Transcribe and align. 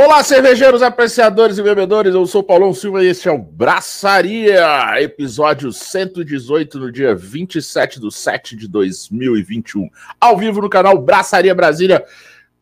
Olá, 0.00 0.22
cervejeiros, 0.22 0.80
apreciadores 0.80 1.58
e 1.58 1.62
bebedores. 1.62 2.14
Eu 2.14 2.24
sou 2.24 2.40
Paulão 2.40 2.72
Silva 2.72 3.02
e 3.02 3.08
este 3.08 3.28
é 3.28 3.32
o 3.32 3.38
Braçaria, 3.38 4.62
episódio 5.02 5.72
118, 5.72 6.78
no 6.78 6.92
dia 6.92 7.16
27 7.16 7.98
de 7.98 8.14
7 8.14 8.54
de 8.54 8.68
2021. 8.68 9.90
Ao 10.20 10.38
vivo 10.38 10.60
no 10.60 10.70
canal 10.70 10.96
Braçaria 11.02 11.52
Brasília, 11.52 12.04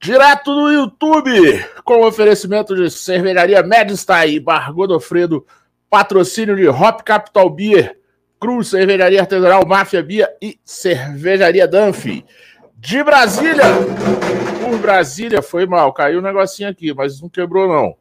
direto 0.01 0.51
no 0.51 0.73
YouTube, 0.73 1.63
com 1.85 2.07
oferecimento 2.07 2.75
de 2.75 2.91
cervejaria 2.91 3.63
Medstein 3.63 4.37
e 4.37 4.41
Bar 4.41 4.73
Godofredo, 4.73 5.45
patrocínio 5.91 6.57
de 6.57 6.67
Hop 6.67 7.03
Capital 7.03 7.51
Beer, 7.51 7.99
Cruz, 8.41 8.69
Cervejaria 8.69 9.21
Artesanal, 9.21 9.67
Máfia 9.67 10.03
Bia 10.03 10.27
e 10.41 10.59
Cervejaria 10.65 11.69
Danfi. 11.69 12.25
De 12.79 13.05
Brasília, 13.05 13.65
por 14.77 14.83
Brasília, 14.83 15.41
foi 15.41 15.67
mal, 15.67 15.93
caiu 15.93 16.19
um 16.19 16.23
negocinho 16.23 16.69
aqui, 16.69 16.93
mas 16.93 17.21
não 17.21 17.29
quebrou 17.31 17.67
não. 17.67 17.97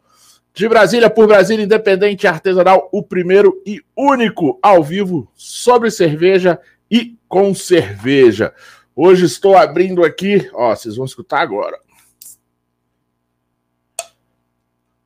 De 0.53 0.67
Brasília, 0.67 1.09
por 1.09 1.27
Brasília, 1.27 1.63
Independente 1.63 2.27
Artesanal, 2.27 2.89
o 2.91 3.01
primeiro 3.01 3.61
e 3.65 3.81
único 3.95 4.59
ao 4.61 4.83
vivo 4.83 5.29
sobre 5.33 5.89
cerveja 5.89 6.59
e 6.91 7.17
com 7.27 7.53
cerveja. 7.53 8.53
Hoje 8.95 9.25
estou 9.25 9.57
abrindo 9.57 10.03
aqui, 10.03 10.49
ó, 10.53 10.75
vocês 10.75 10.97
vão 10.97 11.05
escutar 11.05 11.39
agora. 11.39 11.79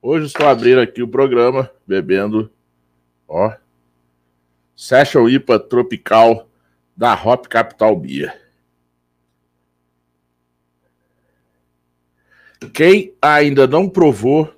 Hoje 0.02 0.26
estou 0.26 0.48
abrindo 0.48 0.82
aqui 0.82 1.04
o 1.04 1.08
programa, 1.08 1.70
bebendo, 1.86 2.52
ó, 3.28 3.54
Session 4.76 5.28
IPA 5.28 5.60
Tropical 5.60 6.48
da 6.96 7.14
Hop 7.14 7.48
Capital 7.48 7.96
Beer. 7.96 8.49
Quem 12.74 13.14
ainda 13.22 13.66
não 13.66 13.88
provou 13.88 14.54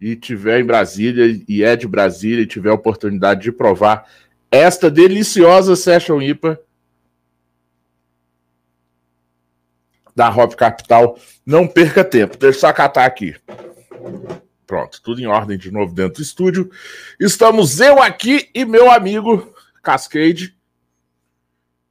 e 0.00 0.16
tiver 0.16 0.60
em 0.60 0.64
Brasília 0.64 1.40
e 1.48 1.62
é 1.62 1.76
de 1.76 1.86
Brasília 1.86 2.42
e 2.42 2.46
tiver 2.46 2.70
a 2.70 2.74
oportunidade 2.74 3.42
de 3.42 3.52
provar 3.52 4.08
esta 4.50 4.90
deliciosa 4.90 5.76
Session 5.76 6.20
IPA 6.22 6.60
da 10.14 10.28
Hop 10.30 10.54
Capital, 10.54 11.18
não 11.44 11.66
perca 11.66 12.04
tempo. 12.04 12.36
Deixa 12.36 12.58
eu 12.58 12.60
só 12.60 12.72
catar 12.72 13.04
aqui. 13.04 13.34
Pronto, 14.66 15.02
tudo 15.02 15.20
em 15.20 15.26
ordem 15.26 15.58
de 15.58 15.70
novo 15.70 15.92
dentro 15.92 16.16
do 16.16 16.22
estúdio. 16.22 16.70
Estamos 17.18 17.80
eu 17.80 18.00
aqui 18.00 18.48
e 18.54 18.64
meu 18.64 18.90
amigo 18.90 19.52
Cascade. 19.82 20.56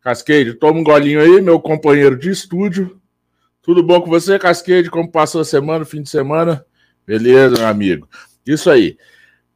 Cascade, 0.01 0.53
toma 0.55 0.79
um 0.79 0.83
golinho 0.83 1.21
aí, 1.21 1.41
meu 1.41 1.59
companheiro 1.59 2.17
de 2.17 2.29
estúdio. 2.29 2.99
Tudo 3.63 3.81
bom 3.81 4.01
com 4.01 4.09
você, 4.09 4.37
Casquede? 4.37 4.91
Como 4.91 5.09
passou 5.09 5.39
a 5.39 5.45
semana, 5.45 5.85
fim 5.85 6.01
de 6.01 6.09
semana? 6.09 6.65
Beleza, 7.07 7.55
meu 7.55 7.67
amigo. 7.67 8.09
Isso 8.45 8.69
aí. 8.69 8.97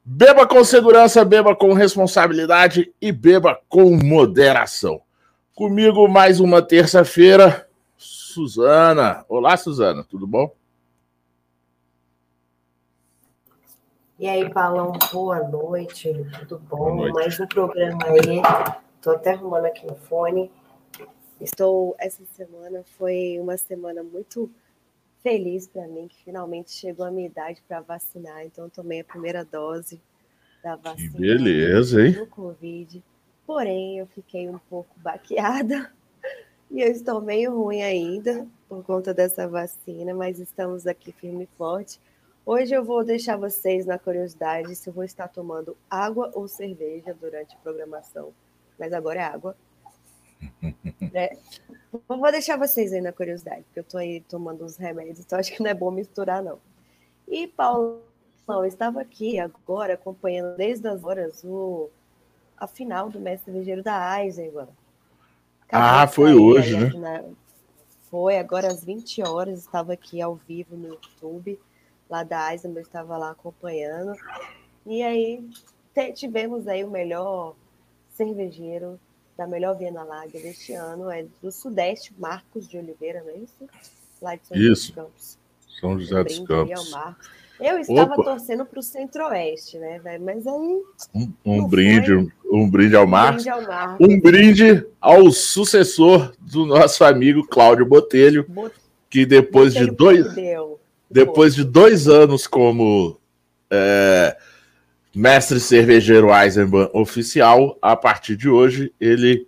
Beba 0.03 0.47
com 0.47 0.64
segurança, 0.64 1.25
beba 1.25 1.53
com 1.53 1.73
responsabilidade 1.73 2.94
e 3.02 3.11
beba 3.11 3.59
com 3.67 3.91
moderação. 3.97 5.02
Comigo 5.53 6.08
mais 6.08 6.39
uma 6.39 6.61
terça-feira, 6.61 7.67
Suzana. 7.97 9.25
Olá, 9.27 9.58
Suzana, 9.58 10.05
tudo 10.05 10.25
bom? 10.25 10.55
E 14.17 14.25
aí, 14.25 14.49
Paulão, 14.49 14.94
boa 15.11 15.39
noite, 15.44 16.14
tudo 16.39 16.59
bom? 16.59 16.77
Boa 16.77 16.95
noite. 16.95 17.14
Mais 17.14 17.39
um 17.42 17.47
programa 17.47 18.05
aí. 18.05 18.42
Tô 19.02 19.11
até 19.11 19.33
arrumando 19.33 19.66
aqui 19.66 19.86
no 19.86 19.95
fone. 19.95 20.49
Estou 21.39 21.95
essa 21.99 22.23
semana 22.35 22.83
foi 22.97 23.38
uma 23.39 23.57
semana 23.57 24.02
muito 24.02 24.49
feliz 25.21 25.67
para 25.67 25.88
mim 25.88 26.07
que 26.07 26.23
finalmente 26.23 26.71
chegou 26.71 27.05
a 27.05 27.11
minha 27.11 27.27
idade 27.27 27.61
para 27.67 27.81
vacinar, 27.81 28.45
então 28.45 28.69
tomei 28.69 29.02
a 29.02 29.03
primeira 29.03 29.43
dose 29.43 30.02
da 30.64 30.75
vacina. 30.75 31.11
Que 31.11 31.20
beleza, 31.20 32.02
hein? 32.02 32.14
Do 32.14 32.27
Covid. 32.27 33.03
Porém, 33.45 33.99
eu 33.99 34.08
fiquei 34.08 34.49
um 34.49 34.58
pouco 34.58 34.89
baqueada 34.99 35.92
e 36.71 36.81
eu 36.81 36.92
estou 36.92 37.21
meio 37.21 37.55
ruim 37.55 37.81
ainda 37.81 38.48
por 38.67 38.83
conta 38.83 39.14
dessa 39.14 39.48
vacina, 39.48 40.14
mas 40.14 40.39
estamos 40.39 40.87
aqui 40.87 41.11
firme 41.11 41.43
e 41.43 41.58
forte. 41.58 41.99
Hoje 42.45 42.73
eu 42.73 42.83
vou 42.83 43.04
deixar 43.04 43.37
vocês 43.37 43.86
na 43.86 43.99
curiosidade 43.99 44.75
se 44.75 44.89
eu 44.89 44.93
vou 44.93 45.04
estar 45.04 45.27
tomando 45.27 45.75
água 45.89 46.31
ou 46.33 46.48
cerveja 46.48 47.14
durante 47.14 47.55
a 47.55 47.59
programação, 47.59 48.33
mas 48.80 48.93
agora 48.93 49.19
é 49.19 49.23
água. 49.23 49.55
É. 51.14 51.37
Vou 52.08 52.31
deixar 52.31 52.58
vocês 52.58 52.93
aí 52.93 53.02
na 53.02 53.11
curiosidade, 53.11 53.64
porque 53.64 53.80
eu 53.80 53.83
tô 53.83 53.98
aí 53.98 54.21
tomando 54.21 54.64
uns 54.64 54.77
remédios, 54.77 55.20
então 55.20 55.39
acho 55.39 55.53
que 55.53 55.64
não 55.64 55.70
é 55.70 55.73
bom 55.73 55.89
misturar, 55.89 56.43
não. 56.43 56.59
E, 57.27 57.48
Paulo, 57.48 58.02
eu 58.48 58.65
estava 58.65 59.02
aqui 59.02 59.39
agora 59.39 59.93
acompanhando 59.93 60.55
desde 60.55 60.87
as 60.87 61.03
horas 61.03 61.43
o, 61.43 61.89
a 62.58 62.67
final 62.67 63.09
do 63.09 63.20
Mestre 63.20 63.52
Ligeiro 63.52 63.83
da 63.83 64.23
Eisenbahn. 64.23 64.67
Ah, 65.70 66.08
foi 66.08 66.33
hoje, 66.33 66.77
né? 66.77 66.89
Na, 66.98 67.23
foi, 68.09 68.37
agora 68.37 68.67
às 68.67 68.83
20 68.83 69.21
horas, 69.23 69.59
estava 69.59 69.93
aqui 69.93 70.21
ao 70.21 70.36
vivo 70.36 70.77
no 70.77 70.89
YouTube, 70.89 71.59
lá 72.09 72.23
da 72.23 72.52
Eisenbahn, 72.54 72.81
estava 72.81 73.17
lá 73.17 73.31
acompanhando. 73.31 74.14
E 74.86 75.04
aí 75.04 75.43
tivemos 76.14 76.67
aí 76.67 76.83
o 76.83 76.92
melhor 76.92 77.55
cervejeiro 78.09 78.99
da 79.37 79.45
melhor 79.45 79.77
Viena 79.77 80.03
Lager 80.03 80.42
deste 80.42 80.73
ano 80.73 81.11
é 81.11 81.25
do 81.42 81.52
Sudeste, 81.52 82.14
Marcos 82.17 82.67
de 82.67 82.77
Oliveira, 82.77 83.21
não 83.23 83.30
é 83.30 83.37
isso? 83.37 83.70
Lá 84.21 84.36
de 84.36 84.48
São 84.48 84.58
isso. 84.58 84.59
José 84.59 84.80
dos 84.80 84.89
Campos. 84.95 85.37
São 85.80 85.99
José 85.99 86.23
dos 86.23 86.39
Campos. 86.39 86.92
Eu 87.59 87.80
estava 87.80 88.14
Opa. 88.14 88.23
torcendo 88.23 88.65
para 88.65 88.80
o 88.80 88.83
Centro-Oeste, 88.83 89.77
né, 89.77 89.99
velho? 89.99 90.23
Mas 90.23 90.45
aí. 90.45 90.81
Um, 91.14 91.33
um 91.43 91.67
brinde, 91.67 92.14
um, 92.14 92.30
um, 92.52 92.70
brinde 92.70 92.95
ao 92.95 93.08
Marcos. 93.08 93.45
Um 93.45 93.49
brinde 93.49 93.49
ao, 93.49 93.67
Marcos. 93.67 94.08
Um 94.08 94.20
brinde 94.20 94.87
ao 95.02 95.31
sucessor 95.31 96.33
do 96.39 96.65
nosso 96.65 97.04
amigo 97.04 97.48
Cláudio 97.48 97.86
Botelho, 97.86 98.45
Bot... 98.48 98.73
que 99.09 99.25
depois 99.25 99.73
Botelho 99.73 99.92
de 99.92 99.98
dois. 99.98 100.33
Perdeu. 100.33 100.80
Depois 101.09 101.55
de 101.55 101.64
dois 101.64 102.08
anos 102.08 102.45
como 102.45 103.17
é, 103.71 104.37
mestre 105.17 105.60
cervejeiro 105.60 106.32
Eisenbahn 106.32 106.89
oficial, 106.94 107.76
a 107.82 107.95
partir 107.95 108.36
de 108.36 108.48
hoje 108.48 108.94
ele 109.02 109.48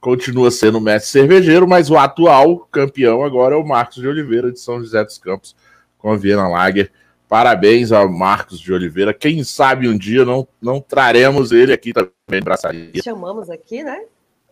continua 0.00 0.50
sendo 0.50 0.80
mestre 0.80 1.10
cervejeiro, 1.10 1.66
mas 1.66 1.88
o 1.88 1.96
atual 1.96 2.66
campeão 2.72 3.22
agora 3.22 3.54
é 3.54 3.58
o 3.58 3.64
Marcos 3.64 4.02
de 4.02 4.08
Oliveira 4.08 4.50
de 4.50 4.58
São 4.58 4.80
José 4.80 5.04
dos 5.04 5.16
Campos 5.16 5.54
com 5.96 6.10
a 6.10 6.16
Viena 6.16 6.48
Lager. 6.48 6.90
Parabéns 7.28 7.92
ao 7.92 8.08
Marcos 8.08 8.58
de 8.58 8.72
Oliveira. 8.72 9.14
Quem 9.14 9.44
sabe 9.44 9.88
um 9.88 9.96
dia 9.96 10.24
não, 10.24 10.46
não 10.60 10.80
traremos 10.80 11.52
ele 11.52 11.72
aqui 11.72 11.92
também 11.92 12.42
braçaria. 12.42 12.90
Chamamos 13.02 13.48
aqui, 13.48 13.84
né? 13.84 14.00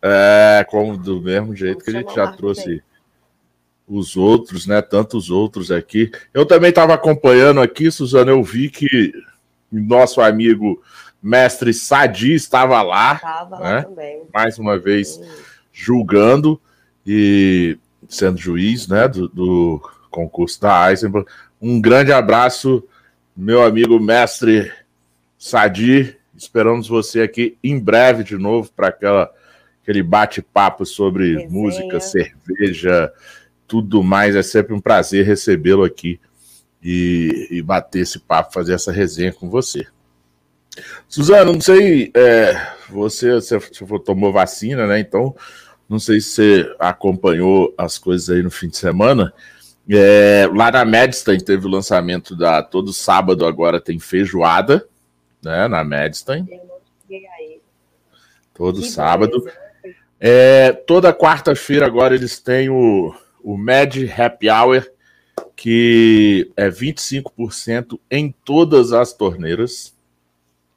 É, 0.00 0.64
como 0.70 0.96
do 0.96 1.20
mesmo 1.20 1.54
jeito 1.54 1.78
Vamos 1.78 1.84
que 1.84 1.90
a 1.90 2.00
gente 2.00 2.14
já 2.14 2.32
trouxe 2.32 2.66
bem. 2.66 2.82
os 3.88 4.16
outros, 4.16 4.68
né? 4.68 4.80
Tantos 4.80 5.30
outros 5.30 5.72
aqui. 5.72 6.12
Eu 6.32 6.46
também 6.46 6.70
estava 6.70 6.94
acompanhando 6.94 7.60
aqui, 7.60 7.90
Suzana, 7.90 8.30
eu 8.30 8.42
vi 8.42 8.70
que 8.70 9.12
nosso 9.80 10.20
amigo 10.20 10.82
mestre 11.22 11.72
Sadi 11.72 12.34
estava 12.34 12.82
lá, 12.82 13.14
estava 13.14 13.58
né? 13.58 13.74
lá 13.76 13.82
também. 13.82 14.22
mais 14.32 14.58
uma 14.58 14.78
vez 14.78 15.18
julgando 15.72 16.60
e 17.06 17.78
sendo 18.08 18.38
juiz 18.38 18.86
né, 18.86 19.08
do, 19.08 19.28
do 19.28 19.90
concurso 20.10 20.60
da 20.60 20.90
Eisenbahn. 20.90 21.24
Um 21.60 21.80
grande 21.80 22.12
abraço, 22.12 22.84
meu 23.36 23.62
amigo 23.62 23.98
mestre 23.98 24.70
Sadi. 25.38 26.16
Esperamos 26.36 26.88
você 26.88 27.22
aqui 27.22 27.56
em 27.62 27.78
breve 27.78 28.22
de 28.22 28.36
novo 28.36 28.70
para 28.74 28.88
aquela 28.88 29.32
aquele 29.82 30.02
bate-papo 30.02 30.86
sobre 30.86 31.32
Resenha. 31.32 31.50
música, 31.50 32.00
cerveja, 32.00 33.12
tudo 33.66 34.02
mais. 34.02 34.34
É 34.34 34.42
sempre 34.42 34.74
um 34.74 34.80
prazer 34.80 35.26
recebê-lo 35.26 35.84
aqui 35.84 36.18
e, 36.84 37.48
e 37.50 37.62
bater 37.62 38.00
esse 38.00 38.18
papo, 38.18 38.52
fazer 38.52 38.74
essa 38.74 38.92
resenha 38.92 39.32
com 39.32 39.48
você. 39.48 39.86
Suzana, 41.08 41.50
não 41.50 41.60
sei, 41.60 42.10
é, 42.14 42.74
você, 42.90 43.34
você, 43.34 43.58
tomou 44.04 44.32
vacina, 44.32 44.86
né? 44.86 44.98
Então, 44.98 45.34
não 45.88 45.98
sei 45.98 46.20
se 46.20 46.30
você 46.30 46.76
acompanhou 46.78 47.72
as 47.78 47.96
coisas 47.96 48.28
aí 48.28 48.42
no 48.42 48.50
fim 48.50 48.68
de 48.68 48.76
semana. 48.76 49.32
É, 49.88 50.48
lá 50.54 50.70
na 50.70 50.84
Medstein 50.84 51.38
teve 51.38 51.66
o 51.66 51.70
lançamento 51.70 52.36
da. 52.36 52.62
Todo 52.62 52.92
sábado 52.92 53.46
agora 53.46 53.80
tem 53.80 53.98
feijoada, 53.98 54.86
né? 55.42 55.68
Na 55.68 55.84
Medstein. 55.84 56.48
Todo 58.52 58.80
que 58.80 58.88
sábado. 58.88 59.44
É, 60.18 60.72
toda 60.72 61.12
quarta-feira 61.12 61.86
agora 61.86 62.14
eles 62.14 62.40
têm 62.40 62.70
o, 62.70 63.14
o 63.42 63.58
Mad 63.58 63.94
Happy 64.16 64.48
Hour, 64.48 64.86
que 65.56 66.50
é 66.56 66.68
25% 66.68 67.98
em 68.10 68.34
todas 68.44 68.92
as 68.92 69.12
torneiras. 69.12 69.94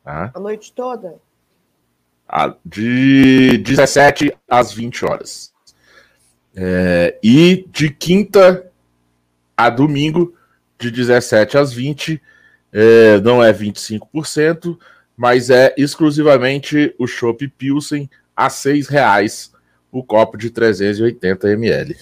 Tá? 0.04 0.32
A 0.34 0.40
noite 0.40 0.72
toda? 0.74 1.16
De 2.66 3.58
17 3.60 4.36
às 4.50 4.72
20 4.72 5.06
horas. 5.06 5.54
É, 6.56 7.18
e 7.24 7.66
de 7.70 7.90
quinta 7.90 8.72
a 9.56 9.70
domingo, 9.70 10.36
de 10.80 10.92
17 10.92 11.58
às 11.58 11.72
20, 11.72 12.22
é, 12.72 13.20
não 13.22 13.44
é 13.44 13.54
25%, 13.54 14.78
mas 15.16 15.50
é 15.50 15.74
exclusivamente 15.78 16.94
o 17.00 17.08
Chopp 17.08 17.48
Pilsen 17.48 18.10
a 18.36 18.48
R$ 18.48 18.82
reais 18.88 19.52
o 19.92 20.04
copo 20.04 20.38
de 20.38 20.50
380 20.50 21.50
ml, 21.50 21.98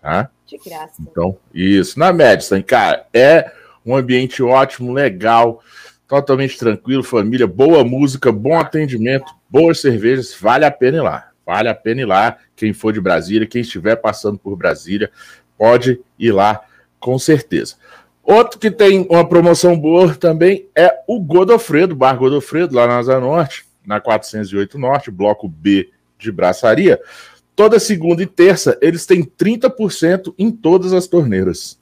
tá? 0.00 0.30
De 0.50 0.58
graça. 0.58 1.00
Então, 1.00 1.38
isso. 1.54 1.96
Na 1.96 2.12
Madison, 2.12 2.60
cara, 2.60 3.06
é 3.14 3.52
um 3.86 3.94
ambiente 3.94 4.42
ótimo, 4.42 4.92
legal, 4.92 5.62
totalmente 6.08 6.58
tranquilo, 6.58 7.04
família, 7.04 7.46
boa 7.46 7.84
música, 7.84 8.32
bom 8.32 8.58
atendimento, 8.58 9.32
boas 9.48 9.80
cervejas, 9.80 10.34
vale 10.34 10.64
a 10.64 10.70
pena 10.70 10.98
ir 10.98 11.02
lá. 11.02 11.30
Vale 11.46 11.68
a 11.68 11.74
pena 11.74 12.00
ir 12.00 12.04
lá. 12.04 12.36
Quem 12.56 12.72
for 12.72 12.92
de 12.92 13.00
Brasília, 13.00 13.46
quem 13.46 13.60
estiver 13.60 13.94
passando 13.94 14.38
por 14.38 14.56
Brasília, 14.56 15.10
pode 15.56 16.00
ir 16.18 16.32
lá 16.32 16.60
com 16.98 17.16
certeza. 17.16 17.76
Outro 18.24 18.58
que 18.58 18.70
tem 18.70 19.06
uma 19.08 19.26
promoção 19.28 19.78
boa 19.78 20.14
também 20.14 20.68
é 20.76 20.92
o 21.06 21.20
Godofredo, 21.20 21.94
Bar 21.94 22.16
Godofredo, 22.16 22.74
lá 22.74 22.86
na 22.86 22.98
Asa 22.98 23.18
Norte, 23.18 23.64
na 23.86 24.00
408 24.00 24.78
Norte, 24.78 25.10
bloco 25.10 25.48
B 25.48 25.90
de 26.18 26.30
braçaria. 26.30 27.00
Toda 27.60 27.78
segunda 27.78 28.22
e 28.22 28.26
terça 28.26 28.78
eles 28.80 29.04
têm 29.04 29.22
30% 29.22 30.32
em 30.38 30.50
todas 30.50 30.94
as 30.94 31.06
torneiras. 31.06 31.78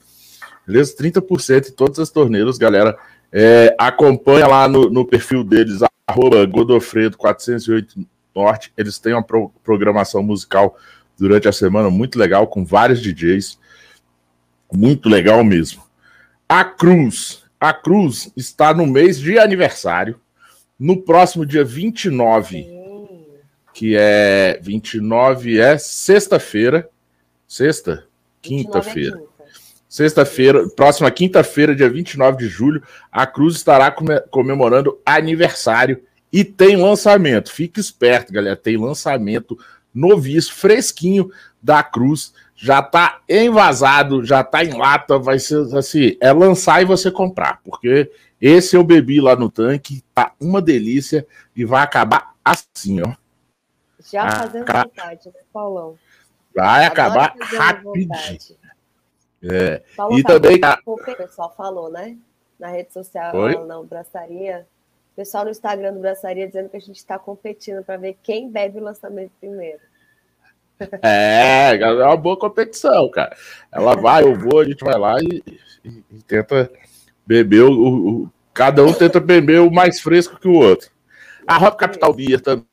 Beleza? 0.66 0.96
30% 0.96 1.68
em 1.68 1.70
todas 1.70 2.00
as 2.00 2.10
torneiras, 2.10 2.58
galera. 2.58 2.98
É, 3.30 3.76
acompanha 3.78 4.48
lá 4.48 4.66
no, 4.66 4.90
no, 4.90 5.06
perfil 5.06 5.44
deles, 5.44 5.78
arroba 6.04 6.44
Godofredo 6.46 7.16
408 7.16 7.94
Norte. 8.34 8.72
Eles 8.76 8.98
têm 8.98 9.12
uma 9.12 9.22
pro, 9.22 9.52
programação 9.62 10.20
musical 10.20 10.76
durante 11.16 11.46
a 11.46 11.52
semana 11.52 11.88
muito 11.88 12.18
legal, 12.18 12.48
com 12.48 12.64
vários 12.64 13.00
DJs. 13.00 13.56
Muito 14.72 15.08
legal 15.08 15.44
mesmo. 15.44 15.84
A 16.48 16.64
Cruz. 16.64 17.44
A 17.60 17.72
Cruz 17.72 18.32
está 18.36 18.74
no 18.74 18.84
mês 18.84 19.16
de 19.20 19.38
aniversário. 19.38 20.18
No 20.76 21.00
próximo 21.02 21.46
dia 21.46 21.64
29, 21.64 22.66
que 23.78 23.94
é 23.96 24.58
29 24.60 25.60
é 25.60 25.78
sexta-feira. 25.78 26.90
Sexta? 27.46 28.04
Quinta-feira. 28.42 29.22
É 29.22 29.44
Sexta-feira, 29.88 30.68
próxima 30.70 31.08
quinta-feira, 31.12 31.76
dia 31.76 31.88
29 31.88 32.38
de 32.38 32.48
julho, 32.48 32.82
a 33.10 33.24
Cruz 33.24 33.54
estará 33.54 33.94
comemorando 34.30 34.98
aniversário 35.06 36.02
e 36.32 36.42
tem 36.42 36.76
lançamento. 36.76 37.52
Fique 37.52 37.78
esperto, 37.78 38.32
galera. 38.32 38.56
Tem 38.56 38.76
lançamento 38.76 39.56
novíssimo, 39.94 40.56
fresquinho 40.56 41.30
da 41.62 41.80
Cruz 41.80 42.34
já 42.56 42.82
tá 42.82 43.20
envasado, 43.28 44.24
já 44.24 44.42
tá 44.42 44.64
em 44.64 44.76
lata, 44.76 45.20
vai 45.20 45.38
ser 45.38 45.72
assim, 45.76 46.16
é 46.20 46.32
lançar 46.32 46.82
e 46.82 46.84
você 46.84 47.12
comprar, 47.12 47.60
porque 47.62 48.10
esse 48.40 48.76
eu 48.76 48.82
bebi 48.82 49.20
lá 49.20 49.36
no 49.36 49.48
tanque, 49.48 50.02
tá 50.12 50.32
uma 50.40 50.60
delícia 50.60 51.24
e 51.54 51.64
vai 51.64 51.84
acabar 51.84 52.34
assim, 52.44 53.00
ó. 53.00 53.14
Já 54.10 54.30
fazendo 54.30 54.66
vontade, 54.66 55.28
né, 55.28 55.40
Paulão? 55.52 55.98
Vai 56.54 56.86
acabar 56.86 57.34
rapidinho. 57.38 58.08
É. 59.42 59.82
Paulo, 59.96 60.18
e 60.18 60.22
também 60.22 60.60
o 60.84 60.96
pessoal 60.96 61.54
falou, 61.56 61.90
né? 61.90 62.16
Na 62.58 62.68
rede 62.68 62.92
social, 62.92 63.36
Oi? 63.36 63.54
não, 63.66 63.84
Braçaria. 63.84 64.66
O 65.12 65.16
pessoal 65.16 65.44
no 65.44 65.50
Instagram 65.50 65.94
do 65.94 66.00
Braçaria 66.00 66.46
dizendo 66.46 66.68
que 66.68 66.76
a 66.76 66.80
gente 66.80 66.96
está 66.96 67.18
competindo 67.18 67.84
para 67.84 67.96
ver 67.96 68.16
quem 68.22 68.50
bebe 68.50 68.78
o 68.78 68.82
lançamento 68.82 69.32
primeiro. 69.38 69.80
É, 71.02 71.76
é 71.76 72.04
uma 72.04 72.16
boa 72.16 72.36
competição, 72.36 73.08
cara. 73.10 73.36
Ela 73.70 73.96
vai, 73.96 74.22
eu 74.22 74.38
vou, 74.38 74.60
a 74.60 74.64
gente 74.64 74.84
vai 74.84 74.96
lá 74.96 75.16
e, 75.20 75.42
e, 75.84 76.04
e 76.10 76.22
tenta 76.22 76.70
beber 77.26 77.62
o, 77.62 77.72
o, 77.72 78.30
Cada 78.58 78.84
um 78.84 78.92
tenta 78.92 79.20
beber 79.20 79.60
o 79.60 79.70
mais 79.70 80.00
fresco 80.00 80.36
que 80.36 80.48
o 80.48 80.54
outro. 80.54 80.90
A 81.46 81.64
Hop 81.64 81.78
Capital 81.78 82.12
Beer 82.12 82.40
também, 82.40 82.66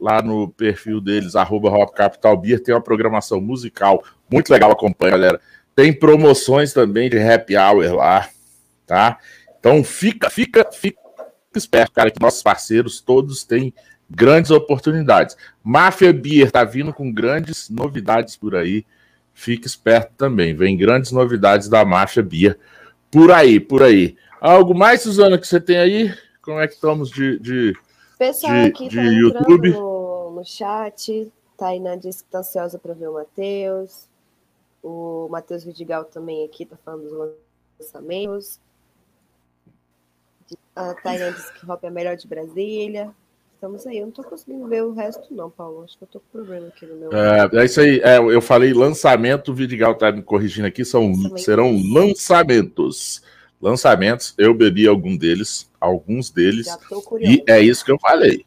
lá 0.00 0.20
no 0.20 0.48
perfil 0.48 1.00
deles, 1.00 1.34
arroba 1.34 1.70
Hop 1.70 1.94
Capital 1.94 2.36
Beer, 2.36 2.62
tem 2.62 2.74
uma 2.74 2.80
programação 2.80 3.40
musical 3.40 4.04
muito 4.30 4.50
legal, 4.50 4.70
acompanha, 4.70 5.12
galera. 5.12 5.40
Tem 5.74 5.92
promoções 5.92 6.72
também 6.72 7.08
de 7.08 7.18
happy 7.18 7.56
hour 7.56 7.94
lá, 7.94 8.28
tá? 8.86 9.18
Então 9.58 9.82
fica, 9.82 10.28
fica, 10.30 10.66
fica 10.70 10.98
esperto, 11.54 11.92
cara, 11.92 12.10
que 12.10 12.20
nossos 12.20 12.42
parceiros 12.42 13.00
todos 13.00 13.44
têm 13.44 13.72
grandes 14.08 14.50
oportunidades. 14.50 15.36
Máfia 15.62 16.12
Beer 16.12 16.46
está 16.46 16.62
vindo 16.64 16.92
com 16.92 17.12
grandes 17.12 17.68
novidades 17.70 18.36
por 18.36 18.54
aí. 18.54 18.84
Fique 19.34 19.66
esperto 19.66 20.12
também. 20.16 20.54
Vem 20.54 20.76
grandes 20.76 21.12
novidades 21.12 21.68
da 21.68 21.84
Máfia 21.84 22.22
Beer 22.22 22.58
por 23.10 23.30
aí, 23.30 23.58
por 23.58 23.82
aí. 23.82 24.16
Algo 24.40 24.74
mais, 24.74 25.02
Suzana, 25.02 25.38
que 25.38 25.46
você 25.46 25.60
tem 25.60 25.76
aí? 25.76 26.14
Como 26.40 26.60
é 26.60 26.68
que 26.68 26.74
estamos 26.74 27.10
de, 27.10 27.38
de, 27.40 27.76
Pessoal 28.18 28.54
de, 28.54 28.68
aqui 28.68 28.88
de 28.88 28.96
tá 28.96 29.02
YouTube? 29.02 29.70
No, 29.70 30.30
no 30.32 30.44
chat. 30.44 31.30
Tainá 31.56 31.96
disse 31.96 32.22
que 32.22 32.28
está 32.28 32.38
ansiosa 32.38 32.78
para 32.78 32.94
ver 32.94 33.08
o 33.08 33.14
Matheus. 33.14 34.08
O 34.82 35.28
Matheus 35.30 35.64
Vidigal 35.64 36.04
também 36.04 36.44
aqui 36.44 36.62
está 36.62 36.76
falando 36.84 37.02
dos 37.02 37.36
lançamentos. 37.80 38.58
A 40.74 40.94
Tainá 40.94 41.30
disse 41.30 41.52
que 41.54 41.70
Hop 41.70 41.82
é 41.82 41.88
a 41.88 41.90
melhor 41.90 42.16
de 42.16 42.26
Brasília. 42.26 43.10
Estamos 43.54 43.86
aí. 43.86 43.98
Eu 43.98 44.02
não 44.02 44.10
estou 44.10 44.24
conseguindo 44.24 44.66
ver 44.68 44.84
o 44.84 44.92
resto, 44.92 45.34
não, 45.34 45.50
Paulo. 45.50 45.82
Acho 45.82 45.96
que 45.96 46.04
eu 46.04 46.06
estou 46.06 46.20
com 46.20 46.38
problema 46.38 46.68
aqui 46.68 46.86
no 46.86 46.96
meu. 46.96 47.10
É, 47.12 47.48
é 47.52 47.64
isso 47.64 47.80
aí. 47.80 48.00
É, 48.00 48.18
eu 48.18 48.40
falei 48.40 48.72
lançamento, 48.72 49.50
o 49.50 49.54
Vidigal 49.54 49.92
está 49.92 50.12
me 50.12 50.22
corrigindo 50.22 50.66
aqui. 50.66 50.84
São, 50.84 51.12
serão 51.38 51.74
lançamentos. 51.92 53.22
Lançamentos, 53.60 54.34
eu 54.36 54.52
bebi 54.52 54.86
algum 54.86 55.16
deles, 55.16 55.70
alguns 55.86 56.30
deles. 56.30 56.66
E 57.20 57.42
é 57.46 57.60
isso 57.60 57.84
que 57.84 57.90
eu 57.90 57.98
falei. 57.98 58.44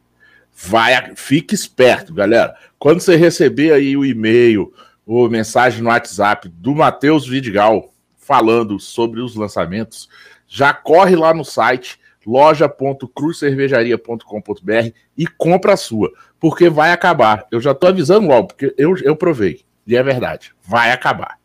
Vai, 0.54 1.14
fique 1.16 1.54
esperto, 1.54 2.12
galera. 2.12 2.54
Quando 2.78 3.00
você 3.00 3.16
receber 3.16 3.72
aí 3.72 3.96
o 3.96 4.04
e-mail 4.04 4.72
ou 5.06 5.30
mensagem 5.30 5.82
no 5.82 5.88
WhatsApp 5.88 6.48
do 6.48 6.74
Matheus 6.74 7.26
Vidigal 7.26 7.94
falando 8.16 8.78
sobre 8.78 9.20
os 9.20 9.34
lançamentos, 9.34 10.08
já 10.46 10.74
corre 10.74 11.16
lá 11.16 11.32
no 11.32 11.44
site 11.44 11.98
loja.cruzcervejaria.com.br 12.26 14.90
e 15.16 15.26
compra 15.26 15.72
a 15.72 15.76
sua, 15.76 16.12
porque 16.38 16.68
vai 16.68 16.92
acabar. 16.92 17.46
Eu 17.50 17.60
já 17.60 17.74
tô 17.74 17.86
avisando 17.86 18.28
logo, 18.28 18.48
porque 18.48 18.74
eu, 18.76 18.94
eu 18.98 19.16
provei. 19.16 19.64
E 19.86 19.96
é 19.96 20.02
verdade, 20.02 20.52
vai 20.62 20.92
acabar. 20.92 21.38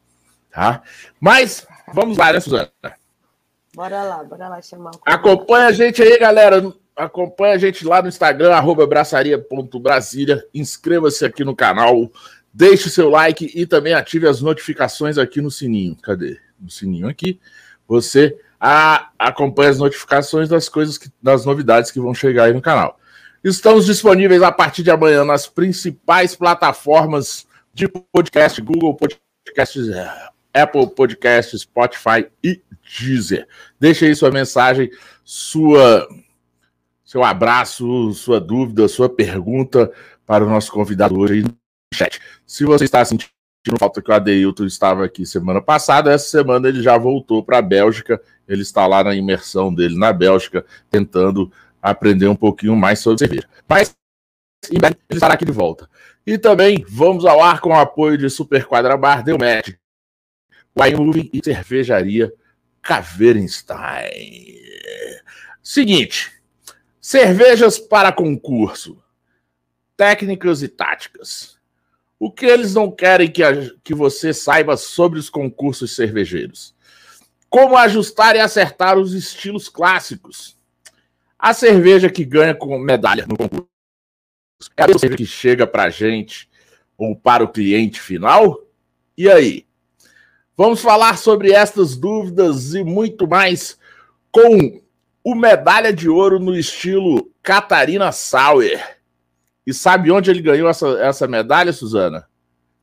Tá? 0.52 0.81
Mas 1.19 1.66
vamos 1.94 2.18
lá, 2.18 2.33
né, 2.33 2.40
Suzana? 2.40 2.71
Bora 3.75 4.03
lá, 4.03 4.23
bora 4.23 4.47
lá 4.47 4.61
chamar 4.61 4.91
o 4.91 4.99
Acompanha 5.05 5.67
a 5.67 5.71
gente 5.71 6.01
aí, 6.01 6.17
galera. 6.17 6.73
Acompanha 6.95 7.55
a 7.55 7.57
gente 7.57 7.85
lá 7.85 8.01
no 8.01 8.07
Instagram, 8.07 8.53
arroba. 8.53 8.87
Inscreva-se 10.53 11.25
aqui 11.25 11.44
no 11.44 11.55
canal, 11.55 12.09
deixe 12.53 12.89
seu 12.89 13.09
like 13.09 13.51
e 13.53 13.65
também 13.65 13.94
ative 13.94 14.27
as 14.27 14.41
notificações 14.41 15.17
aqui 15.17 15.41
no 15.41 15.51
sininho. 15.51 15.95
Cadê? 16.01 16.39
No 16.59 16.69
sininho 16.69 17.09
aqui. 17.09 17.39
Você 17.87 18.37
a, 18.59 19.09
acompanhe 19.19 19.69
as 19.69 19.77
notificações 19.77 20.47
das 20.47 20.69
coisas, 20.69 20.97
que, 20.97 21.09
das 21.21 21.45
novidades 21.45 21.91
que 21.91 21.99
vão 21.99 22.13
chegar 22.13 22.45
aí 22.45 22.53
no 22.53 22.61
canal. 22.61 22.97
Estamos 23.44 23.85
disponíveis 23.85 24.41
a 24.41 24.51
partir 24.51 24.81
de 24.81 24.89
amanhã 24.89 25.23
nas 25.23 25.47
principais 25.47 26.35
plataformas 26.35 27.45
de 27.73 27.87
podcast, 27.87 28.59
Google 28.61 28.95
Podcasts, 28.95 29.87
Apple 30.56 30.88
Podcasts, 30.88 31.62
Spotify 31.62 32.28
e 32.44 32.62
Deezer. 33.00 33.47
Deixe 33.80 34.06
aí 34.06 34.16
sua 34.16 34.31
mensagem, 34.31 34.90
sua 35.24 36.07
seu 37.04 37.24
abraço, 37.24 38.14
sua 38.14 38.40
dúvida, 38.40 38.88
sua 38.88 39.07
pergunta 39.07 39.92
para 40.26 40.44
o 40.44 40.50
nosso 40.50 40.71
convidado 40.71 41.18
hoje 41.18 41.44
no 41.44 41.56
chat. 41.94 42.19
Se 42.45 42.66
você 42.66 42.85
está 42.85 43.04
sentindo 43.06 43.30
falta 43.80 44.02
que 44.02 44.12
o 44.12 44.14
Adeilton 44.14 44.66
estava 44.66 45.06
aqui 45.06 45.26
semana 45.26 45.62
passada, 45.62 46.12
essa 46.12 46.30
semana 46.30 46.68
ele 46.68 46.81
já 46.81 46.97
voltou 46.97 47.44
para 47.44 47.59
a 47.59 47.62
Bélgica 47.62 48.21
ele 48.47 48.62
está 48.62 48.85
lá 48.88 49.04
na 49.04 49.16
imersão 49.16 49.74
dele 49.74 49.97
na 49.97 50.14
Bélgica, 50.14 50.66
tentando 50.90 51.52
aprender 51.81 52.28
um 52.28 52.35
pouquinho 52.35 52.76
mais 52.76 53.00
sobre 53.00 53.19
cerveja. 53.19 53.47
Mas 53.68 53.95
em 54.71 54.78
breve 54.78 54.97
ele 55.09 55.18
estará 55.18 55.33
aqui 55.33 55.45
de 55.45 55.52
volta. 55.52 55.90
E 56.26 56.38
também 56.38 56.83
vamos 56.88 57.26
ao 57.26 57.42
ar 57.42 57.59
com 57.62 57.69
o 57.69 57.80
apoio 57.80 58.18
de 58.18 58.30
Super 58.30 58.66
Quadra 58.66 58.97
Bar, 58.97 59.24
Delmet, 59.24 59.78
Wine 60.77 61.29
e 61.31 61.41
Cervejaria 61.44 62.33
Caveirenstein. 62.81 64.59
Seguinte, 65.63 66.31
cervejas 67.01 67.79
para 67.79 68.11
concurso, 68.11 69.01
técnicas 69.95 70.61
e 70.61 70.67
táticas. 70.67 71.57
O 72.19 72.31
que 72.31 72.45
eles 72.45 72.73
não 72.73 72.91
querem 72.91 73.31
que, 73.31 73.44
a, 73.44 73.51
que 73.83 73.94
você 73.94 74.33
saiba 74.33 74.77
sobre 74.77 75.17
os 75.17 75.29
concursos 75.29 75.95
cervejeiros? 75.95 76.75
Como 77.49 77.77
ajustar 77.77 78.35
e 78.35 78.39
acertar 78.39 78.97
os 78.97 79.13
estilos 79.13 79.69
clássicos. 79.69 80.57
A 81.37 81.53
cerveja 81.53 82.09
que 82.09 82.25
ganha 82.25 82.55
com 82.55 82.77
medalha 82.77 83.25
no 83.27 83.37
concurso 83.37 83.67
é 84.77 84.83
a 84.83 84.99
cerveja 84.99 85.17
que 85.17 85.25
chega 85.25 85.67
para 85.67 85.83
a 85.83 85.89
gente 85.89 86.49
ou 86.97 87.15
para 87.15 87.44
o 87.44 87.51
cliente 87.51 87.99
final? 87.99 88.61
E 89.17 89.29
aí? 89.29 89.65
Vamos 90.57 90.81
falar 90.81 91.18
sobre 91.18 91.52
estas 91.52 91.97
dúvidas 91.97 92.74
e 92.74 92.83
muito 92.83 93.28
mais 93.28 93.78
com 94.31 94.81
o 95.24 95.35
medalha 95.35 95.92
de 95.92 96.07
ouro 96.07 96.40
no 96.40 96.56
estilo 96.56 97.30
Catarina 97.44 98.12
Sauer. 98.12 99.00
E 99.68 99.74
sabe 99.74 100.12
onde 100.12 100.30
ele 100.30 100.42
ganhou 100.42 100.69
essa, 100.69 100.88
essa 101.00 101.28
medalha, 101.28 101.74
Suzana? 101.74 102.28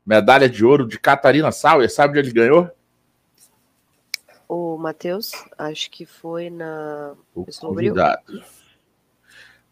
Medalha 0.04 0.48
de 0.48 0.64
ouro 0.64 0.86
de 0.86 0.98
Catarina 0.98 1.50
Sauer. 1.52 1.90
Sabe 1.90 2.18
onde 2.18 2.28
ele 2.28 2.34
ganhou? 2.34 2.70
O 4.48 4.76
Matheus, 4.76 5.32
acho 5.56 5.90
que 5.90 6.04
foi 6.04 6.50
na. 6.50 7.14
O 7.34 7.46
convidado. 7.58 8.42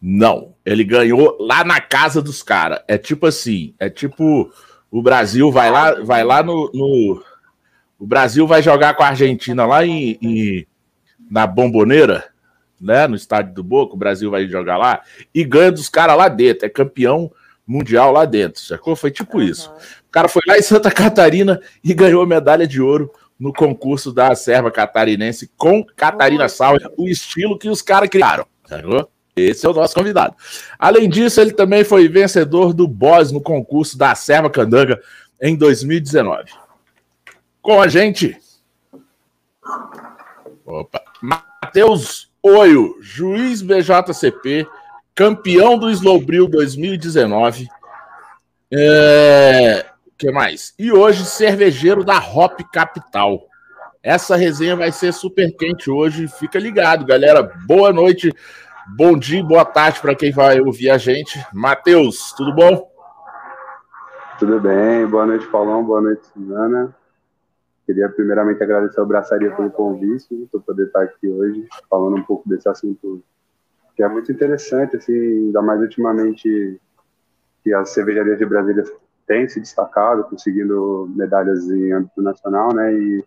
Não, 0.01 0.55
ele 0.65 0.85
ganhou 0.85 1.37
lá 1.39 1.63
na 1.65 1.81
casa 1.81 2.23
dos 2.23 2.43
caras. 2.43 2.81
É 2.89 2.97
tipo 2.97 3.27
assim, 3.27 3.75
é 3.79 3.91
tipo 3.91 4.51
o 4.91 5.03
Brasil 5.03 5.53
vai 5.53 5.71
lá, 5.71 6.01
vai 6.03 6.25
lá 6.25 6.43
no, 6.43 6.71
no 6.73 7.23
o 8.01 8.07
Brasil 8.07 8.47
vai 8.47 8.63
jogar 8.63 8.95
com 8.95 9.03
a 9.03 9.09
Argentina 9.09 9.67
lá 9.67 9.85
em, 9.85 10.19
em, 10.23 10.67
na 11.31 11.47
Bomboneira, 11.47 12.25
né? 12.81 13.07
No 13.07 13.15
estádio 13.15 13.53
do 13.53 13.63
Boca, 13.63 13.95
o 13.95 13.99
Brasil 13.99 14.31
vai 14.31 14.49
jogar 14.49 14.79
lá 14.79 15.03
e 15.35 15.45
ganha 15.45 15.71
dos 15.71 15.91
caras 15.91 16.17
lá 16.17 16.27
dentro. 16.27 16.65
É 16.65 16.71
campeão 16.71 17.31
mundial 17.67 18.11
lá 18.11 18.25
dentro, 18.25 18.63
sacou? 18.63 18.97
Foi 18.97 19.11
tipo 19.11 19.37
uhum. 19.37 19.45
isso. 19.45 19.71
O 20.09 20.11
cara 20.11 20.29
foi 20.29 20.41
lá 20.47 20.57
em 20.57 20.63
Santa 20.63 20.91
Catarina 20.91 21.61
e 21.85 21.93
ganhou 21.93 22.27
medalha 22.27 22.67
de 22.67 22.81
ouro 22.81 23.13
no 23.39 23.53
concurso 23.53 24.13
da 24.13 24.35
serva 24.35 24.71
catarinense 24.71 25.51
com 25.57 25.85
Catarina 25.85 26.49
Sauer, 26.49 26.91
o 26.97 27.07
estilo 27.07 27.59
que 27.59 27.69
os 27.69 27.81
caras 27.83 28.09
criaram, 28.09 28.47
sacou? 28.67 29.11
Esse 29.37 29.65
é 29.65 29.69
o 29.69 29.73
nosso 29.73 29.95
convidado. 29.95 30.35
Além 30.79 31.09
disso, 31.09 31.41
ele 31.41 31.53
também 31.53 31.85
foi 31.85 32.09
vencedor 32.09 32.75
do 32.75 32.89
Boss 32.89 33.31
no 33.31 33.41
concurso 33.41 33.97
da 33.97 34.15
Serva 34.15 34.51
Candanga 34.51 35.01
em 35.41 35.57
2019 35.57 36.51
com 37.63 37.81
a 37.81 37.89
gente. 37.89 38.37
Opa. 40.65 41.03
Matheus 41.21 42.31
Oio, 42.43 42.97
juiz 43.03 43.61
BJCP, 43.61 44.67
campeão 45.15 45.77
do 45.77 45.91
Slowbril 45.91 46.49
2019. 46.49 47.69
É... 48.73 49.85
que 50.17 50.31
mais? 50.31 50.73
E 50.79 50.91
hoje, 50.91 51.27
cervejeiro 51.27 52.03
da 52.03 52.19
Hop 52.19 52.59
Capital. 52.73 53.47
Essa 54.03 54.37
resenha 54.37 54.75
vai 54.75 54.91
ser 54.91 55.13
super 55.13 55.55
quente 55.55 55.91
hoje. 55.91 56.29
Fica 56.29 56.59
ligado, 56.59 57.05
galera. 57.05 57.43
Boa 57.67 57.93
noite, 57.93 58.33
bom 58.97 59.19
dia, 59.19 59.45
boa 59.45 59.67
tarde 59.67 60.01
para 60.01 60.15
quem 60.15 60.33
vai 60.33 60.59
ouvir 60.63 60.89
a 60.89 60.97
gente. 60.97 61.39
Matheus, 61.53 62.33
tudo 62.33 62.55
bom? 62.55 62.91
Tudo 64.39 64.59
bem. 64.59 65.07
Boa 65.07 65.27
noite, 65.27 65.47
Paulão. 65.49 65.85
Boa 65.85 66.01
noite, 66.01 66.27
Suzana. 66.33 66.97
Queria 67.91 68.09
primeiramente 68.09 68.63
agradecer 68.63 69.01
ao 69.01 69.07
Braçaria 69.07 69.51
pelo 69.51 69.69
convite, 69.69 70.49
por 70.53 70.63
poder 70.63 70.87
estar 70.87 71.03
aqui 71.03 71.27
hoje 71.27 71.67
falando 71.91 72.19
um 72.19 72.23
pouco 72.23 72.49
desse 72.49 72.69
assunto 72.69 73.21
que 73.97 74.03
é 74.05 74.09
muito 74.09 74.31
interessante, 74.31 74.95
assim, 74.95 75.13
ainda 75.13 75.61
mais 75.61 75.81
ultimamente 75.81 76.81
que 77.65 77.75
as 77.75 77.91
cervejarias 77.91 78.39
de 78.39 78.47
Brasília 78.47 78.85
têm 79.27 79.49
se 79.49 79.59
destacado, 79.59 80.23
conseguindo 80.23 81.11
medalhas 81.17 81.69
em 81.69 81.91
âmbito 81.91 82.23
nacional, 82.23 82.73
né? 82.73 82.95
E 82.95 83.25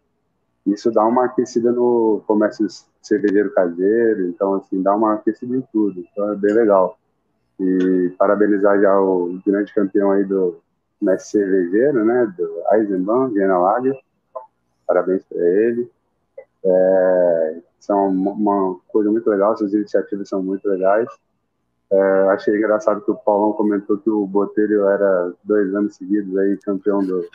isso 0.67 0.89
dá 0.91 1.03
uma 1.03 1.25
aquecida 1.25 1.70
no 1.74 2.24
comércio 2.25 2.65
cervejeiro 3.01 3.53
caseiro, 3.53 4.29
então, 4.29 4.53
assim, 4.55 4.82
dá 4.82 4.96
uma 4.96 5.15
aquecida 5.15 5.58
em 5.58 5.62
tudo. 5.74 6.05
Então, 6.10 6.32
é 6.32 6.36
bem 6.38 6.53
legal. 6.53 6.98
E 7.60 8.13
parabenizar 8.17 8.79
já 8.79 8.98
o 8.98 9.38
grande 9.46 9.74
campeão 9.74 10.12
aí 10.12 10.24
do 10.24 10.58
mestre 11.01 11.32
cervejeiro, 11.32 12.05
né? 12.05 12.34
Do 12.38 12.63
Eisenbahn, 12.72 13.27
Viena 13.27 13.60
Lager 13.60 14.01
parabéns 14.86 15.24
para 15.24 15.38
ele. 15.40 15.90
É, 16.66 17.58
são 17.80 18.08
uma 18.08 18.78
coisa 18.88 19.12
muito 19.12 19.30
legal, 19.30 19.54
essas 19.54 19.74
iniciativas 19.74 20.30
são 20.30 20.42
muito 20.42 20.68
legais. 20.68 21.08
É, 21.92 22.02
achei 22.30 22.56
engraçado 22.56 23.02
que 23.02 23.12
o 23.12 23.16
Paulão 23.16 23.54
comentou 23.54 23.98
que 23.98 24.10
o 24.10 24.25
Botelho 24.25 24.88
era 24.88 25.34
dois 25.44 25.74
anos 25.75 25.96
seguidos 25.96 26.36
aí 26.38 26.58
campeão 26.58 27.04
do, 27.04 27.28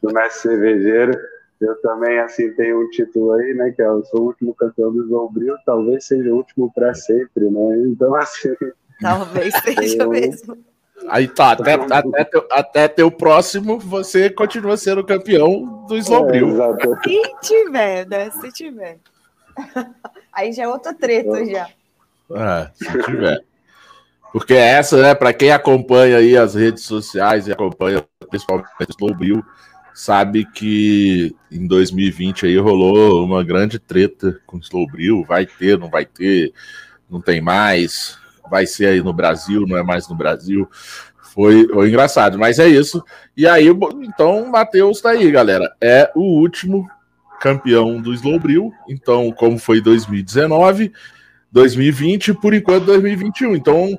do 0.00 0.12
mestre 0.12 0.50
cervejeiro. 0.50 1.18
Eu 1.60 1.80
também, 1.82 2.18
assim, 2.18 2.52
tenho 2.52 2.80
um 2.80 2.90
título 2.90 3.32
aí, 3.32 3.54
né, 3.54 3.70
que 3.72 3.82
é 3.82 3.86
eu 3.86 4.04
sou 4.04 4.20
o 4.22 4.26
último 4.26 4.54
campeão 4.54 4.92
do 4.92 5.06
Zombril, 5.06 5.54
talvez 5.64 6.04
seja 6.04 6.32
o 6.32 6.36
último 6.36 6.72
para 6.72 6.94
sempre, 6.94 7.50
né? 7.50 7.78
Então, 7.86 8.14
assim... 8.14 8.54
Talvez 9.00 9.54
seja 9.62 10.06
mesmo. 10.06 10.56
Aí 11.08 11.28
tá, 11.28 11.52
até, 11.52 11.74
até, 11.74 12.24
teu, 12.24 12.48
até 12.50 12.88
teu 12.88 13.10
próximo, 13.10 13.78
você 13.78 14.30
continua 14.30 14.76
sendo 14.76 15.04
campeão 15.04 15.84
do 15.86 15.96
Slowbril. 15.96 16.62
É, 16.62 16.76
se 17.02 17.34
tiver, 17.42 18.06
né? 18.06 18.30
Se 18.30 18.52
tiver. 18.52 18.98
Aí 20.32 20.52
já 20.52 20.64
é 20.64 20.68
outra 20.68 20.94
treta, 20.94 21.44
já. 21.44 21.68
É, 22.30 22.70
se 22.74 23.02
tiver. 23.02 23.44
Porque 24.32 24.54
essa, 24.54 25.00
né, 25.00 25.14
para 25.14 25.32
quem 25.32 25.52
acompanha 25.52 26.16
aí 26.16 26.36
as 26.36 26.56
redes 26.56 26.82
sociais 26.82 27.46
e 27.46 27.52
acompanha 27.52 28.04
principalmente 28.28 28.66
o 28.80 28.90
Slowbril, 28.90 29.44
sabe 29.94 30.44
que 30.44 31.32
em 31.52 31.68
2020 31.68 32.46
aí 32.46 32.58
rolou 32.58 33.24
uma 33.24 33.44
grande 33.44 33.78
treta 33.78 34.40
com 34.44 34.56
o 34.56 34.60
Slowbril, 34.60 35.22
vai 35.22 35.46
ter, 35.46 35.78
não 35.78 35.88
vai 35.88 36.04
ter, 36.04 36.52
não 37.08 37.20
tem 37.20 37.40
mais, 37.40 38.18
vai 38.50 38.66
ser 38.66 38.86
aí 38.86 39.02
no 39.02 39.12
Brasil, 39.12 39.66
não 39.66 39.76
é 39.76 39.82
mais 39.82 40.08
no 40.08 40.14
Brasil. 40.14 40.68
Foi, 41.34 41.66
foi 41.66 41.88
engraçado, 41.88 42.38
mas 42.38 42.58
é 42.58 42.68
isso. 42.68 43.02
E 43.36 43.46
aí, 43.46 43.66
então, 44.02 44.44
o 44.44 44.52
Matheus 44.52 45.00
tá 45.00 45.10
aí, 45.10 45.30
galera. 45.30 45.74
É 45.80 46.10
o 46.14 46.40
último 46.40 46.88
campeão 47.40 48.00
do 48.00 48.14
Slowbril. 48.14 48.72
Então, 48.88 49.32
como 49.32 49.58
foi 49.58 49.80
2019, 49.80 50.92
2020, 51.50 52.34
por 52.34 52.54
enquanto 52.54 52.86
2021. 52.86 53.56
Então, 53.56 53.98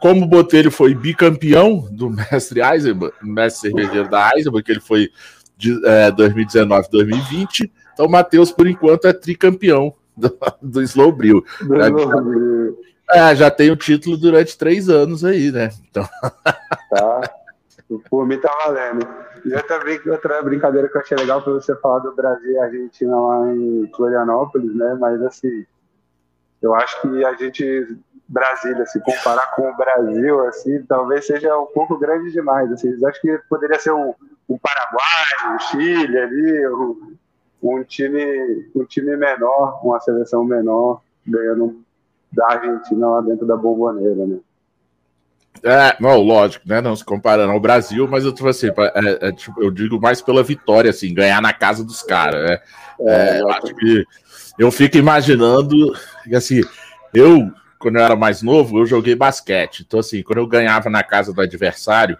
como 0.00 0.24
o 0.24 0.28
Botelho 0.28 0.70
foi 0.70 0.94
bicampeão 0.94 1.88
do 1.90 2.08
mestre 2.30 2.60
Eisenbahn, 2.60 3.10
mestre 3.22 3.70
cervejeiro 3.70 4.08
da 4.08 4.30
Eisenbahn, 4.36 4.62
que 4.62 4.72
ele 4.72 4.80
foi 4.80 5.10
de 5.56 5.78
é, 5.84 6.10
2019, 6.10 6.88
2020. 6.90 7.72
Então, 7.92 8.06
o 8.06 8.10
Matheus, 8.10 8.52
por 8.52 8.66
enquanto, 8.66 9.08
é 9.08 9.12
tricampeão 9.12 9.94
do, 10.16 10.36
do 10.62 10.82
Slowbril. 10.82 11.44
É, 13.10 13.34
já 13.36 13.50
tem 13.50 13.70
o 13.70 13.76
título 13.76 14.16
durante 14.16 14.58
três 14.58 14.88
anos 14.88 15.24
aí, 15.24 15.50
né? 15.50 15.70
Então... 15.88 16.04
Tá. 16.88 17.20
Por 18.10 18.26
mim 18.26 18.38
tá 18.38 18.52
valendo. 18.64 19.06
E 19.44 19.54
outra, 19.54 19.80
outra 20.10 20.42
brincadeira 20.42 20.88
que 20.88 20.96
eu 20.96 21.00
achei 21.00 21.16
legal 21.16 21.42
foi 21.42 21.54
você 21.54 21.74
falar 21.76 22.00
do 22.00 22.14
Brasil 22.14 22.52
e 22.52 22.58
Argentina 22.58 23.14
lá 23.14 23.52
em 23.52 23.90
Florianópolis, 23.94 24.74
né? 24.74 24.96
Mas 24.98 25.22
assim, 25.22 25.64
eu 26.60 26.74
acho 26.74 27.00
que 27.00 27.24
a 27.24 27.34
gente, 27.34 27.96
Brasília, 28.26 28.84
se 28.86 28.98
comparar 29.00 29.54
com 29.54 29.70
o 29.70 29.76
Brasil, 29.76 30.46
assim, 30.46 30.82
talvez 30.82 31.26
seja 31.26 31.56
um 31.58 31.66
pouco 31.66 31.96
grande 31.98 32.32
demais. 32.32 32.72
Assim, 32.72 32.92
acho 33.06 33.20
que 33.20 33.38
poderia 33.48 33.78
ser 33.78 33.92
um, 33.92 34.14
um 34.48 34.58
Paraguai, 34.58 35.54
um 35.54 35.58
Chile 35.60 36.18
ali, 36.18 36.68
um, 36.68 37.16
um, 37.62 37.84
time, 37.84 38.68
um 38.74 38.84
time 38.84 39.16
menor, 39.16 39.80
uma 39.84 40.00
seleção 40.00 40.44
menor, 40.44 41.02
ganhando 41.24 41.84
da 42.36 42.46
Argentina 42.48 43.08
lá 43.08 43.20
dentro 43.22 43.46
da 43.46 43.56
bomboneira, 43.56 44.26
né? 44.26 44.36
É, 45.64 45.96
não, 45.98 46.20
lógico, 46.20 46.68
né? 46.68 46.80
Não 46.80 46.94
se 46.94 47.04
comparando 47.04 47.52
ao 47.52 47.58
Brasil, 47.58 48.06
mas 48.06 48.24
eu 48.24 48.32
tô 48.32 48.46
assim, 48.46 48.68
é, 48.68 49.28
é, 49.28 49.32
tipo, 49.32 49.62
eu 49.62 49.70
digo 49.70 49.98
mais 50.00 50.20
pela 50.20 50.42
vitória, 50.42 50.90
assim, 50.90 51.12
ganhar 51.14 51.40
na 51.40 51.52
casa 51.52 51.82
dos 51.82 52.02
caras, 52.02 52.48
né? 52.48 52.58
É, 53.00 53.38
é 53.38 53.40
eu 53.40 53.50
acho 53.50 53.74
que 53.74 54.04
eu 54.58 54.70
fico 54.70 54.98
imaginando, 54.98 55.94
assim, 56.34 56.62
eu, 57.14 57.50
quando 57.78 57.96
eu 57.96 58.02
era 58.02 58.14
mais 58.14 58.42
novo, 58.42 58.78
eu 58.78 58.86
joguei 58.86 59.14
basquete. 59.14 59.84
Então, 59.86 60.00
assim, 60.00 60.22
quando 60.22 60.38
eu 60.38 60.46
ganhava 60.46 60.90
na 60.90 61.02
casa 61.02 61.32
do 61.32 61.40
adversário, 61.40 62.18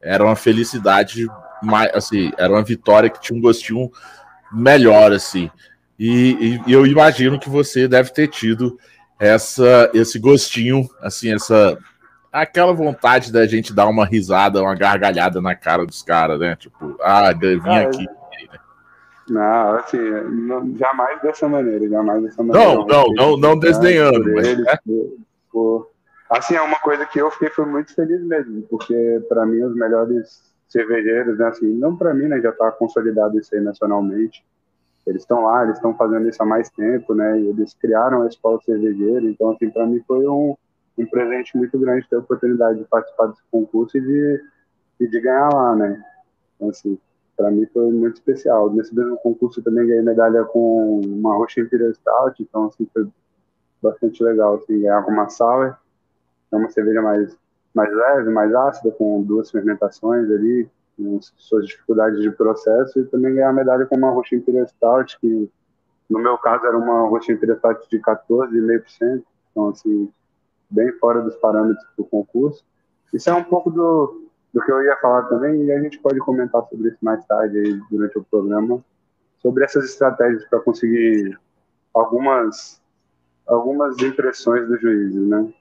era 0.00 0.24
uma 0.24 0.36
felicidade, 0.36 1.26
mais, 1.62 1.90
assim, 1.94 2.32
era 2.38 2.52
uma 2.52 2.62
vitória 2.62 3.10
que 3.10 3.20
tinha 3.20 3.36
um 3.36 3.42
gostinho 3.42 3.90
melhor, 4.52 5.12
assim. 5.12 5.50
E, 5.98 6.60
e 6.66 6.72
eu 6.72 6.86
imagino 6.86 7.38
que 7.38 7.50
você 7.50 7.86
deve 7.86 8.10
ter 8.10 8.28
tido 8.28 8.78
essa 9.20 9.90
esse 9.92 10.18
gostinho, 10.18 10.88
assim, 11.00 11.32
essa 11.34 11.78
aquela 12.32 12.72
vontade 12.72 13.30
da 13.30 13.46
gente 13.46 13.74
dar 13.74 13.86
uma 13.86 14.06
risada, 14.06 14.62
uma 14.62 14.74
gargalhada 14.74 15.40
na 15.40 15.54
cara 15.54 15.84
dos 15.84 16.02
caras, 16.02 16.40
né? 16.40 16.56
Tipo, 16.56 16.96
ah, 17.02 17.32
vim 17.32 17.60
ah, 17.66 17.82
aqui. 17.82 18.06
Não, 19.28 19.74
assim, 19.76 19.98
não, 19.98 20.76
jamais 20.76 21.20
dessa 21.22 21.48
maneira, 21.48 21.88
jamais 21.88 22.22
dessa 22.22 22.42
maneira. 22.42 22.74
Não, 22.74 22.86
não, 22.86 23.06
não, 23.14 23.36
não 23.36 23.58
desdenhando. 23.58 24.32
Mas, 24.34 24.46
é. 24.48 24.78
por, 25.52 25.90
assim, 26.30 26.54
é 26.54 26.62
uma 26.62 26.78
coisa 26.78 27.04
que 27.04 27.20
eu 27.20 27.30
fiquei 27.30 27.50
foi 27.50 27.66
muito 27.66 27.94
feliz 27.94 28.22
mesmo, 28.24 28.62
porque 28.62 29.22
para 29.28 29.44
mim 29.44 29.62
os 29.62 29.74
melhores 29.74 30.50
cervejeiros, 30.68 31.38
né, 31.38 31.48
assim, 31.48 31.74
não 31.74 31.96
para 31.96 32.14
mim, 32.14 32.26
né, 32.26 32.40
já 32.40 32.52
tá 32.52 32.70
consolidado 32.72 33.38
isso 33.38 33.54
aí 33.54 33.60
nacionalmente, 33.60 34.44
eles 35.06 35.22
estão 35.22 35.44
lá, 35.44 35.64
eles 35.64 35.76
estão 35.76 35.94
fazendo 35.94 36.28
isso 36.28 36.42
há 36.42 36.46
mais 36.46 36.70
tempo, 36.70 37.14
né? 37.14 37.40
E 37.40 37.48
eles 37.48 37.74
criaram 37.74 38.22
a 38.22 38.26
escola 38.26 38.60
cervejeira, 38.62 39.24
então 39.24 39.50
assim 39.50 39.70
para 39.70 39.86
mim 39.86 40.02
foi 40.06 40.26
um, 40.26 40.56
um 40.98 41.06
presente 41.06 41.56
muito 41.56 41.78
grande 41.78 42.08
ter 42.08 42.16
a 42.16 42.20
oportunidade 42.20 42.78
de 42.78 42.84
participar 42.84 43.26
desse 43.26 43.42
concurso 43.50 43.96
e 43.96 44.00
de, 44.00 44.44
e 45.00 45.08
de 45.08 45.20
ganhar 45.20 45.48
lá, 45.52 45.74
né? 45.74 46.04
Então, 46.56 46.68
assim, 46.68 46.98
para 47.36 47.50
mim 47.50 47.66
foi 47.72 47.90
muito 47.90 48.16
especial. 48.16 48.70
Nesse 48.72 48.94
mesmo 48.94 49.16
concurso 49.18 49.62
também 49.62 49.86
ganhei 49.86 50.02
medalha 50.02 50.44
com 50.44 51.00
uma 51.00 51.34
roxa 51.34 51.60
Imperial 51.60 51.94
Stout, 51.94 52.42
então 52.42 52.66
assim, 52.66 52.86
foi 52.92 53.08
bastante 53.82 54.22
legal 54.22 54.56
assim, 54.56 54.80
ganhar 54.80 55.02
com 55.02 55.10
uma 55.10 55.28
sour, 55.28 55.76
é 56.52 56.56
uma 56.56 56.68
cerveja 56.68 57.00
mais, 57.00 57.36
mais 57.72 57.92
leve, 57.92 58.30
mais 58.30 58.54
ácida, 58.54 58.90
com 58.92 59.22
duas 59.22 59.50
fermentações 59.50 60.30
ali, 60.30 60.68
suas 61.36 61.66
dificuldades 61.66 62.20
de 62.20 62.30
processo, 62.30 63.00
e 63.00 63.04
também 63.04 63.34
ganhar 63.34 63.52
medalha 63.52 63.86
com 63.86 63.96
uma 63.96 64.10
roxa 64.10 64.36
Stout, 64.66 65.18
que 65.20 65.50
no 66.08 66.18
meu 66.18 66.36
caso 66.38 66.66
era 66.66 66.76
uma 66.76 67.08
roxa 67.08 67.34
Stout 67.34 67.88
de 67.90 67.98
14,5%, 68.00 69.22
então 69.50 69.68
assim, 69.68 70.10
bem 70.68 70.92
fora 70.98 71.22
dos 71.22 71.36
parâmetros 71.36 71.86
do 71.96 72.04
concurso. 72.04 72.64
Isso 73.12 73.28
é 73.28 73.34
um 73.34 73.44
pouco 73.44 73.70
do, 73.70 74.28
do 74.52 74.62
que 74.62 74.70
eu 74.70 74.82
ia 74.82 74.96
falar 74.96 75.22
também, 75.24 75.64
e 75.64 75.72
a 75.72 75.80
gente 75.80 75.98
pode 75.98 76.18
comentar 76.20 76.62
sobre 76.68 76.88
isso 76.88 76.98
mais 77.02 77.24
tarde 77.26 77.58
aí, 77.58 77.80
durante 77.90 78.18
o 78.18 78.24
programa, 78.24 78.82
sobre 79.38 79.64
essas 79.64 79.84
estratégias 79.84 80.44
para 80.44 80.60
conseguir 80.60 81.38
algumas 81.94 82.80
algumas 83.46 83.98
impressões 83.98 84.68
do 84.68 84.78
juiz, 84.78 85.12
né? 85.12 85.52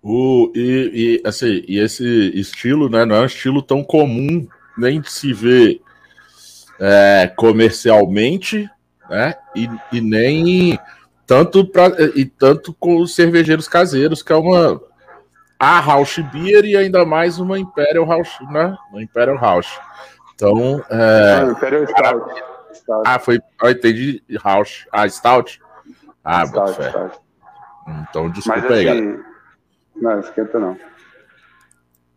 O, 0.00 0.52
e, 0.54 1.20
e, 1.24 1.28
assim, 1.28 1.64
e 1.66 1.78
esse 1.80 2.04
estilo 2.38 2.88
né, 2.88 3.04
não 3.04 3.16
é 3.16 3.20
um 3.22 3.26
estilo 3.26 3.60
tão 3.60 3.82
comum 3.82 4.46
nem 4.78 5.02
se 5.02 5.32
ver 5.32 5.80
é, 6.80 7.32
comercialmente, 7.36 8.70
né? 9.10 9.34
E, 9.54 9.68
e 9.92 10.00
nem 10.00 10.78
tanto, 11.26 11.66
pra, 11.66 11.88
e 12.14 12.24
tanto 12.24 12.72
com 12.72 12.96
os 12.98 13.14
cervejeiros 13.14 13.68
caseiros, 13.68 14.22
que 14.22 14.32
é 14.32 14.36
uma 14.36 14.80
a 15.58 15.80
House 15.80 16.18
Beer 16.32 16.64
e 16.64 16.76
ainda 16.76 17.04
mais 17.04 17.40
uma 17.40 17.58
Imperial 17.58 18.06
House, 18.06 18.38
né? 18.50 18.76
Uma 18.90 19.02
Imperial 19.02 19.36
House. 19.36 19.78
Então, 20.34 20.84
é... 20.88 21.40
Ah, 21.42 21.50
Imperial 21.50 21.86
Stout. 21.88 22.42
Ah, 23.04 23.18
foi. 23.18 23.40
Ah, 23.60 23.70
entendi. 23.72 24.22
House. 24.42 24.86
Ah, 24.92 25.08
Stout. 25.08 25.60
Ah, 26.24 26.46
Stout, 26.46 26.72
Stout. 26.74 27.18
Então, 28.08 28.30
desculpa 28.30 28.60
Mas, 28.60 28.70
aí, 28.70 28.88
assim, 28.88 29.20
Não, 29.96 30.20
esquenta 30.20 30.58
não. 30.60 30.78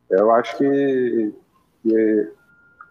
Eu 0.10 0.32
acho 0.32 0.58
que, 0.58 1.34
que 1.82 2.32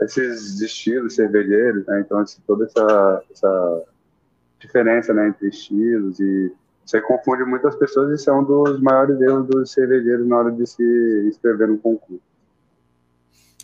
esses 0.01 0.61
estilos 0.61 1.15
cervejeiros, 1.15 1.87
né? 1.87 2.01
Então, 2.01 2.19
assim, 2.19 2.41
toda 2.47 2.65
essa, 2.65 3.23
essa 3.31 3.83
diferença 4.59 5.13
né, 5.13 5.29
entre 5.29 5.49
estilos 5.49 6.19
e 6.21 6.53
você 6.85 7.01
confunde 7.01 7.45
muitas 7.45 7.77
pessoas 7.77 8.11
e 8.11 8.15
isso 8.15 8.29
é 8.29 8.33
um 8.33 8.43
dos 8.43 8.81
maiores 8.81 9.21
erros 9.21 9.47
dos 9.47 9.73
cervejeiros 9.73 10.27
na 10.27 10.39
hora 10.39 10.51
de 10.51 10.67
se 10.67 10.83
inscrever 11.29 11.69
no 11.69 11.79
concurso. 11.79 12.23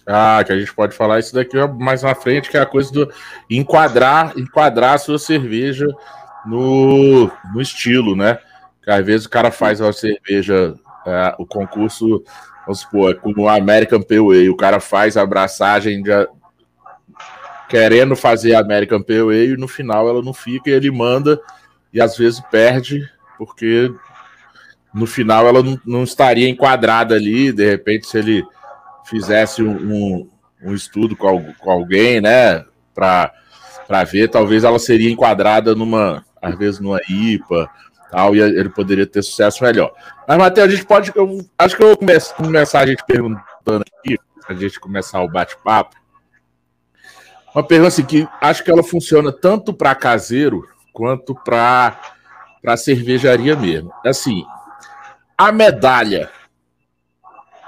Ah, 0.07 0.43
que 0.45 0.52
a 0.52 0.59
gente 0.59 0.73
pode 0.73 0.95
falar 0.95 1.19
isso 1.19 1.35
daqui 1.35 1.57
mais 1.81 2.05
na 2.05 2.14
frente, 2.14 2.49
que 2.49 2.57
é 2.57 2.61
a 2.61 2.66
coisa 2.66 2.93
do 2.93 3.12
enquadrar, 3.50 4.38
enquadrar 4.38 4.95
a 4.95 4.99
sua 4.99 5.19
cerveja 5.19 5.88
no, 6.47 7.28
no 7.52 7.61
estilo, 7.61 8.14
né? 8.14 8.38
Que 8.83 8.90
às 8.90 9.05
vezes 9.05 9.26
o 9.26 9.31
cara 9.31 9.50
faz 9.50 9.81
uma 9.81 9.93
cerveja, 9.93 10.76
é, 11.05 11.35
o 11.38 11.45
concurso, 11.45 12.23
vamos 12.66 12.80
supor, 12.80 13.12
é 13.12 13.14
como 13.14 13.42
o 13.42 13.49
American 13.49 14.02
Pale 14.02 14.50
o 14.50 14.56
cara 14.56 14.80
faz 14.80 15.16
a 15.16 15.23
abraçagem 15.23 16.02
querendo 17.68 18.16
fazer 18.16 18.54
a 18.54 18.61
American 18.61 19.00
Pale 19.00 19.52
e 19.52 19.56
no 19.56 19.68
final 19.68 20.08
ela 20.08 20.20
não 20.20 20.35
fica 20.35 20.68
e 20.68 20.73
ele 20.73 20.90
manda 20.90 21.40
e 21.92 22.00
às 22.00 22.16
vezes 22.16 22.40
perde 22.50 23.08
porque 23.38 23.90
no 24.96 25.06
final 25.06 25.46
ela 25.46 25.62
não, 25.62 25.78
não 25.85 26.04
estaria 26.04 26.49
enquadrada 26.49 27.14
ali. 27.14 27.52
De 27.52 27.68
repente, 27.68 28.06
se 28.06 28.18
ele 28.18 28.42
fizesse 29.04 29.62
um, 29.62 29.76
um, 29.76 30.30
um 30.62 30.75
estudo 30.75 31.14
com, 31.14 31.52
com, 31.58 31.70
alguém, 31.70 32.18
né, 32.18 32.64
para 32.94 34.04
ver, 34.11 34.28
talvez 34.28 34.64
ela 34.64 34.78
seria 34.78 35.11
enquadrada 35.11 35.75
numa, 35.75 36.24
às 36.40 36.57
vezes, 36.57 36.81
numa 36.81 36.98
IPA 37.09 37.68
tal, 38.16 38.35
e 38.35 38.40
ele 38.40 38.70
poderia 38.70 39.07
ter 39.07 39.22
sucesso 39.22 39.62
melhor. 39.62 39.92
Mas, 40.26 40.38
Matheus, 40.38 40.68
a 40.68 40.70
gente 40.70 40.87
pode. 40.87 41.12
Eu, 41.14 41.46
acho 41.59 41.76
que 41.76 41.83
eu 41.83 41.88
vou 41.88 41.96
começar, 41.98 42.81
a 42.81 42.87
gente 42.87 43.05
perguntando 43.07 43.85
aqui, 43.98 44.18
a 44.48 44.55
gente 44.55 44.81
começar 44.81 45.22
o 45.22 45.29
bate-papo. 45.29 45.94
Uma 47.55 47.62
pergunta 47.62 47.88
assim, 47.88 48.05
que 48.05 48.26
acho 48.40 48.64
que 48.64 48.70
ela 48.70 48.83
funciona 48.83 49.31
tanto 49.31 49.74
para 49.74 49.94
caseiro 49.94 50.66
quanto 50.94 51.35
para 51.35 52.00
para 52.62 52.76
cervejaria 52.76 53.55
mesmo. 53.55 53.92
Assim, 54.05 54.44
a 55.38 55.52
medalha, 55.52 56.29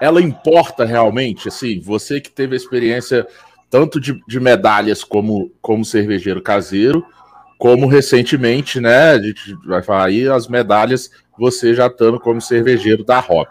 ela 0.00 0.20
importa 0.20 0.84
realmente? 0.84 1.46
Assim, 1.46 1.78
você 1.78 2.20
que 2.20 2.30
teve 2.30 2.54
a 2.54 2.56
experiência 2.56 3.26
tanto 3.70 4.00
de, 4.00 4.20
de 4.26 4.40
medalhas 4.40 5.04
como, 5.04 5.52
como 5.60 5.84
cervejeiro 5.84 6.42
caseiro, 6.42 7.06
como 7.58 7.88
recentemente, 7.88 8.80
né? 8.80 9.10
A 9.10 9.20
gente 9.20 9.54
vai 9.66 9.82
falar 9.82 10.06
aí 10.06 10.28
as 10.28 10.46
medalhas, 10.46 11.10
você 11.36 11.74
já 11.74 11.88
estando 11.88 12.20
como 12.20 12.40
cervejeiro 12.40 13.04
da 13.04 13.18
Hop. 13.18 13.48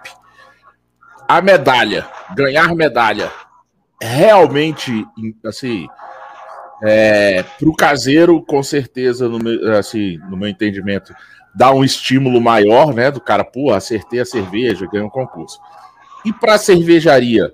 A 1.27 1.41
medalha, 1.41 2.07
ganhar 2.33 2.73
medalha, 2.73 3.29
realmente, 4.01 5.05
assim, 5.45 5.87
é, 6.81 7.43
para 7.43 7.69
o 7.69 7.75
caseiro, 7.75 8.41
com 8.41 8.63
certeza, 8.63 9.27
no 9.27 9.39
meu, 9.39 9.75
assim, 9.77 10.17
no 10.29 10.37
meu 10.37 10.47
entendimento, 10.47 11.13
dá 11.53 11.71
um 11.71 11.83
estímulo 11.83 12.39
maior, 12.39 12.93
né? 12.93 13.11
Do 13.11 13.19
cara, 13.19 13.43
pô, 13.43 13.73
acertei 13.73 14.21
a 14.21 14.25
cerveja, 14.25 14.87
ganhei 14.87 15.05
um 15.05 15.09
concurso. 15.09 15.59
E 16.23 16.31
para 16.31 16.53
a 16.53 16.57
cervejaria, 16.57 17.53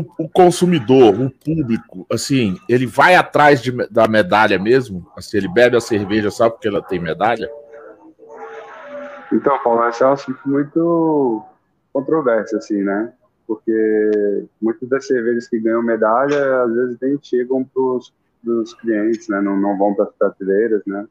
o, 0.00 0.24
o, 0.24 0.28
consumidor, 0.28 1.20
o 1.20 1.30
público, 1.30 2.06
assim, 2.10 2.56
ele 2.68 2.86
vai 2.86 3.14
atrás 3.14 3.62
de, 3.62 3.72
da 3.88 4.06
medalha 4.06 4.58
mesmo? 4.58 5.06
Assim, 5.16 5.38
ele 5.38 5.48
bebe 5.48 5.76
a 5.76 5.80
cerveja 5.80 6.30
só 6.30 6.50
porque 6.50 6.68
ela 6.68 6.82
tem 6.82 6.98
medalha? 6.98 7.48
Então, 9.32 9.58
Paulo, 9.62 9.88
esse 9.88 10.02
é 10.02 10.06
um 10.06 10.12
assunto 10.12 10.40
muito 10.46 11.42
controverso, 11.92 12.56
assim, 12.56 12.82
né? 12.82 13.12
Porque 13.46 14.48
muitas 14.60 14.88
das 14.88 15.06
cervejas 15.06 15.48
que 15.48 15.58
ganham 15.58 15.82
medalha, 15.82 16.62
às 16.62 16.74
vezes 16.74 16.96
nem 17.00 17.18
chegam 17.22 17.64
para 17.64 17.82
os 18.52 18.74
clientes, 18.74 19.28
né? 19.28 19.40
Não, 19.40 19.56
não 19.56 19.78
vão 19.78 19.94
para 19.94 20.04
as 20.04 20.12
prateleiras, 20.12 20.82
né? 20.86 21.06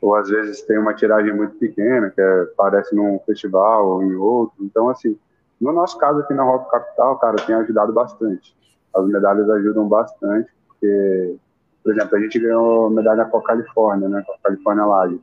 ou 0.00 0.14
às 0.14 0.28
vezes 0.28 0.62
tem 0.62 0.78
uma 0.78 0.94
tiragem 0.94 1.32
muito 1.34 1.56
pequena, 1.56 2.10
que 2.10 2.20
é, 2.20 2.42
aparece 2.42 2.94
num 2.94 3.18
festival 3.26 3.86
ou 3.86 4.02
em 4.02 4.14
outro. 4.14 4.64
Então, 4.64 4.88
assim, 4.88 5.18
no 5.60 5.72
nosso 5.72 5.98
caso 5.98 6.20
aqui 6.20 6.32
na 6.32 6.42
Rock 6.42 6.70
Capital, 6.70 7.18
cara, 7.18 7.36
tem 7.44 7.54
ajudado 7.54 7.92
bastante. 7.92 8.56
As 8.94 9.06
medalhas 9.06 9.48
ajudam 9.50 9.86
bastante, 9.86 10.50
porque, 10.66 11.36
por 11.84 11.92
exemplo, 11.92 12.16
a 12.16 12.20
gente 12.20 12.38
ganhou 12.38 12.90
medalha 12.90 13.24
com 13.26 13.38
a 13.38 13.42
Califórnia, 13.42 14.08
né, 14.08 14.22
com 14.26 14.32
a 14.32 14.38
Califórnia 14.42 14.86
Live. 14.86 15.20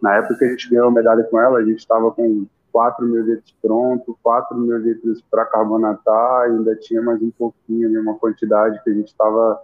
Na 0.00 0.14
época 0.14 0.36
que 0.36 0.44
a 0.44 0.48
gente 0.48 0.70
ganhou 0.70 0.90
medalha 0.90 1.22
com 1.24 1.40
ela, 1.40 1.58
a 1.58 1.64
gente 1.64 1.78
estava 1.78 2.10
com 2.10 2.46
4 2.72 3.04
mil 3.04 3.22
litros 3.22 3.54
pronto, 3.60 4.18
4 4.22 4.56
mil 4.56 4.78
litros 4.78 5.22
para 5.30 5.44
carbonatar, 5.44 6.42
ainda 6.42 6.74
tinha 6.76 7.02
mais 7.02 7.20
um 7.20 7.30
pouquinho, 7.30 8.00
uma 8.00 8.14
quantidade 8.14 8.82
que 8.82 8.90
a 8.90 8.94
gente 8.94 9.08
estava 9.08 9.60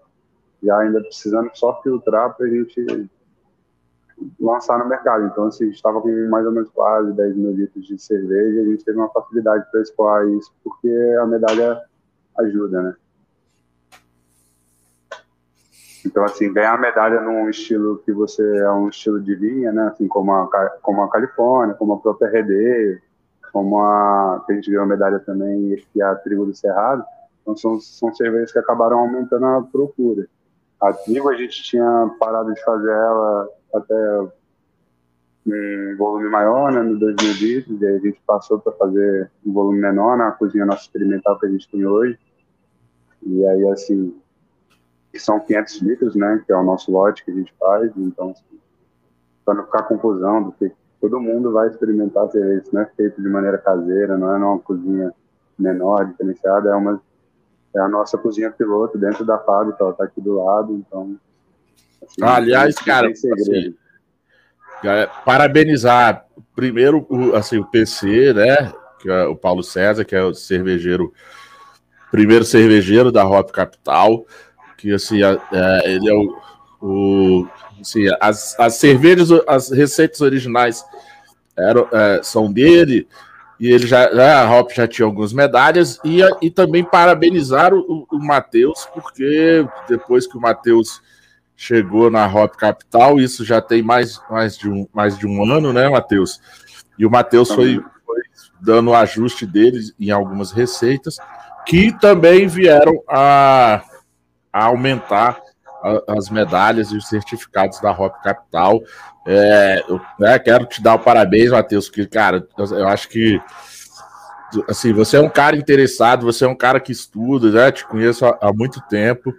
já 0.63 0.79
ainda 0.79 1.01
precisando 1.01 1.51
só 1.55 1.81
filtrar 1.83 2.35
para 2.35 2.47
a 2.47 2.49
gente 2.49 3.09
lançar 4.39 4.79
no 4.79 4.89
mercado. 4.89 5.27
Então, 5.27 5.47
assim, 5.47 5.65
a 5.65 5.67
gente 5.67 5.77
estava 5.77 6.01
com 6.01 6.29
mais 6.29 6.47
ou 6.47 6.53
menos 6.53 6.71
quase 6.71 7.13
10 7.13 7.37
mil 7.37 7.53
litros 7.53 7.87
de 7.87 7.99
cerveja 7.99 8.61
a 8.61 8.65
gente 8.65 8.85
teve 8.85 8.99
uma 8.99 9.11
facilidade 9.11 9.65
para 9.71 9.81
escoar 9.81 10.29
isso, 10.29 10.53
porque 10.63 10.89
a 11.21 11.27
medalha 11.27 11.81
ajuda, 12.39 12.83
né? 12.83 12.97
Então, 16.07 16.23
assim, 16.23 16.53
ganhar 16.53 16.79
medalha 16.79 17.21
num 17.21 17.49
estilo 17.49 17.99
que 18.05 18.13
você 18.13 18.43
é 18.59 18.71
um 18.71 18.89
estilo 18.89 19.21
de 19.21 19.35
vinha, 19.35 19.73
né? 19.73 19.89
Assim, 19.89 20.07
como 20.07 20.33
a, 20.33 20.47
como 20.83 21.03
a 21.03 21.09
Califórnia, 21.09 21.75
como 21.75 21.95
a 21.95 21.99
própria 21.99 22.29
RD, 22.29 23.01
como 23.53 23.81
a 23.81 24.45
que 24.45 24.53
a 24.53 24.55
gente 24.55 24.71
ganhou 24.71 24.87
medalha 24.87 25.19
também, 25.19 25.83
e 25.95 26.03
a 26.03 26.15
Trigo 26.17 26.45
do 26.45 26.55
Cerrado. 26.55 27.05
Então, 27.41 27.57
são, 27.57 27.81
são 27.81 28.15
cervejas 28.15 28.53
que 28.53 28.59
acabaram 28.59 28.99
aumentando 28.99 29.47
a 29.47 29.63
procura. 29.63 30.27
A 30.81 30.93
Trigo, 30.93 31.31
a 31.31 31.37
gente 31.37 31.63
tinha 31.63 32.15
parado 32.21 32.53
de 32.53 32.63
fazer 32.63 32.91
ela 32.91 33.49
até 33.75 34.21
um 35.47 35.97
volume 35.97 36.29
maior, 36.31 36.73
né, 36.73 36.83
no 36.83 36.99
2 36.99 37.17
mil 37.23 37.33
litros, 37.35 37.81
e 37.81 37.87
aí 37.87 37.97
a 37.97 37.99
gente 37.99 38.21
passou 38.27 38.59
para 38.59 38.73
fazer 38.73 39.31
um 39.45 39.53
volume 39.53 39.79
menor 39.79 40.17
na 40.17 40.33
cozinha 40.33 40.65
nossa 40.65 40.83
experimental 40.83 41.39
que 41.39 41.47
a 41.47 41.51
gente 41.51 41.69
tem 41.69 41.85
hoje. 41.85 42.19
E 43.23 43.47
aí, 43.47 43.69
assim, 43.69 44.15
são 45.17 45.39
500 45.39 45.83
litros, 45.83 46.15
né, 46.15 46.43
que 46.45 46.53
é 46.53 46.57
o 46.57 46.63
nosso 46.63 46.91
lote 46.91 47.25
que 47.25 47.31
a 47.31 47.35
gente 47.35 47.53
faz, 47.59 47.93
então, 47.97 48.31
assim, 48.31 48.59
para 49.45 49.55
não 49.55 49.65
ficar 49.65 49.83
confusão, 49.83 50.45
porque 50.45 50.73
todo 51.01 51.21
mundo 51.21 51.53
vai 51.53 51.69
experimentar 51.69 52.31
cerveja, 52.31 52.63
isso 52.63 52.75
não 52.75 52.83
é 52.83 52.87
feito 52.87 53.21
de 53.21 53.29
maneira 53.29 53.59
caseira, 53.59 54.17
não 54.17 54.35
é 54.35 54.39
numa 54.39 54.59
cozinha 54.59 55.13
menor, 55.59 56.07
diferenciada, 56.07 56.71
é 56.71 56.75
uma 56.75 57.01
é 57.75 57.81
a 57.81 57.89
nossa 57.89 58.17
cozinha 58.17 58.53
piloto 58.53 58.97
dentro 58.97 59.25
da 59.25 59.37
fábrica, 59.37 59.79
ela 59.81 59.91
está 59.91 60.05
aqui 60.05 60.21
do 60.21 60.35
lado, 60.35 60.73
então 60.75 61.19
Aliás, 62.21 62.75
cara, 62.77 63.09
assim, 63.09 63.75
parabenizar 65.25 66.27
primeiro 66.55 67.07
assim, 67.35 67.59
o 67.59 67.65
PC, 67.65 68.33
né? 68.33 68.73
Que 69.01 69.11
é 69.11 69.25
o 69.25 69.37
Paulo 69.37 69.63
César, 69.63 70.05
que 70.05 70.15
é 70.15 70.23
o 70.23 70.35
cervejeiro, 70.35 71.13
primeiro 72.11 72.45
cervejeiro 72.45 73.13
da 73.13 73.27
Hop 73.27 73.51
Capital, 73.51 74.25
que 74.79 74.93
assim, 74.93 75.23
é, 75.23 75.93
ele 75.93 76.09
é 76.09 76.15
o, 76.15 76.39
o 76.81 77.49
assim, 77.81 78.07
as, 78.21 78.59
as 78.59 78.75
cervejas, 78.75 79.29
as 79.47 79.71
receitas 79.71 80.21
originais 80.21 80.85
eram, 81.57 81.89
é, 81.93 82.21
são 82.23 82.51
dele, 82.53 83.07
e 83.61 83.71
ele 83.71 83.87
já, 83.87 84.13
já 84.13 84.43
a 84.43 84.59
Hop 84.59 84.71
já 84.73 84.89
tinha 84.89 85.07
algumas 85.07 85.33
medalhas, 85.33 86.01
e, 86.05 86.21
e 86.41 86.51
também 86.51 86.85
parabenizar 86.85 87.75
o, 87.75 88.07
o 88.11 88.19
Matheus, 88.19 88.87
porque 88.93 89.67
depois 89.89 90.27
que 90.27 90.37
o 90.37 90.41
Matheus 90.41 91.03
chegou 91.57 92.11
na 92.11 92.27
Hop 92.27 92.55
Capital, 92.57 93.19
isso 93.19 93.45
já 93.45 93.61
tem 93.61 93.83
mais, 93.83 94.21
mais, 94.29 94.57
de, 94.57 94.69
um, 94.69 94.87
mais 94.93 95.17
de 95.17 95.27
um 95.27 95.45
ano, 95.51 95.73
né, 95.73 95.89
Matheus? 95.89 96.41
E 96.99 97.07
o 97.07 97.11
Matheus 97.11 97.51
foi, 97.51 97.83
foi 98.05 98.21
dando 98.61 98.91
o 98.91 98.95
ajuste 98.95 99.47
deles 99.47 99.95
em 99.99 100.11
algumas 100.11 100.53
receitas, 100.53 101.17
que 101.67 101.93
também 101.99 102.47
vieram 102.47 103.03
a, 103.09 103.83
a 104.53 104.65
aumentar 104.65 105.41
a, 105.83 106.17
as 106.17 106.29
medalhas 106.29 106.91
e 106.91 106.97
os 106.97 107.09
certificados 107.09 107.81
da 107.81 107.91
Hop 107.93 108.15
Capital. 108.23 108.83
É, 109.27 109.85
eu 109.89 110.01
né, 110.19 110.39
quero 110.39 110.67
te 110.67 110.83
dar 110.83 110.95
o 110.95 110.99
parabéns, 110.99 111.51
Matheus, 111.51 111.89
porque, 111.89 112.07
cara, 112.07 112.47
eu, 112.59 112.65
eu 112.79 112.89
acho 112.89 113.09
que 113.09 113.41
assim, 114.69 114.93
você 114.93 115.17
é 115.17 115.21
um 115.21 115.29
cara 115.29 115.57
interessado, 115.57 116.27
você 116.27 116.45
é 116.45 116.49
um 116.49 116.55
cara 116.55 116.79
que 116.79 116.93
estuda, 116.93 117.51
né? 117.51 117.73
Te 117.73 117.85
conheço 117.87 118.25
há, 118.25 118.39
há 118.41 118.53
muito 118.53 118.81
tempo. 118.83 119.35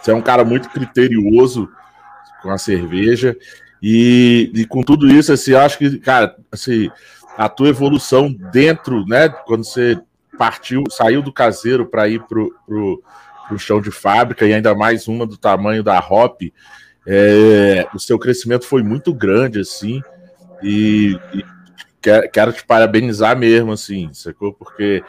Você 0.00 0.10
é 0.10 0.14
um 0.14 0.22
cara 0.22 0.44
muito 0.44 0.68
criterioso 0.70 1.68
com 2.42 2.50
a 2.50 2.58
cerveja. 2.58 3.36
E, 3.82 4.50
e 4.54 4.64
com 4.66 4.82
tudo 4.82 5.08
isso, 5.08 5.32
assim, 5.32 5.52
eu 5.52 5.60
acho 5.60 5.78
que, 5.78 5.98
cara, 5.98 6.36
assim, 6.50 6.90
a 7.36 7.48
tua 7.48 7.68
evolução 7.68 8.32
dentro, 8.52 9.06
né? 9.06 9.28
Quando 9.28 9.64
você 9.64 9.98
partiu, 10.36 10.84
saiu 10.90 11.22
do 11.22 11.32
caseiro 11.32 11.86
para 11.86 12.08
ir 12.08 12.22
pro, 12.22 12.54
pro, 12.66 13.02
pro 13.48 13.58
chão 13.58 13.80
de 13.80 13.90
fábrica, 13.90 14.46
e 14.46 14.52
ainda 14.52 14.74
mais 14.74 15.08
uma 15.08 15.26
do 15.26 15.36
tamanho 15.36 15.82
da 15.82 15.98
Hop, 15.98 16.40
é, 17.06 17.86
o 17.94 17.98
seu 17.98 18.18
crescimento 18.18 18.66
foi 18.66 18.82
muito 18.82 19.12
grande, 19.12 19.60
assim, 19.60 20.02
e, 20.62 21.18
e 21.32 21.44
quero, 22.00 22.30
quero 22.30 22.52
te 22.52 22.64
parabenizar 22.64 23.36
mesmo, 23.36 23.72
assim, 23.72 24.10
sacou? 24.12 24.52
Porque 24.52 25.02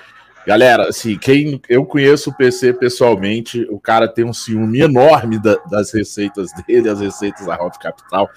Galera, 0.46 0.90
assim, 0.90 1.18
quem 1.18 1.62
eu 1.70 1.86
conheço 1.86 2.30
o 2.30 2.36
PC 2.36 2.74
pessoalmente, 2.74 3.68
o 3.70 3.80
cara 3.80 4.08
tem 4.08 4.26
um 4.26 4.34
ciúme 4.34 4.80
enorme 4.80 5.40
da, 5.40 5.56
das 5.70 5.94
receitas 5.94 6.50
dele, 6.66 6.90
as 6.90 7.00
receitas 7.00 7.46
da 7.46 7.56
Hop 7.56 7.76
Capital, 7.78 8.30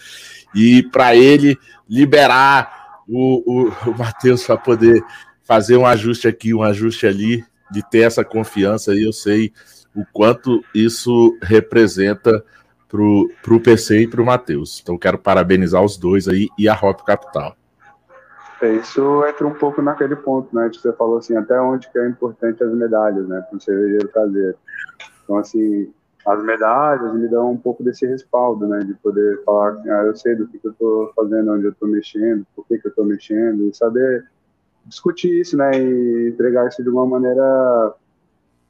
e 0.54 0.82
para 0.82 1.16
ele 1.16 1.58
liberar 1.88 3.02
o, 3.08 3.42
o, 3.46 3.90
o 3.90 3.98
Matheus 3.98 4.44
para 4.44 4.56
poder 4.56 5.02
fazer 5.42 5.76
um 5.76 5.86
ajuste 5.86 6.28
aqui, 6.28 6.52
um 6.54 6.62
ajuste 6.62 7.06
ali, 7.06 7.44
de 7.70 7.82
ter 7.88 8.00
essa 8.00 8.24
confiança, 8.24 8.94
e 8.94 9.02
eu 9.02 9.12
sei 9.12 9.52
o 9.94 10.04
quanto 10.12 10.62
isso 10.74 11.36
representa 11.42 12.44
para 12.88 13.54
o 13.54 13.60
PC 13.60 14.02
e 14.02 14.08
para 14.08 14.22
o 14.22 14.26
Matheus. 14.26 14.80
Então, 14.82 14.98
quero 14.98 15.18
parabenizar 15.18 15.82
os 15.82 15.96
dois 15.96 16.28
aí 16.28 16.48
e 16.58 16.68
a 16.68 16.74
Hop 16.74 17.00
Capital. 17.00 17.56
É, 18.64 18.76
isso 18.76 19.22
entra 19.26 19.46
um 19.46 19.52
pouco 19.52 19.82
naquele 19.82 20.16
ponto, 20.16 20.54
né? 20.56 20.70
Que 20.70 20.78
você 20.78 20.90
falou 20.94 21.18
assim, 21.18 21.36
até 21.36 21.60
onde 21.60 21.90
que 21.90 21.98
é 21.98 22.08
importante 22.08 22.64
as 22.64 22.72
medalhas, 22.72 23.28
né? 23.28 23.42
Para 23.42 23.58
o 23.58 23.60
cervejeiro 23.60 24.08
caseiro. 24.08 24.56
Então, 25.22 25.36
assim, 25.36 25.92
as 26.26 26.42
medalhas 26.42 27.12
me 27.12 27.28
dão 27.28 27.50
um 27.50 27.58
pouco 27.58 27.82
desse 27.82 28.06
respaldo, 28.06 28.66
né? 28.66 28.78
De 28.78 28.94
poder 28.94 29.42
falar, 29.44 29.76
ah, 29.84 30.04
eu 30.06 30.16
sei 30.16 30.34
do 30.34 30.48
que, 30.48 30.58
que 30.58 30.66
eu 30.66 30.70
estou 30.70 31.12
fazendo, 31.14 31.52
onde 31.52 31.64
eu 31.66 31.72
estou 31.72 31.86
mexendo, 31.86 32.46
por 32.56 32.66
que, 32.66 32.78
que 32.78 32.86
eu 32.86 32.88
estou 32.88 33.04
mexendo, 33.04 33.68
e 33.68 33.74
saber 33.74 34.26
discutir 34.86 35.42
isso, 35.42 35.58
né? 35.58 35.70
E 35.78 36.28
entregar 36.30 36.66
isso 36.66 36.82
de 36.82 36.88
uma 36.88 37.04
maneira 37.04 37.94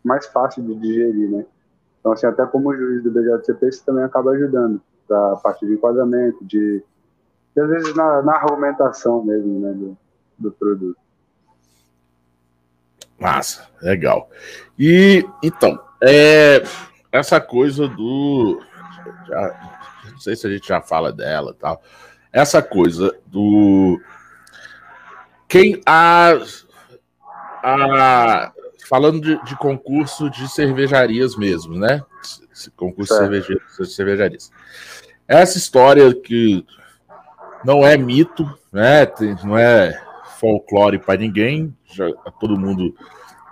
mais 0.03 0.27
fácil 0.27 0.65
de 0.65 0.75
digerir, 0.75 1.31
né? 1.31 1.47
Então, 2.01 2.11
assim, 2.11 2.27
até 2.27 2.45
como 2.47 2.75
juiz 2.75 3.01
do 3.01 3.13
BJCP, 3.13 3.69
isso 3.69 3.85
também 3.87 4.03
acaba 4.03 4.33
ajudando 4.33 4.81
para 5.07 5.35
a 5.35 5.37
parte 5.37 5.65
de 5.65 5.75
enquadramento, 5.75 6.45
de 6.45 6.83
e 7.57 7.61
às 7.61 7.69
vezes 7.69 7.95
na, 7.95 8.23
na 8.23 8.37
argumentação 8.37 9.25
mesmo 9.25 9.61
né, 9.61 9.73
do, 9.73 9.97
do 10.39 10.53
produto. 10.53 10.99
Massa, 13.19 13.69
legal. 13.81 14.29
E 14.79 15.25
então, 15.43 15.79
é, 16.03 16.63
essa 17.13 17.41
coisa 17.41 17.87
do. 17.89 18.61
Já, 19.27 19.73
não 20.11 20.19
sei 20.19 20.37
se 20.37 20.47
a 20.47 20.51
gente 20.51 20.67
já 20.67 20.81
fala 20.83 21.13
dela 21.13 21.55
tal. 21.59 21.81
Essa 22.33 22.61
coisa 22.61 23.17
do. 23.27 24.01
Quem 25.49 25.81
a. 25.87 26.33
a 27.63 28.53
falando 28.89 29.21
de, 29.21 29.43
de 29.45 29.57
concurso 29.57 30.29
de 30.29 30.47
cervejarias 30.49 31.37
mesmo, 31.37 31.75
né? 31.75 32.03
Concurso 32.77 33.15
de 33.29 33.87
cervejarias. 33.87 34.53
Essa 35.27 35.57
história 35.57 36.13
que 36.15 36.67
não 37.65 37.87
é 37.87 37.97
mito, 37.97 38.45
né? 38.73 39.07
Não 39.43 39.57
é 39.57 39.99
folclore 40.39 40.99
para 40.99 41.19
ninguém. 41.19 41.75
Já, 41.87 42.11
todo 42.39 42.59
mundo 42.59 42.95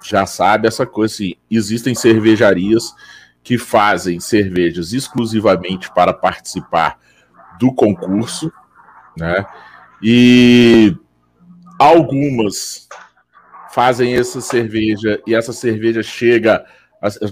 já 0.03 0.27
sabe 0.27 0.69
essa 0.69 0.85
coisa. 0.85 1.15
Assim, 1.15 1.35
existem 1.51 1.95
cervejarias 1.95 2.93
que 3.43 3.59
fazem 3.59 4.21
cervejas 4.21 4.93
exclusivamente 4.93 5.93
para 5.93 6.13
participar 6.13 6.99
do 7.59 7.73
concurso, 7.75 8.53
né? 9.17 9.47
E 10.03 10.97
algumas 11.79 12.89
fazem 13.73 14.15
essa 14.15 14.41
cerveja 14.41 15.21
e 15.27 15.35
essa 15.35 15.53
cerveja 15.53 16.03
chega, 16.03 16.65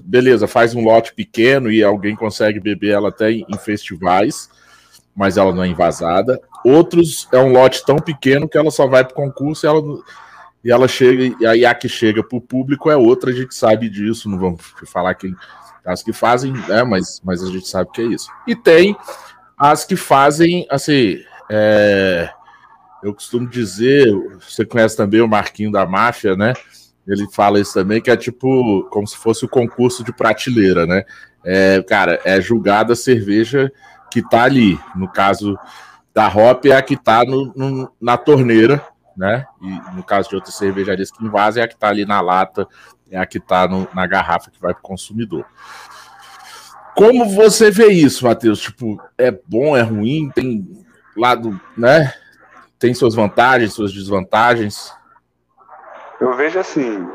beleza, 0.05 0.49
faz 0.49 0.75
um 0.75 0.83
lote 0.83 1.13
pequeno 1.15 1.71
e 1.71 1.83
alguém 1.83 2.17
consegue 2.17 2.59
beber 2.59 2.93
ela 2.93 3.11
até 3.11 3.31
em 3.31 3.59
festivais, 3.59 4.49
mas 5.15 5.37
ela 5.37 5.53
não 5.55 5.63
é 5.63 5.69
invasada. 5.69 6.41
Outros 6.65 7.29
é 7.33 7.39
um 7.39 7.53
lote 7.53 7.85
tão 7.85 7.97
pequeno 7.97 8.49
que 8.49 8.59
ela 8.59 8.71
só 8.71 8.87
vai 8.87 9.05
para 9.05 9.13
o 9.13 9.17
concurso 9.17 9.67
e 9.67 9.69
ela, 9.69 9.83
e 10.65 10.71
ela 10.71 10.89
chega, 10.89 11.37
e 11.41 11.47
aí 11.47 11.65
a 11.65 11.75
que 11.75 11.89
chega 11.89 12.23
para 12.23 12.39
o 12.39 12.41
público 12.41 12.91
é 12.91 12.97
outra, 12.97 13.31
a 13.31 13.35
gente 13.35 13.55
sabe 13.55 13.89
disso, 13.89 14.29
não 14.29 14.39
vamos 14.39 14.61
falar 14.87 15.15
quem 15.15 15.35
as 15.85 16.03
que 16.03 16.13
fazem, 16.13 16.53
né, 16.53 16.85
mas, 16.85 17.21
mas 17.25 17.43
a 17.43 17.47
gente 17.47 17.67
sabe 17.67 17.91
que 17.93 18.03
é 18.03 18.05
isso. 18.05 18.29
E 18.47 18.55
tem 18.55 18.97
as 19.59 19.85
que 19.85 19.97
fazem, 19.97 20.67
assim, 20.71 21.19
é, 21.51 22.31
eu 23.03 23.15
costumo 23.15 23.49
dizer, 23.49 24.07
você 24.39 24.65
conhece 24.65 24.97
também 24.97 25.21
o 25.21 25.29
Marquinho 25.29 25.73
da 25.73 25.87
Máfia, 25.87 26.37
né? 26.37 26.53
Ele 27.07 27.27
fala 27.33 27.59
isso 27.59 27.75
também, 27.75 28.01
que 28.01 28.11
é 28.11 28.17
tipo 28.17 28.87
como 28.91 29.07
se 29.07 29.17
fosse 29.17 29.45
o 29.45 29.49
concurso 29.49 30.05
de 30.05 30.13
prateleira, 30.13 30.87
né? 30.87 31.05
É, 31.45 31.83
cara, 31.83 32.21
é 32.25 32.41
julgada 32.41 32.93
a 32.93 32.97
cerveja 32.97 33.73
que 34.11 34.23
tá 34.23 34.45
ali. 34.45 34.79
No 34.95 35.09
caso 35.09 35.59
da 36.13 36.29
Hop 36.29 36.67
é 36.67 36.77
a 36.77 36.83
que 36.83 36.95
está 36.95 37.23
na 38.01 38.17
torneira, 38.17 38.85
né? 39.17 39.47
E 39.61 39.69
no 39.95 40.03
caso 40.03 40.29
de 40.29 40.35
outras 40.35 40.55
cervejarias 40.55 41.11
que 41.11 41.25
invasem, 41.25 41.63
é 41.63 41.65
a 41.65 41.69
que 41.69 41.75
está 41.75 41.89
ali 41.89 42.05
na 42.05 42.21
lata, 42.21 42.67
é 43.11 43.19
a 43.19 43.27
que 43.27 43.39
está 43.39 43.69
na 43.95 44.07
garrafa 44.07 44.51
que 44.51 44.61
vai 44.61 44.73
para 44.73 44.81
o 44.81 44.83
consumidor. 44.83 45.45
Como 46.95 47.29
você 47.29 47.71
vê 47.71 47.89
isso, 47.89 48.27
Matheus? 48.27 48.61
Tipo, 48.61 49.01
é 49.17 49.31
bom, 49.31 49.77
é 49.77 49.83
ruim? 49.83 50.31
Tem 50.35 50.85
lado, 51.17 51.59
né? 51.77 52.13
Tem 52.79 52.93
suas 52.93 53.15
vantagens, 53.15 53.73
suas 53.73 53.93
desvantagens? 53.93 54.93
Eu 56.21 56.35
vejo 56.37 56.59
assim, 56.59 57.09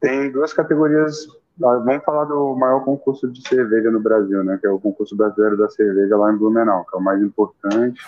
tem 0.00 0.30
duas 0.30 0.52
categorias. 0.52 1.26
Vamos 1.58 2.04
falar 2.04 2.24
do 2.24 2.54
maior 2.54 2.84
concurso 2.84 3.28
de 3.28 3.46
cerveja 3.46 3.90
no 3.90 4.00
Brasil, 4.00 4.44
né? 4.44 4.58
Que 4.60 4.66
é 4.66 4.70
o 4.70 4.78
concurso 4.78 5.16
brasileiro 5.16 5.56
da 5.56 5.68
cerveja 5.68 6.16
lá 6.16 6.32
em 6.32 6.36
Blumenau, 6.36 6.84
que 6.84 6.96
é 6.96 6.98
o 6.98 7.02
mais 7.02 7.20
importante 7.20 8.00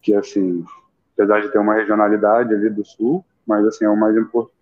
que 0.00 0.14
assim, 0.14 0.64
apesar 1.14 1.40
de 1.40 1.50
ter 1.50 1.58
uma 1.58 1.74
regionalidade 1.74 2.54
ali 2.54 2.70
do 2.70 2.84
sul, 2.84 3.24
mas 3.46 3.66
assim 3.66 3.84
é 3.84 3.90
o 3.90 3.96
mais 3.96 4.16
importante 4.16 4.58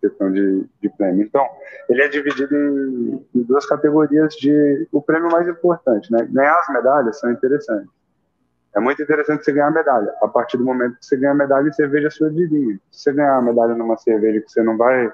questão 0.00 0.30
de, 0.32 0.64
de 0.80 0.88
prêmio. 0.90 1.24
Então, 1.24 1.44
ele 1.88 2.02
é 2.02 2.08
dividido 2.08 2.54
em, 2.54 3.26
em, 3.34 3.42
duas 3.42 3.66
categorias 3.66 4.34
de 4.34 4.86
o 4.92 5.02
prêmio 5.02 5.30
mais 5.30 5.48
importante, 5.48 6.10
né? 6.12 6.26
Ganhar 6.30 6.56
as 6.56 6.68
medalhas 6.68 7.18
são 7.18 7.30
interessantes. 7.32 7.90
É 8.74 8.80
muito 8.80 9.02
interessante 9.02 9.44
você 9.44 9.52
ganhar 9.52 9.66
a 9.66 9.72
medalha. 9.72 10.14
A 10.22 10.28
partir 10.28 10.56
do 10.56 10.64
momento 10.64 10.98
que 10.98 11.06
você 11.06 11.16
ganha 11.16 11.32
a 11.32 11.34
medalha, 11.34 11.72
você 11.72 11.86
veja 11.88 12.08
a 12.08 12.10
sua 12.12 12.30
de 12.30 12.46
vinho. 12.46 12.80
Se 12.92 13.02
você 13.02 13.12
ganhar 13.12 13.36
a 13.36 13.42
medalha 13.42 13.74
numa 13.74 13.96
cerveja 13.96 14.40
que 14.40 14.50
você 14.50 14.62
não 14.62 14.76
vai 14.76 15.10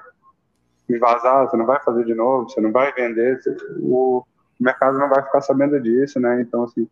invasar, 0.89 1.47
você 1.47 1.57
não 1.57 1.65
vai 1.65 1.79
fazer 1.81 2.05
de 2.05 2.13
novo, 2.13 2.49
você 2.49 2.61
não 2.61 2.71
vai 2.71 2.91
vender, 2.93 3.41
você, 3.41 3.55
o 3.79 4.23
mercado 4.59 4.97
não 4.97 5.09
vai 5.09 5.23
ficar 5.23 5.41
sabendo 5.41 5.79
disso, 5.79 6.19
né? 6.19 6.41
Então, 6.41 6.63
assim, 6.63 6.87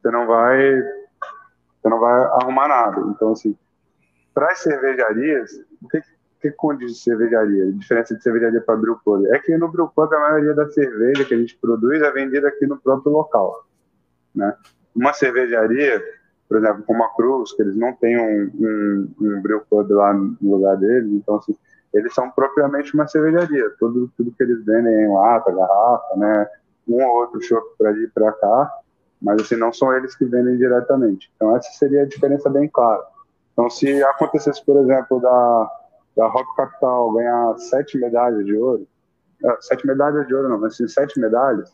você 0.00 0.10
não 0.10 0.26
vai 0.26 0.82
você 1.84 1.88
não 1.90 2.00
vai 2.00 2.24
arrumar 2.40 2.68
nada. 2.68 3.00
Então, 3.10 3.32
assim, 3.32 3.54
para 4.32 4.50
as 4.50 4.60
cervejarias, 4.60 5.60
o 5.82 5.88
que, 5.88 6.02
que 6.40 6.50
condiz 6.52 6.94
de 6.94 6.98
cervejaria? 6.98 7.64
A 7.64 7.72
diferença 7.72 8.16
de 8.16 8.22
cervejaria 8.22 8.60
para 8.60 8.76
brewpub 8.76 9.26
é 9.26 9.38
que 9.38 9.56
no 9.56 9.70
brewpub 9.70 10.12
a 10.14 10.20
maioria 10.20 10.54
da 10.54 10.68
cerveja 10.70 11.24
que 11.24 11.34
a 11.34 11.38
gente 11.38 11.56
produz 11.58 12.00
é 12.00 12.10
vendida 12.10 12.48
aqui 12.48 12.66
no 12.66 12.78
próprio 12.78 13.12
local, 13.12 13.66
né? 14.34 14.56
Uma 14.94 15.12
cervejaria, 15.12 16.02
por 16.48 16.58
exemplo, 16.58 16.82
como 16.84 17.04
a 17.04 17.14
Cruz, 17.14 17.52
que 17.52 17.62
eles 17.62 17.76
não 17.76 17.92
têm 17.92 18.18
um, 18.18 18.50
um, 18.54 19.14
um 19.20 19.42
brewpub 19.42 19.92
lá 19.92 20.14
no 20.14 20.36
lugar 20.40 20.76
deles, 20.76 21.12
então, 21.12 21.36
assim, 21.36 21.54
eles 21.94 22.12
são 22.12 22.30
propriamente 22.30 22.92
uma 22.94 23.06
cervejaria. 23.06 23.70
Tudo, 23.78 24.10
tudo 24.16 24.32
que 24.32 24.42
eles 24.42 24.64
vendem 24.64 24.92
é 24.92 25.04
em 25.04 25.12
lata, 25.12 25.52
garrafa, 25.52 26.16
né? 26.16 26.46
um 26.88 27.02
ou 27.02 27.20
outro 27.20 27.40
chopp 27.40 27.64
para 27.78 27.92
ir 27.92 28.10
para 28.12 28.32
cá, 28.32 28.78
mas 29.20 29.40
assim, 29.40 29.56
não 29.56 29.72
são 29.72 29.94
eles 29.96 30.14
que 30.14 30.24
vendem 30.24 30.56
diretamente. 30.56 31.32
Então 31.36 31.56
essa 31.56 31.70
seria 31.72 32.02
a 32.02 32.06
diferença 32.06 32.50
bem 32.50 32.68
clara. 32.68 33.02
Então 33.52 33.70
se 33.70 34.02
acontecesse, 34.04 34.64
por 34.64 34.76
exemplo, 34.78 35.20
da, 35.20 35.70
da 36.16 36.26
Rock 36.26 36.54
Capital 36.56 37.12
ganhar 37.12 37.58
sete 37.58 37.96
medalhas 37.98 38.44
de 38.44 38.54
ouro, 38.56 38.86
uh, 39.44 39.56
sete 39.60 39.86
medalhas 39.86 40.26
de 40.26 40.34
ouro 40.34 40.48
não, 40.48 40.60
mas 40.60 40.76
sim 40.76 40.86
sete 40.86 41.18
medalhas, 41.18 41.72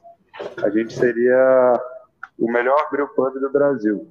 a 0.62 0.70
gente 0.70 0.92
seria 0.94 1.80
o 2.38 2.50
melhor 2.50 2.88
brew 2.90 3.08
pub 3.08 3.34
do 3.34 3.50
Brasil, 3.50 4.08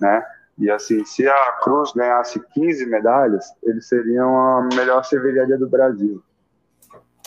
né? 0.00 0.24
E 0.58 0.70
assim, 0.70 1.04
se 1.04 1.26
a 1.26 1.52
Cruz 1.62 1.92
ganhasse 1.92 2.40
15 2.52 2.86
medalhas, 2.86 3.46
eles 3.62 3.86
seriam 3.86 4.36
a 4.36 4.68
melhor 4.74 5.04
cervejaria 5.04 5.56
do 5.56 5.68
Brasil. 5.68 6.22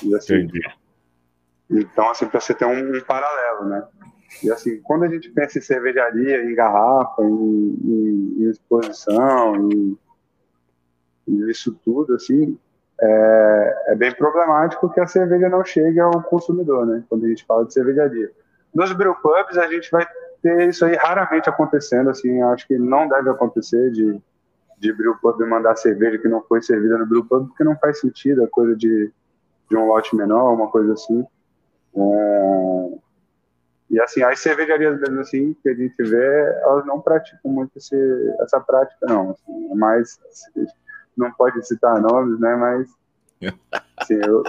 E, 0.04 0.14
assim, 0.16 0.36
Entendi. 0.36 0.62
Então, 1.70 2.10
assim, 2.10 2.28
para 2.28 2.42
você 2.42 2.54
ter 2.54 2.66
um, 2.66 2.98
um, 2.98 3.02
paralelo, 3.02 3.66
né? 3.66 3.88
E 4.44 4.52
assim, 4.52 4.82
quando 4.82 5.04
a 5.04 5.08
gente 5.08 5.30
pensa 5.30 5.58
em 5.58 5.62
cervejaria, 5.62 6.44
em 6.44 6.54
garrafa, 6.54 7.22
em, 7.24 7.78
em, 7.84 8.36
em 8.40 8.50
exposição, 8.50 9.70
em, 9.72 9.98
isso 11.50 11.74
tudo, 11.86 12.16
assim, 12.16 12.58
é, 13.00 13.84
é, 13.88 13.96
bem 13.96 14.14
problemático 14.14 14.90
que 14.90 15.00
a 15.00 15.08
cerveja 15.08 15.48
não 15.48 15.64
chegue 15.64 16.00
ao 16.00 16.22
consumidor, 16.24 16.86
né? 16.86 17.04
Quando 17.08 17.26
a 17.26 17.30
gente 17.30 17.46
fala 17.46 17.66
de 17.66 17.74
cervejaria. 17.74 18.32
Nos 18.74 18.92
brewpubs, 18.92 19.58
a 19.58 19.68
gente 19.68 19.90
vai 19.92 20.06
ter 20.42 20.70
isso 20.70 20.86
aí 20.86 20.96
raramente 20.96 21.50
acontecendo, 21.50 22.10
assim, 22.10 22.42
acho 22.42 22.68
que 22.68 22.78
não 22.78 23.08
deve 23.08 23.30
acontecer 23.30 23.92
de, 23.92 24.20
de 24.78 24.94
brewpub 24.94 25.40
mandar 25.46 25.76
cerveja 25.76 26.18
que 26.18 26.28
não 26.28 26.42
foi 26.42 26.62
servida 26.62 26.98
no 26.98 27.06
brewpub, 27.06 27.48
porque 27.48 27.64
não 27.64 27.78
faz 27.78 28.00
sentido, 28.00 28.44
é 28.44 28.48
coisa 28.48 28.76
de, 28.76 29.12
de 29.70 29.78
um 29.78 29.88
lote 29.88 30.16
menor, 30.16 30.54
uma 30.54 30.70
coisa 30.70 30.94
assim. 30.94 31.26
É... 31.96 33.02
E 33.92 34.00
assim, 34.00 34.24
as 34.24 34.40
cervejarias 34.40 35.00
mesmo 35.02 35.20
assim, 35.20 35.54
que 35.62 35.70
a 35.70 35.74
gente 35.74 36.02
vê, 36.02 36.44
elas 36.64 36.86
não 36.86 37.02
praticam 37.02 37.52
muito 37.52 37.72
esse, 37.76 37.96
essa 38.40 38.60
prática, 38.60 39.06
não. 39.06 39.32
Assim, 39.32 39.72
é 39.72 39.76
mais, 39.76 40.18
não 41.16 41.32
pode 41.34 41.66
citar 41.68 42.00
nomes, 42.02 42.40
né, 42.40 42.56
mas 42.56 42.90
assim, 43.98 44.20
eu, 44.26 44.44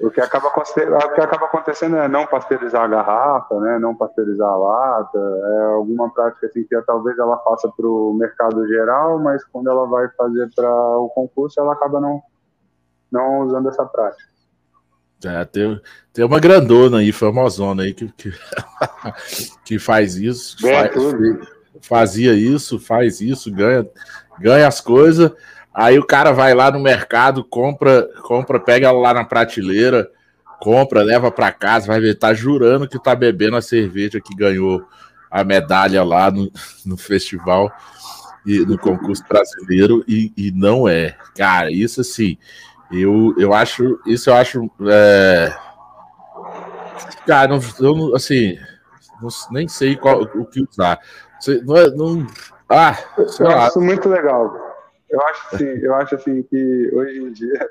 o 0.00 0.10
que, 0.10 0.20
acaba, 0.20 0.48
o 0.48 1.14
que 1.14 1.20
acaba 1.20 1.46
acontecendo 1.46 1.96
é 1.96 2.06
não 2.06 2.24
pasteurizar 2.24 2.84
a 2.84 2.88
garrafa, 2.88 3.58
né, 3.58 3.78
não 3.80 3.96
pasteurizar 3.96 4.48
a 4.48 4.56
lata, 4.56 5.18
é 5.18 5.64
alguma 5.74 6.08
prática 6.10 6.46
assim, 6.46 6.62
que 6.62 6.80
talvez 6.82 7.18
ela 7.18 7.36
faça 7.38 7.68
para 7.68 7.86
o 7.86 8.14
mercado 8.14 8.66
geral, 8.68 9.18
mas 9.18 9.44
quando 9.44 9.68
ela 9.68 9.86
vai 9.86 10.08
fazer 10.16 10.48
para 10.54 10.70
o 10.98 11.08
concurso, 11.08 11.60
ela 11.60 11.72
acaba 11.72 12.00
não, 12.00 12.22
não 13.10 13.40
usando 13.40 13.68
essa 13.68 13.84
prática. 13.84 14.28
É, 15.24 15.44
tem, 15.44 15.80
tem 16.12 16.24
uma 16.24 16.38
grandona 16.38 16.98
aí, 16.98 17.10
famosona 17.10 17.82
aí, 17.82 17.92
que, 17.92 18.06
que, 18.12 18.32
que 19.64 19.78
faz 19.80 20.14
isso, 20.14 20.56
faz, 20.60 20.94
fazia 21.82 22.34
isso, 22.34 22.78
faz 22.78 23.20
isso, 23.20 23.52
ganha, 23.52 23.84
ganha 24.38 24.68
as 24.68 24.80
coisas 24.80 25.32
Aí 25.78 25.96
o 25.96 26.04
cara 26.04 26.32
vai 26.32 26.54
lá 26.54 26.72
no 26.72 26.80
mercado, 26.80 27.44
compra, 27.44 28.08
compra, 28.22 28.58
pega 28.58 28.90
lá 28.90 29.14
na 29.14 29.24
prateleira, 29.24 30.10
compra, 30.58 31.04
leva 31.04 31.30
para 31.30 31.52
casa, 31.52 31.86
vai 31.86 32.00
ver, 32.00 32.18
tá 32.18 32.34
jurando 32.34 32.88
que 32.88 33.00
tá 33.00 33.14
bebendo 33.14 33.56
a 33.56 33.62
cerveja 33.62 34.20
que 34.20 34.34
ganhou 34.34 34.84
a 35.30 35.44
medalha 35.44 36.02
lá 36.02 36.32
no, 36.32 36.50
no 36.84 36.96
festival 36.96 37.70
e 38.44 38.58
no 38.66 38.76
concurso 38.76 39.22
brasileiro 39.28 40.04
e, 40.08 40.32
e 40.36 40.50
não 40.50 40.88
é. 40.88 41.16
Cara, 41.36 41.70
isso 41.70 42.00
assim, 42.00 42.36
eu, 42.90 43.32
eu 43.38 43.54
acho, 43.54 44.00
isso 44.04 44.30
eu 44.30 44.34
acho, 44.34 44.68
é... 44.90 45.54
cara, 47.24 47.46
não, 47.46 47.60
eu, 47.78 48.16
assim, 48.16 48.58
não, 49.22 49.28
nem 49.52 49.68
sei 49.68 49.94
qual, 49.94 50.22
o 50.22 50.44
que 50.44 50.60
usar. 50.60 50.98
Não, 51.64 51.76
é, 51.76 51.88
não, 51.90 52.26
ah, 52.68 52.98
eu 53.38 53.46
lá. 53.46 53.68
acho 53.68 53.80
muito 53.80 54.08
legal. 54.08 54.67
Eu 55.10 55.20
acho 55.22 55.54
assim, 55.54 55.64
eu 55.64 55.94
acho 55.94 56.14
assim 56.14 56.42
que 56.42 56.90
hoje 56.92 57.20
em 57.20 57.32
dia, 57.32 57.70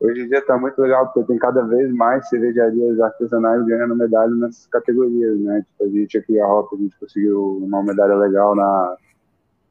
hoje 0.00 0.22
em 0.22 0.28
dia 0.28 0.40
tá 0.44 0.56
muito 0.56 0.80
legal 0.80 1.06
porque 1.06 1.28
tem 1.28 1.38
cada 1.38 1.62
vez 1.62 1.92
mais 1.92 2.28
cervejarias 2.28 3.00
artesanais 3.00 3.64
ganhando 3.66 3.96
medalha 3.96 4.34
nessas 4.34 4.66
categorias, 4.66 5.38
né? 5.40 5.62
Tipo, 5.62 5.84
a 5.84 5.88
gente 5.88 6.18
aqui 6.18 6.40
a 6.40 6.46
Hop, 6.46 6.72
a 6.72 6.76
gente 6.76 6.98
conseguiu 6.98 7.58
uma 7.58 7.82
medalha 7.82 8.14
legal 8.16 8.54
na 8.54 8.96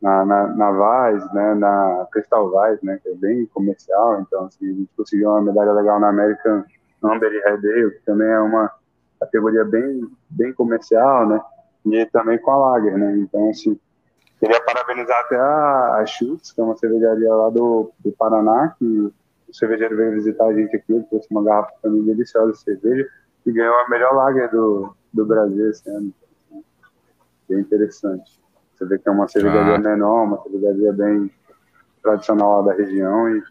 na, 0.02 0.26
na, 0.26 0.48
na 0.48 0.72
Vaz, 0.72 1.32
né, 1.32 1.54
na 1.54 2.08
Crystal 2.12 2.50
Vaz, 2.50 2.82
né, 2.82 3.00
que 3.02 3.10
é 3.10 3.14
bem 3.14 3.46
comercial, 3.46 4.20
então 4.22 4.46
assim, 4.46 4.68
a 4.68 4.74
gente 4.74 4.90
conseguiu 4.98 5.30
uma 5.30 5.42
medalha 5.42 5.74
legal 5.74 6.00
na 6.00 6.10
American 6.10 6.64
Amber 7.04 7.32
e 7.32 7.40
Red 7.42 7.72
Ale, 7.72 7.92
que 7.92 8.06
também 8.06 8.28
é 8.28 8.40
uma 8.40 8.72
categoria 9.20 9.64
bem, 9.64 10.02
bem 10.30 10.52
comercial, 10.54 11.28
né, 11.28 11.42
e 11.86 12.06
também 12.08 12.40
com 12.40 12.52
a 12.52 12.58
Lager, 12.58 12.98
né, 12.98 13.16
então 13.18 13.52
assim, 13.52 13.80
Queria 14.42 14.60
parabenizar 14.64 15.20
até 15.20 15.38
a, 15.38 15.98
a 16.02 16.06
Schutz, 16.08 16.52
que 16.52 16.60
é 16.60 16.64
uma 16.64 16.76
cervejaria 16.76 17.32
lá 17.32 17.52
do, 17.52 17.92
do 18.00 18.12
Paraná, 18.14 18.74
que 18.80 18.84
o 18.84 19.14
cervejeiro 19.54 19.96
veio 19.96 20.14
visitar 20.14 20.46
a 20.46 20.54
gente 20.54 20.76
aqui, 20.76 21.00
trouxe 21.12 21.28
uma 21.30 21.44
garrafa 21.44 21.72
para 21.80 21.92
mim 21.92 22.04
deliciosa 22.04 22.52
de 22.52 22.60
cerveja 22.60 23.08
e 23.46 23.52
ganhou 23.52 23.76
a 23.76 23.88
melhor 23.88 24.16
lager 24.16 24.50
do, 24.50 24.96
do 25.14 25.26
Brasil 25.28 25.70
esse 25.70 25.88
ano. 25.92 26.12
Bem 27.48 27.60
interessante. 27.60 28.42
Você 28.74 28.86
vê 28.86 28.98
que 28.98 29.08
é 29.08 29.12
uma 29.12 29.28
cervejaria 29.28 29.76
ah. 29.76 29.78
menor, 29.78 30.24
uma 30.24 30.42
cervejaria 30.42 30.92
bem 30.92 31.30
tradicional 32.02 32.62
lá 32.62 32.72
da 32.72 32.78
região 32.78 33.30
e 33.30 33.44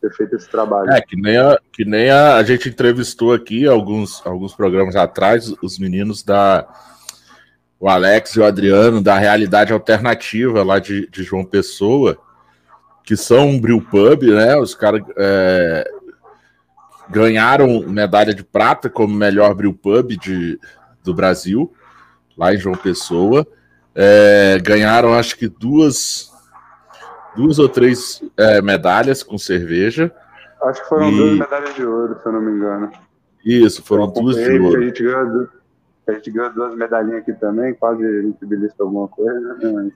ter 0.00 0.12
feito 0.12 0.34
esse 0.34 0.50
trabalho. 0.50 0.90
É, 0.90 1.00
que 1.00 1.14
nem 1.14 1.36
a, 1.36 1.56
que 1.72 1.84
nem 1.84 2.10
a, 2.10 2.34
a 2.34 2.42
gente 2.42 2.68
entrevistou 2.68 3.32
aqui 3.32 3.64
alguns, 3.68 4.26
alguns 4.26 4.56
programas 4.56 4.96
atrás, 4.96 5.54
os 5.62 5.78
meninos 5.78 6.24
da 6.24 6.66
o 7.82 7.88
Alex 7.88 8.36
e 8.36 8.38
o 8.38 8.44
Adriano 8.44 9.02
da 9.02 9.18
Realidade 9.18 9.72
Alternativa 9.72 10.62
lá 10.62 10.78
de, 10.78 11.08
de 11.08 11.24
João 11.24 11.44
Pessoa, 11.44 12.16
que 13.02 13.16
são 13.16 13.48
um 13.48 13.60
brew 13.60 13.82
pub, 13.82 14.22
né? 14.22 14.56
Os 14.56 14.72
caras 14.72 15.02
é, 15.16 15.90
ganharam 17.10 17.80
medalha 17.88 18.32
de 18.32 18.44
prata 18.44 18.88
como 18.88 19.12
melhor 19.12 19.52
brew 19.52 19.74
pub 19.74 20.10
de, 20.10 20.60
do 21.02 21.12
Brasil, 21.12 21.72
lá 22.38 22.54
em 22.54 22.56
João 22.56 22.76
Pessoa. 22.76 23.44
É, 23.96 24.60
ganharam, 24.62 25.12
acho 25.14 25.36
que 25.36 25.48
duas, 25.48 26.30
duas 27.34 27.58
ou 27.58 27.68
três 27.68 28.22
é, 28.36 28.62
medalhas 28.62 29.24
com 29.24 29.36
cerveja. 29.36 30.14
Acho 30.62 30.84
que 30.84 30.88
foram 30.88 31.10
e... 31.10 31.16
duas 31.16 31.38
medalhas 31.40 31.74
de 31.74 31.84
ouro, 31.84 32.16
se 32.22 32.28
eu 32.28 32.32
não 32.32 32.40
me 32.40 32.52
engano. 32.52 32.92
Isso, 33.44 33.82
foram 33.82 34.06
duas 34.06 34.36
de 34.36 34.60
ouro. 34.60 35.61
A 36.06 36.12
gente 36.12 36.30
ganhou 36.30 36.52
duas 36.52 36.74
medalhinhas 36.76 37.20
aqui 37.20 37.32
também, 37.34 37.74
quase 37.74 38.04
a 38.04 38.22
gente 38.22 38.44
belisca 38.44 38.82
alguma 38.82 39.06
coisa, 39.08 39.54
né? 39.54 39.90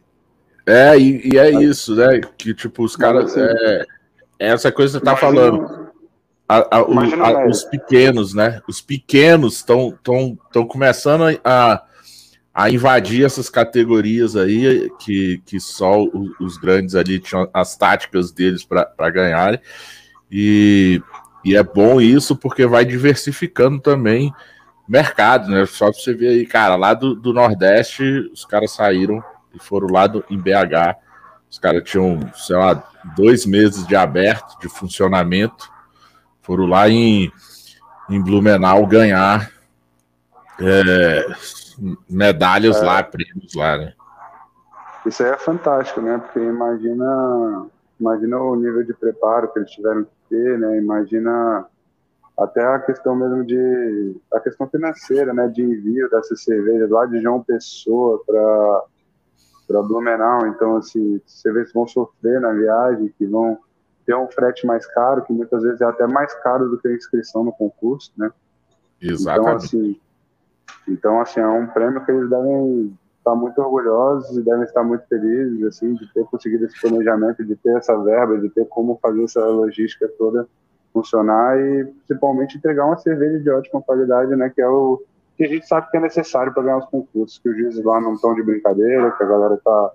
É, 0.67 0.99
e, 0.99 1.33
e 1.33 1.39
é 1.39 1.53
Mas... 1.53 1.69
isso, 1.69 1.95
né? 1.95 2.21
Que 2.37 2.53
tipo, 2.53 2.85
os 2.85 2.97
caras. 2.97 3.37
Assim, 3.37 3.41
é, 3.41 3.87
essa 4.39 4.73
coisa 4.73 4.99
que 4.99 5.05
você 5.05 5.11
tá 5.11 5.17
falando. 5.17 5.87
A, 6.49 6.77
a, 6.77 6.83
o, 6.83 6.99
a, 7.01 7.47
os 7.49 7.65
pequenos, 7.65 8.33
né? 8.33 8.61
Os 8.69 8.81
pequenos 8.81 9.57
estão 9.57 9.99
começando 10.69 11.25
a, 11.45 11.83
a 12.55 12.71
invadir 12.71 13.25
essas 13.25 13.51
categorias 13.51 14.37
aí, 14.37 14.89
que, 15.01 15.43
que 15.45 15.59
só 15.59 16.03
os, 16.03 16.31
os 16.41 16.57
grandes 16.57 16.95
ali 16.95 17.19
tinham 17.19 17.49
as 17.53 17.77
táticas 17.77 18.31
deles 18.31 18.65
para 18.65 19.11
ganharem. 19.11 19.61
E, 20.31 21.03
e 21.45 21.57
é 21.57 21.63
bom 21.63 22.01
isso 22.01 22.37
porque 22.37 22.65
vai 22.65 22.85
diversificando 22.85 23.81
também 23.81 24.33
mercado, 24.89 25.51
né? 25.51 25.67
Só 25.67 25.91
pra 25.91 26.01
você 26.01 26.15
ver 26.15 26.29
aí, 26.29 26.47
cara, 26.47 26.77
lá 26.77 26.95
do, 26.95 27.15
do 27.15 27.33
Nordeste, 27.33 28.31
os 28.33 28.45
caras 28.45 28.73
saíram 28.73 29.23
e 29.55 29.59
foram 29.59 29.89
lá 29.89 30.07
do, 30.07 30.25
em 30.31 30.39
BH. 30.39 30.97
Os 31.51 31.59
caras 31.59 31.83
tinham, 31.85 32.21
sei 32.35 32.57
lá, 32.57 32.83
dois 33.17 33.47
meses 33.47 33.87
de 33.87 33.97
aberto, 33.97 34.59
de 34.61 34.69
funcionamento. 34.69 35.71
Foram 36.43 36.67
lá 36.67 36.89
em, 36.89 37.33
em 38.09 38.23
Blumenau 38.23 38.87
ganhar 38.87 39.51
é, 40.61 41.27
medalhas 42.09 42.77
é. 42.77 42.85
lá, 42.85 43.03
prêmios 43.03 43.55
lá, 43.55 43.77
né? 43.77 43.93
Isso 45.05 45.23
aí 45.23 45.31
é 45.31 45.37
fantástico, 45.37 46.01
né? 46.01 46.19
Porque 46.19 46.41
imagina, 46.41 47.67
imagina 47.99 48.39
o 48.39 48.57
nível 48.57 48.85
de 48.85 48.93
preparo 48.93 49.53
que 49.53 49.59
eles 49.61 49.71
tiveram 49.71 50.05
que 50.05 50.11
ter, 50.29 50.59
né? 50.59 50.79
Imagina 50.79 51.67
até 52.37 52.63
a 52.63 52.79
questão 52.79 53.17
mesmo 53.17 53.45
de 53.45 54.17
a 54.33 54.39
questão 54.41 54.69
financeira, 54.69 55.33
né, 55.33 55.49
de 55.49 55.63
envio 55.63 56.11
dessas 56.11 56.43
cervejas 56.43 56.91
lá 56.91 57.07
de 57.07 57.21
João 57.21 57.43
Pessoa 57.43 58.23
para 58.27 58.85
para 59.67 59.83
Blumenau, 59.83 60.47
então 60.47 60.77
assim, 60.77 61.21
cervejas 61.27 61.73
vão 61.73 61.89
sofrer 61.89 62.41
na 62.41 62.53
viagem, 62.53 63.13
que 63.19 63.27
vão 63.27 63.59
ter 64.05 64.15
um 64.15 64.29
frete 64.29 64.65
mais 64.65 64.87
caro, 64.87 65.25
que 65.25 65.33
muitas 65.33 65.61
vezes 65.61 65.81
é 65.81 65.85
até 65.85 66.07
mais 66.07 66.33
caro 66.35 66.69
do 66.69 66.79
que 66.79 66.87
a 66.87 66.95
inscrição 66.95 67.43
no 67.43 67.51
concurso, 67.51 68.13
né? 68.17 68.31
Exatamente. 69.03 69.41
Então 69.41 69.57
assim, 69.57 70.01
então 70.87 71.21
assim, 71.21 71.41
é 71.41 71.49
um 71.49 71.67
prêmio 71.67 72.05
que 72.05 72.13
eles 72.13 72.31
devem 72.31 72.97
estar 73.19 73.35
muito 73.35 73.61
orgulhosos 73.61 74.37
e 74.37 74.43
devem 74.43 74.63
estar 74.63 74.85
muito 74.85 75.05
felizes 75.09 75.65
assim 75.65 75.95
de 75.95 76.13
ter 76.13 76.25
conseguido 76.27 76.65
esse 76.65 76.81
planejamento, 76.81 77.45
de 77.45 77.57
ter 77.57 77.77
essa 77.77 77.97
verba, 78.05 78.39
de 78.39 78.49
ter 78.51 78.67
como 78.67 79.01
fazer 79.03 79.25
essa 79.25 79.45
logística 79.45 80.07
toda 80.17 80.47
funcionar 80.97 81.61
e 81.61 81.85
principalmente 82.07 82.57
entregar 82.57 82.87
uma 82.87 82.97
cerveja 82.97 83.39
de 83.39 83.51
ótima 83.51 83.83
qualidade, 83.83 84.35
né? 84.35 84.51
Que 84.55 84.63
é 84.63 84.69
o 84.69 85.03
que 85.37 85.45
a 85.45 85.49
gente 85.49 85.69
sabe 85.69 85.91
que 85.91 85.97
é 85.99 86.01
necessário 86.01 86.55
para 86.55 86.63
ganhar 86.63 86.79
os 86.79 86.87
concursos, 86.87 87.39
que 87.39 87.51
os 87.51 87.57
juízes 87.57 87.85
lá 87.85 88.01
não 88.01 88.15
estão 88.15 88.35
de 88.35 88.43
brincadeira, 88.43 89.11
que 89.11 89.23
a 89.23 89.27
galera 89.27 89.61
tá 89.63 89.91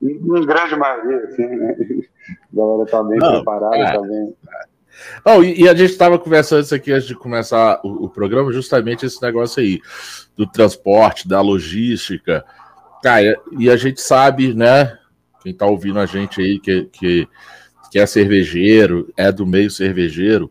em 0.00 0.46
grande 0.46 0.76
maioria, 0.76 1.24
assim, 1.24 1.46
né? 1.46 1.76
A 2.52 2.56
galera 2.56 2.86
tá 2.86 3.02
bem 3.02 3.18
não, 3.18 3.32
preparada, 3.32 3.76
é, 3.76 3.92
tá 3.92 4.00
bem. 4.00 4.34
E, 5.42 5.64
e, 5.64 5.68
a 5.68 5.74
gente 5.74 5.90
estava 5.90 6.18
conversando 6.18 6.62
isso 6.62 6.74
aqui 6.74 6.92
antes 6.92 7.06
de 7.06 7.14
começar 7.14 7.80
o, 7.84 8.04
o, 8.04 8.08
programa, 8.08 8.52
justamente 8.52 9.04
esse 9.04 9.20
negócio 9.20 9.60
aí, 9.60 9.80
do 10.36 10.46
transporte, 10.46 11.28
da 11.28 11.40
logística. 11.40 12.44
Cara, 13.02 13.38
e 13.58 13.68
a 13.68 13.76
gente 13.76 14.00
sabe, 14.00 14.54
né? 14.54 14.96
Quem 15.42 15.52
está 15.52 15.66
ouvindo 15.66 15.98
a 15.98 16.06
gente 16.06 16.40
aí, 16.40 16.58
que, 16.58 16.84
que, 16.84 17.28
que 17.94 18.00
é 18.00 18.06
cervejeiro, 18.06 19.14
é 19.16 19.30
do 19.30 19.46
meio 19.46 19.70
cervejeiro, 19.70 20.50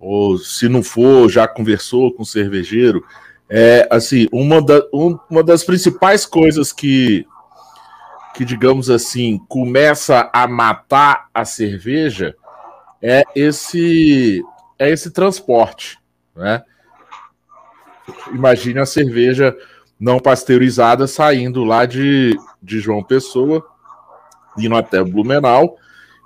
ou 0.00 0.38
se 0.38 0.70
não 0.70 0.82
for, 0.82 1.28
já 1.28 1.46
conversou 1.46 2.10
com 2.14 2.24
cervejeiro. 2.24 3.04
É 3.46 3.86
assim, 3.90 4.26
uma, 4.32 4.62
da, 4.62 4.82
um, 4.90 5.18
uma 5.28 5.42
das 5.42 5.64
principais 5.64 6.24
coisas 6.24 6.72
que, 6.72 7.26
que, 8.34 8.42
digamos 8.42 8.88
assim, 8.88 9.38
começa 9.48 10.30
a 10.32 10.48
matar 10.48 11.28
a 11.34 11.44
cerveja 11.44 12.34
é 13.02 13.22
esse 13.36 14.42
é 14.78 14.88
esse 14.88 15.10
transporte, 15.10 15.98
né? 16.34 16.62
Imagine 18.32 18.78
a 18.78 18.86
cerveja 18.86 19.54
não 20.00 20.18
pasteurizada 20.18 21.06
saindo 21.06 21.64
lá 21.64 21.84
de, 21.84 22.34
de 22.62 22.80
João 22.80 23.04
Pessoa, 23.04 23.62
indo 24.56 24.74
até 24.74 25.04
Blumenau, 25.04 25.76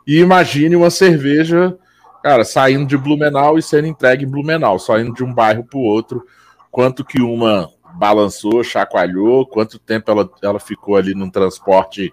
e 0.06 0.20
imagine 0.20 0.76
uma 0.76 0.90
cerveja, 0.90 1.76
cara, 2.22 2.44
saindo 2.44 2.86
de 2.86 2.96
Blumenau 2.96 3.58
e 3.58 3.62
sendo 3.62 3.88
entregue 3.88 4.24
em 4.24 4.30
Blumenau, 4.30 4.78
saindo 4.78 5.12
de 5.12 5.24
um 5.24 5.34
bairro 5.34 5.64
para 5.64 5.78
o 5.78 5.82
outro, 5.82 6.24
quanto 6.70 7.04
que 7.04 7.20
uma 7.20 7.68
balançou, 7.94 8.62
chacoalhou, 8.62 9.46
quanto 9.46 9.78
tempo 9.78 10.10
ela, 10.10 10.30
ela 10.42 10.60
ficou 10.60 10.96
ali 10.96 11.14
num 11.14 11.30
transporte 11.30 12.12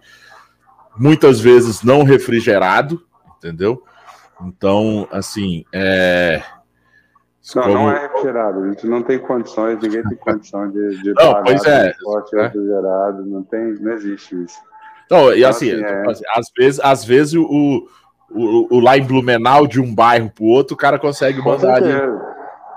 muitas 0.98 1.40
vezes 1.40 1.84
não 1.84 2.04
refrigerado, 2.04 3.04
entendeu? 3.38 3.84
Então, 4.42 5.08
assim, 5.12 5.66
é. 5.72 6.42
Não, 7.56 7.64
como... 7.64 7.74
não 7.74 7.92
é 7.92 8.02
refrigerado, 8.04 8.64
a 8.64 8.70
gente 8.70 8.88
não 8.88 9.04
tem 9.04 9.20
condições, 9.20 9.80
ninguém 9.82 10.02
tem 10.04 10.18
condição 10.18 10.72
de, 10.72 11.02
de 11.02 11.10
não, 11.10 11.34
pagar 11.34 11.44
pois 11.44 11.66
é, 11.66 11.90
transporte 11.90 12.36
é. 12.38 12.42
refrigerado, 12.44 13.26
não, 13.26 13.44
tem, 13.44 13.74
não 13.74 13.92
existe 13.92 14.44
isso. 14.44 14.58
Não, 15.14 15.32
e 15.32 15.40
então, 15.40 15.50
assim, 15.50 15.72
assim, 15.72 15.84
é... 15.84 16.10
Assim, 16.10 16.24
às 16.36 16.52
vezes, 16.58 16.80
às 16.80 17.06
vezes 17.06 17.34
o, 17.36 17.88
o, 18.32 18.76
o, 18.76 18.80
lá 18.80 18.98
em 18.98 19.06
Blumenau, 19.06 19.68
de 19.68 19.80
um 19.80 19.94
bairro 19.94 20.32
para 20.32 20.44
o 20.44 20.48
outro, 20.48 20.74
o 20.74 20.78
cara 20.78 20.98
consegue 20.98 21.40
mandar 21.40 21.76
ali 21.76 21.94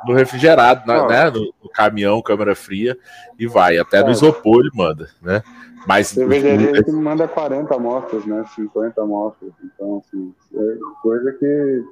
no 0.07 0.15
refrigerado, 0.15 0.87
né? 0.87 1.31
No, 1.31 1.53
no, 1.63 1.71
caminhão, 1.71 2.23
câmera 2.23 2.55
fria, 2.55 2.97
e 3.39 3.47
vai. 3.47 3.79
Até 3.79 4.03
no 4.03 4.09
é. 4.09 4.13
isopor 4.13 4.61
ele 4.61 4.71
manda, 4.75 5.09
né? 5.23 5.43
Mas. 5.87 6.09
Cervejaria 6.09 6.83
que 6.83 6.93
manda 6.93 7.27
40 7.27 7.75
amostras, 7.75 8.27
né? 8.27 8.45
50 8.55 9.01
amostras. 9.03 9.53
Então, 9.65 10.03
assim, 10.05 10.35
é 10.55 10.79
coisa 11.03 11.33
que. 11.33 11.85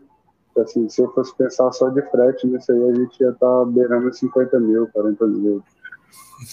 Assim, 0.59 0.88
se 0.88 1.02
eu 1.02 1.11
fosse 1.12 1.35
pensar 1.37 1.72
só 1.72 1.88
de 1.88 2.00
frete 2.11 2.46
nisso 2.46 2.70
aí, 2.70 2.90
a 2.90 2.94
gente 2.94 3.20
ia 3.20 3.30
estar 3.30 3.46
tá 3.46 3.64
beirando 3.64 4.12
50 4.12 4.61
mil, 4.61 4.88
40 4.92 5.26
mil. 5.26 5.62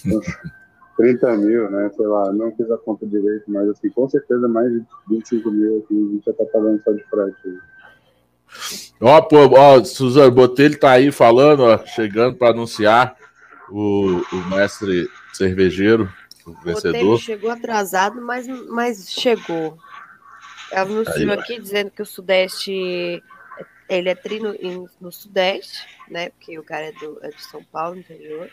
30 1.01 1.37
mil, 1.37 1.71
né? 1.71 1.89
Sei 1.95 2.05
lá, 2.05 2.31
não 2.31 2.55
fiz 2.55 2.69
a 2.69 2.77
conta 2.77 3.07
direito, 3.07 3.45
mas 3.47 3.67
assim, 3.69 3.89
com 3.89 4.07
certeza 4.07 4.47
mais 4.47 4.71
de 4.71 4.83
25 5.09 5.51
mil 5.51 5.79
aqui, 5.79 5.97
a 5.97 6.13
gente 6.13 6.25
já 6.25 6.33
tá 6.33 6.45
pagando 6.53 6.81
só 6.83 6.91
de 6.91 7.03
frete. 7.03 7.59
Ó, 9.01 9.21
pô, 9.21 9.37
ó, 9.57 9.83
Suzano 9.83 10.31
Botelho 10.31 10.77
tá 10.77 10.91
aí 10.91 11.11
falando, 11.11 11.63
ó, 11.63 11.83
chegando 11.85 12.37
para 12.37 12.51
anunciar 12.51 13.15
o, 13.69 14.21
o 14.31 14.49
mestre 14.49 15.09
cervejeiro 15.33 16.07
o 16.45 16.53
vencedor. 16.63 17.19
chegou 17.19 17.49
atrasado, 17.49 18.21
mas, 18.21 18.47
mas 18.69 19.11
chegou. 19.11 19.77
Ela 20.71 20.89
anunciou 20.89 21.31
aqui 21.33 21.59
dizendo 21.59 21.89
que 21.89 22.01
o 22.01 22.05
Sudeste 22.05 23.23
ele 23.89 24.09
é 24.09 24.15
tri 24.15 24.39
no, 24.39 24.55
no, 25.01 25.11
Sudeste, 25.11 25.85
né? 26.09 26.29
Porque 26.29 26.57
o 26.57 26.63
cara 26.63 26.85
é, 26.85 26.91
do, 26.93 27.19
é 27.21 27.29
de 27.29 27.41
São 27.43 27.63
Paulo, 27.63 27.97
interior. 27.97 28.49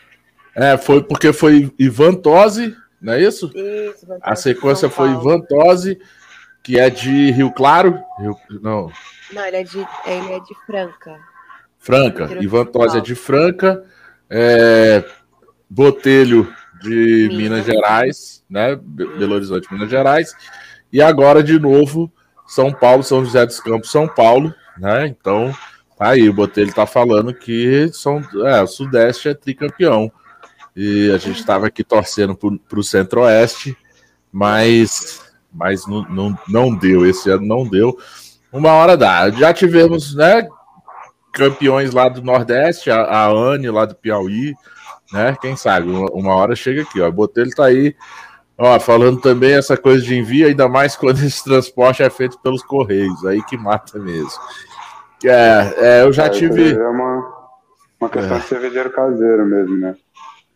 É, 0.59 0.77
foi 0.77 1.01
porque 1.01 1.31
foi 1.31 1.73
Ivan 1.79 2.15
Tosi, 2.15 2.75
não 3.01 3.13
é 3.13 3.21
isso? 3.21 3.49
Isso, 3.55 4.05
A 4.21 4.35
sequência 4.35 4.89
foi 4.89 5.09
Ivan 5.09 5.39
Tosi, 5.39 5.97
que 6.61 6.77
é 6.77 6.89
de 6.89 7.31
Rio 7.31 7.49
Claro. 7.51 7.97
Rio, 8.19 8.35
não. 8.61 8.91
Não, 9.31 9.45
ele 9.45 9.55
é 9.55 9.63
de, 9.63 9.77
ele 10.05 10.33
é 10.33 10.39
de 10.41 10.53
Franca. 10.65 11.17
Franca. 11.77 12.29
Ivan 12.41 12.65
Tosi 12.65 12.97
é 12.97 13.01
de 13.01 13.15
Franca. 13.15 13.85
É, 14.29 15.05
Botelho 15.69 16.53
de 16.81 17.29
Minas, 17.29 17.37
Minas 17.37 17.65
Gerais, 17.65 18.43
né? 18.49 18.75
Belo 18.75 19.35
Horizonte, 19.35 19.71
Minas 19.71 19.89
Gerais. 19.89 20.35
E 20.91 21.01
agora, 21.01 21.41
de 21.41 21.57
novo, 21.57 22.11
São 22.45 22.73
Paulo, 22.73 23.01
São 23.01 23.23
José 23.23 23.45
dos 23.45 23.61
Campos, 23.61 23.91
São 23.91 24.09
Paulo, 24.09 24.53
né? 24.77 25.07
Então, 25.07 25.55
tá 25.97 26.09
aí, 26.09 26.27
o 26.27 26.33
Botelho 26.33 26.73
tá 26.73 26.85
falando 26.85 27.33
que 27.33 27.89
são, 27.93 28.21
é, 28.45 28.61
o 28.61 28.67
Sudeste 28.67 29.29
é 29.29 29.33
tricampeão. 29.33 30.11
E 30.81 31.11
a 31.11 31.17
gente 31.17 31.41
estava 31.41 31.67
aqui 31.67 31.83
torcendo 31.83 32.33
para 32.33 32.79
o 32.79 32.83
Centro-Oeste, 32.83 33.77
mas, 34.31 35.21
mas 35.53 35.85
não, 35.85 36.03
não, 36.03 36.39
não 36.47 36.73
deu. 36.73 37.05
Esse 37.05 37.29
ano 37.29 37.45
não 37.45 37.67
deu. 37.67 37.99
Uma 38.49 38.71
hora 38.71 38.95
dá. 38.95 39.29
Já 39.29 39.53
tivemos, 39.53 40.15
né? 40.15 40.47
Campeões 41.33 41.93
lá 41.93 42.07
do 42.07 42.21
Nordeste, 42.21 42.89
a, 42.89 43.01
a 43.01 43.27
Anne 43.27 43.69
lá 43.69 43.83
do 43.83 43.93
Piauí, 43.93 44.55
né? 45.11 45.35
Quem 45.41 45.57
sabe, 45.57 45.89
uma, 45.89 46.09
uma 46.13 46.33
hora 46.33 46.55
chega 46.55 46.83
aqui, 46.83 47.01
ó. 47.01 47.09
O 47.09 47.11
Botelho 47.11 47.51
tá 47.51 47.65
aí, 47.65 47.93
ó, 48.57 48.79
falando 48.79 49.19
também 49.19 49.55
essa 49.55 49.75
coisa 49.75 50.01
de 50.01 50.17
envio, 50.17 50.47
ainda 50.47 50.69
mais 50.69 50.95
quando 50.95 51.19
esse 51.19 51.43
transporte 51.43 52.03
é 52.03 52.09
feito 52.09 52.39
pelos 52.39 52.63
Correios, 52.63 53.25
aí 53.25 53.43
que 53.43 53.57
mata 53.57 53.99
mesmo. 53.99 54.31
É, 55.25 55.73
é 55.75 56.01
eu 56.03 56.13
já 56.13 56.27
é, 56.27 56.29
tive. 56.29 56.71
É 56.71 56.87
uma, 56.87 57.33
uma 57.99 58.09
questão 58.09 58.37
é. 58.37 58.39
de 58.39 58.45
cervejeiro 58.45 58.91
caseiro 58.91 59.45
mesmo, 59.45 59.75
né? 59.75 59.93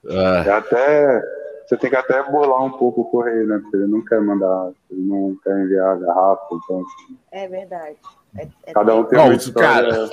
É. 0.05 0.49
Até. 0.49 1.21
Você 1.65 1.77
tem 1.77 1.89
que 1.89 1.95
até 1.95 2.21
bolar 2.23 2.61
um 2.63 2.71
pouco 2.71 3.01
o 3.01 3.05
correio, 3.05 3.47
né? 3.47 3.57
Porque 3.59 3.77
ele 3.77 3.87
não 3.87 4.03
quer 4.03 4.21
mandar, 4.21 4.71
ele 4.91 5.01
não 5.01 5.35
quer 5.41 5.57
enviar 5.63 5.91
a 5.91 5.95
garrafa, 5.95 6.47
então. 6.51 6.81
Assim. 6.81 7.17
É 7.31 7.47
verdade. 7.47 7.95
É, 8.37 8.47
é 8.65 8.73
Cada 8.73 8.95
um 8.95 9.03
tem 9.05 9.19
uma 9.19 9.33
história 9.33 9.91
cara. 9.91 10.09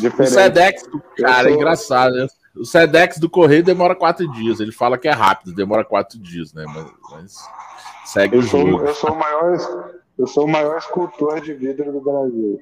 diferente. 0.00 0.20
O 0.20 0.26
Sedex, 0.26 0.90
cara, 1.16 1.50
é 1.50 1.52
engraçado, 1.52 2.12
né? 2.14 2.26
O 2.56 2.64
Sedex 2.64 3.18
do 3.18 3.30
Correio 3.30 3.62
demora 3.62 3.94
quatro 3.94 4.30
dias. 4.32 4.58
Ele 4.58 4.72
fala 4.72 4.98
que 4.98 5.06
é 5.06 5.12
rápido, 5.12 5.54
demora 5.54 5.84
quatro 5.84 6.18
dias, 6.18 6.52
né? 6.52 6.64
Mas, 6.66 6.92
mas 7.10 7.48
segue 8.06 8.36
eu 8.36 8.40
o 8.40 8.42
jogo. 8.42 8.70
Sou, 8.70 8.86
eu, 8.86 8.94
sou 8.94 9.12
o 9.12 9.16
maior, 9.16 9.92
eu 10.18 10.26
sou 10.26 10.44
o 10.44 10.48
maior 10.48 10.78
escultor 10.78 11.40
de 11.40 11.54
vidro 11.54 11.92
do 11.92 12.00
Brasil. 12.00 12.60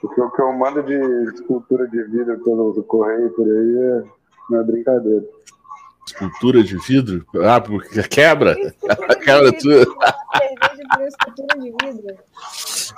Porque 0.00 0.20
o 0.20 0.30
que 0.30 0.40
eu 0.40 0.52
mando 0.52 0.82
de 0.82 0.94
escultura 1.34 1.86
de 1.86 2.02
vidro 2.04 2.38
pelo 2.40 2.82
correio 2.84 3.30
por 3.30 3.46
aí 3.46 3.78
é, 3.78 4.02
não 4.48 4.60
é 4.60 4.64
brincadeira. 4.64 5.24
Escultura 6.06 6.62
de 6.62 6.76
vidro? 6.78 7.26
Ah, 7.44 7.60
porque 7.60 8.02
quebra? 8.04 8.56
quebra 9.22 9.52
tudo. 9.58 9.96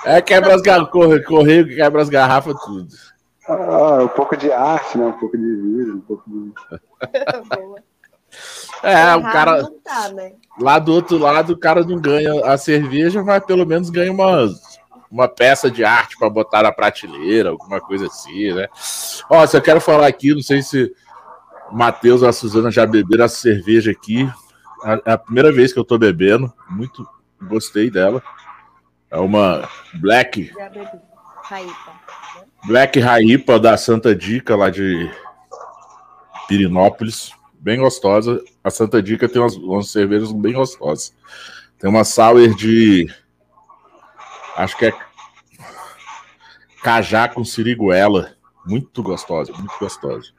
É, 0.05 0.23
quebra 0.23 0.55
as 0.55 0.63
garrafas, 0.63 1.25
correio, 1.27 1.67
quebra 1.67 2.03
as 2.03 2.09
garrafas, 2.09 2.55
tudo. 2.65 2.89
Ah, 3.49 3.99
um 4.03 4.09
pouco 4.09 4.37
de 4.37 4.53
arte, 4.53 4.97
né? 4.97 5.07
Um 5.07 5.13
pouco 5.13 5.37
de 5.37 5.45
vidro, 5.45 5.97
um 5.97 6.01
pouco 6.01 6.23
de. 6.31 6.53
é, 8.83 9.17
o 9.17 9.23
cara. 9.23 9.69
Tá, 9.85 10.09
né? 10.11 10.33
Lá 10.61 10.79
do 10.79 10.93
outro 10.93 11.19
lado, 11.19 11.53
o 11.53 11.59
cara 11.59 11.85
não 11.85 12.01
ganha 12.01 12.47
a 12.47 12.57
cerveja, 12.57 13.23
mas 13.23 13.45
pelo 13.45 13.67
menos 13.67 13.91
ganha 13.91 14.13
uma, 14.13 14.49
uma 15.13 15.29
peça 15.29 15.71
de 15.71 15.85
arte 15.85 16.17
para 16.17 16.31
botar 16.31 16.63
na 16.63 16.73
prateleira, 16.73 17.51
alguma 17.51 17.79
coisa 17.79 18.07
assim, 18.07 18.51
né? 18.55 18.67
Ó, 19.29 19.47
se 19.47 19.55
eu 19.55 19.61
quero 19.61 19.79
falar 19.79 20.07
aqui, 20.07 20.35
não 20.35 20.41
sei 20.41 20.63
se 20.63 20.91
o 21.71 21.77
Matheus 21.77 22.23
ou 22.23 22.29
a 22.29 22.33
Suzana 22.33 22.71
já 22.71 22.87
beberam 22.87 23.27
essa 23.27 23.37
cerveja 23.37 23.91
aqui. 23.91 24.27
É 25.05 25.13
a 25.13 25.19
primeira 25.19 25.53
vez 25.53 25.71
que 25.71 25.79
eu 25.79 25.85
tô 25.85 25.99
bebendo, 25.99 26.51
muito 26.71 27.07
gostei 27.43 27.91
dela. 27.91 28.23
É 29.11 29.19
uma 29.19 29.69
Black. 30.01 30.51
Raípa. 31.43 31.93
Black 32.65 32.99
Raipa 32.99 33.61
da 33.61 33.77
Santa 33.77 34.15
Dica, 34.15 34.57
lá 34.57 34.71
de 34.71 35.11
Pirinópolis. 36.49 37.33
Bem 37.61 37.79
gostosa. 37.79 38.43
A 38.65 38.71
Santa 38.71 39.03
Dica 39.03 39.29
tem 39.29 39.43
umas, 39.43 39.57
umas 39.57 39.91
cervejas 39.91 40.33
bem 40.33 40.55
gostosas. 40.55 41.15
Tem 41.79 41.91
uma 41.91 42.03
sour 42.03 42.55
de. 42.55 43.13
Acho 44.57 44.77
que 44.77 44.87
é. 44.87 44.93
Cajá 46.83 47.29
com 47.29 47.45
siriguela. 47.45 48.33
Muito 48.67 49.03
gostosa, 49.03 49.53
muito 49.53 49.75
gostosa. 49.79 50.31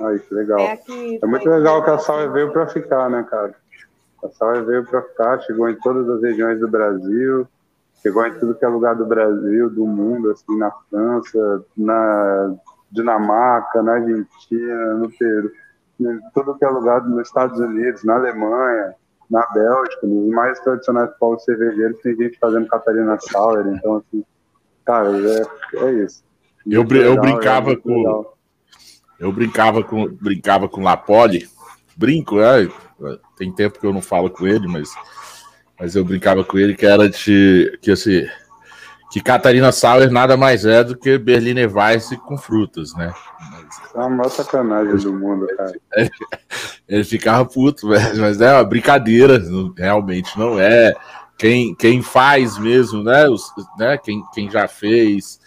Ai, 0.00 0.18
que 0.18 0.34
legal. 0.34 0.60
É, 0.60 0.80
é 1.22 1.26
muito 1.26 1.48
legal 1.48 1.84
que 1.84 1.90
a 1.90 1.98
sour 1.98 2.30
veio 2.32 2.52
para 2.52 2.66
ficar, 2.68 3.08
né, 3.10 3.26
cara? 3.28 3.54
A 4.22 4.28
sour 4.28 4.64
veio 4.64 4.84
para 4.84 5.02
ficar, 5.02 5.40
chegou 5.40 5.68
em 5.68 5.74
todas 5.76 6.08
as 6.08 6.22
regiões 6.22 6.60
do 6.60 6.68
Brasil. 6.68 7.46
Chegou 8.02 8.26
em 8.26 8.34
tudo 8.38 8.54
que 8.56 8.64
é 8.64 8.68
lugar 8.68 8.96
do 8.96 9.06
Brasil, 9.06 9.70
do 9.70 9.86
mundo, 9.86 10.30
assim, 10.30 10.58
na 10.58 10.72
França, 10.90 11.64
na 11.76 12.54
Dinamarca, 12.90 13.80
na 13.80 13.92
Argentina, 13.92 14.94
no 14.94 15.08
Peru, 15.10 15.52
em 16.00 16.20
tudo 16.34 16.56
que 16.56 16.64
é 16.64 16.68
lugar 16.68 17.02
nos 17.04 17.28
Estados 17.28 17.60
Unidos, 17.60 18.02
na 18.02 18.16
Alemanha, 18.16 18.94
na 19.30 19.46
Bélgica, 19.52 20.06
nos 20.06 20.28
mais 20.30 20.60
tradicionais 20.60 21.10
povos 21.18 21.44
cervejeiros, 21.44 22.00
tem 22.02 22.16
gente 22.16 22.38
fazendo 22.38 22.66
Catarina 22.66 23.18
Sauer, 23.20 23.66
então, 23.66 23.96
assim, 23.96 24.24
cara, 24.84 25.08
é, 25.10 25.76
é 25.84 25.92
isso. 26.04 26.22
Eu, 26.66 26.82
legal, 26.82 27.02
eu 27.02 27.20
brincava 27.20 27.72
é 27.72 27.76
com. 27.76 27.96
Legal. 27.96 28.38
Eu 29.18 29.32
brincava 29.32 29.84
com, 29.84 30.08
brincava 30.08 30.68
com 30.68 30.82
Lapoli, 30.82 31.48
brinco, 31.96 32.40
é, 32.40 32.68
tem 33.36 33.52
tempo 33.52 33.78
que 33.78 33.86
eu 33.86 33.92
não 33.92 34.02
falo 34.02 34.28
com 34.28 34.46
ele, 34.46 34.66
mas, 34.66 34.90
mas 35.78 35.94
eu 35.94 36.04
brincava 36.04 36.44
com 36.44 36.58
ele 36.58 36.74
que 36.74 36.84
era 36.86 37.08
de 37.08 37.78
que 37.80 37.90
assim, 37.90 38.26
que 39.12 39.20
Catarina 39.20 39.70
Sauer 39.70 40.10
nada 40.10 40.38
mais 40.38 40.64
é 40.64 40.82
do 40.82 40.96
que 40.96 41.18
Berliner 41.18 41.70
Weiss 41.70 42.16
com 42.24 42.38
frutas, 42.38 42.94
né? 42.94 43.12
É 43.94 44.00
a 44.00 44.08
maior 44.08 44.30
sacanagem 44.30 44.96
do 44.96 45.12
mundo, 45.12 45.46
cara. 45.54 45.72
Ele 46.88 47.04
ficava 47.04 47.44
puto, 47.44 47.88
mas 47.88 48.40
é 48.40 48.54
uma 48.54 48.64
brincadeira, 48.64 49.38
realmente 49.76 50.38
não 50.38 50.58
é. 50.58 50.94
Quem, 51.36 51.74
quem 51.74 52.00
faz 52.00 52.56
mesmo, 52.56 53.02
né? 53.02 53.28
Os, 53.28 53.52
né 53.78 53.98
quem, 53.98 54.24
quem 54.32 54.50
já 54.50 54.66
fez, 54.66 55.38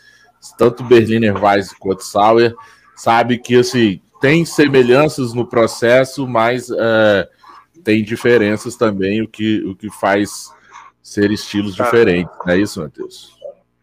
tanto 0.59 0.83
Berliner 0.83 1.35
Weiss 1.43 1.73
quanto 1.73 2.03
Sauer, 2.03 2.53
sabe 2.95 3.39
que 3.39 3.55
assim, 3.55 3.99
tem 4.21 4.45
semelhanças 4.45 5.33
no 5.33 5.43
processo, 5.43 6.27
mas 6.27 6.69
é, 6.69 7.27
tem 7.83 8.03
diferenças 8.03 8.75
também, 8.75 9.23
o 9.23 9.27
que, 9.27 9.65
o 9.65 9.75
que 9.75 9.89
faz 9.89 10.53
ser 11.01 11.31
estilos 11.31 11.73
diferentes. 11.73 12.31
Não 12.45 12.53
é 12.53 12.59
isso, 12.59 12.79
Matheus? 12.79 13.34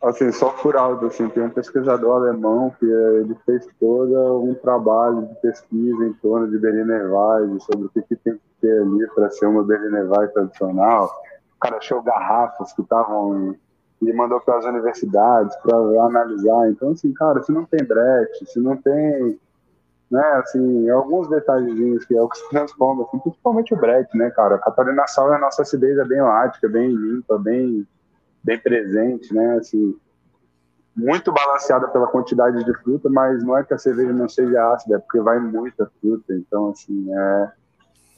Assim, 0.02 0.32
só 0.32 0.50
por 0.50 0.76
alto, 0.76 1.06
assim, 1.06 1.28
tem 1.28 1.44
um 1.44 1.50
pesquisador 1.50 2.16
alemão 2.16 2.74
que 2.76 2.84
eh, 2.84 3.20
ele 3.20 3.36
fez 3.46 3.64
todo 3.78 4.42
um 4.42 4.52
trabalho 4.54 5.28
de 5.28 5.34
pesquisa 5.36 6.04
em 6.04 6.12
torno 6.14 6.50
de 6.50 6.58
Berliner 6.58 7.08
Weiss, 7.08 7.62
sobre 7.62 7.86
o 7.86 7.88
que, 7.88 8.02
que 8.02 8.16
tem 8.16 8.34
que 8.34 8.40
ter 8.60 8.82
ali 8.82 9.06
para 9.14 9.30
ser 9.30 9.46
uma 9.46 9.62
Berliner 9.62 10.10
Weiss 10.10 10.32
tradicional. 10.32 11.08
O 11.56 11.60
cara 11.60 11.76
achou 11.76 12.02
garrafas 12.02 12.72
que 12.72 12.82
estavam 12.82 13.54
e 14.02 14.12
mandou 14.12 14.40
para 14.40 14.58
as 14.58 14.64
universidades 14.64 15.54
para 15.58 15.76
analisar. 15.76 16.68
Então, 16.68 16.90
assim, 16.90 17.12
cara, 17.14 17.40
se 17.44 17.52
não 17.52 17.64
tem 17.64 17.84
brete, 17.84 18.44
se 18.46 18.58
não 18.58 18.76
tem, 18.76 19.38
né, 20.10 20.32
assim, 20.42 20.90
alguns 20.90 21.28
detalhezinhos 21.28 22.04
que 22.04 22.16
é 22.16 22.20
o 22.20 22.28
que 22.28 22.38
se 22.38 22.50
transforma, 22.50 23.04
assim, 23.04 23.20
principalmente 23.20 23.72
o 23.72 23.76
brete, 23.76 24.18
né, 24.18 24.30
cara? 24.30 24.56
A 24.56 24.58
Catarina 24.58 25.06
Sal 25.06 25.32
é 25.32 25.36
a 25.36 25.40
nossa 25.40 25.62
acidez 25.62 25.96
é 25.96 26.04
bem 26.04 26.20
lática, 26.20 26.68
bem 26.68 26.88
limpa, 26.88 27.38
bem 27.38 27.86
bem 28.42 28.58
presente, 28.58 29.32
né? 29.34 29.56
Assim, 29.56 29.96
muito 30.94 31.32
balanceada 31.32 31.88
pela 31.88 32.06
quantidade 32.06 32.62
de 32.64 32.74
fruta, 32.74 33.08
mas 33.08 33.42
não 33.42 33.56
é 33.56 33.64
que 33.64 33.72
a 33.72 33.78
cerveja 33.78 34.12
não 34.12 34.28
seja 34.28 34.72
ácida, 34.72 34.96
é 34.96 34.98
porque 34.98 35.20
vai 35.20 35.38
muita 35.38 35.90
fruta. 36.00 36.34
Então, 36.34 36.70
assim, 36.70 37.06
é, 37.12 37.52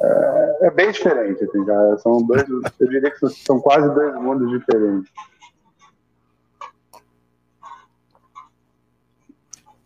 é, 0.01 0.59
é 0.63 0.71
bem 0.71 0.91
diferente. 0.91 1.45
Assim, 1.45 1.65
já 1.65 1.99
são 1.99 2.19
dois, 2.19 2.45
eu 2.49 2.89
diria 2.89 3.11
que 3.11 3.29
são 3.29 3.61
quase 3.61 3.89
dois 3.95 4.15
mundos 4.17 4.51
diferentes. 4.51 5.11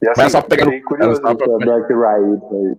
E 0.01 0.09
assim, 0.09 0.29
só 0.29 0.41
pegar 0.41 0.65
fiquei 0.65 0.81
curioso 0.83 1.21
com 1.21 1.29
a 1.29 1.35
Black 1.35 1.93
Rye. 1.93 2.77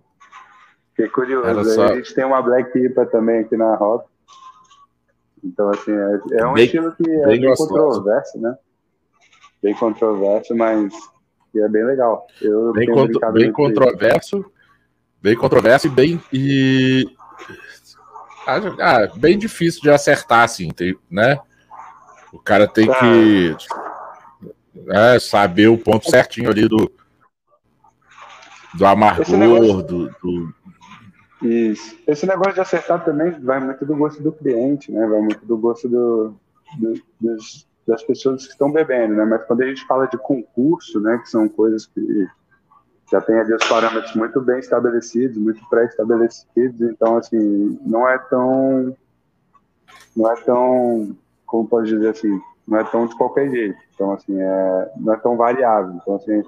Fiquei 0.91 1.09
curioso. 1.09 1.75
Só... 1.75 1.87
A 1.87 1.95
gente 1.95 2.15
tem 2.15 2.23
uma 2.23 2.41
Black 2.41 2.77
IPA 2.77 3.05
também 3.07 3.41
aqui 3.41 3.57
na 3.57 3.75
Rock. 3.75 4.09
Então, 5.43 5.69
assim, 5.69 5.91
é, 5.91 6.41
é 6.41 6.47
um 6.47 6.53
bem, 6.53 6.65
estilo 6.65 6.91
que 6.91 7.09
é 7.09 7.27
bem, 7.27 7.41
bem 7.41 7.55
controverso, 7.55 8.39
né? 8.39 8.57
Bem 9.61 9.73
controverso, 9.73 10.55
mas 10.55 10.93
é 11.55 11.67
bem 11.67 11.85
legal. 11.85 12.27
Eu 12.41 12.71
bem, 12.73 12.87
contro, 12.87 13.31
bem 13.31 13.51
controverso, 13.51 14.45
bem 15.21 15.35
controverso 15.35 15.87
e 15.87 15.89
bem 15.89 16.21
e 16.31 17.05
ah, 18.47 19.07
bem 19.15 19.37
difícil 19.37 19.81
de 19.81 19.89
acertar, 19.89 20.43
assim, 20.43 20.69
né? 21.09 21.39
O 22.31 22.39
cara 22.39 22.67
tem 22.67 22.87
tá. 22.87 22.99
que 22.99 23.55
é, 24.87 25.19
saber 25.19 25.67
o 25.67 25.77
ponto 25.77 26.09
certinho 26.09 26.49
ali 26.49 26.67
do 26.67 26.91
do 28.75 28.85
amargor, 28.85 29.35
negócio... 29.35 29.83
do, 29.83 30.09
do, 30.21 30.53
isso. 31.41 31.97
Esse 32.05 32.25
negócio 32.25 32.53
de 32.53 32.61
acertar 32.61 33.03
também 33.03 33.31
vai 33.31 33.59
muito 33.59 33.85
do 33.85 33.95
gosto 33.95 34.21
do 34.21 34.31
cliente, 34.31 34.91
né? 34.91 35.07
Vai 35.07 35.21
muito 35.21 35.45
do 35.45 35.57
gosto 35.57 35.87
do, 35.87 36.35
do, 36.77 36.93
dos, 37.19 37.67
das 37.87 38.03
pessoas 38.03 38.45
que 38.45 38.51
estão 38.51 38.71
bebendo, 38.71 39.15
né? 39.15 39.25
Mas 39.25 39.45
quando 39.45 39.61
a 39.61 39.67
gente 39.67 39.85
fala 39.85 40.07
de 40.07 40.17
concurso, 40.17 40.99
né? 40.99 41.17
Que 41.19 41.29
são 41.29 41.47
coisas 41.47 41.85
que 41.85 42.27
já 43.11 43.21
tem 43.21 43.39
ali 43.39 43.53
os 43.53 43.67
parâmetros 43.67 44.15
muito 44.15 44.39
bem 44.41 44.59
estabelecidos, 44.59 45.37
muito 45.37 45.67
pré-estabelecidos, 45.69 46.81
então 46.81 47.17
assim 47.17 47.79
não 47.81 48.07
é 48.07 48.17
tão 48.17 48.95
não 50.15 50.31
é 50.31 50.35
tão 50.41 51.17
como 51.45 51.67
pode 51.67 51.89
dizer 51.89 52.09
assim 52.09 52.39
não 52.67 52.79
é 52.79 52.83
tão 52.83 53.07
de 53.07 53.15
qualquer 53.17 53.49
jeito, 53.49 53.79
então 53.95 54.11
assim 54.11 54.39
é 54.39 54.91
não 54.97 55.13
é 55.13 55.17
tão 55.17 55.35
variável, 55.35 55.95
então 55.95 56.15
assim 56.15 56.43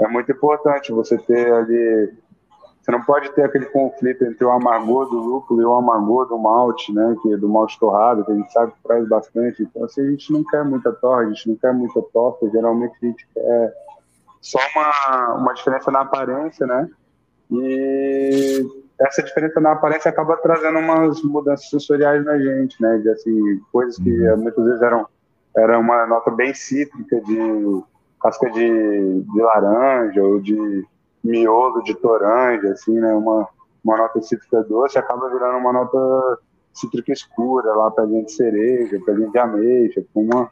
é 0.00 0.08
muito 0.08 0.32
importante 0.32 0.90
você 0.90 1.16
ter 1.16 1.52
ali 1.52 2.12
você 2.80 2.90
não 2.90 3.02
pode 3.02 3.30
ter 3.32 3.44
aquele 3.44 3.66
conflito 3.66 4.24
entre 4.24 4.44
o 4.44 4.50
amargor 4.50 5.08
do 5.08 5.18
lúpulo 5.18 5.60
e 5.60 5.64
o 5.64 5.74
amargor 5.74 6.26
do 6.26 6.38
malte, 6.38 6.92
né? 6.92 7.14
Que, 7.22 7.36
do 7.36 7.48
malte 7.48 7.78
torrado, 7.78 8.24
que 8.24 8.32
a 8.32 8.34
gente 8.34 8.52
sabe 8.52 8.72
que 8.72 8.82
traz 8.82 9.06
bastante. 9.06 9.62
Então, 9.62 9.84
assim, 9.84 10.00
a 10.00 10.10
gente 10.10 10.32
não 10.32 10.42
quer 10.44 10.64
muita 10.64 10.90
torre, 10.92 11.26
a 11.26 11.28
gente 11.28 11.50
não 11.50 11.56
quer 11.56 11.74
muita 11.74 12.00
torta. 12.00 12.48
Geralmente 12.50 12.94
a 13.02 13.06
gente 13.06 13.28
quer 13.34 13.74
só 14.40 14.58
uma, 14.74 15.34
uma 15.34 15.52
diferença 15.52 15.90
na 15.90 16.00
aparência, 16.00 16.66
né? 16.66 16.88
E 17.50 18.66
essa 18.98 19.22
diferença 19.22 19.60
na 19.60 19.72
aparência 19.72 20.08
acaba 20.08 20.36
trazendo 20.38 20.78
umas 20.78 21.22
mudanças 21.22 21.68
sensoriais 21.68 22.24
na 22.24 22.38
gente, 22.38 22.80
né? 22.80 22.96
De, 22.98 23.10
assim, 23.10 23.60
coisas 23.70 23.96
que 23.98 24.10
uhum. 24.10 24.38
muitas 24.38 24.64
vezes 24.64 24.82
eram 24.82 25.06
era 25.56 25.78
uma 25.78 26.06
nota 26.06 26.30
bem 26.30 26.54
cítrica 26.54 27.20
de 27.20 27.82
casca 28.22 28.48
de, 28.50 29.22
de 29.22 29.40
laranja 29.40 30.22
ou 30.22 30.40
de 30.40 30.86
miolo 31.22 31.82
de 31.82 31.94
toranja, 31.94 32.72
assim, 32.72 32.98
né? 32.98 33.12
Uma, 33.12 33.48
uma 33.84 33.96
nota 33.96 34.20
cítrica 34.22 34.62
doce 34.62 34.98
acaba 34.98 35.28
virando 35.30 35.58
uma 35.58 35.72
nota 35.72 36.38
cítrica 36.72 37.12
escura, 37.12 37.74
lá 37.74 37.90
pelinha 37.90 38.24
de 38.24 38.32
cereja, 38.32 39.00
pelinha 39.04 39.30
de 39.30 39.38
ameixa, 39.38 40.02
com 40.14 40.22
uma, 40.22 40.50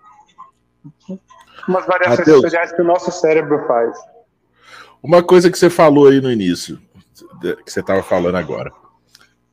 umas 1.69 1.87
variações 1.87 2.19
Mateus, 2.21 2.41
sensoriais 2.43 2.73
que 2.73 2.83
o 2.83 2.85
nosso 2.85 3.11
cérebro 3.13 3.67
faz. 3.67 3.97
Uma 5.03 5.23
coisa 5.23 5.51
que 5.51 5.59
você 5.59 5.71
falou 5.71 6.09
aí 6.09 6.21
no 6.21 6.31
início, 6.31 6.79
que 7.65 7.71
você 7.71 7.81
estava 7.81 8.03
falando 8.03 8.37
agora, 8.37 8.73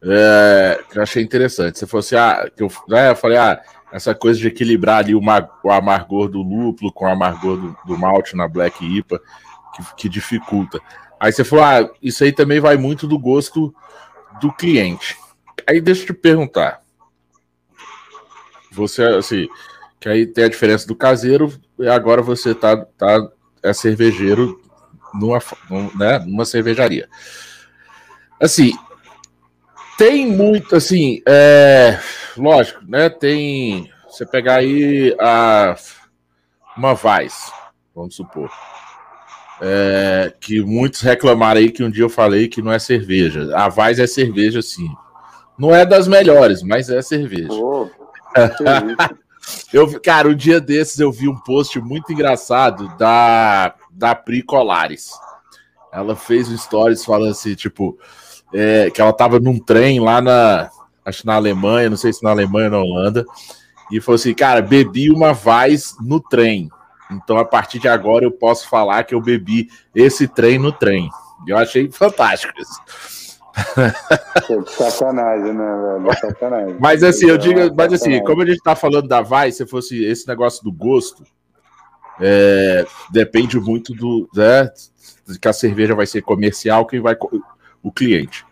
é, 0.02 0.84
que 0.90 0.98
eu 0.98 1.04
achei 1.04 1.24
interessante. 1.24 1.80
Você 1.80 1.88
falou 1.88 2.00
assim, 2.00 2.16
ah, 2.16 2.50
que 2.56 2.64
eu, 2.64 2.72
né, 2.88 3.12
eu 3.12 3.16
falei, 3.16 3.38
ah, 3.38 3.62
essa 3.92 4.14
coisa 4.14 4.40
de 4.40 4.48
equilibrar 4.48 4.98
ali 4.98 5.16
o, 5.16 5.22
o 5.64 5.72
amargor 5.72 6.28
do 6.28 6.42
lúpulo 6.42 6.92
com 6.92 7.06
o 7.06 7.10
amargor 7.10 7.58
do, 7.58 7.78
do 7.86 7.98
malte 7.98 8.36
na 8.36 8.48
Black 8.48 8.84
IPA, 8.86 9.20
que, 9.74 9.96
que 9.96 10.10
dificulta. 10.10 10.80
Aí 11.20 11.32
você 11.32 11.44
falou, 11.44 11.66
ah, 11.66 11.90
isso 12.02 12.24
aí 12.24 12.32
também 12.32 12.60
vai 12.60 12.78
muito 12.78 13.08
do 13.08 13.18
gosto 13.18 13.74
do 14.40 14.52
cliente. 14.52 15.18
Aí 15.68 15.82
deixa 15.82 16.04
eu 16.04 16.08
te 16.08 16.14
perguntar. 16.14 16.82
Você, 18.72 19.04
assim, 19.04 19.48
que 20.00 20.10
aí 20.10 20.28
tem 20.28 20.44
a 20.44 20.50
diferença 20.50 20.86
do 20.86 20.96
caseiro, 20.96 21.52
e 21.80 21.88
agora 21.88 22.22
você 22.22 22.54
tá, 22.54 22.78
tá 22.78 23.30
é 23.64 23.74
cervejeiro 23.74 24.62
numa, 25.14 25.40
né, 25.96 26.20
numa 26.20 26.46
cervejaria. 26.46 27.10
Assim, 28.40 28.78
tem 29.98 30.28
muito, 30.28 30.76
assim, 30.76 31.22
é, 31.28 32.00
lógico, 32.38 32.82
né, 32.88 33.10
tem, 33.10 33.92
você 34.08 34.26
pegar 34.26 34.58
aí 34.58 35.16
a, 35.20 35.76
uma 36.78 36.94
Vaz, 36.94 37.52
vamos 37.96 38.16
supor, 38.16 38.52
é, 39.62 40.34
que 40.40 40.62
muitos 40.62 41.02
reclamaram 41.02 41.60
aí 41.60 41.72
que 41.72 41.84
um 41.84 41.90
dia 41.90 42.04
eu 42.04 42.10
falei 42.10 42.48
que 42.48 42.62
não 42.62 42.72
é 42.72 42.80
cerveja. 42.80 43.56
A 43.56 43.70
Vaz 43.70 44.00
é 44.00 44.08
cerveja, 44.08 44.62
sim. 44.62 44.90
Não 45.58 45.74
é 45.74 45.86
das 45.86 46.08
melhores, 46.08 46.62
mas 46.62 46.90
é 46.90 47.02
cerveja. 47.02 47.50
Oh, 47.58 47.88
eu, 49.72 50.00
cara, 50.02 50.28
um 50.28 50.36
dia 50.36 50.60
desses 50.60 51.00
eu 51.00 51.10
vi 51.10 51.30
um 51.30 51.38
post 51.38 51.80
muito 51.80 52.12
engraçado 52.12 52.92
da, 52.98 53.74
da 53.90 54.14
Pri 54.14 54.42
Colares. 54.42 55.12
Ela 55.92 56.16
fez 56.18 56.50
um 56.50 56.58
stories 56.58 57.06
falando 57.06 57.32
assim, 57.32 57.56
tipo, 57.56 57.98
é, 58.54 58.90
que 58.92 59.00
ela 59.00 59.14
tava 59.14 59.40
num 59.40 59.58
trem 59.58 60.02
lá 60.02 60.22
na, 60.22 60.70
acho 61.06 61.26
na 61.26 61.36
Alemanha, 61.36 61.90
não 61.90 61.98
sei 61.98 62.12
se 62.12 62.24
na 62.24 62.32
Alemanha 62.32 62.66
ou 62.66 62.72
na 62.72 62.80
Holanda, 62.80 63.26
e 63.92 64.02
falou 64.02 64.16
assim, 64.16 64.34
cara, 64.34 64.62
bebi 64.62 65.10
uma 65.10 65.32
Vaz 65.32 65.96
no 66.02 66.20
trem. 66.20 66.70
Então, 67.12 67.38
a 67.38 67.46
partir 67.46 67.80
de 67.80 67.88
agora, 67.88 68.26
eu 68.26 68.32
posso 68.32 68.68
falar 68.68 69.04
que 69.04 69.14
eu 69.14 69.22
bebi 69.22 69.70
esse 69.94 70.28
trem 70.28 70.58
no 70.58 70.72
trem. 70.72 71.10
Eu 71.48 71.58
achei 71.58 71.90
fantástico 71.92 72.54
isso. 72.60 73.36
sacanagem, 74.68 75.54
né, 75.54 76.00
velho? 76.00 76.20
Sacanagem. 76.20 76.78
Mas 76.80 77.04
assim, 77.04 77.28
eu 77.28 77.38
digo, 77.38 77.74
mas 77.76 77.94
assim, 77.94 78.22
como 78.24 78.42
a 78.42 78.46
gente 78.46 78.62
tá 78.62 78.76
falando 78.76 79.08
da 79.08 79.22
vai, 79.22 79.52
se 79.52 79.66
fosse 79.66 80.04
esse 80.04 80.28
negócio 80.28 80.64
do 80.64 80.72
gosto, 80.72 81.24
é, 82.20 82.86
depende 83.12 83.60
muito 83.60 83.94
do, 83.94 84.30
né, 84.36 84.70
que 85.42 85.48
a 85.48 85.54
cerveja 85.54 85.96
vai 85.96 86.06
ser 86.06 86.22
comercial, 86.22 86.86
quem 86.86 87.00
vai 87.00 87.16
o 87.82 87.92
cliente. 87.92 88.46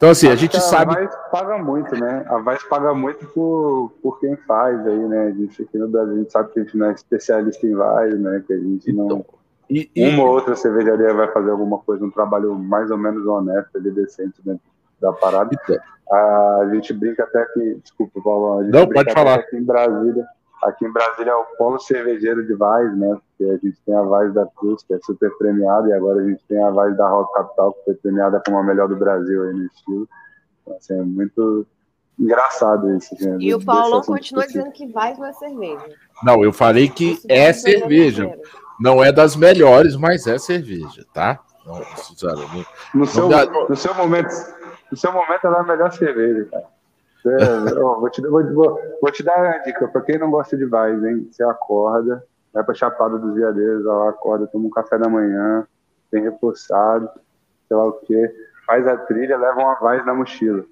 Então, 0.00 0.08
assim, 0.08 0.28
a 0.28 0.34
gente 0.34 0.58
sabe. 0.58 0.92
A 0.92 1.00
Vaz 1.00 1.14
paga 1.30 1.58
muito, 1.58 1.94
né? 1.94 2.24
A 2.26 2.38
Vaz 2.38 2.62
paga 2.64 2.94
muito 2.94 3.26
por, 3.26 3.92
por 4.02 4.18
quem 4.18 4.34
faz 4.34 4.86
aí, 4.86 4.98
né? 4.98 5.26
A 5.26 5.30
gente 5.30 5.60
aqui 5.60 5.76
no 5.76 5.88
Brasil, 5.88 6.14
a 6.14 6.16
gente 6.16 6.32
sabe 6.32 6.50
que 6.50 6.58
a 6.58 6.62
gente 6.62 6.74
não 6.78 6.86
é 6.86 6.92
especialista 6.94 7.66
em 7.66 7.74
Vaz, 7.74 8.18
né? 8.18 8.42
Que 8.46 8.54
a 8.54 8.58
gente 8.58 8.90
não. 8.94 9.04
Então, 9.04 9.24
e, 9.68 9.90
e... 9.94 10.08
Uma 10.08 10.24
ou 10.24 10.30
outra 10.30 10.56
cervejaria 10.56 11.12
vai 11.12 11.30
fazer 11.30 11.50
alguma 11.50 11.76
coisa, 11.80 12.02
um 12.02 12.10
trabalho 12.10 12.58
mais 12.58 12.90
ou 12.90 12.96
menos 12.96 13.26
honesto, 13.26 13.76
ali, 13.76 13.90
decente 13.90 14.40
dentro 14.42 14.62
da 14.98 15.12
parada. 15.12 15.50
Então. 15.52 15.76
A 16.10 16.70
gente 16.72 16.94
brinca 16.94 17.24
até 17.24 17.44
que. 17.52 17.74
Desculpa, 17.82 18.22
Paulo. 18.22 18.60
A 18.60 18.64
gente 18.64 18.72
não, 18.72 18.88
pode 18.88 19.12
falar. 19.12 19.34
Aqui 19.34 19.58
em 19.58 19.64
Brasília 19.64 20.26
Aqui 20.62 20.84
em 20.84 20.92
Brasília 20.92 21.30
é 21.30 21.34
o 21.34 21.44
polo 21.56 21.78
cervejeiro 21.78 22.46
de 22.46 22.54
Vaz, 22.54 22.96
né? 22.96 23.16
Porque 23.40 23.52
a 23.52 23.56
gente 23.56 23.80
tem 23.86 23.94
a 23.94 24.02
Vaz 24.02 24.34
da 24.34 24.46
Cruz, 24.54 24.82
que 24.82 24.92
é 24.92 24.98
super 24.98 25.30
premiada, 25.38 25.88
e 25.88 25.94
agora 25.94 26.20
a 26.20 26.24
gente 26.28 26.44
tem 26.44 26.62
a 26.62 26.68
Vaz 26.68 26.94
da 26.94 27.08
Rock 27.08 27.32
Capital, 27.32 27.72
que 27.72 27.84
foi 27.86 27.94
premiada 27.94 28.42
como 28.44 28.58
a 28.58 28.62
melhor 28.62 28.86
do 28.86 28.96
Brasil 28.96 29.44
aí 29.44 29.54
no 29.54 29.64
estilo. 29.64 30.06
Então, 30.60 30.76
assim, 30.76 30.98
é 30.98 31.02
muito 31.02 31.66
engraçado 32.18 32.94
isso. 32.94 33.14
Assim, 33.14 33.38
e 33.40 33.54
o 33.54 33.64
Paulo 33.64 34.02
continua 34.02 34.46
dizendo 34.46 34.70
que 34.72 34.86
Vaz 34.88 35.18
não 35.18 35.24
é 35.24 35.32
cerveja. 35.32 35.86
Não, 36.22 36.44
eu 36.44 36.52
falei 36.52 36.90
que 36.90 37.18
é 37.30 37.50
cerveja. 37.54 38.38
Não 38.78 39.02
é 39.02 39.10
das 39.10 39.34
melhores, 39.34 39.96
mas 39.96 40.26
é 40.26 40.38
cerveja, 40.38 41.06
tá? 41.14 41.40
Não, 41.64 41.78
no, 42.94 43.06
seu, 43.06 43.28
não... 43.28 43.68
no 43.68 43.76
seu 43.76 43.94
momento, 43.94 44.34
no 44.90 44.96
seu 44.98 45.12
momento 45.12 45.46
ela 45.46 45.58
é 45.58 45.60
a 45.60 45.64
melhor 45.64 45.92
cerveja, 45.92 46.46
cara. 46.50 46.66
É, 47.26 47.72
vou, 47.72 48.10
te, 48.10 48.20
vou, 48.20 48.52
vou, 48.52 48.80
vou, 49.00 49.12
te 49.12 49.22
dar 49.22 49.38
uma 49.38 49.58
dica, 49.58 49.88
para 49.88 50.00
quem 50.02 50.18
não 50.18 50.30
gosta 50.30 50.58
de 50.58 50.66
Vaz, 50.66 51.02
hein? 51.02 51.26
Você 51.30 51.42
acorda, 51.42 52.22
vai 52.52 52.64
pra 52.64 52.74
Chapada 52.74 53.18
dos 53.18 53.34
Veadeiros, 53.34 53.84
ela 53.84 54.10
acorda, 54.10 54.46
toma 54.46 54.66
um 54.66 54.70
café 54.70 54.98
da 54.98 55.08
manhã, 55.08 55.66
tem 56.10 56.22
reforçado, 56.22 57.08
sei 57.68 57.76
lá 57.76 57.86
o 57.86 57.92
quê, 57.92 58.34
faz 58.66 58.86
a 58.86 58.96
trilha, 58.96 59.38
leva 59.38 59.60
uma 59.60 59.74
Vaz 59.74 60.04
na 60.04 60.14
mochila. 60.14 60.64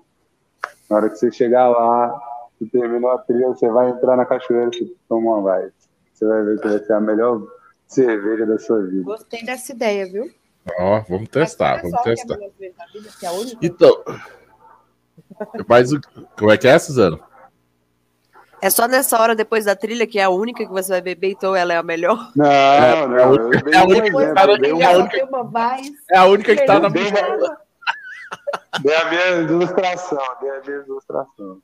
Na 0.90 0.96
hora 0.96 1.10
que 1.10 1.16
você 1.16 1.30
chegar 1.30 1.68
lá, 1.68 2.18
você 2.58 2.66
terminou 2.70 3.10
a 3.10 3.18
trilha, 3.18 3.48
você 3.48 3.68
vai 3.68 3.90
entrar 3.90 4.16
na 4.16 4.24
cachoeira, 4.24 4.70
você 4.72 4.92
toma 5.08 5.36
uma 5.36 5.42
Vaz. 5.42 5.72
Você 6.12 6.26
vai 6.26 6.42
ver 6.42 6.60
que 6.60 6.68
vai 6.68 6.78
ser 6.78 6.92
a 6.92 7.00
melhor 7.00 7.42
cerveja 7.86 8.44
da 8.44 8.58
sua 8.58 8.82
vida. 8.82 9.04
Gostei 9.04 9.44
dessa 9.44 9.72
ideia, 9.72 10.10
viu? 10.10 10.30
Ó, 10.78 11.00
vamos 11.08 11.28
testar, 11.28 11.80
vamos 11.80 12.02
testar. 12.02 12.34
É 12.34 12.48
vida, 12.58 12.74
é 13.22 13.56
então, 13.62 14.04
mas 15.68 15.90
como 16.36 16.50
é 16.50 16.56
que 16.56 16.68
é, 16.68 16.78
Suzano? 16.78 17.20
É 18.60 18.70
só 18.70 18.88
nessa 18.88 19.20
hora 19.20 19.34
depois 19.34 19.64
da 19.64 19.76
trilha 19.76 20.06
que 20.06 20.18
é 20.18 20.24
a 20.24 20.30
única 20.30 20.64
que 20.64 20.72
você 20.72 20.90
vai 20.90 21.00
beber, 21.00 21.30
então 21.30 21.54
ela 21.54 21.72
é 21.72 21.76
a 21.76 21.82
melhor? 21.82 22.30
Não, 22.34 22.46
é, 22.46 23.06
não. 23.06 23.16
É 23.16 23.22
a 23.22 23.28
única, 23.28 23.70
é 23.70 23.76
a 23.76 23.84
única, 23.84 24.10
que, 24.10 24.34
tá, 24.34 24.42
é 26.10 26.18
a 26.18 26.24
única 26.26 26.56
que 26.56 26.66
tá 26.66 26.80
na 26.80 26.90
minha. 26.90 27.12
Dei 28.82 28.94
a 28.94 29.08
minha 29.08 29.28
ilustração, 29.42 30.22
dei 30.40 30.50
a 30.50 30.60
minha 30.60 30.84
ilustração. 30.86 31.58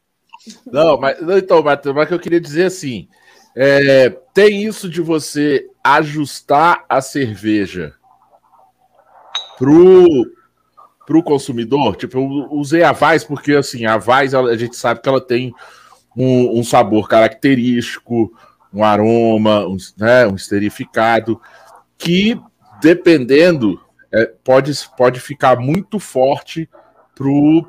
Não, 0.66 0.98
mas 0.98 1.20
então, 1.20 1.62
mas, 1.62 1.80
mas 1.84 2.08
que 2.08 2.14
eu 2.14 2.20
queria 2.20 2.40
dizer 2.40 2.66
assim: 2.66 3.08
é, 3.56 4.10
tem 4.32 4.62
isso 4.62 4.88
de 4.88 5.00
você 5.00 5.68
ajustar 5.82 6.84
a 6.88 7.00
cerveja 7.00 7.94
pro 9.58 10.06
para 11.06 11.18
o 11.18 11.22
consumidor, 11.22 11.96
tipo, 11.96 12.18
eu 12.18 12.48
usei 12.50 12.82
a 12.82 12.92
Vaz 12.92 13.24
porque, 13.24 13.52
assim, 13.52 13.84
a 13.84 13.98
Vaz, 13.98 14.34
a 14.34 14.56
gente 14.56 14.74
sabe 14.74 15.00
que 15.00 15.08
ela 15.08 15.20
tem 15.20 15.54
um, 16.16 16.58
um 16.58 16.64
sabor 16.64 17.08
característico, 17.08 18.32
um 18.72 18.84
aroma, 18.84 19.66
um, 19.66 19.76
né, 19.96 20.26
um 20.26 20.34
esterificado, 20.34 21.40
que, 21.96 22.40
dependendo, 22.80 23.80
é, 24.12 24.26
pode, 24.42 24.72
pode 24.96 25.20
ficar 25.20 25.58
muito 25.58 25.98
forte 25.98 26.68
pro, 27.14 27.66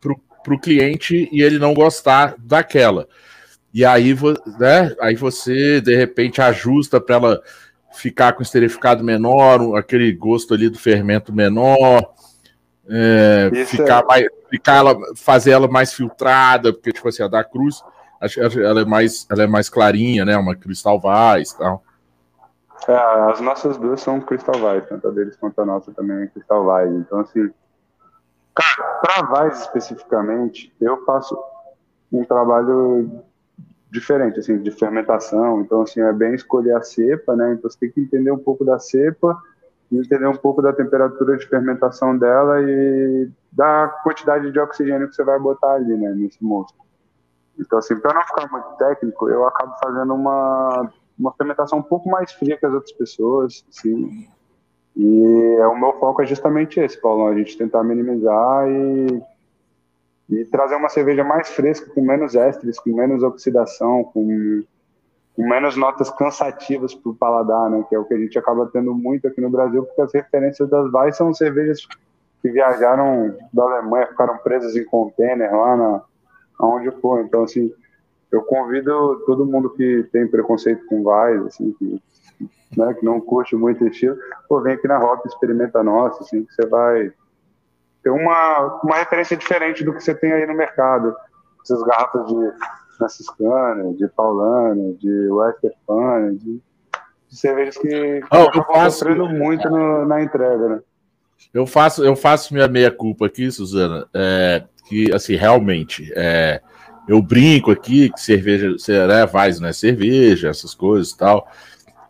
pro, 0.00 0.20
pro 0.42 0.58
cliente 0.58 1.28
e 1.32 1.42
ele 1.42 1.58
não 1.58 1.74
gostar 1.74 2.34
daquela. 2.38 3.08
E 3.72 3.84
aí, 3.84 4.16
né, 4.58 4.94
aí 5.00 5.14
você, 5.14 5.80
de 5.80 5.96
repente, 5.96 6.40
ajusta 6.40 7.00
para 7.00 7.16
ela 7.16 7.42
ficar 7.92 8.32
com 8.32 8.42
esterificado 8.42 9.04
menor, 9.04 9.76
aquele 9.76 10.12
gosto 10.12 10.54
ali 10.54 10.68
do 10.68 10.78
fermento 10.78 11.32
menor, 11.32 12.12
é, 12.92 13.64
ficar 13.66 14.02
é... 14.02 14.04
mais, 14.04 14.26
ficar 14.50 14.76
ela, 14.76 14.96
fazer 15.14 15.52
ela 15.52 15.68
mais 15.68 15.92
filtrada, 15.92 16.72
porque 16.72 16.92
tipo 16.92 17.08
assim, 17.08 17.22
a 17.22 17.28
da 17.28 17.44
Cruz, 17.44 17.84
ela 18.58 18.80
é 18.80 18.84
mais, 18.84 19.26
ela 19.30 19.44
é 19.44 19.46
mais 19.46 19.68
clarinha, 19.68 20.24
né? 20.24 20.36
Uma 20.36 20.56
Cristal 20.56 20.98
Vaz, 20.98 21.52
tal. 21.52 21.84
É, 22.88 22.92
as 23.30 23.40
nossas 23.40 23.76
duas 23.76 24.00
são 24.00 24.20
Crystal 24.20 24.58
Vaz, 24.58 24.86
tanto 24.88 25.06
a 25.06 25.10
deles 25.12 25.36
quanto 25.36 25.60
a 25.60 25.64
nossa 25.66 25.92
também 25.92 26.24
é 26.24 26.26
Crystal 26.26 26.64
Vaz. 26.64 26.90
Então 26.90 27.20
assim, 27.20 27.50
cara, 28.54 28.92
para 29.00 29.22
Vaz 29.26 29.60
especificamente, 29.60 30.74
eu 30.80 31.04
faço 31.04 31.38
um 32.12 32.24
trabalho 32.24 33.22
diferente, 33.88 34.40
assim, 34.40 34.58
de 34.58 34.70
fermentação. 34.72 35.60
Então 35.60 35.82
assim, 35.82 36.00
é 36.00 36.12
bem 36.12 36.34
escolher 36.34 36.74
a 36.74 36.82
cepa, 36.82 37.36
né? 37.36 37.52
Então 37.52 37.70
você 37.70 37.78
tem 37.78 37.90
que 37.90 38.00
entender 38.00 38.32
um 38.32 38.38
pouco 38.38 38.64
da 38.64 38.80
cepa 38.80 39.40
entender 39.98 40.26
um 40.26 40.36
pouco 40.36 40.62
da 40.62 40.72
temperatura 40.72 41.36
de 41.36 41.46
fermentação 41.46 42.16
dela 42.16 42.60
e 42.62 43.28
da 43.50 43.88
quantidade 44.02 44.50
de 44.52 44.58
oxigênio 44.58 45.08
que 45.08 45.14
você 45.14 45.24
vai 45.24 45.38
botar 45.38 45.72
ali, 45.72 45.96
né, 45.96 46.12
nesse 46.14 46.42
mosto. 46.44 46.78
Então, 47.58 47.78
assim, 47.78 47.96
para 47.96 48.14
não 48.14 48.22
ficar 48.22 48.50
muito 48.50 48.76
técnico, 48.78 49.28
eu 49.28 49.46
acabo 49.46 49.74
fazendo 49.82 50.14
uma, 50.14 50.90
uma 51.18 51.32
fermentação 51.32 51.80
um 51.80 51.82
pouco 51.82 52.08
mais 52.08 52.32
fria 52.32 52.56
que 52.56 52.64
as 52.64 52.72
outras 52.72 52.92
pessoas, 52.92 53.64
assim. 53.68 54.28
E 54.96 55.56
é, 55.58 55.66
o 55.66 55.78
meu 55.78 55.92
foco 55.94 56.22
é 56.22 56.26
justamente 56.26 56.80
esse, 56.80 57.00
Paulo, 57.00 57.26
a 57.26 57.34
gente 57.34 57.58
tentar 57.58 57.82
minimizar 57.82 58.68
e, 58.68 59.22
e 60.30 60.44
trazer 60.46 60.76
uma 60.76 60.88
cerveja 60.88 61.24
mais 61.24 61.48
fresca, 61.50 61.90
com 61.92 62.00
menos 62.00 62.34
ésteres, 62.34 62.78
com 62.78 62.94
menos 62.94 63.22
oxidação, 63.22 64.04
com 64.04 64.62
menos 65.36 65.76
notas 65.76 66.10
cansativas 66.10 66.94
para 66.94 67.10
o 67.10 67.14
paladar, 67.14 67.70
né? 67.70 67.84
Que 67.88 67.94
é 67.94 67.98
o 67.98 68.04
que 68.04 68.14
a 68.14 68.18
gente 68.18 68.38
acaba 68.38 68.68
tendo 68.72 68.94
muito 68.94 69.26
aqui 69.26 69.40
no 69.40 69.50
Brasil, 69.50 69.84
porque 69.84 70.02
as 70.02 70.12
referências 70.12 70.68
das 70.68 70.90
Vais 70.90 71.16
são 71.16 71.32
cervejas 71.32 71.86
que 72.42 72.50
viajaram 72.50 73.36
da 73.52 73.62
Alemanha, 73.62 74.06
ficaram 74.06 74.38
presas 74.38 74.74
em 74.76 74.84
container 74.84 75.54
lá 75.54 75.76
na 75.76 76.02
onde 76.60 76.90
for. 77.00 77.20
Então, 77.20 77.44
assim, 77.44 77.72
eu 78.30 78.42
convido 78.42 79.22
todo 79.26 79.46
mundo 79.46 79.70
que 79.70 80.08
tem 80.12 80.26
preconceito 80.26 80.86
com 80.86 81.02
Vais, 81.02 81.44
assim, 81.46 81.72
que, 81.72 82.02
né, 82.76 82.94
que 82.94 83.04
não 83.04 83.20
curte 83.20 83.56
muito 83.56 83.86
estilo, 83.86 84.16
pô, 84.48 84.60
vem 84.60 84.74
aqui 84.74 84.86
na 84.86 85.02
Hop, 85.02 85.24
experimenta 85.26 85.80
a 85.80 85.84
nossa, 85.84 86.22
assim, 86.22 86.44
que 86.44 86.54
você 86.54 86.66
vai 86.66 87.12
ter 88.02 88.10
uma, 88.10 88.80
uma 88.82 88.96
referência 88.96 89.36
diferente 89.36 89.84
do 89.84 89.92
que 89.92 90.02
você 90.02 90.14
tem 90.14 90.32
aí 90.32 90.46
no 90.46 90.54
mercado. 90.54 91.14
Essas 91.62 91.82
garrafas 91.82 92.26
de 92.26 92.52
franciscana, 93.00 93.94
de 93.94 94.06
paulana, 94.08 94.92
de 94.98 95.28
westerfana, 95.30 96.34
de, 96.34 96.60
de 97.28 97.36
cervejas 97.36 97.78
que 97.78 98.20
oh, 98.30 98.58
eu 98.58 98.64
faço 98.64 99.08
muito 99.08 99.68
no, 99.70 100.04
na 100.04 100.22
entrega, 100.22 100.68
né? 100.68 100.80
Eu 101.54 101.66
faço, 101.66 102.04
eu 102.04 102.14
faço 102.14 102.52
minha 102.52 102.68
meia 102.68 102.90
culpa 102.90 103.26
aqui, 103.26 103.50
Suzana, 103.50 104.06
é, 104.12 104.64
que 104.86 105.12
assim 105.12 105.34
realmente 105.34 106.12
é, 106.14 106.60
eu 107.08 107.22
brinco 107.22 107.70
aqui 107.70 108.10
que 108.10 108.20
cerveja, 108.20 108.76
né, 109.08 109.24
vai 109.24 109.50
não 109.54 109.68
é 109.68 109.72
cerveja, 109.72 110.50
essas 110.50 110.74
coisas 110.74 111.12
e 111.12 111.16
tal, 111.16 111.48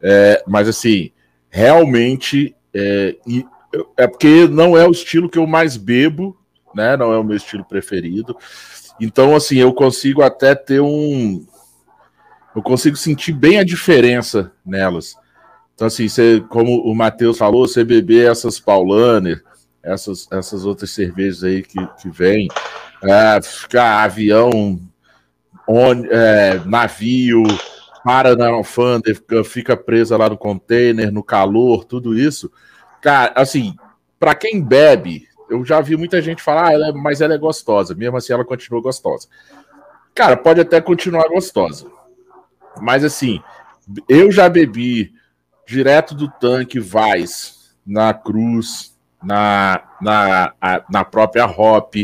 é, 0.02 0.42
mas 0.46 0.68
assim 0.68 1.12
realmente 1.48 2.54
é, 2.74 3.16
é 3.96 4.06
porque 4.08 4.48
não 4.48 4.76
é 4.76 4.86
o 4.86 4.90
estilo 4.90 5.28
que 5.28 5.38
eu 5.38 5.46
mais 5.46 5.76
bebo, 5.76 6.36
né? 6.74 6.96
Não 6.96 7.12
é 7.12 7.18
o 7.18 7.24
meu 7.24 7.36
estilo 7.36 7.64
preferido. 7.64 8.36
Então, 9.00 9.34
assim, 9.34 9.56
eu 9.56 9.72
consigo 9.72 10.22
até 10.22 10.54
ter 10.54 10.80
um. 10.80 11.46
Eu 12.54 12.62
consigo 12.62 12.96
sentir 12.96 13.32
bem 13.32 13.58
a 13.58 13.64
diferença 13.64 14.52
nelas. 14.64 15.16
Então, 15.74 15.86
assim, 15.86 16.08
você, 16.08 16.44
como 16.50 16.82
o 16.82 16.94
Matheus 16.94 17.38
falou, 17.38 17.66
você 17.66 17.82
beber 17.82 18.30
essas 18.30 18.60
Paulaner, 18.60 19.42
essas, 19.82 20.28
essas 20.30 20.66
outras 20.66 20.90
cervejas 20.90 21.42
aí 21.42 21.62
que, 21.62 21.78
que 22.02 22.10
vêm, 22.10 22.48
é, 23.02 23.40
ficar 23.40 24.04
avião, 24.04 24.78
on, 25.66 26.04
é, 26.10 26.60
navio, 26.66 27.44
para 28.04 28.36
na 28.36 28.48
alfândega, 28.48 29.44
fica 29.44 29.76
presa 29.76 30.16
lá 30.16 30.28
no 30.28 30.36
container, 30.36 31.10
no 31.10 31.22
calor, 31.22 31.84
tudo 31.84 32.18
isso. 32.18 32.50
Cara, 33.00 33.32
assim, 33.34 33.74
para 34.18 34.34
quem 34.34 34.60
bebe, 34.62 35.28
eu 35.50 35.64
já 35.64 35.80
vi 35.80 35.96
muita 35.96 36.22
gente 36.22 36.42
falar, 36.42 36.68
ah, 36.68 36.72
ela 36.72 36.88
é, 36.88 36.92
mas 36.92 37.20
ela 37.20 37.34
é 37.34 37.38
gostosa, 37.38 37.94
mesmo 37.94 38.16
assim 38.16 38.32
ela 38.32 38.44
continua 38.44 38.80
gostosa. 38.80 39.28
Cara, 40.14 40.36
pode 40.36 40.60
até 40.60 40.80
continuar 40.80 41.28
gostosa. 41.28 41.86
Mas 42.80 43.04
assim, 43.04 43.40
eu 44.08 44.30
já 44.30 44.48
bebi 44.48 45.12
direto 45.66 46.14
do 46.14 46.28
tanque 46.28 46.78
Vais 46.80 47.74
na 47.86 48.14
Cruz, 48.14 48.96
na, 49.22 49.82
na, 50.00 50.52
na 50.88 51.04
própria 51.04 51.46
Hop, 51.46 51.94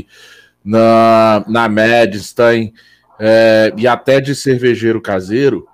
na, 0.65 1.45
na 1.47 1.69
Medstein, 1.69 2.73
é, 3.19 3.73
e 3.77 3.87
até 3.87 4.21
de 4.21 4.35
cervejeiro 4.35 5.01
caseiro, 5.01 5.67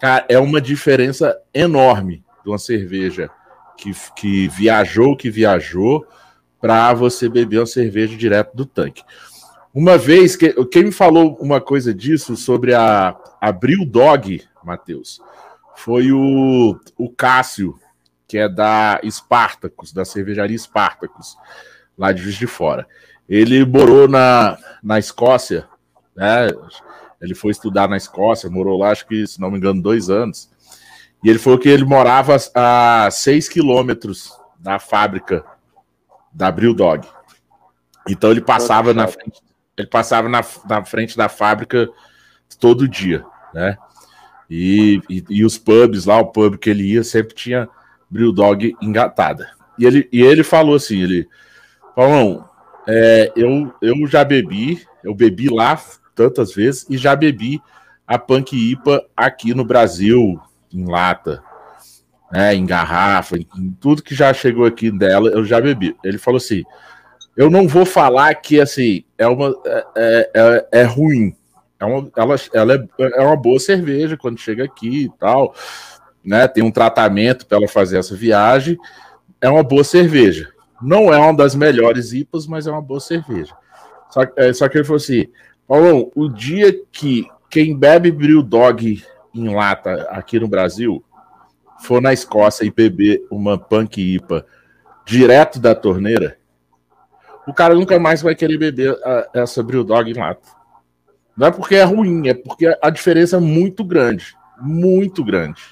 cara, 0.00 0.24
é 0.28 0.38
uma 0.38 0.60
diferença 0.60 1.36
enorme 1.52 2.24
de 2.42 2.50
uma 2.50 2.58
cerveja 2.58 3.30
que, 3.76 3.92
que 4.14 4.48
viajou, 4.48 5.16
que 5.16 5.28
viajou, 5.28 6.06
para 6.66 6.92
você 6.94 7.28
beber 7.28 7.60
uma 7.60 7.66
cerveja 7.66 8.16
direto 8.16 8.56
do 8.56 8.66
tanque. 8.66 9.04
Uma 9.72 9.96
vez, 9.96 10.34
que, 10.34 10.52
quem 10.64 10.86
me 10.86 10.90
falou 10.90 11.36
uma 11.40 11.60
coisa 11.60 11.94
disso 11.94 12.36
sobre 12.36 12.74
a, 12.74 13.16
a 13.40 13.52
Bril 13.52 13.86
Dog, 13.86 14.42
Matheus, 14.64 15.20
foi 15.76 16.10
o, 16.10 16.76
o 16.98 17.08
Cássio, 17.08 17.78
que 18.26 18.36
é 18.36 18.48
da 18.48 19.00
Spartacus, 19.08 19.92
da 19.92 20.04
cervejaria 20.04 20.58
Spartacus, 20.58 21.36
lá 21.96 22.10
de 22.10 22.20
Juiz 22.20 22.34
de 22.34 22.48
Fora. 22.48 22.84
Ele 23.28 23.64
morou 23.64 24.08
na, 24.08 24.58
na 24.82 24.98
Escócia, 24.98 25.68
né? 26.16 26.48
Ele 27.20 27.36
foi 27.36 27.52
estudar 27.52 27.88
na 27.88 27.96
Escócia, 27.96 28.50
morou 28.50 28.76
lá, 28.76 28.90
acho 28.90 29.06
que, 29.06 29.24
se 29.24 29.40
não 29.40 29.52
me 29.52 29.58
engano, 29.58 29.80
dois 29.80 30.10
anos. 30.10 30.50
E 31.22 31.30
ele 31.30 31.38
falou 31.38 31.60
que 31.60 31.68
ele 31.68 31.84
morava 31.84 32.36
a 32.56 33.08
seis 33.12 33.48
quilômetros 33.48 34.32
da 34.58 34.80
fábrica 34.80 35.44
da 36.36 36.52
Bril 36.52 36.74
Dog. 36.74 37.08
Então 38.06 38.30
ele 38.30 38.42
passava 38.42 38.92
na 38.92 39.08
frente, 39.08 39.40
ele 39.76 39.88
passava 39.88 40.28
na, 40.28 40.44
na 40.68 40.84
frente 40.84 41.16
da 41.16 41.28
fábrica 41.28 41.88
todo 42.60 42.86
dia, 42.86 43.24
né? 43.54 43.76
E, 44.48 45.00
e, 45.08 45.24
e, 45.28 45.44
os 45.44 45.58
pubs 45.58 46.04
lá, 46.04 46.20
o 46.20 46.26
pub 46.26 46.56
que 46.56 46.70
ele 46.70 46.92
ia, 46.92 47.02
sempre 47.02 47.34
tinha 47.34 47.68
Bril 48.08 48.32
Dog 48.32 48.76
engatada. 48.80 49.50
E 49.76 49.84
ele, 49.84 50.08
e 50.12 50.22
ele 50.22 50.44
falou 50.44 50.76
assim: 50.76 51.02
ele, 51.02 51.26
Paulão, 51.96 52.48
é, 52.86 53.32
eu, 53.34 53.74
eu 53.82 54.06
já 54.06 54.22
bebi, 54.22 54.86
eu 55.02 55.14
bebi 55.14 55.48
lá 55.48 55.80
tantas 56.14 56.54
vezes 56.54 56.86
e 56.88 56.96
já 56.96 57.16
bebi 57.16 57.60
a 58.06 58.18
Punk 58.18 58.54
IPA 58.54 59.04
aqui 59.16 59.52
no 59.52 59.64
Brasil, 59.64 60.40
em 60.72 60.84
lata, 60.84 61.42
né, 62.32 62.54
em 62.54 62.66
garrafa, 62.66 63.36
em, 63.36 63.46
em 63.58 63.76
tudo 63.80 64.02
que 64.02 64.14
já 64.14 64.32
chegou 64.32 64.64
aqui 64.64 64.90
dela, 64.90 65.28
eu 65.30 65.44
já 65.44 65.60
bebi. 65.60 65.96
Ele 66.04 66.18
falou 66.18 66.38
assim: 66.38 66.64
eu 67.36 67.50
não 67.50 67.68
vou 67.68 67.84
falar 67.84 68.34
que 68.34 68.60
assim 68.60 69.04
é 69.16 69.26
uma 69.26 69.54
é, 69.64 69.86
é, 69.96 70.30
é, 70.34 70.68
é 70.80 70.82
ruim. 70.84 71.34
É 71.78 71.84
uma, 71.84 72.10
ela, 72.16 72.36
ela 72.54 72.74
é, 72.74 73.20
é 73.20 73.20
uma 73.20 73.36
boa 73.36 73.60
cerveja 73.60 74.16
quando 74.16 74.38
chega 74.38 74.64
aqui 74.64 75.04
e 75.04 75.10
tal 75.18 75.54
né? 76.26 76.48
Tem 76.48 76.64
um 76.64 76.72
tratamento 76.72 77.46
para 77.46 77.58
ela 77.58 77.68
fazer 77.68 77.98
essa 77.98 78.16
viagem. 78.16 78.76
É 79.40 79.48
uma 79.48 79.62
boa 79.62 79.84
cerveja. 79.84 80.52
Não 80.82 81.14
é 81.14 81.18
uma 81.18 81.34
das 81.34 81.54
melhores 81.54 82.12
IPAs, 82.12 82.46
mas 82.48 82.66
é 82.66 82.72
uma 82.72 82.82
boa 82.82 82.98
cerveja. 82.98 83.54
Só, 84.10 84.22
é, 84.36 84.52
só 84.52 84.68
que 84.68 84.76
ele 84.76 84.84
falou 84.84 84.96
assim: 84.96 85.28
Paulão, 85.68 86.10
o 86.16 86.28
dia 86.28 86.76
que 86.90 87.26
quem 87.48 87.76
bebe 87.76 88.10
Brew 88.10 88.42
Dog 88.42 89.02
em 89.32 89.54
lata 89.54 90.08
aqui 90.10 90.40
no 90.40 90.48
Brasil 90.48 91.02
for 91.86 92.02
na 92.02 92.12
Escócia 92.12 92.64
e 92.64 92.70
beber 92.70 93.24
uma 93.30 93.56
Punk 93.56 94.00
IPA 94.02 94.44
direto 95.04 95.60
da 95.60 95.72
torneira, 95.72 96.36
o 97.46 97.54
cara 97.54 97.74
nunca 97.74 97.96
mais 97.98 98.20
vai 98.20 98.34
querer 98.34 98.58
beber 98.58 98.98
a, 99.04 99.28
essa 99.34 99.62
Brew 99.62 99.84
Dog 99.84 100.10
em 100.10 100.14
lata. 100.14 100.48
Não 101.36 101.46
é 101.46 101.50
porque 101.52 101.76
é 101.76 101.84
ruim, 101.84 102.28
é 102.28 102.34
porque 102.34 102.66
a 102.82 102.90
diferença 102.90 103.36
é 103.36 103.40
muito 103.40 103.84
grande. 103.84 104.36
Muito 104.60 105.22
grande. 105.22 105.62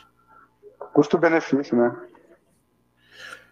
Custo-benefício, 0.92 1.76
né? 1.76 1.92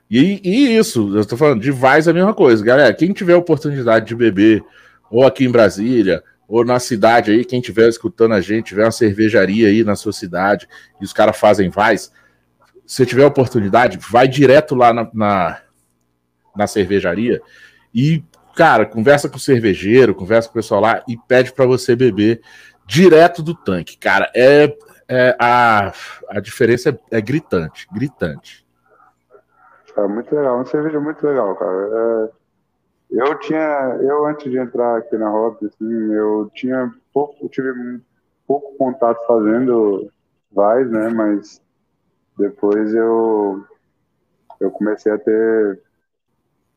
E, 0.09 0.41
e, 0.45 0.77
isso, 0.77 1.17
eu 1.17 1.23
estou 1.23 1.39
falando, 1.39 1.63
de 1.63 1.71
Vaz 1.73 2.07
é 2.07 2.11
a 2.11 2.15
mesma 2.15 2.35
coisa. 2.35 2.63
Galera, 2.63 2.95
quem 2.95 3.13
tiver 3.13 3.35
oportunidade 3.35 4.07
de 4.07 4.15
beber, 4.15 4.63
ou 5.11 5.27
aqui 5.27 5.45
em 5.45 5.51
Brasília, 5.51 6.23
ou 6.47 6.65
na 6.65 6.79
cidade 6.79 7.33
aí, 7.33 7.45
quem 7.45 7.61
estiver 7.61 7.89
escutando 7.89 8.35
a 8.35 8.41
gente, 8.41 8.67
tiver 8.67 8.85
uma 8.85 8.93
cervejaria 8.93 9.69
aí 9.69 9.83
na 9.83 9.97
sua 9.97 10.13
cidade, 10.13 10.69
e 11.01 11.05
os 11.05 11.15
caras 11.15 11.37
fazem 11.39 11.71
Vaz, 11.71 12.13
se 12.93 13.07
tiver 13.07 13.25
oportunidade, 13.25 13.99
vai 13.99 14.29
direto 14.29 14.75
lá 14.75 14.93
na, 14.93 15.09
na, 15.15 15.63
na 16.55 16.67
cervejaria 16.67 17.41
e, 17.95 18.23
cara, 18.55 18.85
conversa 18.85 19.31
com 19.31 19.39
o 19.39 19.41
cervejeiro, 19.41 20.15
conversa 20.15 20.47
com 20.47 20.53
o 20.53 20.61
pessoal 20.61 20.83
lá 20.83 21.03
e 21.09 21.17
pede 21.17 21.55
para 21.55 21.65
você 21.65 21.97
beber 21.97 22.43
direto 22.87 23.43
do 23.43 23.55
tanque. 23.55 23.97
Cara, 23.97 24.31
é, 24.37 24.77
é, 25.09 25.35
a, 25.41 25.91
a 26.29 26.39
diferença 26.39 26.91
é, 26.91 27.17
é, 27.17 27.21
gritante, 27.23 27.89
gritante. 27.91 28.67
É 29.97 30.07
muito 30.07 30.35
legal, 30.35 30.57
uma 30.57 30.67
cerveja 30.67 31.01
muito 31.01 31.27
legal, 31.27 31.57
cara. 31.57 31.89
É, 31.95 32.31
eu 33.11 33.39
tinha, 33.39 33.99
eu 34.03 34.27
antes 34.27 34.51
de 34.51 34.59
entrar 34.59 34.99
aqui 34.99 35.17
na 35.17 35.35
Hop, 35.35 35.63
assim, 35.65 36.13
eu 36.13 36.51
tinha 36.53 36.93
pouco, 37.11 37.49
tive 37.49 37.73
pouco 38.47 38.77
contato 38.77 39.27
fazendo 39.27 40.13
vais, 40.53 40.91
né, 40.91 41.09
mas 41.09 41.63
depois 42.43 42.95
eu 42.95 43.65
eu 44.61 44.71
comecei 44.71 45.11
a 45.11 45.19
ter 45.19 45.81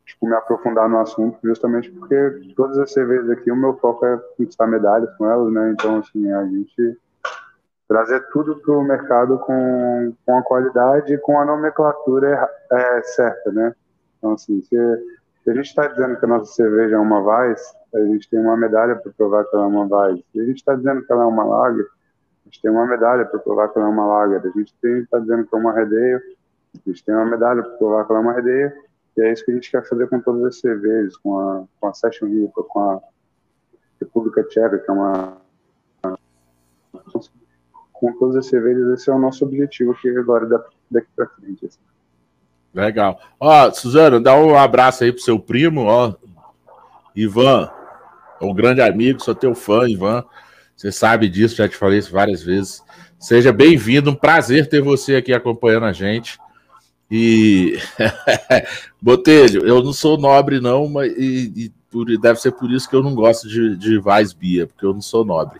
tipo 0.05 0.27
me 0.27 0.35
aprofundar 0.35 0.87
no 0.87 0.99
assunto 0.99 1.37
justamente 1.43 1.91
porque 1.91 2.53
todas 2.55 2.77
as 2.77 2.91
cervejas 2.91 3.29
aqui 3.29 3.51
o 3.51 3.55
meu 3.55 3.75
foco 3.77 4.05
é 4.05 4.17
conquistar 4.37 4.67
medalhas 4.67 5.15
com 5.17 5.29
elas, 5.29 5.51
né? 5.51 5.71
Então 5.71 5.97
assim, 5.97 6.31
a 6.31 6.45
gente 6.45 6.97
trazer 7.87 8.27
tudo 8.31 8.55
para 8.57 8.73
o 8.73 8.83
mercado 8.83 9.37
com, 9.39 10.13
com 10.25 10.37
a 10.37 10.43
qualidade 10.43 11.13
e 11.13 11.17
com 11.17 11.39
a 11.39 11.45
nomenclatura 11.45 12.49
é, 12.71 13.01
certa, 13.03 13.51
né? 13.51 13.75
Então, 14.17 14.33
assim, 14.33 14.61
se, 14.61 14.75
se 15.43 15.49
a 15.49 15.53
gente 15.53 15.67
está 15.67 15.87
dizendo 15.87 16.17
que 16.17 16.25
a 16.25 16.27
nossa 16.27 16.51
cerveja 16.51 16.95
é 16.95 16.99
uma 16.99 17.19
Weiss, 17.19 17.61
a 17.93 17.99
gente 17.99 18.29
tem 18.29 18.39
uma 18.39 18.57
medalha 18.57 18.95
para 18.95 19.11
provar 19.11 19.45
que 19.45 19.55
ela 19.55 19.65
é 19.65 19.67
uma 19.67 19.85
Weiss. 19.85 20.23
Se 20.31 20.39
a 20.39 20.45
gente 20.45 20.57
está 20.57 20.75
dizendo 20.75 21.05
que 21.05 21.11
ela 21.11 21.23
é 21.23 21.27
uma 21.27 21.43
Lager, 21.43 21.85
a 22.45 22.49
gente 22.49 22.61
tem 22.61 22.69
uma 22.69 22.85
medalha 22.85 23.25
para 23.25 23.39
provar 23.39 23.69
que 23.69 23.79
ela 23.79 23.87
é 23.87 23.91
uma 23.91 24.05
Lager. 24.05 24.39
A 24.39 24.57
gente 24.57 24.73
está 24.83 25.17
dizendo 25.19 25.45
que 25.45 25.55
é 25.55 25.57
uma 25.57 25.73
Redeio, 25.73 26.21
a 26.75 26.89
gente 26.89 27.03
tem 27.03 27.15
uma 27.15 27.25
medalha 27.25 27.63
para 27.63 27.77
provar 27.77 28.05
que 28.05 28.11
ela 28.11 28.21
é 28.21 28.23
uma 28.23 28.33
Redeio. 28.33 28.71
E 29.17 29.21
é 29.21 29.33
isso 29.33 29.43
que 29.45 29.51
a 29.51 29.53
gente 29.55 29.71
quer 29.71 29.87
fazer 29.87 30.07
com 30.07 30.19
todas 30.19 30.43
as 30.43 30.59
cervejas, 30.59 31.17
com 31.17 31.39
a, 31.39 31.63
com 31.79 31.87
a 31.87 31.93
Session 31.93 32.27
Ripa, 32.27 32.63
com 32.63 32.79
a 32.79 32.99
República 33.99 34.43
Tcheca, 34.43 34.77
que 34.77 34.89
é 34.89 34.93
uma 34.93 35.37
com 37.93 38.13
todas 38.13 38.35
as 38.35 38.47
cervejas, 38.47 38.99
esse 38.99 39.09
é 39.09 39.13
o 39.13 39.19
nosso 39.19 39.45
objetivo 39.45 39.93
aqui 39.93 40.09
agora 40.17 40.45
daqui 40.91 41.07
para 41.15 41.27
frente. 41.27 41.65
Assim. 41.65 41.79
Legal. 42.73 43.19
Ó, 43.39 43.71
Suzana, 43.71 44.19
dá 44.19 44.35
um 44.35 44.55
abraço 44.55 45.03
aí 45.03 45.11
pro 45.11 45.21
seu 45.21 45.39
primo, 45.39 45.85
ó. 45.85 46.13
Ivan, 47.15 47.71
é 48.41 48.45
um 48.45 48.53
grande 48.53 48.81
amigo, 48.81 49.23
sou 49.23 49.33
teu 49.33 49.55
fã, 49.55 49.87
Ivan. 49.87 50.25
Você 50.75 50.91
sabe 50.91 51.29
disso, 51.29 51.55
já 51.55 51.69
te 51.69 51.77
falei 51.77 51.99
isso 51.99 52.11
várias 52.11 52.43
vezes. 52.43 52.83
Seja 53.17 53.53
bem-vindo, 53.53 54.11
um 54.11 54.15
prazer 54.15 54.67
ter 54.67 54.81
você 54.81 55.15
aqui 55.15 55.33
acompanhando 55.33 55.85
a 55.85 55.93
gente. 55.93 56.37
E 57.09 57.77
Botelho, 59.01 59.65
eu 59.65 59.81
não 59.81 59.93
sou 59.93 60.17
nobre, 60.17 60.59
não, 60.59 60.89
mas 60.89 61.13
e, 61.15 61.71
e, 61.93 62.17
deve 62.17 62.39
ser 62.39 62.51
por 62.51 62.69
isso 62.71 62.89
que 62.89 62.95
eu 62.95 63.03
não 63.03 63.15
gosto 63.15 63.47
de, 63.47 63.77
de 63.77 63.99
Weissbier, 63.99 64.67
porque 64.67 64.85
eu 64.85 64.93
não 64.93 65.01
sou 65.01 65.23
nobre. 65.23 65.59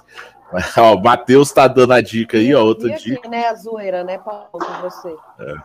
ó, 0.78 0.96
o 0.96 1.02
Matheus 1.02 1.52
tá 1.52 1.68
dando 1.68 1.94
a 1.94 2.02
dica 2.02 2.38
aí, 2.38 2.54
ó, 2.54 2.64
outra 2.64 2.94
aqui, 2.94 3.12
dica. 3.12 3.30
né, 3.30 3.48
a 3.48 3.56
zoeira, 3.56 4.04
né, 4.04 4.18
Paulo, 4.18 4.50
com 4.52 4.82
você. 4.82 5.16
É. 5.40 5.56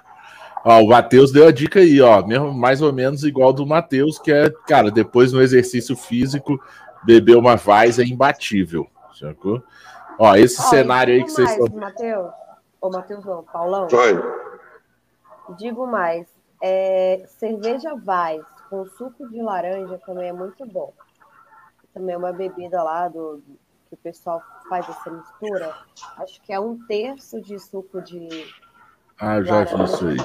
Ó, 0.64 0.82
o 0.82 0.88
Matheus 0.88 1.32
deu 1.32 1.48
a 1.48 1.50
dica 1.50 1.80
aí, 1.80 2.00
ó, 2.00 2.24
mesmo, 2.24 2.52
mais 2.52 2.82
ou 2.82 2.92
menos 2.92 3.24
igual 3.24 3.52
do 3.52 3.66
Matheus, 3.66 4.18
que 4.18 4.30
é, 4.30 4.50
cara, 4.68 4.90
depois 4.90 5.32
no 5.32 5.42
exercício 5.42 5.96
físico, 5.96 6.60
beber 7.02 7.36
uma 7.36 7.56
Vaz 7.56 7.98
é 7.98 8.04
imbatível, 8.04 8.86
sacou? 9.20 9.62
Ó, 10.18 10.34
esse 10.34 10.60
ó, 10.60 10.64
cenário 10.64 11.14
aí 11.14 11.24
que 11.24 11.30
vocês 11.30 11.50
estão... 11.50 11.78
Matheus, 11.78 12.32
ô 12.80 12.90
Matheus 12.90 13.24
não, 13.24 13.42
Paulão. 13.44 13.88
Oi. 13.92 15.54
Digo 15.56 15.86
mais, 15.86 16.28
é, 16.62 17.24
cerveja 17.38 17.94
Vaz 17.96 18.44
com 18.68 18.86
suco 18.86 19.28
de 19.28 19.42
laranja 19.42 19.98
também 20.06 20.28
é 20.28 20.32
muito 20.32 20.64
bom. 20.66 20.92
Também 21.92 22.14
é 22.14 22.18
uma 22.18 22.32
bebida 22.32 22.82
lá 22.82 23.08
do, 23.08 23.42
que 23.90 23.94
o 23.94 23.98
pessoal 23.98 24.40
faz 24.68 24.88
essa 24.88 25.10
mistura, 25.10 25.74
acho 26.18 26.40
que 26.42 26.52
é 26.52 26.60
um 26.60 26.78
terço 26.86 27.40
de 27.40 27.58
suco 27.58 28.00
de. 28.00 28.28
Ah, 29.18 29.42
já 29.42 29.64
vi 29.64 29.82
isso 29.82 30.06
aí. 30.06 30.16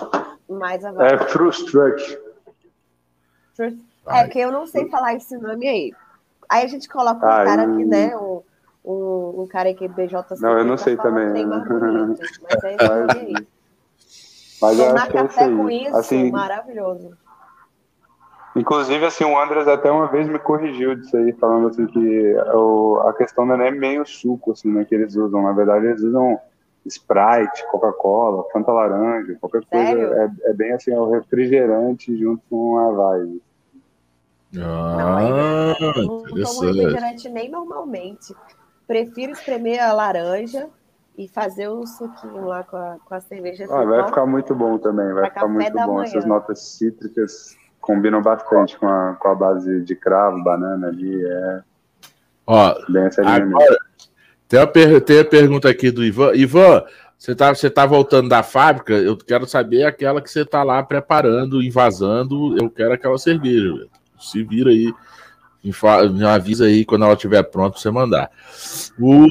Mais 0.47 0.85
a 0.85 0.91
É 1.03 1.17
Frustruck. 1.27 2.19
É 4.07 4.27
que 4.27 4.39
eu 4.39 4.51
não 4.51 4.67
sei 4.67 4.87
falar 4.89 5.15
esse 5.15 5.35
nome 5.37 5.67
aí. 5.67 5.93
Aí 6.47 6.63
a 6.63 6.67
gente 6.67 6.87
coloca 6.87 7.25
um 7.25 7.29
Ai. 7.29 7.45
cara 7.45 7.63
aqui, 7.63 7.85
né? 7.85 8.15
Um, 8.15 8.43
um, 8.85 9.41
um 9.43 9.47
cara 9.47 9.73
que 9.73 9.87
BJ. 9.87 10.35
Não, 10.39 10.57
eu 10.57 10.65
não 10.65 10.77
sei 10.77 10.95
também. 10.95 11.27
Bonito, 11.29 12.31
mas 12.43 12.63
é 12.63 12.75
isso 12.75 12.91
aí. 12.91 13.33
Mas 14.61 14.77
Tomar 14.77 15.11
café 15.11 15.47
com 15.49 15.69
isso, 15.69 15.95
assim, 15.95 16.31
maravilhoso. 16.31 17.11
Inclusive, 18.55 19.05
assim, 19.05 19.25
o 19.25 19.37
Andres 19.37 19.67
até 19.67 19.91
uma 19.91 20.07
vez 20.07 20.29
me 20.29 20.39
corrigiu 20.39 20.95
disso 20.95 21.17
aí, 21.17 21.33
falando 21.33 21.67
assim 21.67 21.85
que 21.87 22.33
o, 22.53 22.99
a 23.05 23.13
questão 23.13 23.45
não 23.45 23.61
é 23.61 23.69
meio 23.69 24.05
suco, 24.05 24.53
assim, 24.53 24.71
né, 24.71 24.85
que 24.85 24.95
eles 24.95 25.15
usam. 25.15 25.43
Na 25.43 25.51
verdade, 25.51 25.87
eles 25.87 26.01
usam 26.01 26.39
Sprite, 26.85 27.67
Coca-Cola, 27.69 28.45
Fanta 28.53 28.71
Laranja, 28.71 29.35
qualquer 29.41 29.63
Sério? 29.65 30.07
coisa. 30.07 30.33
É, 30.45 30.49
é, 30.49 30.53
bem 30.53 30.71
assim, 30.71 30.91
é 30.91 30.99
o 30.99 31.09
refrigerante 31.09 32.15
junto 32.17 32.41
com 32.49 32.77
a 32.77 32.91
vibe. 32.91 33.41
Ah, 34.57 35.75
não, 35.81 35.95
não 35.97 36.43
tomo 36.43 36.61
refrigerante 36.61 37.27
nem 37.27 37.49
normalmente. 37.49 38.33
Prefiro 38.87 39.31
espremer 39.31 39.81
a 39.81 39.93
laranja 39.93 40.67
e 41.17 41.27
fazer 41.27 41.67
o 41.69 41.85
suquinho 41.87 42.45
lá 42.45 42.63
com 42.63 42.77
a, 42.77 42.97
com 43.03 43.15
a 43.15 43.21
cerveja. 43.21 43.65
Ah, 43.69 43.83
vai 43.83 44.05
ficar 44.05 44.25
muito 44.25 44.53
bom 44.53 44.77
também, 44.77 45.13
vai 45.13 45.25
ficar 45.25 45.47
muito 45.47 45.73
bom. 45.73 46.01
Essas 46.01 46.25
notas 46.25 46.61
cítricas 46.61 47.55
combinam 47.79 48.21
bastante 48.21 48.77
com 48.77 48.87
a, 48.87 49.13
com 49.13 49.27
a 49.27 49.35
base 49.35 49.81
de 49.81 49.95
cravo, 49.95 50.43
banana 50.43 50.87
ali. 50.87 51.25
É 51.25 51.61
Ó, 52.47 52.75
bem 52.89 53.09
agora, 53.25 53.77
tem 54.47 54.59
a, 54.59 54.67
per 54.67 55.01
tem 55.01 55.19
a 55.19 55.25
pergunta 55.25 55.69
aqui 55.69 55.89
do 55.89 56.03
Ivan. 56.03 56.35
Ivan, 56.35 56.83
você 57.17 57.33
tá, 57.33 57.53
você 57.53 57.69
tá 57.69 57.85
voltando 57.85 58.29
da 58.29 58.43
fábrica? 58.43 58.93
Eu 58.93 59.17
quero 59.17 59.47
saber 59.47 59.83
aquela 59.83 60.21
que 60.21 60.29
você 60.29 60.45
tá 60.45 60.61
lá 60.61 60.83
preparando, 60.83 61.63
invasando. 61.63 62.55
Eu 62.61 62.69
quero 62.69 62.93
aquela 62.93 63.17
cerveja. 63.17 63.87
Se 64.19 64.43
vira 64.43 64.69
aí. 64.69 64.93
Me 66.13 66.25
avisa 66.25 66.65
aí 66.65 66.85
quando 66.85 67.05
ela 67.05 67.13
estiver 67.13 67.43
pronta 67.43 67.71
para 67.71 67.81
você 67.81 67.91
mandar. 67.91 68.29
O, 68.99 69.27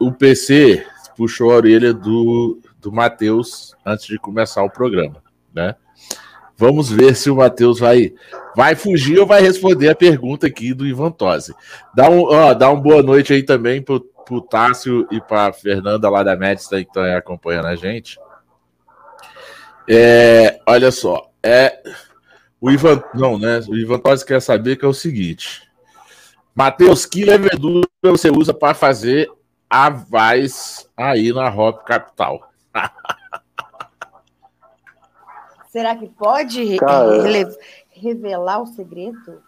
o 0.00 0.12
PC 0.12 0.84
puxou 1.16 1.52
a 1.52 1.56
orelha 1.56 1.92
do, 1.92 2.60
do 2.80 2.92
Matheus 2.92 3.74
antes 3.84 4.06
de 4.06 4.18
começar 4.18 4.62
o 4.62 4.70
programa, 4.70 5.22
né? 5.54 5.74
Vamos 6.58 6.90
ver 6.90 7.14
se 7.14 7.28
o 7.30 7.36
Matheus 7.36 7.78
vai, 7.78 8.14
vai 8.54 8.74
fugir 8.74 9.18
ou 9.18 9.26
vai 9.26 9.42
responder 9.42 9.90
a 9.90 9.94
pergunta 9.94 10.46
aqui 10.46 10.72
do 10.72 10.86
Ivan 10.86 11.10
Tosi. 11.10 11.54
Dá 11.94 12.08
um, 12.08 12.22
ó, 12.22 12.54
dá 12.54 12.70
uma 12.70 12.80
boa 12.80 13.02
noite 13.02 13.32
aí 13.32 13.42
também 13.42 13.82
pro, 13.82 14.00
pro 14.00 14.40
Tássio 14.40 15.06
e 15.10 15.20
pra 15.20 15.52
Fernanda 15.52 16.08
lá 16.08 16.22
da 16.22 16.34
Medista 16.34 16.76
que 16.76 16.88
estão 16.88 17.04
acompanhando 17.14 17.66
a 17.66 17.76
gente. 17.76 18.18
É, 19.88 20.58
olha 20.66 20.90
só, 20.90 21.30
é, 21.42 21.78
o 22.58 22.70
Ivan, 22.70 23.02
não, 23.14 23.38
né? 23.38 23.60
O 23.68 23.76
Ivan 23.76 23.98
Tosi 23.98 24.24
quer 24.24 24.40
saber 24.40 24.76
que 24.76 24.84
é 24.84 24.88
o 24.88 24.94
seguinte. 24.94 25.65
Matheus, 26.56 27.04
que 27.04 27.22
levedura 27.22 27.86
você 28.02 28.30
usa 28.30 28.54
para 28.54 28.72
fazer 28.72 29.30
a 29.68 29.90
Vaz 29.90 30.88
aí 30.96 31.30
na 31.30 31.54
Hop 31.54 31.84
Capital? 31.84 32.50
Será 35.68 35.94
que 35.94 36.08
pode 36.08 36.78
Cara, 36.78 37.22
revelar 37.90 38.62
o 38.62 38.66
segredo? 38.68 39.42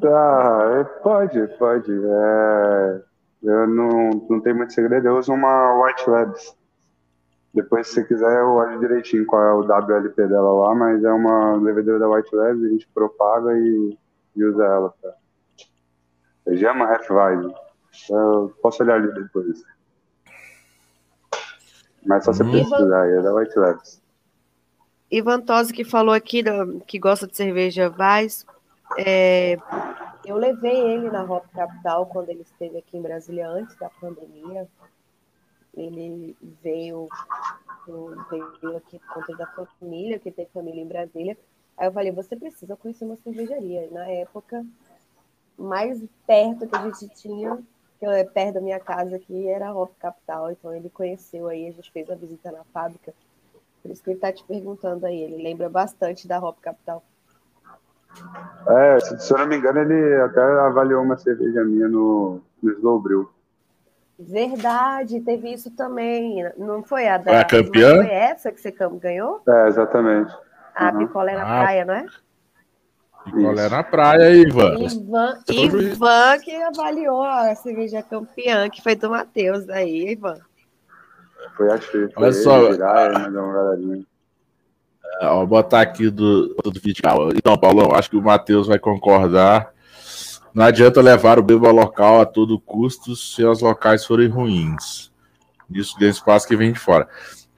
Tá, 0.00 0.78
é, 0.78 0.84
pode, 1.02 1.44
pode. 1.58 1.92
É, 1.92 3.02
eu 3.42 3.66
não, 3.66 4.10
não 4.30 4.40
tenho 4.40 4.54
muito 4.54 4.72
segredo, 4.72 5.08
eu 5.08 5.18
uso 5.18 5.32
uma 5.32 5.82
White 5.82 6.08
Labs. 6.08 6.56
Depois, 7.52 7.88
se 7.88 7.94
você 7.94 8.04
quiser, 8.04 8.38
eu 8.38 8.52
olho 8.52 8.78
direitinho 8.78 9.26
qual 9.26 9.42
é 9.42 9.52
o 9.52 9.62
WLP 9.62 10.28
dela 10.28 10.52
lá, 10.52 10.76
mas 10.76 11.02
é 11.02 11.12
uma 11.12 11.56
levedura 11.56 11.98
da 11.98 12.08
White 12.08 12.36
Labs, 12.36 12.62
a 12.62 12.68
gente 12.68 12.86
propaga 12.94 13.52
e, 13.58 13.98
e 14.36 14.44
usa 14.44 14.64
ela. 14.64 14.94
Tá? 15.02 15.12
Gema 16.48 16.86
Half 16.86 17.08
Vibe. 17.08 17.54
Eu 18.10 18.54
posso 18.62 18.82
olhar 18.82 18.96
ali 18.96 19.12
depois. 19.14 19.64
Mas 22.04 22.24
só 22.24 22.32
você 22.32 22.42
hum. 22.42 22.52
pesquisar, 22.52 23.08
é 23.08 23.20
da 23.20 23.34
White 23.34 23.58
Labs. 23.58 24.02
Ivan 25.10 25.40
Tosi, 25.40 25.72
que 25.72 25.84
falou 25.84 26.14
aqui 26.14 26.42
do, 26.42 26.80
que 26.80 26.98
gosta 26.98 27.26
de 27.26 27.36
cerveja 27.36 27.88
Vaz, 27.88 28.44
é, 28.98 29.56
eu 30.24 30.36
levei 30.36 30.76
ele 30.76 31.10
na 31.10 31.22
Hop 31.24 31.44
Capital 31.52 32.06
quando 32.06 32.28
ele 32.30 32.42
esteve 32.42 32.78
aqui 32.78 32.96
em 32.96 33.02
Brasília 33.02 33.48
antes 33.48 33.76
da 33.76 33.88
pandemia. 33.88 34.68
Ele 35.74 36.36
veio, 36.62 37.06
veio 38.30 38.76
aqui 38.76 38.98
por 38.98 39.14
conta 39.14 39.36
da 39.36 39.46
família, 39.46 40.18
que 40.18 40.30
tem 40.30 40.46
família 40.46 40.82
em 40.82 40.88
Brasília. 40.88 41.36
Aí 41.76 41.86
eu 41.86 41.92
falei, 41.92 42.10
você 42.10 42.34
precisa 42.34 42.76
conhecer 42.76 43.04
uma 43.04 43.16
cervejaria. 43.16 43.84
E 43.84 43.90
na 43.90 44.08
época, 44.08 44.64
mais 45.58 46.02
perto 46.26 46.66
que 46.66 46.76
a 46.76 46.82
gente 46.82 47.08
tinha, 47.14 47.58
que 47.98 48.06
é 48.06 48.24
perto 48.24 48.54
da 48.54 48.60
minha 48.60 48.80
casa 48.80 49.16
aqui, 49.16 49.48
era 49.48 49.68
a 49.68 49.74
Hop 49.74 49.92
Capital. 49.98 50.50
Então 50.50 50.74
ele 50.74 50.90
conheceu 50.90 51.48
aí, 51.48 51.68
a 51.68 51.72
gente 51.72 51.90
fez 51.92 52.10
a 52.10 52.14
visita 52.14 52.50
na 52.52 52.64
fábrica 52.72 53.12
por 53.86 53.92
isso 53.92 54.02
que 54.02 54.10
ele 54.10 54.16
está 54.16 54.32
te 54.32 54.44
perguntando 54.44 55.06
aí. 55.06 55.22
Ele 55.22 55.42
lembra 55.42 55.68
bastante 55.68 56.26
da 56.26 56.40
Hop 56.40 56.58
Capital. 56.60 57.04
É, 58.68 58.98
se, 58.98 59.32
eu 59.32 59.38
não 59.38 59.46
me 59.46 59.56
engano, 59.56 59.78
ele 59.78 60.22
até 60.22 60.40
avaliou 60.40 61.02
uma 61.02 61.16
cerveja 61.16 61.64
minha 61.64 61.88
no, 61.88 62.40
no 62.62 62.72
Slow 62.72 63.00
Brew. 63.00 63.30
Verdade, 64.18 65.20
teve 65.20 65.52
isso 65.52 65.70
também. 65.70 66.50
Não 66.56 66.82
foi 66.82 67.06
a 67.06 67.18
da. 67.18 67.24
Foi 67.24 67.36
a 67.36 67.44
campeã? 67.44 67.96
Foi 67.96 68.10
essa 68.10 68.50
que 68.50 68.60
você 68.60 68.74
ganhou? 69.00 69.42
É, 69.46 69.68
exatamente. 69.68 70.34
A 70.74 70.90
uhum. 70.90 70.98
picolé 70.98 71.34
na 71.34 71.42
ah. 71.42 71.62
praia, 71.62 71.84
não 71.84 71.94
é? 71.94 72.06
Picolé 73.26 73.68
na 73.68 73.82
praia, 73.82 74.30
Ivan. 74.34 74.76
Ivan, 74.78 75.38
Ivan 75.50 76.38
que 76.40 76.54
avaliou 76.54 77.24
a 77.24 77.54
cerveja 77.56 78.02
campeã, 78.02 78.70
que 78.70 78.80
foi 78.80 78.94
do 78.94 79.10
Matheus 79.10 79.68
aí, 79.68 80.12
Ivan. 80.12 80.38
Foi, 81.56 81.78
foi 81.78 82.08
Olha 82.16 82.32
só. 82.32 82.70
Virar, 82.70 83.30
né, 83.30 84.02
é, 85.20 85.26
ó, 85.26 85.44
botar 85.44 85.80
aqui 85.80 86.08
do, 86.08 86.54
do 86.54 86.80
vídeo. 86.80 87.02
Então, 87.34 87.58
Paulão, 87.58 87.92
acho 87.94 88.10
que 88.10 88.16
o 88.16 88.22
Matheus 88.22 88.68
vai 88.68 88.78
concordar. 88.78 89.72
Não 90.54 90.64
adianta 90.64 91.00
levar 91.00 91.38
o 91.38 91.42
beba 91.42 91.70
local 91.70 92.20
a 92.20 92.26
todo 92.26 92.60
custo 92.60 93.14
se 93.16 93.44
os 93.44 93.60
locais 93.60 94.04
forem 94.04 94.28
ruins. 94.28 95.10
Isso 95.70 95.98
ganha 95.98 96.10
espaço 96.10 96.46
que 96.46 96.56
vem 96.56 96.72
de 96.72 96.78
fora. 96.78 97.08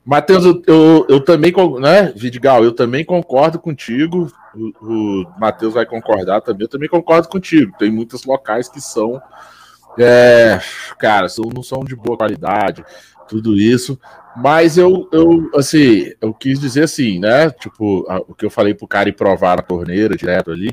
Matheus, 0.08 0.42
eu, 0.42 0.62
eu, 0.66 1.06
eu, 1.06 1.20
também, 1.20 1.52
né, 1.80 2.10
Vidigal, 2.16 2.64
eu 2.64 2.72
também 2.72 3.04
concordo 3.04 3.58
contigo. 3.58 4.32
O, 4.54 4.72
o 4.80 5.24
Matheus 5.38 5.74
vai 5.74 5.84
concordar 5.84 6.40
também. 6.40 6.62
Eu 6.62 6.68
também 6.68 6.88
concordo 6.88 7.28
contigo. 7.28 7.76
Tem 7.78 7.90
muitos 7.90 8.24
locais 8.24 8.70
que 8.70 8.80
são, 8.80 9.20
é, 9.98 10.58
cara, 10.98 11.28
são, 11.28 11.44
não 11.54 11.62
são 11.62 11.84
de 11.84 11.94
boa 11.94 12.16
qualidade 12.16 12.82
tudo 13.28 13.54
isso. 13.54 14.00
Mas 14.34 14.78
eu, 14.78 15.06
eu, 15.12 15.50
assim, 15.54 16.10
eu 16.22 16.32
quis 16.32 16.58
dizer 16.58 16.84
assim, 16.84 17.18
né? 17.18 17.50
Tipo, 17.50 18.06
a, 18.08 18.16
o 18.16 18.34
que 18.34 18.46
eu 18.46 18.50
falei 18.50 18.72
pro 18.72 18.88
cara 18.88 19.10
ir 19.10 19.12
provar 19.12 19.58
na 19.58 19.62
torneira 19.62 20.16
direto 20.16 20.50
ali, 20.50 20.70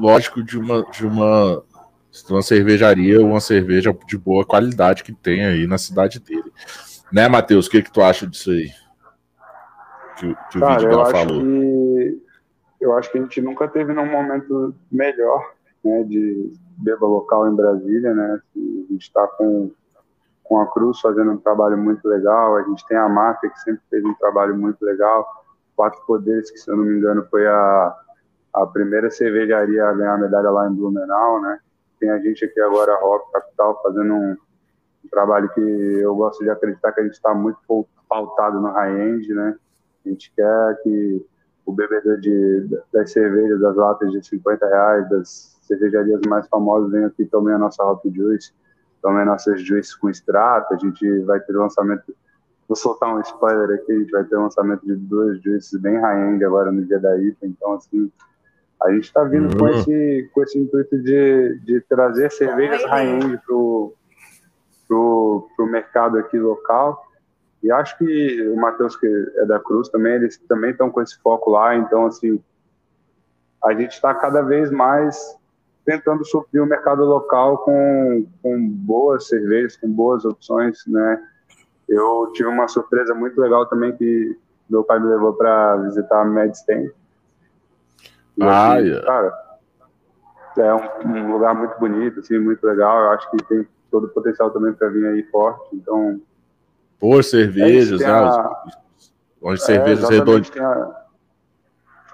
lógico, 0.00 0.42
de 0.42 0.58
uma, 0.58 0.86
de 0.90 1.04
uma, 1.04 1.62
de 2.10 2.32
uma 2.32 2.40
cervejaria, 2.40 3.20
uma 3.20 3.40
cerveja 3.40 3.94
de 4.08 4.16
boa 4.16 4.42
qualidade 4.42 5.04
que 5.04 5.12
tem 5.12 5.44
aí 5.44 5.66
na 5.66 5.76
cidade 5.76 6.18
dele. 6.18 6.50
Né, 7.12 7.28
Matheus? 7.28 7.66
O 7.66 7.70
que, 7.70 7.82
que 7.82 7.92
tu 7.92 8.02
acha 8.02 8.26
disso 8.26 8.50
aí? 8.50 8.70
Que, 10.16 10.34
que 10.50 10.58
o 10.58 10.60
cara, 10.60 10.82
eu 10.82 11.06
falou. 11.06 11.40
Que, 11.40 12.22
eu 12.80 12.96
acho 12.96 13.10
que 13.10 13.18
a 13.18 13.20
gente 13.22 13.40
nunca 13.40 13.68
teve 13.68 13.92
num 13.92 14.06
momento 14.06 14.74
melhor 14.90 15.52
né, 15.84 16.02
de 16.04 16.52
beba 16.78 17.06
local 17.06 17.48
em 17.48 17.54
Brasília, 17.54 18.14
né? 18.14 18.40
A 18.56 18.92
gente 18.92 19.02
está 19.02 19.26
com 19.26 19.70
com 20.50 20.58
a 20.58 20.66
Cruz 20.66 20.98
fazendo 20.98 21.30
um 21.30 21.36
trabalho 21.36 21.78
muito 21.78 22.08
legal, 22.08 22.56
a 22.56 22.62
gente 22.64 22.84
tem 22.88 22.96
a 22.96 23.08
Máfia 23.08 23.48
que 23.48 23.60
sempre 23.60 23.82
fez 23.88 24.04
um 24.04 24.14
trabalho 24.14 24.58
muito 24.58 24.84
legal, 24.84 25.24
Quatro 25.76 26.04
Poderes, 26.04 26.50
que 26.50 26.58
se 26.58 26.68
eu 26.68 26.76
não 26.76 26.84
me 26.84 26.98
engano 26.98 27.24
foi 27.30 27.46
a, 27.46 27.96
a 28.54 28.66
primeira 28.66 29.12
cervejaria 29.12 29.84
a 29.84 29.92
ganhar 29.92 30.14
a 30.14 30.18
medalha 30.18 30.50
lá 30.50 30.68
em 30.68 30.74
Blumenau, 30.74 31.40
né? 31.40 31.60
Tem 32.00 32.10
a 32.10 32.18
gente 32.18 32.44
aqui 32.44 32.60
agora, 32.60 32.92
a 32.92 33.00
Rock 33.00 33.30
Capital, 33.30 33.80
fazendo 33.80 34.12
um, 34.12 34.36
um 35.04 35.08
trabalho 35.08 35.48
que 35.50 35.60
eu 35.60 36.14
gosto 36.14 36.42
de 36.42 36.50
acreditar 36.50 36.92
que 36.92 37.00
a 37.00 37.04
gente 37.04 37.14
está 37.14 37.34
muito 37.34 37.58
pautado 38.08 38.60
no 38.60 38.70
high-end, 38.72 39.32
né? 39.34 39.56
A 40.04 40.08
gente 40.08 40.32
quer 40.34 40.82
que 40.82 41.24
o 41.64 41.72
bebedor 41.72 42.18
de, 42.18 42.68
das 42.92 43.12
cervejas, 43.12 43.60
das 43.60 43.76
latas 43.76 44.10
de 44.10 44.26
50 44.26 44.66
reais, 44.66 45.08
das 45.08 45.58
cervejarias 45.62 46.20
mais 46.26 46.48
famosas 46.48 46.90
venham 46.90 47.06
aqui 47.06 47.24
também 47.26 47.54
a 47.54 47.58
nossa 47.58 47.84
Hop 47.84 48.02
Juice, 48.12 48.52
também 49.00 49.24
nossas 49.24 49.62
juices 49.62 49.94
com 49.94 50.10
extrato, 50.10 50.74
a 50.74 50.76
gente 50.76 51.20
vai 51.20 51.40
ter 51.40 51.52
lançamento, 51.52 52.14
vou 52.68 52.76
soltar 52.76 53.14
um 53.14 53.20
spoiler 53.20 53.78
aqui, 53.78 53.92
a 53.92 53.98
gente 53.98 54.10
vai 54.10 54.24
ter 54.24 54.36
lançamento 54.36 54.84
de 54.84 54.94
duas 54.96 55.40
juices 55.42 55.80
bem 55.80 55.96
high-end 55.98 56.44
agora 56.44 56.72
no 56.72 56.84
dia 56.84 56.98
da 56.98 57.16
IPA, 57.16 57.46
então 57.46 57.74
assim, 57.74 58.10
a 58.82 58.90
gente 58.92 59.04
está 59.04 59.22
vindo 59.24 59.52
uhum. 59.52 59.58
com, 59.58 59.68
esse, 59.68 60.30
com 60.32 60.42
esse 60.42 60.58
intuito 60.58 60.98
de, 60.98 61.58
de 61.64 61.80
trazer 61.82 62.30
cervejas 62.32 62.84
high-end 62.84 63.38
pro, 63.46 63.94
pro, 64.90 65.48
pro 65.54 65.66
mercado 65.66 66.18
aqui 66.18 66.36
local, 66.36 67.00
e 67.62 67.70
acho 67.70 67.96
que 67.96 68.48
o 68.48 68.56
Matheus, 68.56 68.96
que 68.96 69.06
é 69.36 69.44
da 69.44 69.60
Cruz 69.60 69.88
também, 69.88 70.14
eles 70.14 70.36
também 70.48 70.72
estão 70.72 70.90
com 70.90 71.00
esse 71.00 71.16
foco 71.22 71.50
lá, 71.50 71.76
então 71.76 72.06
assim, 72.06 72.42
a 73.62 73.72
gente 73.72 73.92
está 73.92 74.12
cada 74.12 74.42
vez 74.42 74.68
mais 74.70 75.38
tentando 75.84 76.24
suprir 76.24 76.60
o 76.60 76.66
mercado 76.66 77.04
local 77.04 77.58
com, 77.58 78.26
com 78.42 78.68
boas 78.68 79.28
cervejas, 79.28 79.76
com 79.76 79.88
boas 79.88 80.24
opções, 80.24 80.84
né? 80.86 81.22
Eu 81.88 82.30
tive 82.34 82.48
uma 82.48 82.66
surpresa 82.66 83.14
muito 83.14 83.40
legal 83.40 83.66
também 83.66 83.96
que 83.96 84.36
meu 84.68 84.82
pai 84.82 84.98
me 84.98 85.06
levou 85.06 85.32
para 85.34 85.76
visitar 85.76 86.22
a 86.22 86.24
Medstein. 86.24 86.90
Ah, 88.40 88.74
assim, 88.74 88.86
yeah. 88.86 89.06
cara, 89.06 89.50
é 90.58 90.74
um, 90.74 91.08
um, 91.08 91.32
lugar 91.32 91.54
muito 91.54 91.78
bonito, 91.78 92.20
assim, 92.20 92.38
muito 92.38 92.64
legal. 92.64 93.00
Eu 93.00 93.10
acho 93.10 93.30
que 93.30 93.44
tem 93.44 93.66
todo 93.90 94.04
o 94.04 94.08
potencial 94.08 94.50
também 94.50 94.72
para 94.72 94.88
vir 94.88 95.06
aí 95.06 95.22
forte. 95.24 95.74
Então, 95.74 96.20
por 96.98 97.24
cervejas, 97.24 98.00
né? 98.00 98.06
A... 98.06 98.64
Onde 99.42 99.60
é, 99.62 99.64
cervejas 99.64 100.08
redondas. 100.08 100.50
Tem 100.50 100.62
a, 100.62 101.00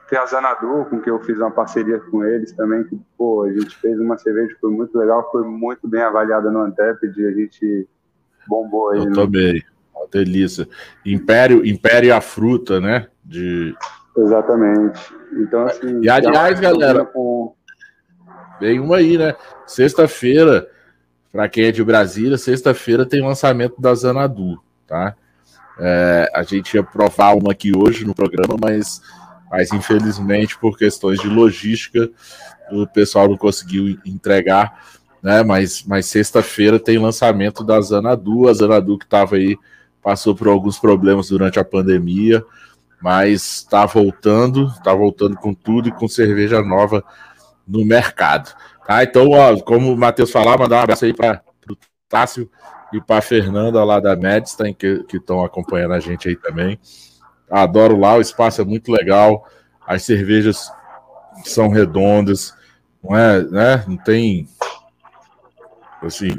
tem 0.08 0.18
a 0.18 0.26
Zanadu, 0.26 0.86
com 0.88 1.00
que 1.00 1.10
eu 1.10 1.18
fiz 1.20 1.36
uma 1.38 1.50
parceria 1.50 1.98
com 1.98 2.24
eles 2.24 2.52
também, 2.52 2.84
que, 2.84 2.98
pô, 3.18 3.42
a 3.42 3.52
gente 3.52 3.76
fez 3.78 3.98
uma 3.98 4.16
cerveja 4.16 4.54
que 4.54 4.60
foi 4.60 4.70
muito 4.70 4.96
legal, 4.96 5.28
foi 5.32 5.42
muito 5.42 5.88
bem 5.88 6.00
avaliada 6.00 6.50
no 6.50 6.60
Antep, 6.60 7.04
a 7.04 7.32
gente 7.32 7.88
bombou 8.46 8.90
aí. 8.90 9.00
Eu 9.00 9.06
né? 9.06 9.12
também, 9.12 9.64
uma 9.92 10.06
delícia. 10.06 10.68
Império, 11.04 11.66
Império 11.66 12.14
a 12.14 12.20
fruta, 12.20 12.80
né? 12.80 13.08
De... 13.24 13.74
Exatamente. 14.16 15.12
Então, 15.32 15.66
assim... 15.66 16.00
E, 16.00 16.08
aliás, 16.08 16.60
galera, 16.60 17.04
com... 17.04 17.56
vem 18.60 18.78
uma 18.78 18.98
aí, 18.98 19.18
né? 19.18 19.34
Sexta-feira, 19.66 20.70
para 21.36 21.50
quem 21.50 21.64
é 21.66 21.70
de 21.70 21.84
Brasília, 21.84 22.38
sexta-feira 22.38 23.04
tem 23.04 23.20
lançamento 23.20 23.78
da 23.78 23.94
Zanadu, 23.94 24.58
tá? 24.86 25.14
É, 25.78 26.32
a 26.34 26.42
gente 26.42 26.72
ia 26.72 26.82
provar 26.82 27.34
uma 27.34 27.52
aqui 27.52 27.76
hoje 27.76 28.06
no 28.06 28.14
programa, 28.14 28.56
mas 28.58 29.02
mas 29.50 29.70
infelizmente 29.70 30.58
por 30.58 30.78
questões 30.78 31.20
de 31.20 31.28
logística 31.28 32.10
o 32.72 32.86
pessoal 32.86 33.28
não 33.28 33.36
conseguiu 33.36 33.98
entregar, 34.06 34.82
né? 35.22 35.42
Mas, 35.42 35.84
mas 35.86 36.06
sexta-feira 36.06 36.80
tem 36.80 36.96
lançamento 36.96 37.62
da 37.62 37.78
Zanadu, 37.82 38.48
a 38.48 38.54
Zanadu 38.54 38.96
que 38.96 39.04
estava 39.04 39.36
aí 39.36 39.58
passou 40.02 40.34
por 40.34 40.48
alguns 40.48 40.78
problemas 40.78 41.28
durante 41.28 41.58
a 41.60 41.64
pandemia, 41.64 42.42
mas 42.98 43.58
está 43.58 43.84
voltando, 43.84 44.68
está 44.68 44.94
voltando 44.94 45.36
com 45.36 45.52
tudo 45.52 45.90
e 45.90 45.92
com 45.92 46.08
cerveja 46.08 46.62
nova 46.62 47.04
no 47.68 47.84
mercado. 47.84 48.54
Tá? 48.86 49.02
Então, 49.02 49.30
ó, 49.30 49.58
como 49.60 49.92
o 49.92 49.96
Matheus 49.96 50.30
falou, 50.30 50.58
mandar 50.58 50.76
um 50.76 50.82
abraço 50.82 51.04
aí 51.04 51.12
para 51.12 51.42
o 51.70 51.76
Tássio 52.08 52.50
e 52.92 53.00
para 53.00 53.18
a 53.18 53.22
Fernanda 53.22 53.82
lá 53.82 53.98
da 53.98 54.14
Medstein, 54.14 54.72
que 54.72 55.04
estão 55.12 55.44
acompanhando 55.44 55.94
a 55.94 56.00
gente 56.00 56.28
aí 56.28 56.36
também. 56.36 56.78
Adoro 57.50 57.98
lá, 57.98 58.16
o 58.16 58.20
espaço 58.20 58.60
é 58.60 58.64
muito 58.64 58.92
legal, 58.92 59.48
as 59.86 60.02
cervejas 60.02 60.70
são 61.44 61.68
redondas, 61.68 62.54
não 63.02 63.16
é, 63.16 63.42
né? 63.42 63.84
Não 63.86 63.96
tem 63.96 64.48
assim, 66.02 66.36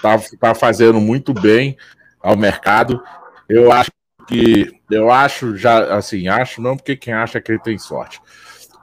tá, 0.00 0.18
tá 0.38 0.54
fazendo 0.54 1.00
muito 1.00 1.32
bem 1.34 1.76
ao 2.20 2.36
mercado. 2.36 3.02
Eu 3.48 3.72
acho 3.72 3.90
que 4.26 4.80
eu 4.90 5.10
acho 5.10 5.56
já 5.56 5.96
assim, 5.96 6.28
acho 6.28 6.60
não 6.60 6.76
porque 6.76 6.96
quem 6.96 7.12
acha 7.12 7.40
que 7.40 7.50
ele 7.50 7.60
tem 7.60 7.78
sorte. 7.78 8.20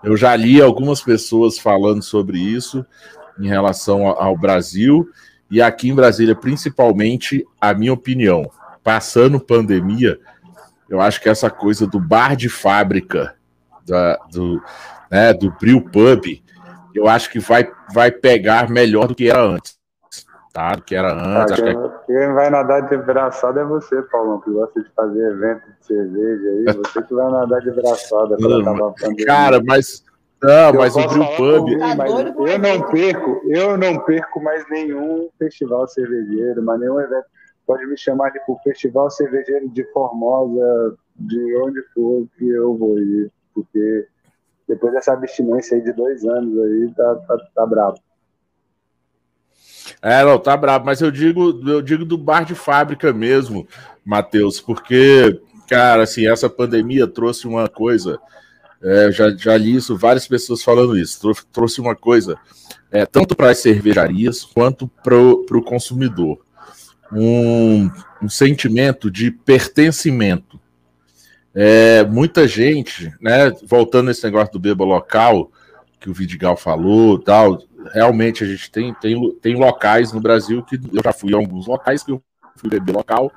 Eu 0.03 0.15
já 0.15 0.35
li 0.35 0.61
algumas 0.61 1.01
pessoas 1.01 1.57
falando 1.57 2.01
sobre 2.01 2.37
isso 2.39 2.85
em 3.39 3.47
relação 3.47 4.07
ao 4.07 4.37
Brasil 4.37 5.09
e 5.49 5.61
aqui 5.61 5.89
em 5.89 5.95
Brasília, 5.95 6.35
principalmente, 6.35 7.45
a 7.59 7.73
minha 7.73 7.93
opinião, 7.93 8.51
passando 8.83 9.39
pandemia, 9.39 10.19
eu 10.89 10.99
acho 10.99 11.21
que 11.21 11.29
essa 11.29 11.49
coisa 11.49 11.87
do 11.87 11.99
bar 11.99 12.35
de 12.35 12.49
fábrica, 12.49 13.35
da, 13.85 14.17
do, 14.31 14.61
né, 15.09 15.33
do 15.33 15.51
Brew 15.51 15.81
Pub, 15.81 16.25
eu 16.93 17.07
acho 17.07 17.29
que 17.29 17.39
vai, 17.39 17.69
vai 17.93 18.11
pegar 18.11 18.69
melhor 18.69 19.07
do 19.07 19.15
que 19.15 19.29
era 19.29 19.41
antes. 19.41 19.76
Tá? 20.57 20.71
Do 20.73 20.81
que 20.81 20.95
era 20.95 21.13
antes. 21.13 21.51
Ah, 21.51 21.55
quem, 21.55 21.75
que... 21.75 22.05
quem, 22.07 22.33
vai 22.33 22.49
nadar 22.49 22.89
de 22.89 22.97
braçada 22.97 23.61
é 23.61 23.63
você, 23.63 24.01
Paulão, 24.01 24.41
que 24.41 24.49
gosta 24.49 24.81
de 24.81 24.89
fazer 24.89 25.31
evento 25.31 25.61
de 25.67 25.85
cerveja 25.85 26.49
aí. 26.49 26.65
Você 26.77 27.03
que 27.03 27.13
vai 27.13 27.31
nadar 27.31 27.61
de 27.61 27.69
braçada 27.69 28.35
para 28.35 28.61
acabar 28.61 28.87
a 28.87 28.91
pandemia. 28.91 29.25
Cara, 29.27 29.61
mas. 29.63 30.03
Não, 30.41 30.73
mas 30.73 30.95
o 30.95 31.07
Brew 31.07 31.25
Pub. 31.37 31.69
Mim, 31.69 31.77
mas 31.95 32.11
eu 32.11 32.57
não 32.57 32.81
perco, 32.89 33.41
eu 33.45 33.77
não 33.77 33.99
perco 33.99 34.41
mais 34.41 34.67
nenhum 34.71 35.29
festival 35.37 35.87
cervejeiro, 35.87 36.63
mais 36.63 36.79
nenhum 36.79 36.99
evento 37.01 37.25
pode 37.67 37.85
me 37.85 37.97
chamar 37.97 38.31
de 38.31 38.39
pro 38.45 38.57
Festival 38.63 39.11
Cervejeiro 39.11 39.69
de 39.69 39.83
Formosa, 39.91 40.95
de 41.17 41.57
onde 41.57 41.81
for 41.93 42.25
que 42.37 42.47
eu 42.49 42.75
vou 42.75 42.97
ir, 42.97 43.31
porque 43.53 44.07
depois 44.67 44.93
dessa 44.93 45.13
abstinência 45.13 45.75
aí 45.75 45.83
de 45.83 45.91
dois 45.91 46.23
anos 46.23 46.57
aí, 46.63 46.93
tá, 46.95 47.15
tá, 47.27 47.37
tá 47.53 47.65
brabo. 47.65 47.99
É, 50.01 50.23
não, 50.23 50.37
tá 50.37 50.55
brabo, 50.55 50.85
mas 50.85 51.01
eu 51.01 51.11
digo, 51.11 51.61
eu 51.67 51.81
digo 51.81 52.05
do 52.05 52.17
bar 52.17 52.43
de 52.43 52.55
fábrica 52.55 53.13
mesmo, 53.13 53.67
Matheus, 54.03 54.59
porque, 54.59 55.39
cara, 55.67 56.03
assim, 56.03 56.27
essa 56.27 56.49
pandemia 56.49 57.07
trouxe 57.07 57.47
uma 57.47 57.67
coisa, 57.67 58.19
é, 58.81 59.11
já, 59.11 59.29
já 59.35 59.57
li 59.57 59.75
isso, 59.75 59.97
várias 59.97 60.27
pessoas 60.27 60.63
falando 60.63 60.97
isso, 60.97 61.19
trouxe 61.51 61.81
uma 61.81 61.95
coisa, 61.95 62.37
é, 62.91 63.05
tanto 63.05 63.35
para 63.35 63.51
as 63.51 63.57
cervejarias 63.59 64.43
quanto 64.43 64.87
para 65.03 65.15
o 65.17 65.63
consumidor 65.63 66.39
um, 67.11 67.89
um 68.21 68.29
sentimento 68.29 69.09
de 69.09 69.31
pertencimento. 69.31 70.59
É, 71.53 72.03
muita 72.05 72.47
gente, 72.47 73.11
né, 73.19 73.51
voltando 73.63 74.07
nesse 74.07 74.23
negócio 74.23 74.53
do 74.53 74.59
beba 74.59 74.85
local, 74.85 75.51
que 75.99 76.09
o 76.09 76.13
Vidigal 76.13 76.55
falou, 76.55 77.17
tal, 77.17 77.63
realmente 77.93 78.43
a 78.43 78.47
gente 78.47 78.71
tem, 78.71 78.93
tem, 78.93 79.35
tem 79.41 79.55
locais 79.55 80.11
no 80.11 80.19
Brasil 80.19 80.63
que 80.63 80.75
eu 80.75 81.01
já 81.03 81.13
fui 81.13 81.33
a 81.33 81.37
alguns 81.37 81.67
locais 81.67 82.03
que 82.03 82.11
eu 82.11 82.21
fui 82.55 82.69
beber 82.69 82.93
local 82.93 83.31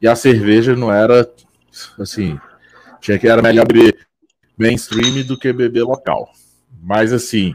e 0.00 0.08
a 0.08 0.16
cerveja 0.16 0.74
não 0.74 0.92
era 0.92 1.28
assim, 1.98 2.38
tinha 3.00 3.18
que 3.18 3.28
era 3.28 3.40
melhor 3.40 3.66
beber 3.66 4.06
mainstream 4.58 5.24
do 5.24 5.38
que 5.38 5.52
beber 5.52 5.84
local. 5.84 6.30
Mas 6.82 7.12
assim, 7.12 7.54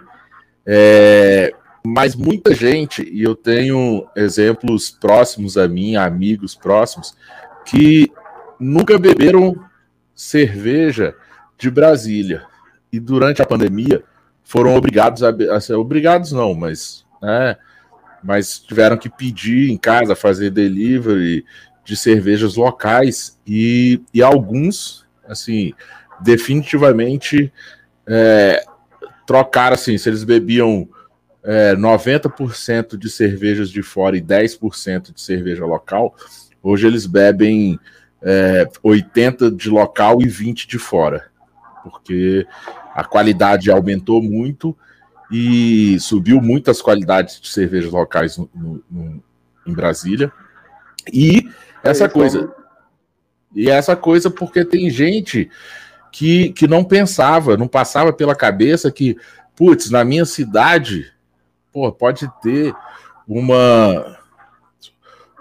é, 0.65 1.53
mas 1.85 2.15
muita 2.15 2.53
gente, 2.53 3.01
e 3.01 3.23
eu 3.23 3.35
tenho 3.35 4.07
exemplos 4.15 4.89
próximos 4.89 5.57
a 5.57 5.67
mim, 5.67 5.95
amigos 5.95 6.53
próximos, 6.53 7.15
que 7.65 8.11
nunca 8.59 8.97
beberam 8.97 9.55
cerveja 10.13 11.15
de 11.57 11.69
Brasília. 11.69 12.45
E 12.91 12.99
durante 12.99 13.41
a 13.41 13.45
pandemia 13.45 14.03
foram 14.47 14.75
obrigados 14.75 15.23
a, 15.23 15.29
a 15.51 15.59
ser 15.59 15.73
obrigados 15.73 16.31
não, 16.31 16.53
mas 16.53 17.05
né, 17.21 17.57
mas 18.23 18.59
tiveram 18.59 18.97
que 18.97 19.09
pedir 19.09 19.69
em 19.69 19.77
casa, 19.77 20.15
fazer 20.15 20.49
delivery 20.49 21.45
de 21.83 21.95
cervejas 21.95 22.55
locais 22.55 23.37
e, 23.45 24.01
e 24.13 24.21
alguns, 24.21 25.05
assim, 25.27 25.73
definitivamente 26.19 27.51
é, 28.05 28.63
trocaram, 29.25 29.75
assim, 29.75 29.97
se 29.97 30.09
eles 30.09 30.23
bebiam 30.23 30.87
é, 31.43 31.75
90% 31.75 32.97
de 32.97 33.09
cervejas 33.09 33.69
de 33.69 33.81
fora 33.81 34.17
e 34.17 34.21
10% 34.21 35.13
de 35.13 35.21
cerveja 35.21 35.65
local, 35.65 36.15
hoje 36.61 36.87
eles 36.87 37.05
bebem 37.05 37.79
é, 38.21 38.65
80% 38.83 39.55
de 39.55 39.69
local 39.69 40.21
e 40.21 40.25
20% 40.25 40.67
de 40.67 40.79
fora, 40.79 41.25
porque 41.83 42.45
a 42.97 43.03
qualidade 43.03 43.69
aumentou 43.69 44.23
muito 44.23 44.75
e 45.31 45.99
subiu 45.99 46.41
muitas 46.41 46.81
qualidades 46.81 47.39
de 47.39 47.47
cervejas 47.47 47.91
locais 47.91 48.39
no, 48.39 48.49
no, 48.55 48.83
no, 48.89 49.23
em 49.67 49.71
Brasília. 49.71 50.31
E 51.13 51.47
essa 51.83 52.09
coisa. 52.09 52.51
E 53.53 53.69
essa 53.69 53.95
coisa 53.95 54.31
porque 54.31 54.65
tem 54.65 54.89
gente 54.89 55.47
que, 56.11 56.51
que 56.53 56.67
não 56.67 56.83
pensava, 56.83 57.55
não 57.55 57.67
passava 57.67 58.11
pela 58.11 58.35
cabeça 58.35 58.91
que, 58.91 59.15
putz, 59.55 59.91
na 59.91 60.03
minha 60.03 60.25
cidade 60.25 61.13
pô, 61.71 61.91
pode 61.91 62.27
ter 62.41 62.73
uma 63.27 64.17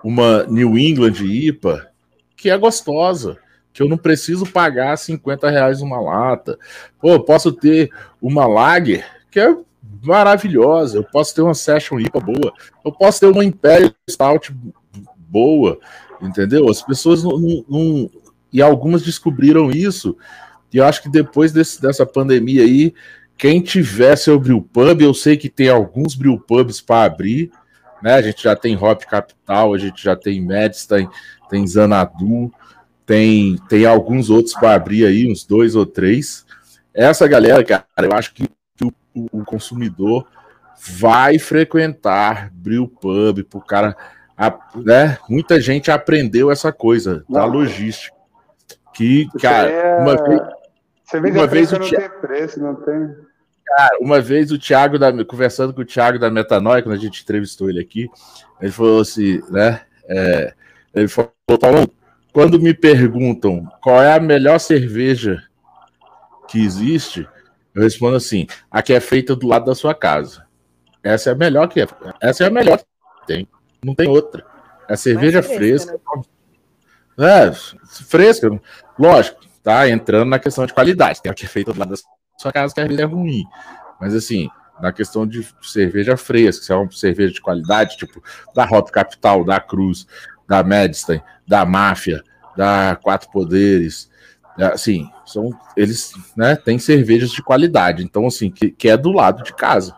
uma 0.04 0.44
New 0.44 0.78
England 0.78 1.24
IPA 1.24 1.90
que 2.36 2.50
é 2.50 2.58
gostosa, 2.58 3.38
que 3.76 3.82
eu 3.82 3.88
não 3.90 3.98
preciso 3.98 4.46
pagar 4.46 4.96
50 4.96 5.50
reais 5.50 5.82
uma 5.82 6.00
lata. 6.00 6.58
Pô, 6.98 7.20
posso 7.20 7.52
ter 7.52 7.90
uma 8.22 8.46
Lager 8.46 9.06
que 9.30 9.38
é 9.38 9.54
maravilhosa, 10.02 10.96
eu 10.96 11.04
posso 11.04 11.34
ter 11.34 11.42
uma 11.42 11.52
Session 11.52 12.00
IPA 12.00 12.20
boa, 12.20 12.54
eu 12.82 12.90
posso 12.90 13.20
ter 13.20 13.26
uma 13.26 13.44
Imperial 13.44 13.92
Stout 14.08 14.56
boa, 15.28 15.78
entendeu? 16.22 16.70
As 16.70 16.80
pessoas 16.80 17.22
não, 17.22 17.38
não, 17.38 17.64
não, 17.68 18.10
e 18.50 18.62
algumas 18.62 19.02
descobriram 19.02 19.70
isso, 19.70 20.16
e 20.72 20.78
eu 20.78 20.84
acho 20.86 21.02
que 21.02 21.10
depois 21.10 21.52
desse, 21.52 21.82
dessa 21.82 22.06
pandemia 22.06 22.62
aí, 22.62 22.94
quem 23.36 23.60
tiver 23.60 24.16
seu 24.16 24.40
brewpub, 24.40 25.02
eu 25.02 25.12
sei 25.12 25.36
que 25.36 25.50
tem 25.50 25.68
alguns 25.68 26.14
brewpubs 26.14 26.80
para 26.80 27.04
abrir, 27.04 27.50
né? 28.02 28.14
A 28.14 28.22
gente 28.22 28.42
já 28.42 28.56
tem 28.56 28.74
Hop 28.74 29.02
Capital, 29.02 29.74
a 29.74 29.78
gente 29.78 30.02
já 30.02 30.16
tem 30.16 30.40
Medstein, 30.40 31.06
tem 31.50 31.66
Zanadu, 31.66 32.50
tem, 33.06 33.56
tem 33.68 33.86
alguns 33.86 34.28
outros 34.28 34.54
para 34.54 34.74
abrir 34.74 35.06
aí, 35.06 35.30
uns 35.30 35.44
dois 35.44 35.74
ou 35.76 35.86
três. 35.86 36.44
Essa 36.92 37.28
galera, 37.28 37.64
cara, 37.64 37.86
eu 37.98 38.12
acho 38.12 38.34
que 38.34 38.48
o, 38.82 38.92
o 39.32 39.44
consumidor 39.44 40.26
vai 40.98 41.38
frequentar 41.38 42.50
brewpub, 42.52 43.44
pro 43.44 43.60
cara, 43.60 43.96
a, 44.36 44.52
né? 44.74 45.18
Muita 45.28 45.60
gente 45.60 45.90
aprendeu 45.90 46.50
essa 46.50 46.72
coisa 46.72 47.24
Não. 47.28 47.40
da 47.40 47.46
logística. 47.46 48.14
Que, 48.92 49.28
cara, 49.40 49.70
é... 49.70 49.98
uma 49.98 50.16
vez, 50.16 50.40
uma 51.14 51.46
vez 51.46 51.72
o 51.72 51.78
Thiago... 51.78 52.02
não 52.02 52.10
tem 52.10 52.20
preço, 52.20 52.60
não 52.60 52.74
tem. 52.74 53.14
Cara, 53.64 53.98
uma 54.00 54.20
vez 54.20 54.50
o 54.50 54.58
Thiago, 54.58 54.98
da, 54.98 55.24
conversando 55.24 55.72
com 55.72 55.82
o 55.82 55.84
Thiago 55.84 56.18
da 56.18 56.30
Metanoia, 56.30 56.82
quando 56.82 56.94
a 56.94 57.00
gente 57.00 57.22
entrevistou 57.22 57.68
ele 57.68 57.80
aqui, 57.80 58.08
ele 58.60 58.70
falou 58.70 59.00
assim, 59.00 59.42
né? 59.50 59.82
É, 60.08 60.54
Ele 60.94 61.08
falou, 61.08 61.30
Paulo, 61.60 61.90
quando 62.36 62.60
me 62.60 62.74
perguntam 62.74 63.66
qual 63.80 64.02
é 64.02 64.12
a 64.12 64.20
melhor 64.20 64.58
cerveja 64.58 65.42
que 66.46 66.62
existe, 66.62 67.26
eu 67.74 67.82
respondo 67.82 68.14
assim: 68.14 68.46
a 68.70 68.82
que 68.82 68.92
é 68.92 69.00
feita 69.00 69.34
do 69.34 69.46
lado 69.46 69.64
da 69.64 69.74
sua 69.74 69.94
casa. 69.94 70.44
Essa 71.02 71.30
é 71.30 71.32
a 71.32 71.34
melhor 71.34 71.66
que 71.66 71.80
é. 71.80 71.86
Essa 72.20 72.44
é 72.44 72.48
a 72.48 72.50
melhor 72.50 72.76
que 72.76 72.84
tem. 73.26 73.48
Não 73.82 73.94
tem 73.94 74.06
outra. 74.06 74.44
É 74.86 74.96
cerveja 74.96 75.42
fresca. 75.42 75.92
fresca 75.92 76.28
né? 77.16 77.48
É, 77.48 77.52
fresca. 78.04 78.60
Lógico, 78.98 79.40
tá 79.62 79.88
entrando 79.88 80.28
na 80.28 80.38
questão 80.38 80.66
de 80.66 80.74
qualidade. 80.74 81.22
Tem 81.22 81.32
a 81.32 81.34
que 81.34 81.46
é 81.46 81.48
feita 81.48 81.72
do 81.72 81.78
lado 81.78 81.88
da 81.88 81.96
sua 82.36 82.52
casa, 82.52 82.74
que 82.74 82.80
é 82.80 83.04
ruim. 83.04 83.46
Mas 83.98 84.14
assim, 84.14 84.50
na 84.78 84.92
questão 84.92 85.26
de 85.26 85.48
cerveja 85.62 86.18
fresca, 86.18 86.66
se 86.66 86.70
é 86.70 86.76
uma 86.76 86.92
cerveja 86.92 87.32
de 87.32 87.40
qualidade, 87.40 87.96
tipo 87.96 88.22
da 88.54 88.66
Hop 88.66 88.90
Capital, 88.90 89.42
da 89.42 89.58
Cruz, 89.58 90.06
da 90.46 90.62
Medstein, 90.62 91.22
da 91.46 91.64
Máfia, 91.64 92.22
da 92.56 92.98
Quatro 93.02 93.30
Poderes, 93.30 94.10
assim, 94.58 95.10
são 95.24 95.50
eles, 95.76 96.12
né, 96.36 96.56
têm 96.56 96.78
cervejas 96.78 97.30
de 97.30 97.42
qualidade, 97.42 98.02
então 98.02 98.26
assim, 98.26 98.50
que, 98.50 98.70
que 98.70 98.88
é 98.88 98.96
do 98.96 99.12
lado 99.12 99.42
de 99.42 99.54
casa, 99.54 99.94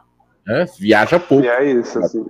né? 0.46 0.66
Viaja 0.78 1.20
pouco. 1.20 1.44
E 1.44 1.48
é 1.48 1.64
isso, 1.64 1.98
assim. 1.98 2.26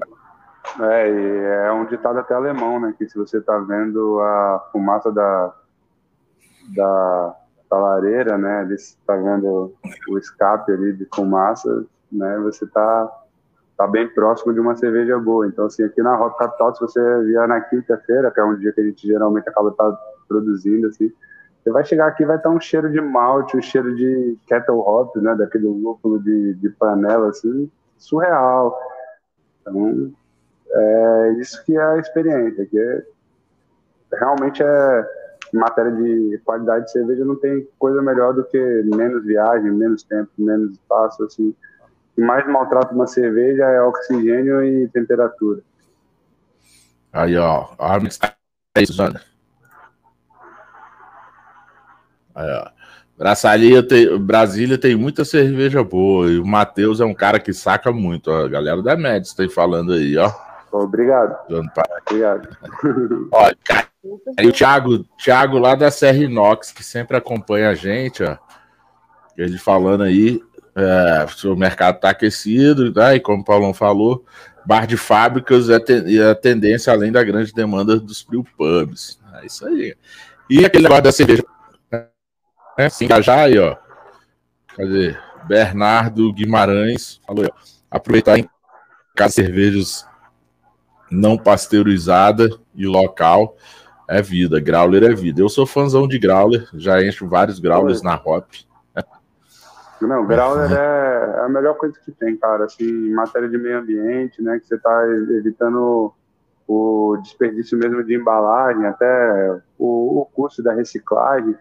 É, 0.81 1.67
é 1.69 1.73
um 1.73 1.87
ditado 1.87 2.19
até 2.19 2.35
alemão, 2.35 2.79
né, 2.79 2.95
que 2.99 3.09
se 3.09 3.17
você 3.17 3.41
tá 3.41 3.59
vendo 3.59 4.21
a 4.21 4.69
fumaça 4.73 5.11
da 5.11 5.55
da, 6.75 7.37
da 7.71 7.79
lareira, 7.79 8.37
né, 8.37 8.61
ali 8.61 8.77
tá 9.07 9.17
vendo 9.17 9.75
o 10.09 10.19
escape 10.19 10.71
ali 10.71 10.93
de 10.93 11.09
fumaça, 11.15 11.87
né, 12.13 12.39
você 12.43 12.67
tá 12.67 13.11
tá 13.79 13.87
bem 13.87 14.09
próximo 14.09 14.53
de 14.53 14.59
uma 14.59 14.77
cerveja 14.77 15.17
boa. 15.21 15.47
Então, 15.47 15.67
assim, 15.67 15.85
aqui 15.85 16.03
na 16.03 16.17
Rock 16.17 16.37
Capital, 16.37 16.75
se 16.75 16.81
você 16.81 17.23
vier 17.23 17.47
na 17.47 17.61
quinta-feira, 17.61 18.29
que 18.29 18.41
é 18.41 18.45
um 18.45 18.59
dia 18.59 18.73
que 18.73 18.81
a 18.81 18.85
gente 18.85 19.07
geralmente 19.07 19.49
acaba 19.49 19.71
tá 19.71 19.97
produzindo, 20.27 20.89
assim, 20.89 21.13
você 21.63 21.71
vai 21.71 21.85
chegar 21.85 22.09
aqui 22.09 22.25
vai 22.25 22.37
estar 22.37 22.51
um 22.51 22.61
cheiro 22.61 22.91
de 22.91 23.01
malte, 23.01 23.57
um 23.57 23.63
cheiro 23.63 23.95
de 23.95 24.37
kettle 24.49 24.81
hop, 24.81 25.15
né, 25.17 25.35
daquele 25.37 25.69
lúpulo 25.69 26.19
de, 26.19 26.55
de 26.55 26.69
panela, 26.71 27.29
assim, 27.29 27.71
surreal. 27.97 28.77
Então, 29.61 30.13
é 30.71 31.33
isso 31.39 31.65
que 31.65 31.77
é 31.77 31.83
a 31.83 31.99
experiência, 31.99 32.67
que 32.67 32.79
é, 32.79 33.07
realmente 34.13 34.61
é 34.61 35.09
em 35.55 35.57
matéria 35.57 35.93
de 35.93 36.41
qualidade 36.45 36.87
de 36.87 36.93
cerveja 36.93 37.25
não 37.25 37.37
tem 37.37 37.67
coisa 37.79 38.03
melhor 38.03 38.35
do 38.35 38.45
que 38.45 38.59
menos 38.95 39.25
viagem, 39.25 39.71
menos 39.71 40.03
tempo, 40.03 40.31
menos 40.37 40.73
espaço, 40.73 41.25
assim, 41.25 41.55
que 42.19 42.21
mais 42.21 42.45
maltrata 42.49 42.93
uma 42.93 43.07
cerveja 43.07 43.63
é 43.63 43.81
oxigênio 43.81 44.65
e 44.65 44.89
temperatura. 44.89 45.61
Aí, 47.13 47.37
ó. 47.37 47.69
É 48.77 48.83
isso, 48.83 49.01
Ana. 49.01 49.23
Aí, 52.35 52.51
ó. 52.51 52.71
Brasília 53.17 53.87
tem, 53.87 54.19
Brasília 54.19 54.77
tem 54.77 54.97
muita 54.97 55.25
cerveja 55.25 55.85
boa 55.85 56.29
e 56.29 56.41
o 56.41 56.47
Matheus 56.47 57.01
é 57.01 57.05
um 57.05 57.15
cara 57.15 57.39
que 57.39 57.53
saca 57.53 57.93
muito. 57.93 58.33
Ó. 58.33 58.47
A 58.47 58.49
galera 58.49 58.83
da 58.83 58.97
Médici 58.97 59.37
tem 59.37 59.49
falando 59.49 59.93
aí, 59.93 60.17
ó. 60.17 60.29
Obrigado. 60.73 61.37
Obrigado. 61.49 62.49
ó, 63.31 63.53
cara, 63.65 63.87
o 64.45 64.53
Thiago, 64.53 65.05
Thiago 65.23 65.57
lá 65.57 65.77
da 65.77 65.89
Serra 65.89 66.19
Inox, 66.19 66.73
que 66.73 66.83
sempre 66.83 67.17
acompanha 67.17 67.71
a 67.71 67.75
gente, 67.75 68.25
ó. 68.25 68.37
Ele 69.37 69.57
falando 69.57 70.03
aí, 70.03 70.43
é, 70.75 71.27
o 71.47 71.57
mercado 71.57 71.97
está 71.97 72.11
aquecido, 72.11 72.93
né? 72.93 73.17
e 73.17 73.21
como 73.21 73.43
o 73.43 73.45
Paulão 73.45 73.75
falou, 73.75 74.25
bar 74.65 74.87
de 74.87 74.97
fábricas 74.97 75.71
é 75.71 75.79
e 76.07 76.21
a 76.21 76.35
tendência 76.35 76.93
além 76.93 77.11
da 77.11 77.23
grande 77.23 77.53
demanda 77.53 77.99
dos 77.99 78.23
pubs. 78.23 79.19
É 79.41 79.47
isso 79.47 79.67
aí. 79.67 79.97
E 80.51 80.65
aquele 80.65 80.85
negócio 80.85 81.05
da 81.05 81.13
cerveja. 81.13 81.45
Né? 82.79 82.89
Se 82.89 83.05
engajar 83.05 83.41
aí, 83.41 83.59
ó. 83.59 83.77
Cadê? 84.77 85.17
Bernardo 85.47 86.33
Guimarães 86.33 87.21
falou, 87.27 87.47
ó, 87.47 87.51
aproveitar 87.91 88.39
em 88.39 88.49
casa 89.17 89.35
cervejas 89.35 90.07
não 91.11 91.39
pasteurizada 91.39 92.51
e 92.75 92.87
local 92.87 93.57
é 94.09 94.23
vida. 94.23 94.61
Growler 94.61 95.05
é 95.05 95.15
vida. 95.15 95.41
Eu 95.41 95.49
sou 95.49 95.67
fãzão 95.67 96.07
de 96.07 96.19
Growler, 96.19 96.69
já 96.75 97.05
encho 97.05 97.29
vários 97.29 97.59
Growlers 97.59 98.03
na 98.03 98.15
Hop. 98.15 98.47
Não, 100.01 100.27
Growler 100.27 100.71
é 100.73 101.41
a 101.41 101.49
melhor 101.49 101.75
coisa 101.77 101.99
que 102.05 102.13
tem, 102.13 102.37
cara. 102.37 102.65
Assim, 102.65 102.85
em 102.85 103.13
matéria 103.13 103.49
de 103.49 103.59
meio 103.59 103.79
ambiente, 103.79 104.43
né? 104.43 104.59
Que 104.59 104.67
você 104.67 104.77
está 104.77 105.07
evitando 105.09 106.13
o 106.67 107.17
desperdício 107.23 107.79
mesmo 107.79 108.05
de 108.05 108.15
embalagem, 108.15 108.85
até 108.87 109.61
o, 109.79 110.21
o 110.21 110.27
custo 110.27 110.63
da 110.63 110.73
reciclagem. 110.73 111.57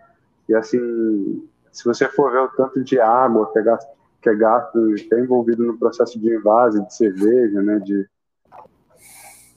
E 0.49 0.53
assim, 0.53 1.47
se 1.71 1.85
você 1.85 2.07
for 2.07 2.31
ver 2.31 2.39
o 2.39 2.47
tanto 2.49 2.83
de 2.83 2.99
água 2.99 3.51
que 3.51 3.59
é 3.59 3.61
gasto, 3.61 3.89
que 4.21 4.29
é, 4.29 4.35
gasto, 4.35 4.95
que 4.95 5.15
é 5.15 5.19
envolvido 5.19 5.63
no 5.63 5.77
processo 5.77 6.19
de 6.19 6.35
invase 6.35 6.83
de 6.83 6.93
cerveja, 6.93 7.61
né? 7.61 7.79
De, 7.79 8.07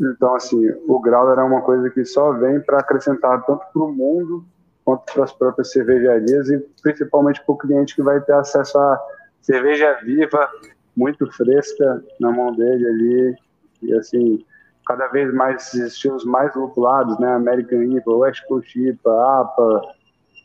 então, 0.01 0.35
assim, 0.35 0.71
o 0.87 0.99
Growler 1.01 1.39
é 1.39 1.43
uma 1.43 1.61
coisa 1.61 1.91
que 1.91 2.05
só 2.05 2.33
vem 2.33 2.61
para 2.61 2.79
acrescentar 2.79 3.45
tanto 3.45 3.65
para 3.73 3.83
o 3.83 3.93
mundo 3.93 4.45
quanto 4.85 5.13
para 5.13 5.25
as 5.25 5.33
próprias 5.33 5.71
cervejarias 5.71 6.51
e 6.51 6.59
principalmente 6.83 7.43
para 7.45 7.53
o 7.53 7.59
cliente 7.59 7.95
que 7.95 8.03
vai 8.03 8.21
ter 8.21 8.33
acesso 8.33 8.79
a 8.79 9.01
cerveja 9.41 9.99
viva, 10.03 10.49
muito 10.97 11.31
fresca 11.33 12.03
na 12.19 12.31
mão 12.31 12.55
dele 12.55 12.87
ali 12.87 13.37
e 13.83 13.95
assim 13.95 14.45
cada 14.87 15.07
vez 15.09 15.33
mais 15.33 15.73
estilos 15.75 16.25
mais 16.25 16.55
lupulados, 16.55 17.17
né? 17.21 17.33
American 17.33 17.83
IPA, 17.83 18.11
West 18.11 18.45
Coast 18.47 18.77
IPA, 18.77 19.41
APA, 19.41 19.83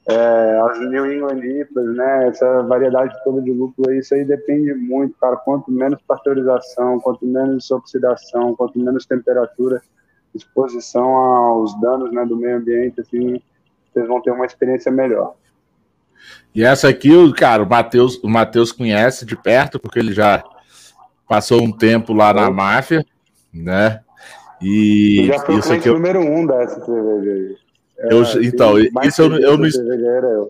é, 0.07 0.59
as 0.69 0.79
New 0.81 1.11
England 1.11 1.43
IPAs, 1.43 1.95
né? 1.95 2.27
Essa 2.27 2.61
variedade 2.61 3.15
toda 3.23 3.41
de 3.41 3.51
lúpulo, 3.51 3.91
isso 3.91 4.13
aí 4.13 4.23
depende 4.23 4.73
muito, 4.75 5.17
cara. 5.17 5.35
Quanto 5.37 5.71
menos 5.71 5.99
pasteurização, 6.03 6.99
quanto 6.99 7.25
menos 7.25 7.71
oxidação, 7.71 8.55
quanto 8.55 8.77
menos 8.77 9.07
temperatura, 9.07 9.81
exposição 10.35 11.07
aos 11.15 11.79
danos, 11.81 12.11
né, 12.11 12.25
do 12.25 12.35
meio 12.35 12.57
ambiente, 12.57 13.01
assim, 13.01 13.41
vocês 13.95 14.07
vão 14.07 14.21
ter 14.21 14.31
uma 14.31 14.45
experiência 14.45 14.91
melhor. 14.91 15.35
E 16.53 16.63
essa 16.63 16.89
aqui, 16.89 17.09
cara, 17.33 17.63
o 17.63 17.69
Matheus, 17.69 18.21
o 18.23 18.29
Matheus 18.29 18.71
conhece 18.71 19.25
de 19.25 19.35
perto, 19.35 19.79
porque 19.79 19.99
ele 19.99 20.13
já 20.13 20.43
passou 21.27 21.61
um 21.61 21.71
tempo 21.71 22.13
lá 22.13 22.33
na 22.33 22.49
máfia, 22.51 23.05
né? 23.53 24.01
E 24.61 25.29
eu 25.29 25.37
já 25.37 25.59
isso 25.59 25.73
aqui 25.73 25.87
é 25.87 25.91
o 25.91 25.95
número 25.95 26.19
um 26.19 26.45
dessa 26.45 26.83
cerveja 26.83 27.31
aí. 27.31 27.57
Eu, 27.97 28.23
é, 28.23 28.45
então, 28.45 28.77
isso 28.79 29.21
eu, 29.21 29.37
eu, 29.39 29.57
não, 29.57 29.65
eu. 29.65 30.49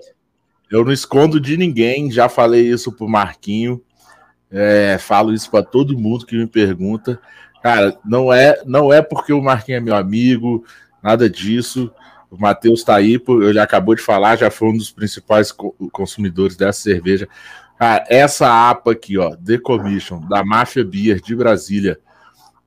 eu 0.71 0.85
não 0.85 0.91
escondo 0.91 1.39
de 1.39 1.57
ninguém, 1.57 2.11
já 2.11 2.27
falei 2.27 2.67
isso 2.67 2.91
pro 2.91 3.07
Marquinho, 3.07 3.81
é, 4.51 4.97
falo 4.99 5.33
isso 5.33 5.49
para 5.49 5.63
todo 5.63 5.97
mundo 5.97 6.25
que 6.25 6.37
me 6.37 6.47
pergunta. 6.47 7.19
Cara, 7.61 7.97
não 8.05 8.31
é, 8.31 8.61
não 8.65 8.93
é 8.93 9.01
porque 9.01 9.33
o 9.33 9.41
Marquinho 9.41 9.77
é 9.77 9.81
meu 9.81 9.95
amigo, 9.95 10.63
nada 11.01 11.29
disso. 11.29 11.91
O 12.29 12.37
Matheus 12.37 12.79
está 12.79 12.95
aí, 12.95 13.21
ele 13.43 13.59
acabou 13.59 13.95
de 13.95 14.01
falar, 14.01 14.35
já 14.35 14.49
foi 14.49 14.69
um 14.69 14.77
dos 14.77 14.91
principais 14.91 15.51
consumidores 15.91 16.55
dessa 16.55 16.81
cerveja. 16.81 17.27
Cara, 17.77 18.05
essa 18.09 18.69
APA 18.69 18.91
aqui, 18.91 19.17
ó, 19.17 19.35
The 19.35 19.57
Commission, 19.57 20.21
da 20.21 20.43
Mafia 20.43 20.83
Beer 20.83 21.21
de 21.21 21.35
Brasília. 21.35 21.99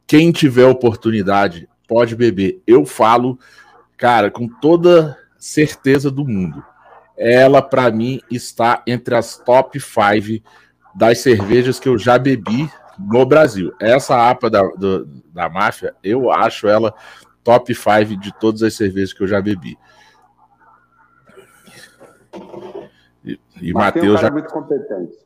Quem 0.07 0.33
tiver 0.33 0.67
oportunidade, 0.67 1.69
pode 1.87 2.15
beber. 2.15 2.63
Eu 2.67 2.85
falo, 2.85 3.39
cara, 3.97 4.31
com 4.31 4.49
toda 4.49 5.17
certeza 5.39 6.11
do 6.11 6.27
mundo. 6.27 6.63
Ela, 7.17 7.61
para 7.61 7.91
mim, 7.91 8.21
está 8.31 8.83
entre 8.87 9.15
as 9.15 9.37
top 9.37 9.81
5 9.81 10.45
das 10.95 11.19
cervejas 11.19 11.81
que 11.81 11.89
eu 11.89 11.99
já 11.99 12.19
bebi 12.19 12.71
no 12.99 13.25
Brasil. 13.25 13.73
Essa 13.81 14.29
APA 14.29 14.51
da, 14.51 14.63
do, 14.63 15.07
da 15.33 15.49
máfia, 15.49 15.95
eu 16.03 16.31
acho 16.31 16.69
ela 16.69 16.95
top 17.49 17.75
5 17.75 18.21
de 18.21 18.39
todas 18.39 18.63
as 18.63 18.75
cervejas 18.75 19.15
que 19.15 19.23
eu 19.23 19.27
já 19.27 19.41
bebi. 19.41 19.79
E, 23.25 23.41
e 23.63 23.73
Matheus 23.73 24.17
é 24.17 24.19
um 24.19 24.19
já. 24.19 24.31
muito 24.31 24.51
competente. 24.51 25.17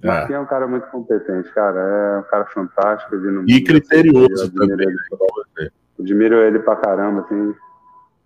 É. 0.00 0.32
É 0.34 0.38
um 0.38 0.46
cara 0.46 0.68
muito 0.68 0.86
competente, 0.86 1.52
cara. 1.52 1.80
É 1.80 2.18
um 2.20 2.30
cara 2.30 2.44
fantástico. 2.46 3.16
E 3.48 3.64
criterioso 3.64 4.52
também. 4.54 4.86
Ele, 4.86 4.96
né? 5.58 5.68
admiro 5.98 6.36
ele 6.36 6.60
pra 6.60 6.76
caramba, 6.76 7.22
assim. 7.22 7.52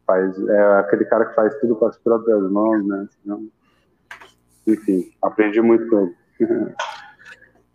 Faz, 0.07 0.49
é 0.49 0.79
aquele 0.81 1.07
cara 1.07 1.25
que 1.25 1.35
faz 1.35 1.55
tudo 1.59 1.75
com 1.77 1.87
as 1.87 1.97
próprias 1.97 2.43
mãos, 2.51 2.87
né? 2.87 3.09
Então, 3.25 3.49
enfim, 4.67 5.11
aprendi 5.23 5.63
muito 5.63 5.89
com 5.89 6.01
ele. 6.01 6.75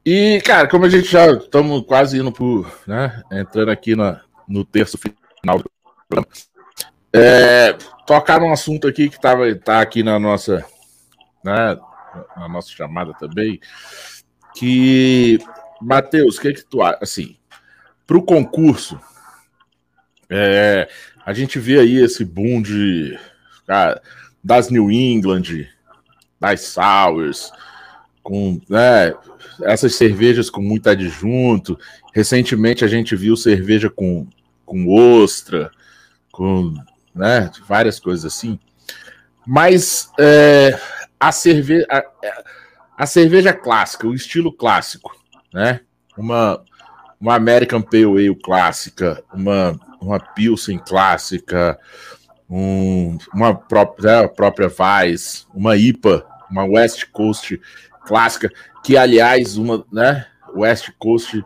E, 0.06 0.40
cara, 0.46 0.70
como 0.70 0.86
a 0.86 0.90
gente 0.90 1.08
já 1.08 1.32
estamos 1.32 1.82
quase 1.82 2.20
indo 2.20 2.32
por, 2.32 2.72
né, 2.86 3.24
entrando 3.32 3.72
aqui 3.72 3.96
na, 3.96 4.22
no 4.48 4.64
terço 4.64 4.98
final 5.42 5.60
do 5.60 5.72
programa. 6.08 6.28
É, 7.14 7.74
tocar 8.06 8.42
um 8.42 8.52
assunto 8.52 8.88
aqui 8.88 9.10
que 9.10 9.20
tava, 9.20 9.54
tá 9.56 9.82
aqui 9.82 10.04
na 10.04 10.20
nossa, 10.20 10.66
né, 11.44 11.78
na 12.36 12.48
nossa 12.48 12.70
chamada 12.70 13.14
também, 13.14 13.60
que, 14.56 15.40
Matheus, 15.82 16.38
o 16.38 16.42
que 16.42 16.54
que 16.54 16.66
tu 16.66 16.82
acha? 16.82 17.00
Assim, 17.02 17.38
para 18.06 18.18
o 18.18 18.24
concurso, 18.24 19.00
é, 20.30 20.90
a 21.26 21.34
gente 21.34 21.60
vê 21.60 21.80
aí 21.80 21.98
esse 21.98 22.24
boom 22.24 22.62
de, 22.62 23.18
cara, 23.66 24.02
das 24.44 24.70
New 24.70 24.92
England, 24.92 25.68
das 26.40 26.62
Sours, 26.62 27.52
com 28.24 28.60
né, 28.70 29.14
essas 29.64 29.96
cervejas 29.96 30.50
com 30.50 30.62
muito 30.62 30.90
adjunto. 30.90 31.78
Recentemente 32.14 32.84
a 32.84 32.88
gente 32.88 33.16
viu 33.16 33.36
cerveja 33.36 33.90
com, 33.90 34.28
com 34.68 34.86
ostra, 34.94 35.72
com 36.32 36.76
né, 37.16 37.50
várias 37.68 38.00
coisas 38.00 38.26
assim. 38.26 38.60
Mas 39.46 40.12
é, 40.20 40.78
a, 41.18 41.32
cerve 41.32 41.88
a, 41.90 42.04
a, 42.98 43.06
cerveja 43.08 43.54
clássica, 43.54 44.06
o 44.06 44.14
estilo 44.14 44.52
clássico, 44.52 45.16
né? 45.54 45.80
Uma, 46.18 46.62
uma 47.20 47.36
American 47.36 47.82
Pale 47.82 48.06
Ale 48.06 48.36
clássica, 48.36 49.24
uma, 49.34 49.80
uma 50.02 50.20
Pilsen 50.20 50.78
clássica, 50.78 51.80
um, 52.50 53.18
uma 53.34 53.56
própria, 53.56 54.26
a 54.26 54.28
própria 54.28 54.68
Vice, 54.68 55.46
uma 55.54 55.78
IPA, 55.78 56.26
uma 56.52 56.66
West 56.66 57.06
Coast 57.14 57.60
clássica, 58.06 58.52
que 58.84 58.98
aliás, 58.98 59.56
uma, 59.56 59.86
né? 59.92 60.28
West 60.54 60.90
Coast 61.00 61.42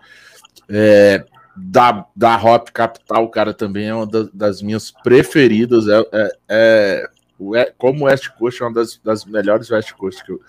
é, 0.68 1.24
da, 1.56 2.06
da 2.16 2.36
Hop 2.38 2.70
Capital, 2.70 3.28
cara, 3.30 3.54
também 3.54 3.88
é 3.88 3.94
uma 3.94 4.08
das, 4.08 4.30
das 4.32 4.62
minhas 4.62 4.92
preferidas. 4.92 5.88
É, 5.88 6.32
é, 6.50 7.10
é, 7.56 7.74
como 7.78 8.06
West 8.06 8.30
Coast 8.30 8.62
é 8.62 8.66
uma 8.66 8.74
das, 8.74 9.00
das 9.04 9.26
melhores 9.26 9.70
West 9.70 9.92
Coast 9.94 10.24
que 10.24 10.32
eu, 10.32 10.42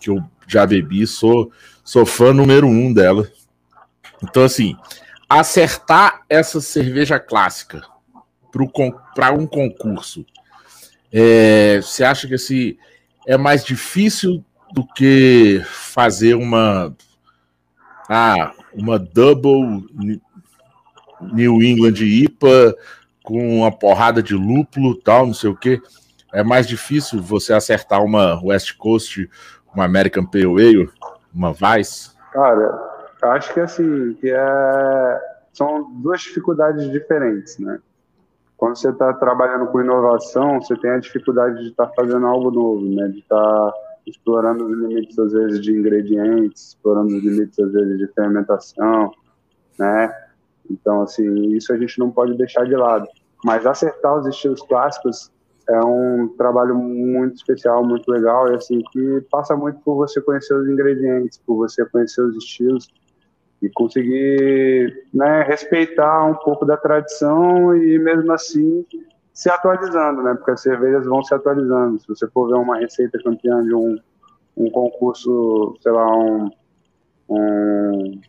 que 0.00 0.10
eu 0.10 0.22
já 0.46 0.66
bebi, 0.66 1.06
sou, 1.06 1.50
sou 1.84 2.04
fã 2.04 2.32
número 2.32 2.66
um 2.66 2.92
dela. 2.92 3.30
Então, 4.22 4.44
assim, 4.44 4.76
acertar 5.28 6.22
essa 6.28 6.60
cerveja 6.60 7.18
clássica 7.18 7.82
para 9.14 9.32
um 9.32 9.46
concurso, 9.46 10.24
é, 11.12 11.80
você 11.82 12.04
acha 12.04 12.26
que 12.26 12.34
assim, 12.34 12.76
é 13.26 13.36
mais 13.36 13.64
difícil 13.64 14.44
do 14.72 14.86
que 14.86 15.62
fazer 15.64 16.34
uma 16.34 16.94
ah, 18.08 18.52
uma 18.72 18.98
double 18.98 19.86
New 21.32 21.62
England 21.62 22.00
IPA 22.00 22.74
com 23.22 23.58
uma 23.58 23.76
porrada 23.76 24.22
de 24.22 24.34
lúpulo 24.34 24.96
tal, 24.96 25.26
não 25.26 25.34
sei 25.34 25.50
o 25.50 25.56
que. 25.56 25.80
É 26.32 26.44
mais 26.44 26.66
difícil 26.66 27.20
você 27.20 27.52
acertar 27.52 28.02
uma 28.04 28.40
West 28.42 28.76
Coast, 28.76 29.28
uma 29.74 29.84
American 29.84 30.24
Pale 30.24 30.44
Ale, 30.44 30.90
uma 31.34 31.52
Vice? 31.52 32.10
Cara, 32.32 32.78
acho 33.22 33.52
que 33.52 33.60
assim, 33.60 34.14
que 34.20 34.30
é... 34.30 35.20
são 35.52 35.90
duas 36.02 36.20
dificuldades 36.20 36.90
diferentes, 36.90 37.58
né? 37.58 37.78
Quando 38.56 38.76
você 38.76 38.90
está 38.90 39.12
trabalhando 39.12 39.66
com 39.66 39.80
inovação, 39.80 40.60
você 40.60 40.76
tem 40.76 40.90
a 40.90 40.98
dificuldade 40.98 41.62
de 41.62 41.70
estar 41.70 41.86
tá 41.86 41.92
fazendo 41.94 42.26
algo 42.26 42.50
novo, 42.50 42.86
né? 42.86 43.08
De 43.08 43.18
estar 43.18 43.36
tá 43.36 43.72
explorando 44.06 44.66
os 44.66 44.78
limites, 44.78 45.18
às 45.18 45.32
vezes, 45.32 45.60
de 45.60 45.72
ingredientes, 45.72 46.68
explorando 46.68 47.16
os 47.16 47.22
limites, 47.22 47.58
às 47.58 47.72
vezes, 47.72 47.98
de 47.98 48.06
fermentação, 48.14 49.12
né? 49.78 50.10
Então, 50.70 51.02
assim, 51.02 51.52
isso 51.52 51.72
a 51.72 51.76
gente 51.76 51.98
não 51.98 52.10
pode 52.10 52.36
deixar 52.36 52.64
de 52.64 52.74
lado. 52.74 53.06
Mas 53.44 53.66
acertar 53.66 54.18
os 54.18 54.26
estilos 54.26 54.62
clássicos 54.62 55.30
é 55.68 55.80
um 55.84 56.28
trabalho 56.36 56.74
muito 56.76 57.36
especial, 57.36 57.84
muito 57.84 58.10
legal, 58.10 58.50
e 58.50 58.54
assim, 58.54 58.80
que 58.92 59.20
passa 59.30 59.56
muito 59.56 59.80
por 59.80 59.96
você 59.96 60.20
conhecer 60.20 60.54
os 60.54 60.68
ingredientes, 60.68 61.38
por 61.44 61.56
você 61.56 61.84
conhecer 61.86 62.22
os 62.22 62.36
estilos 62.36 62.88
e 63.60 63.68
conseguir 63.70 65.06
né, 65.12 65.42
respeitar 65.42 66.24
um 66.24 66.34
pouco 66.34 66.64
da 66.64 66.76
tradição 66.76 67.76
e 67.76 67.98
mesmo 67.98 68.30
assim 68.32 68.84
se 69.32 69.50
atualizando, 69.50 70.22
né? 70.22 70.34
Porque 70.34 70.52
as 70.52 70.62
cervejas 70.62 71.04
vão 71.04 71.22
se 71.22 71.34
atualizando. 71.34 71.98
Se 72.00 72.08
você 72.08 72.26
for 72.28 72.48
ver 72.48 72.54
uma 72.54 72.78
receita 72.78 73.18
campeã 73.22 73.62
de 73.62 73.74
um, 73.74 73.98
um 74.56 74.70
concurso, 74.70 75.76
sei 75.82 75.92
lá, 75.92 76.16
um, 76.16 76.50
um 77.28 78.20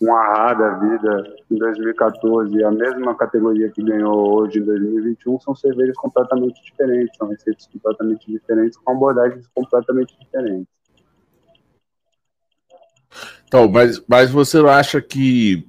um 0.00 0.14
Arra 0.14 0.54
da 0.54 0.70
vida 0.78 1.34
em 1.50 1.56
2014 1.56 2.64
a 2.64 2.70
mesma 2.70 3.14
categoria 3.14 3.68
que 3.70 3.82
ganhou 3.82 4.40
hoje 4.40 4.58
em 4.58 4.64
2021 4.64 5.38
são 5.40 5.54
cervejas 5.54 5.96
completamente 5.96 6.62
diferentes, 6.64 7.16
são 7.16 7.28
receitas 7.28 7.66
completamente 7.66 8.30
diferentes, 8.30 8.78
com 8.78 8.92
abordagens 8.92 9.46
completamente 9.54 10.16
diferentes. 10.18 10.66
Então, 13.46 13.68
mas, 13.68 14.02
mas 14.08 14.30
você 14.30 14.58
acha 14.58 15.02
que 15.02 15.66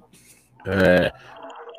é, 0.65 1.11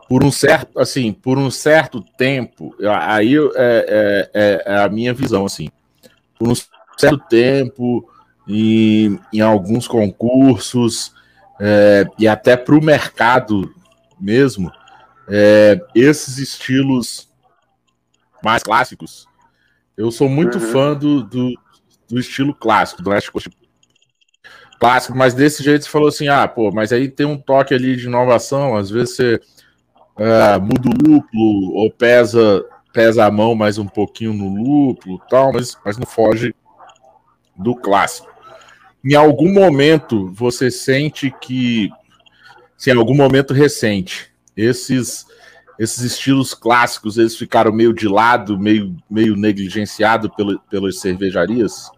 por 0.09 0.23
um 0.23 0.31
certo, 0.31 0.79
assim, 0.79 1.13
por 1.13 1.39
um 1.39 1.51
certo 1.51 2.03
tempo, 2.03 2.75
aí 2.85 3.35
é, 3.35 3.51
é, 3.57 4.31
é, 4.35 4.63
é 4.67 4.79
a 4.79 4.89
minha 4.89 5.15
visão, 5.15 5.47
assim, 5.47 5.71
por 6.39 6.49
um 6.49 6.55
certo 6.99 7.19
tempo, 7.31 8.07
em, 8.47 9.19
em 9.33 9.41
alguns 9.41 9.89
concursos, 9.89 11.15
é, 11.61 12.07
e 12.19 12.27
até 12.27 12.57
para 12.57 12.75
o 12.75 12.83
mercado 12.83 13.75
mesmo, 14.21 14.71
é, 15.29 15.81
esses 15.95 16.39
estilos 16.39 17.29
mais 18.43 18.63
clássicos, 18.63 19.27
eu 19.97 20.11
sou 20.11 20.29
muito 20.29 20.59
uhum. 20.59 20.73
fã 20.73 20.95
do, 20.95 21.23
do, 21.23 21.55
do, 22.09 22.19
estilo 22.19 22.55
clássico, 22.55 23.03
do 23.03 23.11
West 23.11 23.31
Coast 23.31 23.51
clássico, 24.81 25.17
mas 25.17 25.35
desse 25.35 25.63
jeito 25.63 25.85
você 25.85 25.91
falou 25.91 26.09
assim, 26.09 26.27
ah, 26.29 26.49
pô, 26.49 26.73
mas 26.73 26.93
aí 26.93 27.09
tem 27.09 27.25
um 27.25 27.39
toque 27.39 27.73
ali 27.73 27.95
de 27.95 28.07
inovação, 28.07 28.77
às 28.77 28.91
vezes 28.91 29.15
você 29.15 29.41
é, 30.19 30.59
muda 30.59 30.89
o 30.89 31.09
lúpulo 31.09 31.75
ou 31.75 31.91
pesa 31.91 32.65
pesa 32.93 33.25
a 33.25 33.31
mão 33.31 33.55
mais 33.55 33.79
um 33.79 33.87
pouquinho 33.87 34.35
no 34.35 34.55
lúpulo 34.55 35.21
tal, 35.31 35.53
mas, 35.53 35.79
mas 35.85 35.97
não 35.97 36.07
foge 36.07 36.55
do 37.57 37.75
clássico 37.75 38.32
em 39.05 39.15
algum 39.15 39.53
momento 39.53 40.31
você 40.33 40.71
sente 40.71 41.31
que, 41.41 41.91
se 42.77 42.91
em 42.91 42.97
algum 42.97 43.15
momento 43.15 43.53
recente, 43.53 44.33
esses 44.57 45.27
esses 45.79 46.05
estilos 46.05 46.55
clássicos 46.55 47.19
eles 47.19 47.37
ficaram 47.37 47.73
meio 47.73 47.93
de 47.93 48.07
lado, 48.07 48.59
meio, 48.59 48.95
meio 49.11 49.35
negligenciado 49.35 50.31
pelo, 50.31 50.61
pelas 50.71 51.01
cervejarias? 51.01 51.91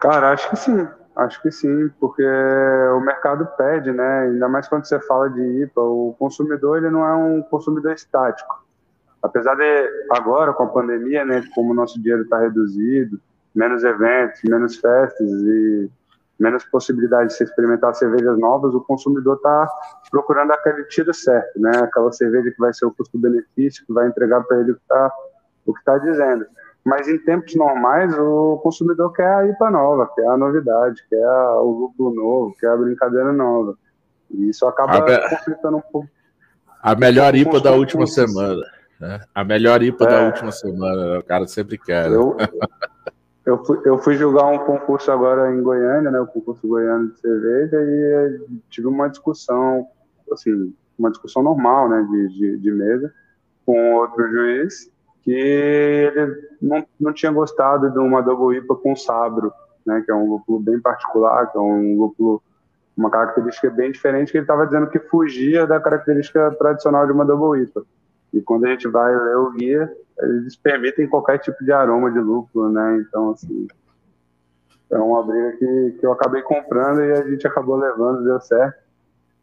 Cara, 0.00 0.32
acho 0.32 0.50
que 0.50 0.56
sim. 0.56 0.88
Acho 1.16 1.40
que 1.40 1.50
sim, 1.50 1.88
porque 1.98 2.22
o 2.22 3.00
mercado 3.00 3.46
pede, 3.56 3.90
né? 3.90 4.24
Ainda 4.24 4.48
mais 4.50 4.68
quando 4.68 4.84
você 4.84 5.00
fala 5.00 5.30
de 5.30 5.40
IPA, 5.62 5.80
o 5.80 6.14
consumidor 6.18 6.76
ele 6.76 6.90
não 6.90 7.06
é 7.06 7.14
um 7.14 7.40
consumidor 7.40 7.94
estático. 7.94 8.66
Apesar 9.22 9.54
de 9.54 9.88
agora 10.10 10.52
com 10.52 10.64
a 10.64 10.68
pandemia, 10.68 11.24
né, 11.24 11.42
como 11.54 11.72
o 11.72 11.74
nosso 11.74 11.98
dinheiro 11.98 12.24
está 12.24 12.38
reduzido, 12.38 13.18
menos 13.56 13.82
eventos, 13.82 14.40
menos 14.44 14.76
festas 14.76 15.28
e 15.28 15.90
menos 16.38 16.64
possibilidade 16.64 17.28
de 17.28 17.34
se 17.34 17.44
experimentar 17.44 17.94
cervejas 17.94 18.38
novas, 18.38 18.74
o 18.74 18.80
consumidor 18.82 19.36
está 19.36 19.68
procurando 20.10 20.52
aquele 20.52 20.84
tiro 20.84 21.12
certo, 21.14 21.58
né? 21.58 21.72
Aquela 21.78 22.12
cerveja 22.12 22.50
que 22.50 22.58
vai 22.58 22.74
ser 22.74 22.84
o 22.84 22.92
custo-benefício, 22.92 23.86
que 23.86 23.92
vai 23.92 24.06
entregar 24.06 24.42
para 24.42 24.60
ele 24.60 24.72
o 24.72 24.74
que 24.74 24.82
está 24.82 25.10
tá 25.84 25.98
dizendo. 25.98 26.46
Mas 26.84 27.08
em 27.08 27.18
tempos 27.18 27.54
normais, 27.56 28.16
o 28.18 28.58
consumidor 28.62 29.12
quer 29.12 29.26
a 29.26 29.46
IPA 29.46 29.70
nova, 29.70 30.10
quer 30.14 30.28
a 30.28 30.36
novidade, 30.36 31.02
quer 31.08 31.24
a, 31.24 31.60
o 31.60 31.70
lucro 31.70 32.14
novo, 32.14 32.54
quer 32.60 32.68
a 32.68 32.76
brincadeira 32.76 33.32
nova. 33.32 33.74
E 34.30 34.50
isso 34.50 34.66
acaba 34.66 35.02
conflitando 35.28 35.78
um 35.78 35.82
pouco. 35.92 36.08
A 36.82 36.94
melhor 36.94 37.34
IPA 37.34 37.60
da 37.60 37.72
última 37.72 38.06
semana. 38.06 38.60
Né? 39.00 39.20
A 39.34 39.42
melhor 39.42 39.82
IPA 39.82 40.04
é, 40.04 40.08
da 40.08 40.26
última 40.26 40.52
semana, 40.52 41.18
o 41.18 41.24
cara 41.24 41.46
sempre 41.48 41.76
quer. 41.76 42.10
Né? 42.10 42.16
Eu, 42.16 42.36
eu 43.46 43.64
fui, 43.64 43.80
eu 43.84 43.96
fui 43.96 44.16
julgar 44.16 44.46
um 44.46 44.58
concurso 44.58 45.10
agora 45.12 45.54
em 45.54 45.62
Goiânia, 45.62 46.10
né, 46.10 46.20
o 46.20 46.26
concurso 46.26 46.66
goiano 46.66 47.12
de 47.12 47.20
cerveja, 47.20 47.76
e 47.80 48.40
tive 48.68 48.88
uma 48.88 49.08
discussão, 49.08 49.86
assim, 50.32 50.74
uma 50.98 51.10
discussão 51.12 51.44
normal, 51.44 51.88
né, 51.88 52.04
de, 52.10 52.28
de, 52.28 52.58
de 52.58 52.70
mesa, 52.72 53.14
com 53.64 53.94
outro 53.94 54.28
juiz, 54.28 54.90
que 55.22 55.30
ele 55.30 56.48
não, 56.60 56.84
não 56.98 57.12
tinha 57.12 57.30
gostado 57.30 57.88
de 57.88 57.98
uma 58.00 58.20
double 58.20 58.58
IPA 58.58 58.74
com 58.76 58.96
sabro, 58.96 59.52
né, 59.86 60.02
que 60.04 60.10
é 60.10 60.14
um 60.14 60.28
lúpulo 60.28 60.58
bem 60.58 60.80
particular, 60.80 61.46
que 61.46 61.56
é 61.56 61.60
um 61.60 61.96
lúpulo, 61.96 62.42
uma 62.96 63.10
característica 63.10 63.70
bem 63.70 63.92
diferente, 63.92 64.32
que 64.32 64.38
ele 64.38 64.44
estava 64.44 64.66
dizendo 64.66 64.88
que 64.88 64.98
fugia 64.98 65.68
da 65.68 65.78
característica 65.78 66.50
tradicional 66.58 67.06
de 67.06 67.12
uma 67.12 67.24
double 67.24 67.62
IPA. 67.62 67.84
E 68.32 68.40
quando 68.40 68.64
a 68.64 68.70
gente 68.70 68.88
vai 68.88 69.16
ler 69.16 69.36
o 69.36 69.52
guia, 69.52 69.96
eles 70.20 70.56
permitem 70.56 71.08
qualquer 71.08 71.38
tipo 71.38 71.62
de 71.64 71.72
aroma 71.72 72.10
de 72.10 72.18
lúpulo, 72.18 72.70
né? 72.70 73.04
Então, 73.06 73.30
assim, 73.30 73.66
é 74.90 74.98
uma 74.98 75.22
briga 75.22 75.52
que, 75.52 75.96
que 75.98 76.06
eu 76.06 76.12
acabei 76.12 76.42
comprando 76.42 77.02
e 77.02 77.12
a 77.12 77.28
gente 77.28 77.46
acabou 77.46 77.76
levando, 77.76 78.24
deu 78.24 78.40
certo. 78.40 78.78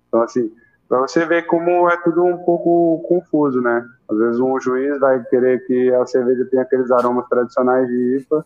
Então, 0.08 0.22
assim, 0.22 0.52
para 0.88 1.00
você 1.00 1.26
ver 1.26 1.46
como 1.46 1.90
é 1.90 1.98
tudo 1.98 2.24
um 2.24 2.38
pouco 2.38 3.04
confuso, 3.08 3.62
né? 3.62 3.86
Às 4.10 4.18
vezes 4.18 4.40
um 4.40 4.60
juiz 4.60 5.00
vai 5.00 5.24
querer 5.26 5.66
que 5.66 5.94
a 5.94 6.06
cerveja 6.06 6.46
tenha 6.46 6.64
aqueles 6.64 6.92
aromas 6.92 7.28
tradicionais 7.28 7.88
de 7.88 8.18
IPA 8.18 8.46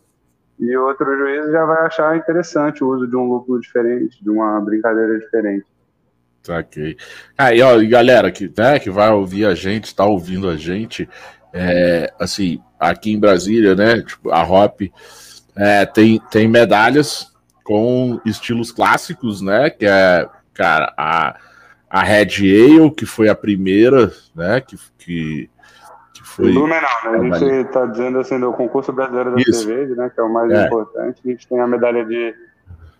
e 0.59 0.75
outro 0.77 1.05
juiz 1.17 1.51
já 1.51 1.65
vai 1.65 1.85
achar 1.85 2.17
interessante 2.17 2.83
o 2.83 2.89
uso 2.89 3.07
de 3.07 3.15
um 3.15 3.27
lúpulo 3.27 3.59
diferente, 3.59 4.23
de 4.23 4.29
uma 4.29 4.59
brincadeira 4.61 5.19
diferente. 5.19 5.65
Saquei. 6.41 6.95
Aí, 7.37 7.61
ó, 7.61 7.77
galera 7.87 8.31
que, 8.31 8.51
né, 8.57 8.79
que 8.79 8.89
vai 8.89 9.11
ouvir 9.11 9.45
a 9.45 9.53
gente, 9.53 9.93
tá 9.93 10.05
ouvindo 10.05 10.49
a 10.49 10.55
gente, 10.55 11.07
é, 11.57 12.13
assim, 12.19 12.61
aqui 12.79 13.11
em 13.11 13.19
Brasília, 13.19 13.73
né, 13.75 14.01
tipo, 14.01 14.29
a 14.29 14.43
Hop 14.43 14.81
é, 15.55 15.85
tem, 15.85 16.19
tem 16.29 16.47
medalhas 16.47 17.33
com 17.63 18.21
estilos 18.23 18.71
clássicos, 18.71 19.41
né, 19.41 19.71
que 19.71 19.85
é, 19.85 20.29
cara, 20.53 20.93
a, 20.95 21.35
a 21.89 22.03
Red 22.03 22.37
Ale, 22.41 22.91
que 22.91 23.05
foi 23.05 23.27
a 23.27 23.35
primeira, 23.35 24.11
né, 24.35 24.61
que, 24.61 24.77
que, 24.99 25.49
que 26.13 26.23
foi... 26.23 26.53
Fenomenal, 26.53 26.89
né? 27.11 27.35
A 27.35 27.39
gente 27.39 27.71
tá 27.71 27.85
dizendo 27.87 28.19
assim, 28.19 28.39
do 28.39 28.53
concurso 28.53 28.93
brasileiro 28.93 29.31
da 29.31 29.41
Isso. 29.41 29.63
cerveja, 29.63 29.95
né, 29.95 30.11
que 30.13 30.19
é 30.19 30.23
o 30.23 30.31
mais 30.31 30.51
é. 30.51 30.67
importante, 30.67 31.21
a 31.25 31.27
gente 31.27 31.47
tem 31.47 31.59
a 31.59 31.67
medalha 31.67 32.05
de, 32.05 32.35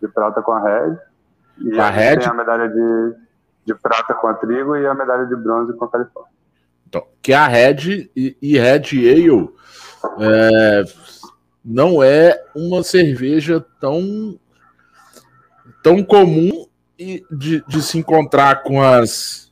de 0.02 0.08
prata 0.08 0.42
com 0.42 0.52
a 0.52 0.62
Red, 0.62 0.98
e 1.60 1.80
a, 1.80 1.86
a 1.86 1.90
Red 1.92 2.18
tem 2.18 2.28
a 2.28 2.34
medalha 2.34 2.68
de, 2.68 3.16
de 3.68 3.76
prata 3.76 4.16
com 4.16 4.28
a 4.28 4.34
Trigo 4.34 4.76
e 4.76 4.88
a 4.88 4.96
medalha 4.96 5.28
de 5.28 5.36
bronze 5.36 5.74
com 5.74 5.86
a 5.86 5.92
Califórnia. 5.92 6.37
Então, 6.88 7.04
que 7.22 7.34
a 7.34 7.48
Red 7.48 8.10
e, 8.16 8.38
e 8.42 8.58
Red 8.58 8.92
Ale 8.92 9.50
é, 10.20 10.84
não 11.64 12.02
é 12.02 12.42
uma 12.56 12.82
cerveja 12.82 13.64
tão 13.80 14.40
tão 15.84 16.02
comum 16.02 16.66
de, 16.98 17.64
de 17.68 17.82
se 17.82 17.98
encontrar 17.98 18.64
com 18.64 18.82
as 18.82 19.52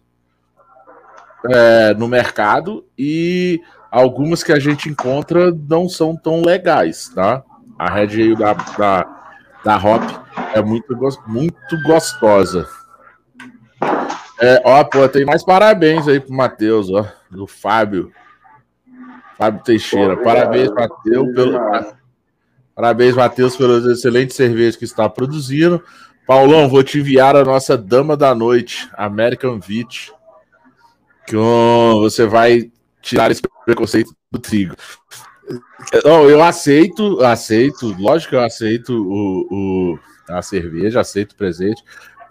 é, 1.49 1.93
no 1.93 2.07
mercado 2.07 2.85
e 2.97 3.61
algumas 3.91 4.43
que 4.43 4.51
a 4.51 4.59
gente 4.59 4.89
encontra 4.89 5.51
não 5.51 5.87
são 5.89 6.15
tão 6.15 6.41
legais, 6.41 7.09
tá? 7.09 7.43
A 7.77 7.89
Red 7.89 8.13
Ale 8.13 8.35
da, 8.35 8.53
da, 8.53 9.05
da 9.63 9.77
Hop 9.77 10.03
é 10.53 10.61
muito, 10.61 10.95
muito 11.27 11.81
gostosa. 11.83 12.67
É, 14.41 14.61
ó, 14.65 14.83
pô, 14.83 15.07
tem 15.07 15.25
mais 15.25 15.43
parabéns 15.43 16.07
aí 16.07 16.19
pro 16.19 16.33
Matheus, 16.33 16.89
ó, 16.89 17.05
do 17.35 17.47
Fábio. 17.47 18.11
Fábio 19.37 19.63
Teixeira. 19.63 20.15
Pô, 20.15 20.23
parabéns, 20.23 20.71
Matheus, 20.71 21.33
pelo. 21.33 21.59
Parabéns, 22.73 23.15
Matheus, 23.15 23.55
pelas 23.55 23.85
excelentes 23.85 24.35
cervejas 24.35 24.75
que 24.75 24.85
está 24.85 25.09
produzindo. 25.09 25.81
Paulão, 26.27 26.67
vou 26.67 26.83
te 26.83 26.99
enviar 26.99 27.35
a 27.35 27.43
nossa 27.43 27.77
dama 27.77 28.17
da 28.17 28.33
noite, 28.35 28.89
American 28.93 29.59
Vit. 29.59 30.11
Que 31.27 31.35
você 31.35 32.25
vai 32.25 32.71
tirar 33.01 33.31
esse 33.31 33.41
preconceito 33.65 34.13
do 34.31 34.39
trigo. 34.39 34.75
Não, 36.03 36.27
eu 36.29 36.43
aceito, 36.43 37.23
aceito, 37.23 37.95
lógico 37.99 38.31
que 38.31 38.35
eu 38.35 38.43
aceito 38.43 38.93
o, 38.93 39.47
o 39.51 39.99
a 40.27 40.41
cerveja, 40.41 40.99
aceito 40.99 41.33
o 41.33 41.35
presente, 41.35 41.83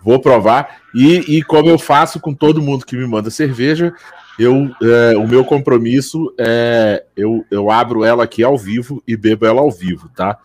vou 0.02 0.20
provar. 0.20 0.80
E, 0.94 1.38
e 1.38 1.42
como 1.42 1.68
eu 1.68 1.78
faço 1.78 2.18
com 2.20 2.34
todo 2.34 2.62
mundo 2.62 2.84
que 2.84 2.96
me 2.96 3.06
manda 3.06 3.30
cerveja, 3.30 3.94
eu, 4.38 4.70
é, 4.82 5.16
o 5.16 5.26
meu 5.26 5.44
compromisso 5.44 6.34
é 6.38 7.04
eu, 7.16 7.44
eu 7.50 7.70
abro 7.70 8.04
ela 8.04 8.24
aqui 8.24 8.42
ao 8.42 8.58
vivo 8.58 9.02
e 9.06 9.16
bebo 9.16 9.46
ela 9.46 9.60
ao 9.60 9.70
vivo, 9.70 10.08
tá? 10.14 10.38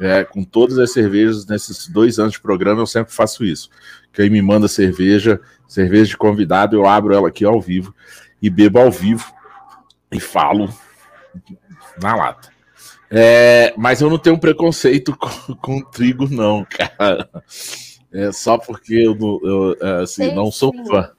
É, 0.00 0.24
com 0.24 0.42
todas 0.42 0.78
as 0.78 0.92
cervejas 0.92 1.46
nesses 1.46 1.86
dois 1.86 2.18
anos 2.18 2.32
de 2.32 2.40
programa, 2.40 2.80
eu 2.80 2.86
sempre 2.86 3.12
faço 3.12 3.44
isso. 3.44 3.70
Quem 4.12 4.28
me 4.28 4.42
manda 4.42 4.66
cerveja, 4.66 5.40
cerveja 5.68 6.10
de 6.10 6.16
convidado, 6.16 6.76
eu 6.76 6.86
abro 6.86 7.14
ela 7.14 7.28
aqui 7.28 7.44
ao 7.44 7.60
vivo 7.60 7.94
e 8.40 8.50
bebo 8.50 8.80
ao 8.80 8.90
vivo 8.90 9.32
e 10.10 10.18
falo 10.18 10.68
na 12.00 12.16
lata. 12.16 12.50
É, 13.14 13.74
mas 13.76 14.00
eu 14.00 14.08
não 14.08 14.18
tenho 14.18 14.38
preconceito 14.38 15.14
com, 15.16 15.54
com 15.56 15.80
trigo, 15.82 16.26
não, 16.28 16.64
cara. 16.64 17.28
É 18.12 18.32
só 18.32 18.58
porque 18.58 18.94
eu, 18.94 19.16
eu 19.42 19.76
é, 19.80 20.02
assim, 20.02 20.34
não 20.34 20.50
sou 20.50 20.72
fã. 20.86 21.10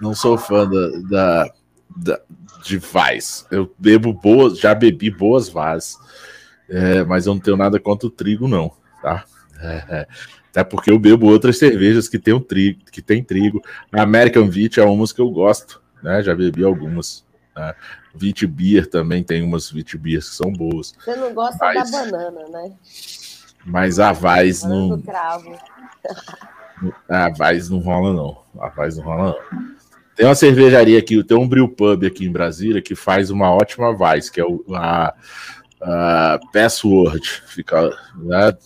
Não 0.00 0.14
sou 0.14 0.36
fã 0.36 0.68
da, 0.68 0.88
da, 1.08 1.52
da, 1.96 2.20
de 2.64 2.78
Vaz. 2.78 3.46
Eu 3.50 3.72
bebo 3.78 4.12
boas, 4.12 4.58
já 4.58 4.74
bebi 4.74 5.10
boas 5.10 5.48
Vaz, 5.48 5.96
é, 6.68 7.04
mas 7.04 7.26
eu 7.26 7.34
não 7.34 7.40
tenho 7.40 7.56
nada 7.56 7.78
contra 7.78 8.06
o 8.06 8.10
trigo, 8.10 8.48
não, 8.48 8.72
tá? 9.00 9.24
É, 9.60 9.84
é. 9.88 10.06
até 10.50 10.64
porque 10.64 10.90
eu 10.90 10.98
bebo 10.98 11.26
outras 11.26 11.56
cervejas 11.58 12.08
que 12.08 12.18
tem, 12.18 12.34
um 12.34 12.40
trigo, 12.40 12.80
que 12.90 13.00
tem 13.00 13.22
trigo. 13.22 13.62
A 13.92 14.02
American 14.02 14.48
Vit 14.48 14.80
é 14.80 14.84
umas 14.84 15.12
que 15.12 15.20
eu 15.20 15.30
gosto, 15.30 15.80
né? 16.02 16.22
Já 16.22 16.34
bebi 16.34 16.64
algumas. 16.64 17.24
Né? 17.54 17.74
Vit 18.14 18.46
Beer 18.46 18.88
também 18.88 19.22
tem 19.22 19.42
umas 19.42 19.70
Vit 19.70 19.96
Beers 19.96 20.30
que 20.30 20.34
são 20.34 20.52
boas. 20.52 20.94
Você 20.98 21.14
não 21.16 21.32
gosta 21.32 21.58
mas, 21.60 21.90
da 21.90 21.98
banana, 21.98 22.48
né? 22.48 22.72
Mas 23.64 24.00
a 24.00 24.12
Vaz 24.12 24.64
não. 24.64 25.00
Cravo. 26.90 26.94
A 27.08 27.28
Vaz 27.30 27.68
não 27.68 27.78
rola, 27.78 28.12
não. 28.12 28.38
A 28.58 28.68
Vaz 28.68 28.96
não 28.96 29.04
rola, 29.04 29.36
não. 29.50 29.72
Tem 30.14 30.26
uma 30.26 30.34
cervejaria 30.34 30.98
aqui, 30.98 31.22
tem 31.24 31.36
um 31.36 31.48
Brew 31.48 31.68
Pub 31.68 32.04
aqui 32.04 32.26
em 32.26 32.32
Brasília 32.32 32.82
que 32.82 32.94
faz 32.94 33.30
uma 33.30 33.50
ótima 33.50 33.96
Vaz, 33.96 34.28
que 34.28 34.40
é 34.40 34.44
o, 34.44 34.62
a, 34.74 35.14
a 35.80 36.40
Password. 36.52 37.42
Fica, 37.46 37.88
né, 38.16 38.56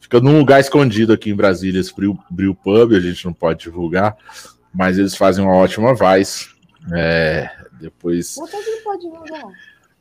fica 0.00 0.20
num 0.20 0.38
lugar 0.38 0.58
escondido 0.58 1.12
aqui 1.12 1.30
em 1.30 1.36
Brasília, 1.36 1.80
esse 1.80 1.94
Brew, 1.94 2.18
Brew 2.30 2.54
Pub, 2.54 2.94
a 2.94 3.00
gente 3.00 3.24
não 3.26 3.32
pode 3.32 3.60
divulgar, 3.60 4.16
mas 4.72 4.98
eles 4.98 5.14
fazem 5.14 5.44
uma 5.44 5.54
ótima 5.54 5.94
Vaz. 5.94 6.48
É, 6.92 7.50
depois. 7.80 8.36
pode 8.82 9.06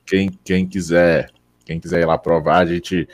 Quem, 0.05 0.30
quem 0.43 0.65
quiser, 0.65 1.30
quem 1.65 1.80
quiser 1.80 2.01
ir 2.01 2.05
lá 2.05 2.17
provar, 2.17 2.59
a 2.59 2.65
gente, 2.65 3.07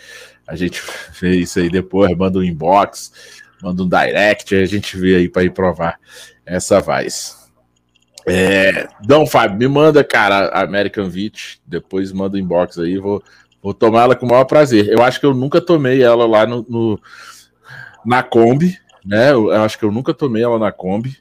a 0.47 0.55
gente 0.55 0.81
vê 1.19 1.37
isso 1.37 1.59
aí 1.59 1.69
depois, 1.69 2.15
manda 2.15 2.39
um 2.39 2.43
inbox, 2.43 3.43
manda 3.61 3.83
um 3.83 3.89
direct, 3.89 4.55
a 4.55 4.65
gente 4.65 4.97
vê 4.97 5.15
aí 5.15 5.29
para 5.29 5.43
ir 5.43 5.51
provar 5.51 5.99
essa 6.45 6.79
Vice. 6.81 7.45
É, 8.27 8.87
não, 9.07 9.25
Fábio, 9.25 9.57
me 9.57 9.67
manda, 9.67 10.03
cara, 10.03 10.49
American 10.49 11.07
Vit, 11.07 11.61
depois 11.65 12.11
manda 12.11 12.37
um 12.37 12.39
inbox 12.39 12.79
aí, 12.79 12.97
vou, 12.97 13.21
vou 13.61 13.73
tomar 13.73 14.03
ela 14.03 14.15
com 14.15 14.25
o 14.25 14.29
maior 14.29 14.45
prazer. 14.45 14.87
Eu 14.89 15.03
acho 15.03 15.19
que 15.19 15.25
eu 15.25 15.33
nunca 15.33 15.61
tomei 15.61 16.01
ela 16.01 16.25
lá 16.25 16.45
no, 16.47 16.65
no 16.67 16.99
na 18.03 18.23
Kombi, 18.23 18.77
né? 19.05 19.31
Eu 19.31 19.51
acho 19.51 19.77
que 19.77 19.85
eu 19.85 19.91
nunca 19.91 20.13
tomei 20.13 20.43
ela 20.43 20.57
na 20.57 20.71
Kombi. 20.71 21.17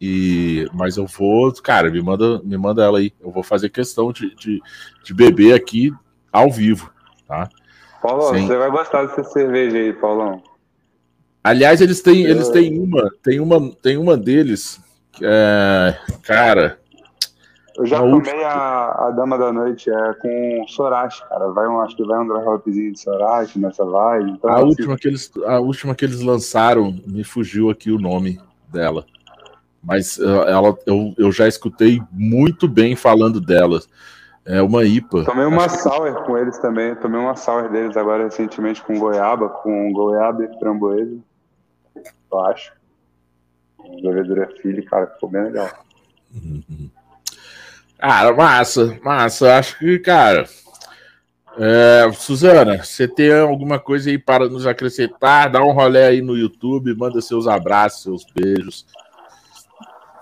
E, 0.00 0.68
mas 0.74 0.96
eu 0.96 1.06
vou, 1.06 1.52
cara, 1.62 1.90
me 1.90 2.02
manda, 2.02 2.40
me 2.42 2.56
manda 2.56 2.82
ela 2.82 2.98
aí. 2.98 3.12
Eu 3.20 3.30
vou 3.30 3.42
fazer 3.42 3.70
questão 3.70 4.12
de, 4.12 4.34
de, 4.34 4.62
de 5.02 5.14
beber 5.14 5.54
aqui 5.54 5.92
ao 6.32 6.50
vivo, 6.50 6.92
tá? 7.26 7.48
Paulão, 8.02 8.34
Sem... 8.34 8.46
você 8.46 8.56
vai 8.56 8.70
gostar 8.70 9.06
dessa 9.06 9.24
cerveja 9.24 9.78
aí, 9.78 9.92
Paulão. 9.92 10.42
Aliás, 11.48 11.80
eles 11.80 12.00
têm, 12.00 12.22
eu... 12.22 12.30
eles 12.30 12.48
têm 12.48 12.78
uma, 12.78 13.10
tem 13.22 13.40
uma, 13.40 13.70
tem 13.82 13.96
uma 13.96 14.16
deles, 14.16 14.80
é, 15.22 15.96
cara. 16.22 16.78
Eu 17.76 17.84
já 17.84 17.98
tomei 17.98 18.14
última... 18.14 18.42
a, 18.42 19.08
a 19.08 19.10
Dama 19.10 19.36
da 19.36 19.52
Noite, 19.52 19.90
é 19.90 20.14
com 20.14 20.64
Sorachi, 20.66 21.22
cara. 21.28 21.50
Vai 21.52 21.68
um, 21.68 21.80
acho 21.80 21.94
que 21.94 22.04
vai 22.04 22.18
um 22.18 22.26
dry 22.26 22.46
hopzinho 22.46 22.92
de 22.92 23.00
Sorachi 23.00 23.58
nessa 23.58 23.84
vibe. 23.84 24.30
Então, 24.30 24.50
a, 24.50 24.54
assim... 24.54 24.64
última 24.64 24.96
que 24.96 25.08
eles, 25.08 25.30
a 25.44 25.60
última 25.60 25.94
que 25.94 26.04
eles 26.04 26.20
lançaram, 26.20 26.94
me 27.06 27.22
fugiu 27.22 27.70
aqui 27.70 27.90
o 27.90 27.98
nome 27.98 28.40
dela 28.72 29.04
mas 29.86 30.18
uh, 30.18 30.42
ela, 30.48 30.76
eu, 30.84 31.14
eu 31.16 31.30
já 31.30 31.46
escutei 31.46 32.02
muito 32.10 32.66
bem 32.66 32.96
falando 32.96 33.40
delas. 33.40 33.88
É 34.44 34.60
uma 34.60 34.84
IPA. 34.84 35.24
Tomei 35.24 35.44
uma 35.44 35.68
sour 35.68 36.12
que... 36.14 36.22
com 36.24 36.36
eles 36.36 36.58
também. 36.58 36.94
Tomei 36.96 37.20
uma 37.20 37.36
sour 37.36 37.68
deles 37.68 37.96
agora 37.96 38.24
recentemente 38.24 38.82
com 38.82 38.98
goiaba, 38.98 39.48
com 39.48 39.92
goiaba 39.92 40.44
e 40.44 40.58
framboesa. 40.58 41.18
Eu 42.36 42.44
acho. 42.44 42.72
Levedura 44.02 44.48
filha, 44.60 44.84
cara, 44.84 45.06
ficou 45.06 45.30
bem 45.30 45.44
legal. 45.44 45.70
Uhum. 46.34 46.90
Cara, 47.98 48.34
massa, 48.34 48.98
massa. 49.02 49.56
Acho 49.56 49.78
que, 49.78 49.98
cara. 49.98 50.44
É, 51.58 52.12
Suzana, 52.12 52.84
você 52.84 53.08
tem 53.08 53.32
alguma 53.32 53.78
coisa 53.78 54.10
aí 54.10 54.18
para 54.18 54.48
nos 54.48 54.66
acrescentar? 54.66 55.50
Dá 55.50 55.64
um 55.64 55.72
rolê 55.72 56.04
aí 56.04 56.20
no 56.20 56.36
YouTube, 56.36 56.94
manda 56.94 57.22
seus 57.22 57.46
abraços, 57.46 58.02
seus 58.02 58.26
beijos. 58.34 58.86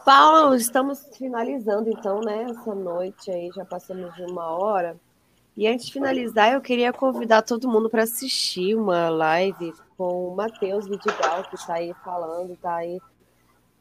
Paulo, 0.05 0.55
estamos 0.55 1.05
finalizando 1.19 1.91
então, 1.91 2.21
né? 2.21 2.47
Essa 2.49 2.75
noite 2.75 3.31
aí, 3.31 3.51
já 3.57 3.65
passamos 3.65 4.15
de 4.15 4.23
uma 4.23 4.47
hora. 4.51 4.97
E 5.57 5.69
antes 5.69 5.87
de 5.87 5.93
finalizar, 5.93 6.53
eu 6.53 6.61
queria 6.61 6.93
convidar 6.93 7.43
todo 7.43 7.69
mundo 7.69 7.89
para 7.89 8.03
assistir 8.03 8.75
uma 8.75 9.09
live 9.09 9.73
com 9.97 10.29
o 10.29 10.35
Matheus 10.35 10.89
Vidigal, 10.89 11.45
que 11.45 11.55
está 11.55 11.75
aí 11.75 11.95
falando, 12.05 12.55
está 12.55 12.77
aí 12.77 13.01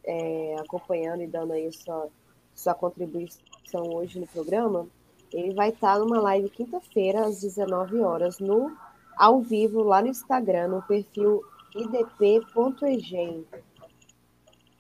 é, 0.03 0.55
acompanhando 0.59 1.23
e 1.23 1.27
dando 1.27 1.53
aí 1.53 1.71
sua, 1.73 2.09
sua 2.53 2.75
contribuição 2.75 3.87
hoje 3.91 4.19
no 4.19 4.27
programa. 4.27 4.87
Ele 5.31 5.51
vai 5.55 5.69
estar 5.69 5.93
tá 5.93 5.99
numa 5.99 6.21
live 6.21 6.47
quinta-feira, 6.49 7.25
às 7.25 7.41
19 7.41 8.01
horas, 8.01 8.37
no 8.37 8.71
ao 9.17 9.41
vivo, 9.41 9.81
lá 9.81 9.99
no 9.99 10.09
Instagram, 10.09 10.67
no 10.67 10.81
perfil 10.83 11.41
idp.egen 11.75 13.45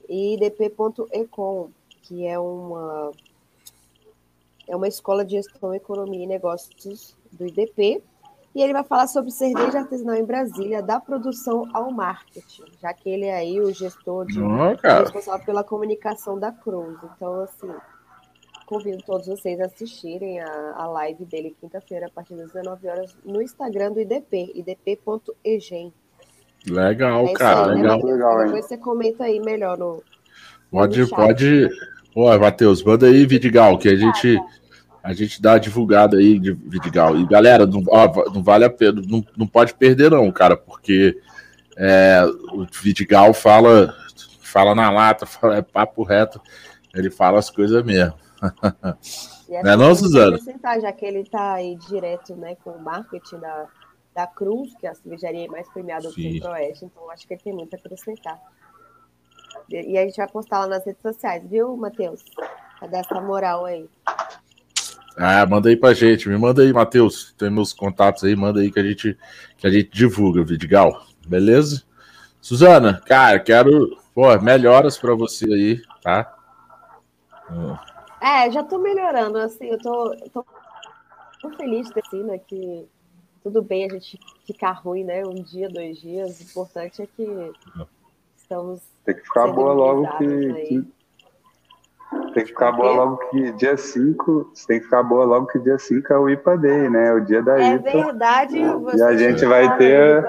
e 0.07 0.35
idp.ecom, 0.35 1.69
que 2.03 2.27
é 2.27 2.37
uma 2.37 3.11
é 4.67 4.75
uma 4.75 4.87
escola 4.87 5.25
de 5.25 5.35
gestão, 5.35 5.73
economia 5.73 6.23
e 6.23 6.27
negócios 6.27 7.15
do 7.31 7.45
IDP. 7.45 8.01
E 8.55 8.61
ele 8.61 8.73
vai 8.73 8.83
falar 8.83 9.07
sobre 9.07 9.31
cerveja 9.31 9.79
artesanal 9.79 10.15
em 10.15 10.23
Brasília, 10.23 10.81
da 10.81 10.99
produção 10.99 11.67
ao 11.73 11.91
marketing, 11.91 12.65
já 12.79 12.93
que 12.93 13.09
ele 13.09 13.25
é 13.25 13.35
aí 13.35 13.59
o 13.59 13.73
gestor 13.73 14.27
de 14.27 14.39
oh, 14.39 14.75
responsável 14.99 15.43
pela 15.43 15.63
comunicação 15.63 16.37
da 16.37 16.51
Cruz. 16.51 16.99
Então, 17.15 17.41
assim, 17.41 17.73
convido 18.67 19.01
todos 19.03 19.25
vocês 19.25 19.59
a 19.59 19.65
assistirem 19.65 20.39
a, 20.39 20.73
a 20.75 20.85
live 20.87 21.25
dele 21.25 21.55
quinta-feira, 21.59 22.05
a 22.05 22.09
partir 22.11 22.35
das 22.35 22.51
19 22.51 22.87
horas, 22.87 23.17
no 23.25 23.41
Instagram 23.41 23.91
do 23.91 23.99
IDP, 23.99 24.51
idp.egen. 24.53 25.91
Legal, 26.69 27.25
é 27.25 27.33
cara, 27.33 27.71
aí, 27.71 27.81
legal. 27.81 27.97
Né, 27.97 28.11
legal 28.13 28.45
Depois 28.45 28.65
você 28.65 28.77
comenta 28.77 29.23
aí 29.23 29.39
melhor 29.39 29.77
no. 29.77 30.03
Pode, 30.71 31.01
no 31.01 31.09
pode. 31.09 31.69
Pô, 32.13 32.37
Matheus, 32.37 32.83
manda 32.83 33.07
aí, 33.07 33.25
Vidigal, 33.25 33.77
que 33.77 33.89
a 33.89 33.95
gente 33.95 34.39
a 35.03 35.11
gente 35.11 35.41
dá 35.41 35.53
a 35.53 35.57
divulgada 35.57 36.17
aí 36.17 36.39
de 36.39 36.53
Vidigal. 36.53 37.17
E 37.17 37.25
galera, 37.27 37.65
não, 37.65 37.83
ó, 37.89 38.31
não 38.31 38.41
vale 38.41 38.63
a 38.63 38.69
pena, 38.69 39.01
não, 39.05 39.23
não 39.35 39.45
pode 39.45 39.73
perder, 39.73 40.09
não, 40.09 40.31
cara, 40.31 40.55
porque 40.55 41.19
é, 41.75 42.23
o 42.53 42.65
Vidigal 42.81 43.33
fala, 43.33 43.93
fala 44.41 44.73
na 44.73 44.89
lata, 44.89 45.25
fala, 45.27 45.57
é 45.57 45.61
papo 45.61 46.03
reto, 46.03 46.39
ele 46.93 47.11
fala 47.11 47.37
as 47.37 47.49
coisas 47.49 47.83
mesmo. 47.83 48.13
não 49.49 49.71
é 49.71 49.75
não, 49.75 49.93
Suzana? 49.93 50.37
Já 50.81 50.91
que 50.93 51.05
ele 51.05 51.19
está 51.19 51.55
aí 51.55 51.75
direto 51.89 52.33
né, 52.37 52.55
com 52.63 52.71
o 52.71 52.81
marketing 52.81 53.39
da, 53.39 53.67
da 54.15 54.27
Cruz, 54.27 54.73
que 54.79 54.87
é 54.87 54.91
a 54.91 54.95
cervejaria 54.95 55.47
mais 55.47 55.67
premiada 55.69 56.07
do 56.07 56.13
Centro-Oeste, 56.13 56.85
então 56.85 57.11
acho 57.11 57.27
que 57.27 57.33
ele 57.33 57.41
tem 57.43 57.53
muito 57.53 57.73
a 57.73 57.77
acrescentar. 57.77 58.39
E 59.69 59.97
a 59.97 60.05
gente 60.05 60.17
vai 60.17 60.27
postar 60.27 60.59
lá 60.59 60.67
nas 60.67 60.85
redes 60.85 61.01
sociais, 61.01 61.43
viu, 61.49 61.75
Matheus? 61.75 62.23
Pra 62.79 62.87
dar 62.87 62.99
essa 62.99 63.19
moral 63.21 63.65
aí. 63.65 63.89
Ah, 65.17 65.45
manda 65.45 65.69
aí 65.69 65.77
pra 65.77 65.93
gente, 65.93 66.27
me 66.27 66.37
manda 66.37 66.61
aí, 66.61 66.73
Matheus. 66.73 67.33
Tem 67.37 67.49
meus 67.49 67.71
contatos 67.71 68.23
aí, 68.23 68.35
manda 68.35 68.59
aí 68.59 68.71
que 68.71 68.79
a 68.79 68.83
gente, 68.83 69.17
que 69.57 69.67
a 69.67 69.69
gente 69.69 69.89
divulga, 69.91 70.43
Vidigal. 70.43 71.05
Beleza? 71.27 71.83
Suzana, 72.41 73.01
cara, 73.05 73.39
quero 73.39 73.97
pô, 74.13 74.37
melhoras 74.39 74.97
para 74.97 75.15
você 75.15 75.45
aí, 75.45 75.81
tá? 76.01 76.35
É, 78.21 78.49
já 78.51 78.63
tô 78.63 78.77
melhorando, 78.77 79.37
assim, 79.37 79.67
eu 79.67 79.77
tô, 79.79 80.15
tô, 80.33 80.45
tô 81.41 81.49
feliz 81.51 81.87
de 81.87 81.93
ter 81.93 82.05
sido 82.09 82.25
né, 82.25 82.37
que 82.37 82.87
tudo 83.43 83.61
bem 83.61 83.85
a 83.85 83.89
gente 83.89 84.17
ficar 84.47 84.71
ruim, 84.71 85.03
né? 85.03 85.23
Um 85.25 85.43
dia, 85.43 85.69
dois 85.69 85.99
dias. 85.99 86.39
O 86.39 86.43
importante 86.43 87.01
é 87.01 87.07
que 87.07 87.51
estamos. 88.53 88.81
Tem 89.05 89.15
que 89.15 89.21
ficar 89.21 89.47
boa 89.47 89.73
logo 89.73 90.17
que, 90.17 90.27
que, 90.53 90.87
tem 92.33 92.43
que 92.43 92.49
ficar 92.49 92.71
boa 92.71 92.91
logo 92.91 93.17
que 93.29 93.51
dia 93.53 93.75
5, 93.75 94.53
tem 94.67 94.79
que 94.79 94.85
ficar 94.85 95.03
boa 95.03 95.25
logo 95.25 95.47
que 95.47 95.59
dia 95.59 95.77
5 95.77 96.13
é 96.13 96.17
o 96.17 96.29
IPA 96.29 96.57
Day, 96.57 96.89
né? 96.89 97.13
O 97.13 97.19
dia 97.21 97.41
da 97.41 97.59
é 97.59 97.75
IPA. 97.75 97.89
É 97.89 98.03
verdade, 98.03 98.57
E 98.95 99.01
a 99.01 99.17
gente 99.17 99.45
vai 99.45 99.77
ter. 99.77 100.25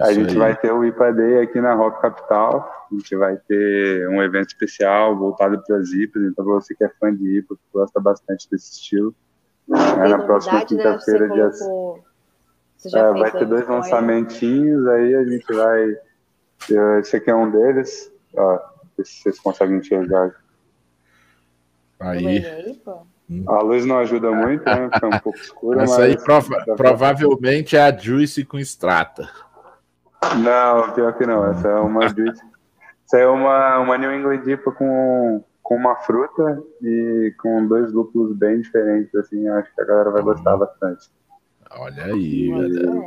A 0.00 0.10
gente 0.12 0.34
vai 0.36 0.56
ter 0.56 0.72
o 0.72 0.84
IPA 0.84 1.12
Day 1.12 1.42
aqui 1.42 1.60
na 1.60 1.74
Rock 1.74 2.00
Capital. 2.00 2.88
A 2.90 2.94
gente 2.94 3.14
vai 3.14 3.36
ter 3.36 4.08
um 4.08 4.22
evento 4.22 4.48
especial 4.48 5.16
voltado 5.16 5.62
para 5.66 5.76
as 5.76 5.90
IPAs. 5.90 6.22
Então, 6.24 6.44
você 6.44 6.74
que 6.74 6.84
é 6.84 6.88
fã 6.88 7.14
de 7.14 7.38
IPA, 7.38 7.54
que 7.54 7.60
gosta 7.72 8.00
bastante 8.00 8.50
desse 8.50 8.72
estilo, 8.72 9.14
é, 9.70 10.08
na 10.08 10.18
próxima 10.18 10.60
né? 10.60 10.64
quinta-feira, 10.64 11.28
dia. 11.28 11.50
É, 12.94 13.12
vai 13.12 13.30
ter 13.30 13.46
dois 13.46 13.68
lançamentinhos, 13.68 14.86
aí 14.88 15.14
a 15.14 15.24
gente 15.24 15.52
vai. 15.52 15.96
Esse 17.00 17.16
aqui 17.16 17.30
é 17.30 17.34
um 17.34 17.50
deles. 17.50 18.10
Ó, 18.34 18.58
se 19.02 19.22
vocês 19.22 19.38
conseguem 19.40 19.78
enxergar. 19.78 20.34
Aí. 22.00 22.44
A 23.46 23.62
luz 23.62 23.86
não 23.86 23.98
ajuda 23.98 24.30
muito, 24.30 24.64
né? 24.64 24.90
Fica 24.92 25.06
um 25.06 25.18
pouco 25.20 25.38
escura. 25.38 25.82
Essa 25.82 26.02
aí 26.02 26.22
prova 26.22 26.56
provavelmente 26.76 27.76
é 27.76 27.82
a 27.82 27.96
Juice 27.96 28.44
com 28.44 28.58
extrata. 28.58 29.28
Não, 30.38 30.92
pior 30.92 31.16
que 31.16 31.24
não. 31.24 31.50
Essa 31.50 31.68
é 31.68 31.74
uma 31.76 32.08
Juice. 32.08 32.42
Essa 33.06 33.18
é 33.18 33.26
uma, 33.26 33.78
uma 33.78 33.96
New 33.96 34.12
England 34.12 34.42
IPA 34.50 34.72
com, 34.72 35.44
com 35.62 35.76
uma 35.76 35.96
fruta 35.96 36.62
e 36.82 37.34
com 37.40 37.66
dois 37.66 37.92
lúpulos 37.92 38.36
bem 38.36 38.60
diferentes. 38.60 39.14
Assim, 39.14 39.48
acho 39.48 39.74
que 39.74 39.80
a 39.80 39.84
galera 39.84 40.10
vai 40.10 40.22
gostar 40.22 40.56
bastante. 40.56 41.10
Olha 41.70 42.04
aí, 42.04 42.50
galera. 42.50 43.02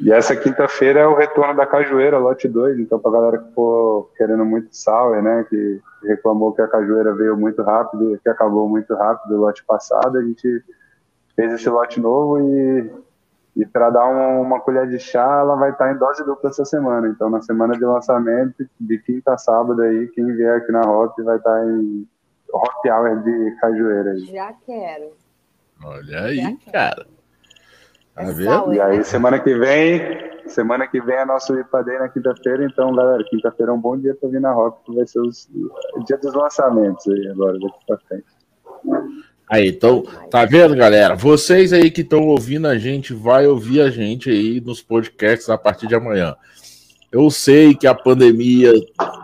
E 0.00 0.12
essa 0.12 0.36
quinta-feira 0.36 1.00
é 1.00 1.06
o 1.06 1.16
retorno 1.16 1.56
da 1.56 1.66
Cajueira, 1.66 2.18
lote 2.18 2.46
2. 2.46 2.78
Então, 2.78 3.00
pra 3.00 3.10
galera 3.10 3.38
que 3.38 3.52
for 3.52 4.10
querendo 4.16 4.44
muito 4.44 4.68
sour, 4.70 5.20
né? 5.20 5.44
Que 5.50 5.80
reclamou 6.04 6.52
que 6.52 6.62
a 6.62 6.68
Cajueira 6.68 7.12
veio 7.14 7.36
muito 7.36 7.62
rápido, 7.62 8.18
que 8.22 8.28
acabou 8.28 8.68
muito 8.68 8.94
rápido 8.94 9.34
o 9.34 9.40
lote 9.40 9.64
passado, 9.64 10.16
a 10.16 10.22
gente 10.22 10.64
fez 11.34 11.52
esse 11.52 11.68
lote 11.68 12.00
novo 12.00 12.40
e, 12.40 12.92
e 13.56 13.66
para 13.66 13.90
dar 13.90 14.06
uma, 14.06 14.40
uma, 14.40 14.60
colher 14.60 14.88
de 14.88 15.00
chá, 15.00 15.40
ela 15.40 15.56
vai 15.56 15.70
estar 15.70 15.92
em 15.92 15.98
dose 15.98 16.24
dupla 16.24 16.50
essa 16.50 16.64
semana. 16.64 17.08
Então, 17.08 17.28
na 17.28 17.40
semana 17.40 17.74
de 17.74 17.84
lançamento, 17.84 18.68
de 18.78 18.98
quinta 18.98 19.34
a 19.34 19.38
sábado 19.38 19.82
aí, 19.82 20.06
quem 20.08 20.32
vier 20.32 20.58
aqui 20.58 20.70
na 20.70 20.80
Hop 20.80 21.18
vai 21.24 21.36
estar 21.36 21.66
em 21.66 22.06
Hop 22.52 22.86
Hour 22.86 23.22
de 23.22 23.56
Cajueira. 23.60 24.16
Já 24.20 24.52
quero. 24.64 25.10
Olha 25.84 26.22
aí, 26.22 26.56
cara. 26.72 27.06
Tá 28.18 28.32
vendo? 28.32 28.74
E 28.74 28.80
aí, 28.80 29.04
semana 29.04 29.38
que 29.38 29.54
vem, 29.54 30.00
semana 30.48 30.88
que 30.88 31.00
vem 31.00 31.14
é 31.14 31.24
nosso 31.24 31.56
IPA 31.56 31.84
Day 31.84 31.98
na 32.00 32.08
quinta-feira. 32.08 32.64
Então, 32.64 32.92
galera, 32.92 33.22
quinta-feira 33.22 33.70
é 33.70 33.74
um 33.74 33.80
bom 33.80 33.96
dia 33.96 34.12
para 34.12 34.28
vir 34.28 34.40
na 34.40 34.52
Rock, 34.52 34.84
que 34.84 34.96
vai 34.96 35.06
ser 35.06 35.20
os, 35.20 35.48
o 35.94 36.02
dia 36.02 36.18
dos 36.18 36.34
lançamentos 36.34 37.06
aí 37.06 37.28
agora, 37.28 37.56
daqui 37.60 37.78
para 37.86 37.98
frente. 37.98 38.24
Aí, 39.48 39.68
então, 39.68 40.02
tá 40.30 40.44
vendo, 40.44 40.74
galera? 40.74 41.14
Vocês 41.14 41.72
aí 41.72 41.92
que 41.92 42.00
estão 42.00 42.26
ouvindo 42.26 42.66
a 42.66 42.76
gente, 42.76 43.14
vai 43.14 43.46
ouvir 43.46 43.82
a 43.82 43.88
gente 43.88 44.28
aí 44.28 44.60
nos 44.60 44.82
podcasts 44.82 45.48
a 45.48 45.56
partir 45.56 45.86
de 45.86 45.94
amanhã. 45.94 46.34
Eu 47.10 47.30
sei 47.30 47.74
que 47.74 47.86
a 47.86 47.94
pandemia 47.94 48.72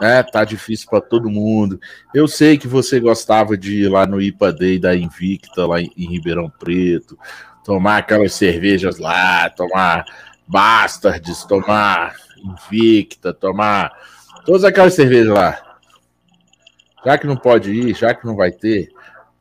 né, 0.00 0.22
tá 0.22 0.44
difícil 0.44 0.88
para 0.88 1.02
todo 1.02 1.28
mundo. 1.28 1.78
Eu 2.14 2.28
sei 2.28 2.56
que 2.56 2.68
você 2.68 2.98
gostava 2.98 3.58
de 3.58 3.82
ir 3.82 3.88
lá 3.88 4.06
no 4.06 4.22
IPA 4.22 4.52
Day 4.52 4.78
da 4.78 4.96
Invicta, 4.96 5.66
lá 5.66 5.80
em 5.80 5.90
Ribeirão 5.96 6.48
Preto 6.48 7.18
tomar 7.64 7.98
aquelas 7.98 8.34
cervejas 8.34 8.98
lá, 8.98 9.48
tomar 9.50 10.04
Bastards, 10.46 11.44
tomar 11.44 12.14
Invicta, 12.44 13.32
tomar 13.32 13.90
todas 14.44 14.64
aquelas 14.64 14.92
cervejas 14.92 15.32
lá. 15.32 15.78
Já 17.04 17.16
que 17.16 17.26
não 17.26 17.36
pode 17.36 17.72
ir, 17.72 17.94
já 17.94 18.14
que 18.14 18.26
não 18.26 18.36
vai 18.36 18.52
ter, 18.52 18.90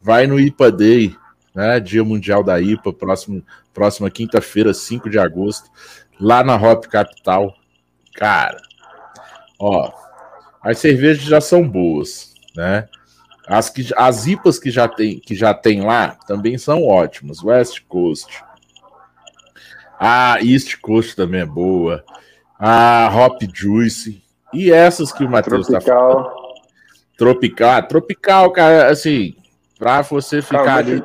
vai 0.02 0.26
no 0.26 0.40
IPA 0.40 0.72
Day, 0.72 1.16
né? 1.54 1.80
Dia 1.80 2.04
Mundial 2.04 2.44
da 2.44 2.60
IPA, 2.60 2.94
próximo, 2.94 3.44
próxima 3.74 4.10
quinta-feira, 4.10 4.74
5 4.74 5.10
de 5.10 5.20
agosto, 5.20 5.70
lá 6.20 6.44
na 6.44 6.56
Hop 6.56 6.86
Capital. 6.86 7.54
Cara, 8.16 8.58
ó, 9.60 9.92
as 10.62 10.78
cervejas 10.78 11.24
já 11.24 11.42
são 11.42 11.68
boas, 11.68 12.34
né? 12.56 12.88
As, 13.48 13.70
que, 13.70 13.90
as 13.98 14.26
IPAs 14.26 14.58
que 14.58 14.72
já, 14.72 14.88
tem, 14.88 15.20
que 15.20 15.36
já 15.36 15.54
tem 15.54 15.82
lá 15.82 16.18
também 16.28 16.58
são 16.58 16.84
ótimas. 16.84 17.44
West 17.44 17.82
Coast. 17.88 18.44
A 20.00 20.38
East 20.42 20.78
Coast 20.82 21.16
também 21.16 21.42
é 21.42 21.46
boa. 21.46 22.04
A 22.58 23.12
Hop 23.14 23.42
Juice. 23.54 24.24
E 24.54 24.72
essas 24.72 25.12
que 25.12 25.24
o 25.24 25.30
Matheus 25.30 25.68
está 25.68 25.82
falando. 25.82 26.30
Tropical. 27.18 27.88
Tropical, 27.88 28.52
cara, 28.52 28.90
assim, 28.90 29.36
para 29.78 30.02
você 30.02 30.42
ficar 30.42 30.78
ali 30.78 31.04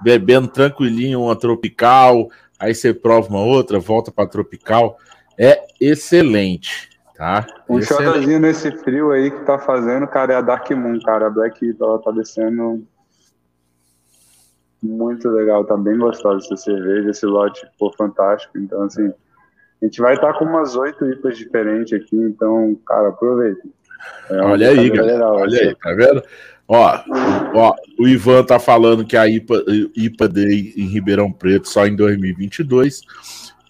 bebendo 0.00 0.48
tranquilinho 0.48 1.22
uma 1.22 1.36
tropical, 1.36 2.30
aí 2.58 2.74
você 2.74 2.94
prova 2.94 3.28
uma 3.28 3.40
outra, 3.40 3.78
volta 3.78 4.10
para 4.10 4.28
tropical, 4.28 4.98
é 5.36 5.66
excelente. 5.80 6.88
Tá? 7.18 7.44
Um 7.68 7.82
xodozinho 7.82 8.38
nesse 8.38 8.70
frio 8.70 9.10
aí 9.10 9.28
que 9.28 9.44
tá 9.44 9.58
fazendo, 9.58 10.06
cara, 10.06 10.34
é 10.34 10.36
a 10.36 10.40
Dark 10.40 10.70
Moon, 10.70 11.00
cara. 11.00 11.26
A 11.26 11.30
Black 11.30 11.76
ela 11.80 11.98
tá 11.98 12.12
descendo 12.12 12.86
muito 14.80 15.28
legal, 15.28 15.64
tá 15.64 15.76
bem 15.76 15.98
gostosa 15.98 16.46
essa 16.46 16.56
cerveja, 16.56 17.10
esse 17.10 17.26
lote, 17.26 17.66
pô, 17.76 17.92
fantástico. 17.98 18.56
Então, 18.56 18.84
assim, 18.84 19.12
a 19.82 19.84
gente 19.84 20.00
vai 20.00 20.14
estar 20.14 20.32
tá 20.32 20.38
com 20.38 20.44
umas 20.44 20.76
oito 20.76 21.10
IPAs 21.10 21.36
diferentes 21.36 21.92
aqui, 21.92 22.14
então, 22.14 22.78
cara, 22.86 23.08
aproveita. 23.08 23.66
É 24.30 24.40
olha 24.40 24.68
aí, 24.68 24.88
galera, 24.88 25.28
olha 25.28 25.58
aí, 25.58 25.74
tá 25.74 25.92
vendo? 25.94 26.22
Ó, 26.68 27.00
ó, 27.52 27.74
o 27.98 28.06
Ivan 28.06 28.44
tá 28.44 28.60
falando 28.60 29.04
que 29.04 29.16
a 29.16 29.26
IPA, 29.26 29.64
IPA 29.96 30.28
Day 30.28 30.72
em 30.76 30.86
Ribeirão 30.86 31.32
Preto 31.32 31.68
só 31.68 31.84
em 31.84 31.96
2022. 31.96 33.00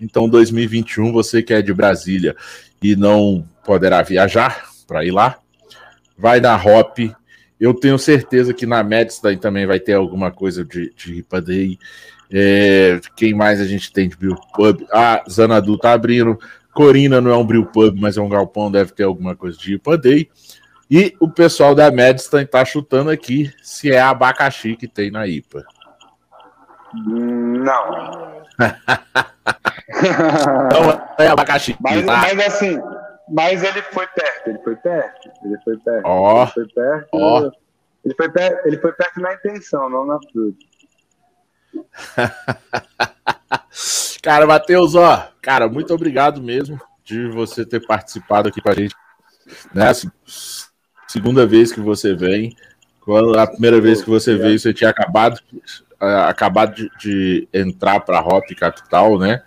Então, 0.01 0.29
2021, 0.29 1.13
você 1.13 1.43
que 1.43 1.55
é 1.55 1.63
de 1.63 1.73
Brasília 1.73 2.37
e 2.83 2.97
não 2.97 3.47
poderá 3.65 4.03
viajar 4.03 4.65
para 4.87 5.05
ir 5.05 5.11
lá, 5.11 5.39
vai 6.17 6.41
na 6.41 6.57
Hop. 6.57 6.99
Eu 7.61 7.75
tenho 7.75 7.99
certeza 7.99 8.55
que 8.55 8.67
na 8.67 8.83
Medstein 8.83 9.37
também 9.37 9.67
vai 9.67 9.81
ter 9.81 9.95
alguma 9.95 10.31
coisa 10.31 10.65
de, 10.65 10.93
de 10.97 11.25
Day. 11.45 11.79
É, 12.31 13.01
quem 13.17 13.35
mais 13.35 13.61
a 13.61 13.65
gente 13.65 13.93
tem 13.93 14.09
de 14.09 14.17
Brew 14.17 14.37
Pub? 14.55 14.87
Ah, 14.93 15.25
Zanadu 15.29 15.77
tá 15.79 15.93
abrindo. 15.93 16.39
Corina 16.73 17.21
não 17.21 17.31
é 17.31 17.37
um 17.37 17.45
Brew 17.45 17.67
Pub, 17.67 17.99
mas 17.99 18.17
é 18.17 18.21
um 18.21 18.29
galpão, 18.29 18.71
deve 18.71 18.93
ter 18.93 19.03
alguma 19.03 19.35
coisa 19.35 19.59
de 19.59 19.73
Ripa 19.73 19.99
Day. 19.99 20.29
E 20.91 21.15
o 21.21 21.29
pessoal 21.29 21.75
da 21.75 21.91
Medstein 21.91 22.47
tá 22.47 22.65
chutando 22.65 23.11
aqui 23.11 23.53
se 23.63 23.91
é 23.91 24.01
abacaxi 24.01 24.77
que 24.77 24.89
tem 24.89 25.11
na 25.11 25.27
IPA. 25.27 25.65
Não. 27.07 28.43
Não 30.71 31.17
é 31.19 31.29
abacaxi. 31.29 31.77
Mas, 31.81 32.05
tá? 32.05 32.17
mas 32.19 32.47
assim, 32.47 32.79
mas 33.31 33.63
ele 33.63 33.83
foi 33.83 34.07
perto, 34.07 34.49
ele 34.49 34.59
foi 34.59 34.77
perto, 34.77 35.31
ele 35.45 35.59
foi 35.63 35.77
perto. 35.79 36.07
Ó. 36.07 36.43
Ele 36.43 36.51
foi 36.53 36.69
perto. 36.69 37.09
Ó. 37.13 37.51
Ele 38.05 38.15
foi 38.15 38.31
perto, 38.31 38.67
ele 38.67 38.79
foi 38.79 38.93
perto 38.93 39.21
na 39.21 39.35
intenção, 39.35 39.91
não 39.91 40.07
na 40.07 40.19
fruta. 40.33 40.59
cara, 44.23 44.47
Matheus, 44.47 44.95
ó, 44.95 45.29
cara, 45.43 45.69
muito 45.69 45.93
obrigado 45.93 46.43
mesmo 46.43 46.81
de 47.05 47.29
você 47.29 47.65
ter 47.65 47.87
participado 47.87 48.49
aqui 48.49 48.61
com 48.61 48.71
a 48.71 48.75
gente. 48.75 48.95
Né? 49.75 49.87
Segunda 51.07 51.47
vez 51.47 51.73
que 51.73 51.81
você 51.81 52.15
vem. 52.15 52.57
Quando 53.01 53.39
a 53.39 53.47
primeira 53.47 53.81
vez 53.81 54.03
que 54.03 54.11
você 54.11 54.37
veio, 54.37 54.59
você 54.59 54.75
tinha 54.75 54.91
acabado, 54.91 55.41
acabado 56.01 56.75
de, 56.75 56.91
de 56.99 57.49
entrar 57.53 58.01
para 58.01 58.19
a 58.19 58.23
Hop 58.23 58.45
Capital, 58.57 59.19
né? 59.19 59.43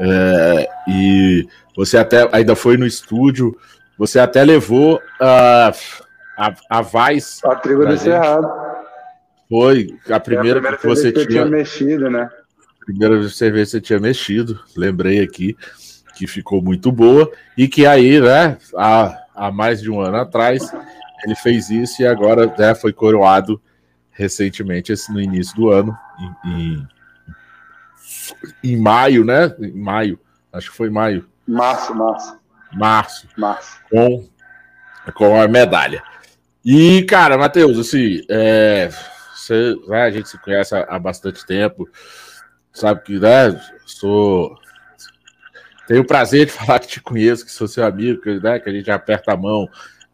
É, 0.00 0.68
e 0.86 1.48
você 1.76 1.98
até 1.98 2.28
ainda 2.32 2.54
foi 2.54 2.76
no 2.76 2.86
estúdio, 2.86 3.56
você 3.96 4.18
até 4.18 4.44
levou 4.44 4.96
uh, 4.96 5.72
a, 6.36 6.54
a 6.70 6.82
Vaz. 6.82 7.40
A 7.44 7.56
tribo 7.56 7.84
do 7.84 7.98
Cerrado. 7.98 8.48
Foi 9.48 9.88
a 10.10 10.20
primeira, 10.20 10.58
é 10.58 10.60
a 10.60 10.62
primeira 10.62 10.76
que 10.76 10.86
você 10.86 11.10
que 11.10 11.26
tinha... 11.26 11.42
tinha 11.42 11.46
mexido, 11.46 12.10
né? 12.10 12.28
Primeira 12.84 13.28
cerveja 13.28 13.64
que 13.64 13.70
você 13.70 13.80
tinha 13.80 13.98
mexido, 13.98 14.60
lembrei 14.76 15.20
aqui, 15.20 15.56
que 16.14 16.26
ficou 16.26 16.62
muito 16.62 16.92
boa, 16.92 17.30
e 17.56 17.66
que 17.66 17.86
aí, 17.86 18.20
né, 18.20 18.56
há, 18.76 19.18
há 19.34 19.50
mais 19.50 19.80
de 19.80 19.90
um 19.90 20.00
ano 20.00 20.16
atrás, 20.16 20.70
ele 21.24 21.34
fez 21.34 21.70
isso 21.70 22.02
e 22.02 22.06
agora 22.06 22.46
né, 22.58 22.74
foi 22.74 22.92
coroado 22.92 23.60
recentemente, 24.18 24.92
esse, 24.92 25.12
no 25.12 25.20
início 25.20 25.54
do 25.54 25.70
ano, 25.70 25.96
em, 26.44 26.50
em, 26.50 26.88
em 28.64 28.76
maio, 28.76 29.24
né? 29.24 29.54
Em 29.60 29.72
maio, 29.72 30.18
acho 30.52 30.72
que 30.72 30.76
foi 30.76 30.90
maio. 30.90 31.28
Março, 31.46 31.94
março. 31.94 32.36
Março. 32.74 33.28
Março. 33.36 33.80
Com, 33.88 34.28
com 35.14 35.40
a 35.40 35.46
medalha. 35.46 36.02
E, 36.64 37.04
cara, 37.04 37.38
Matheus, 37.38 37.78
assim, 37.78 38.22
é, 38.28 38.90
você, 39.32 39.76
né, 39.86 40.02
a 40.02 40.10
gente 40.10 40.28
se 40.28 40.36
conhece 40.38 40.74
há, 40.74 40.80
há, 40.88 40.98
bastante 40.98 41.46
tempo, 41.46 41.88
sabe 42.72 43.02
que, 43.02 43.20
né, 43.20 43.58
sou. 43.86 44.58
Tenho 45.86 46.02
o 46.02 46.06
prazer 46.06 46.46
de 46.46 46.52
falar 46.52 46.80
que 46.80 46.88
te 46.88 47.00
conheço, 47.00 47.46
que 47.46 47.52
sou 47.52 47.68
seu 47.68 47.86
amigo, 47.86 48.20
que, 48.20 48.40
né, 48.40 48.58
que 48.58 48.68
a 48.68 48.72
gente 48.72 48.90
aperta 48.90 49.32
a 49.32 49.36
mão, 49.36 49.68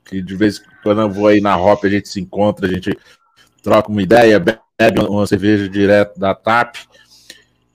que 0.05 0.21
de 0.21 0.37
vez 0.37 0.59
em 0.59 0.83
quando 0.83 1.01
eu 1.01 1.11
vou 1.11 1.27
aí 1.27 1.41
na 1.41 1.57
Hop, 1.57 1.83
a 1.85 1.89
gente 1.89 2.09
se 2.11 2.21
encontra, 2.21 2.67
a 2.67 2.71
gente 2.71 2.97
troca 3.65 3.91
uma 3.91 4.03
ideia, 4.03 4.39
bebe 4.39 5.01
uma 5.09 5.27
cerveja 5.27 5.67
direto 5.69 6.21
da 6.21 6.35
TAP. 6.35 6.77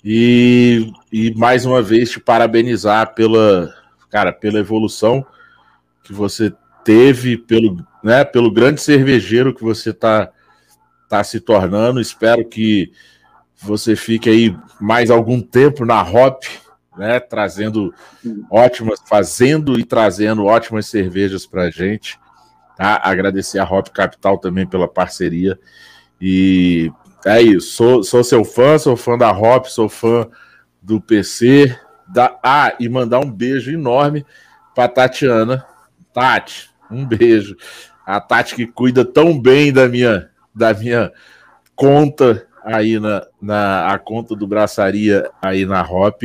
E, 0.05 0.93
e 1.11 1.33
mais 1.35 1.65
uma 1.65 1.81
vez 1.81 2.11
te 2.11 2.19
parabenizar 2.19 3.15
pela, 3.15 3.73
cara, 4.09 4.31
pela 4.31 4.59
evolução 4.59 5.25
que 6.03 6.13
você 6.13 6.53
teve, 6.85 7.37
pelo, 7.37 7.83
né, 8.03 8.23
pelo 8.23 8.51
grande 8.51 8.79
cervejeiro 8.79 9.53
que 9.53 9.63
você 9.63 9.89
está 9.89 10.29
tá 11.09 11.23
se 11.23 11.39
tornando. 11.39 11.99
Espero 11.99 12.45
que 12.45 12.91
você 13.57 13.95
fique 13.95 14.29
aí 14.29 14.55
mais 14.79 15.09
algum 15.09 15.41
tempo 15.41 15.85
na 15.85 16.01
Hop, 16.03 16.43
né, 16.95 17.19
trazendo 17.19 17.91
ótimas, 18.49 18.99
fazendo 19.07 19.77
e 19.79 19.83
trazendo 19.83 20.45
ótimas 20.45 20.85
cervejas 20.85 21.47
para 21.47 21.71
gente. 21.71 22.19
Tá? 22.79 23.01
Agradecer 23.03 23.59
a 23.59 23.65
Hop 23.65 23.89
Capital 23.89 24.37
também 24.37 24.65
pela 24.65 24.87
parceria. 24.87 25.59
E 26.21 26.89
é 27.25 27.41
isso. 27.41 27.73
Sou, 27.73 28.03
sou 28.03 28.23
seu 28.23 28.45
fã, 28.45 28.77
sou 28.77 28.95
fã 28.95 29.17
da 29.17 29.29
Hop, 29.29 29.65
sou 29.65 29.89
fã 29.89 30.25
do 30.81 31.01
PC. 31.01 31.77
Da... 32.07 32.39
Ah, 32.41 32.73
e 32.79 32.87
mandar 32.87 33.19
um 33.19 33.29
beijo 33.29 33.69
enorme 33.69 34.25
para 34.73 34.87
Tatiana. 34.87 35.65
Tati, 36.13 36.69
um 36.89 37.05
beijo. 37.05 37.57
A 38.05 38.21
Tati 38.21 38.55
que 38.55 38.65
cuida 38.65 39.03
tão 39.03 39.37
bem 39.37 39.73
da 39.73 39.89
minha, 39.89 40.29
da 40.55 40.73
minha 40.73 41.11
conta 41.75 42.47
aí 42.63 42.97
na, 42.97 43.27
na 43.41 43.91
a 43.91 43.99
conta 43.99 44.37
do 44.37 44.47
Braçaria 44.47 45.29
aí 45.41 45.65
na 45.65 45.81
Hop, 45.81 46.23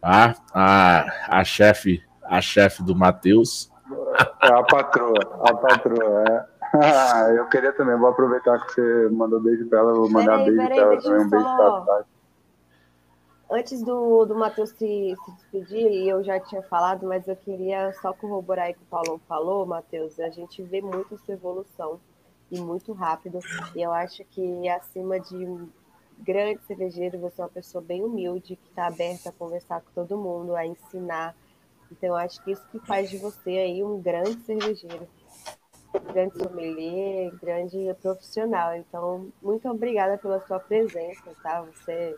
tá? 0.00 0.34
A, 0.54 1.40
a 1.40 1.44
chefe 1.44 2.02
a 2.24 2.40
chefe 2.40 2.82
do 2.82 2.94
Matheus. 2.96 3.69
É 4.42 4.52
a 4.52 4.62
patroa, 4.62 5.40
a 5.42 5.54
patroa, 5.54 6.24
é. 6.28 7.38
eu 7.38 7.46
queria 7.48 7.72
também, 7.72 7.96
vou 7.96 8.08
aproveitar 8.08 8.58
que 8.64 8.72
você 8.72 9.08
mandou 9.10 9.40
beijo 9.40 9.66
pra 9.68 9.80
ela, 9.80 9.92
vou 9.92 10.10
mandar 10.10 10.38
peraí, 10.38 10.44
beijo 10.44 10.56
peraí, 10.56 10.78
pra 10.78 10.86
ela 10.86 11.02
também, 11.02 11.26
um 11.26 11.30
beijo 11.30 11.84
pra 11.84 12.04
Antes 13.52 13.82
do, 13.82 14.24
do 14.26 14.34
Matheus 14.36 14.70
se, 14.70 15.16
se 15.24 15.32
despedir, 15.32 15.90
e 15.90 16.08
eu 16.08 16.22
já 16.22 16.38
tinha 16.38 16.62
falado, 16.62 17.04
mas 17.04 17.26
eu 17.26 17.34
queria 17.34 17.92
só 17.94 18.12
corroborar 18.12 18.66
aí 18.66 18.72
o 18.72 18.74
que 18.76 18.82
o 18.82 18.86
Paulo 18.86 19.20
falou, 19.26 19.66
Matheus, 19.66 20.20
a 20.20 20.30
gente 20.30 20.62
vê 20.62 20.80
muito 20.80 21.18
sua 21.18 21.34
evolução 21.34 21.98
e 22.48 22.60
muito 22.60 22.92
rápido, 22.92 23.40
e 23.74 23.82
eu 23.82 23.92
acho 23.92 24.24
que 24.26 24.68
acima 24.68 25.18
de 25.18 25.34
um 25.34 25.68
grande 26.20 26.62
cervejeiro, 26.64 27.18
você 27.18 27.40
é 27.40 27.44
uma 27.44 27.50
pessoa 27.50 27.82
bem 27.82 28.04
humilde, 28.04 28.56
que 28.56 28.68
está 28.68 28.86
aberta 28.86 29.30
a 29.30 29.32
conversar 29.32 29.80
com 29.80 29.90
todo 29.94 30.16
mundo, 30.16 30.54
a 30.54 30.64
ensinar, 30.64 31.34
então, 31.90 32.14
acho 32.14 32.42
que 32.42 32.52
isso 32.52 32.66
que 32.70 32.78
faz 32.86 33.10
de 33.10 33.18
você 33.18 33.50
aí 33.50 33.82
um 33.82 34.00
grande 34.00 34.40
cervejeiro, 34.44 35.08
grande 36.12 36.38
sommelier, 36.38 37.32
grande 37.40 37.94
profissional. 38.00 38.74
Então, 38.74 39.30
muito 39.42 39.68
obrigada 39.68 40.18
pela 40.18 40.40
sua 40.46 40.60
presença, 40.60 41.34
tá? 41.42 41.62
Você, 41.62 42.16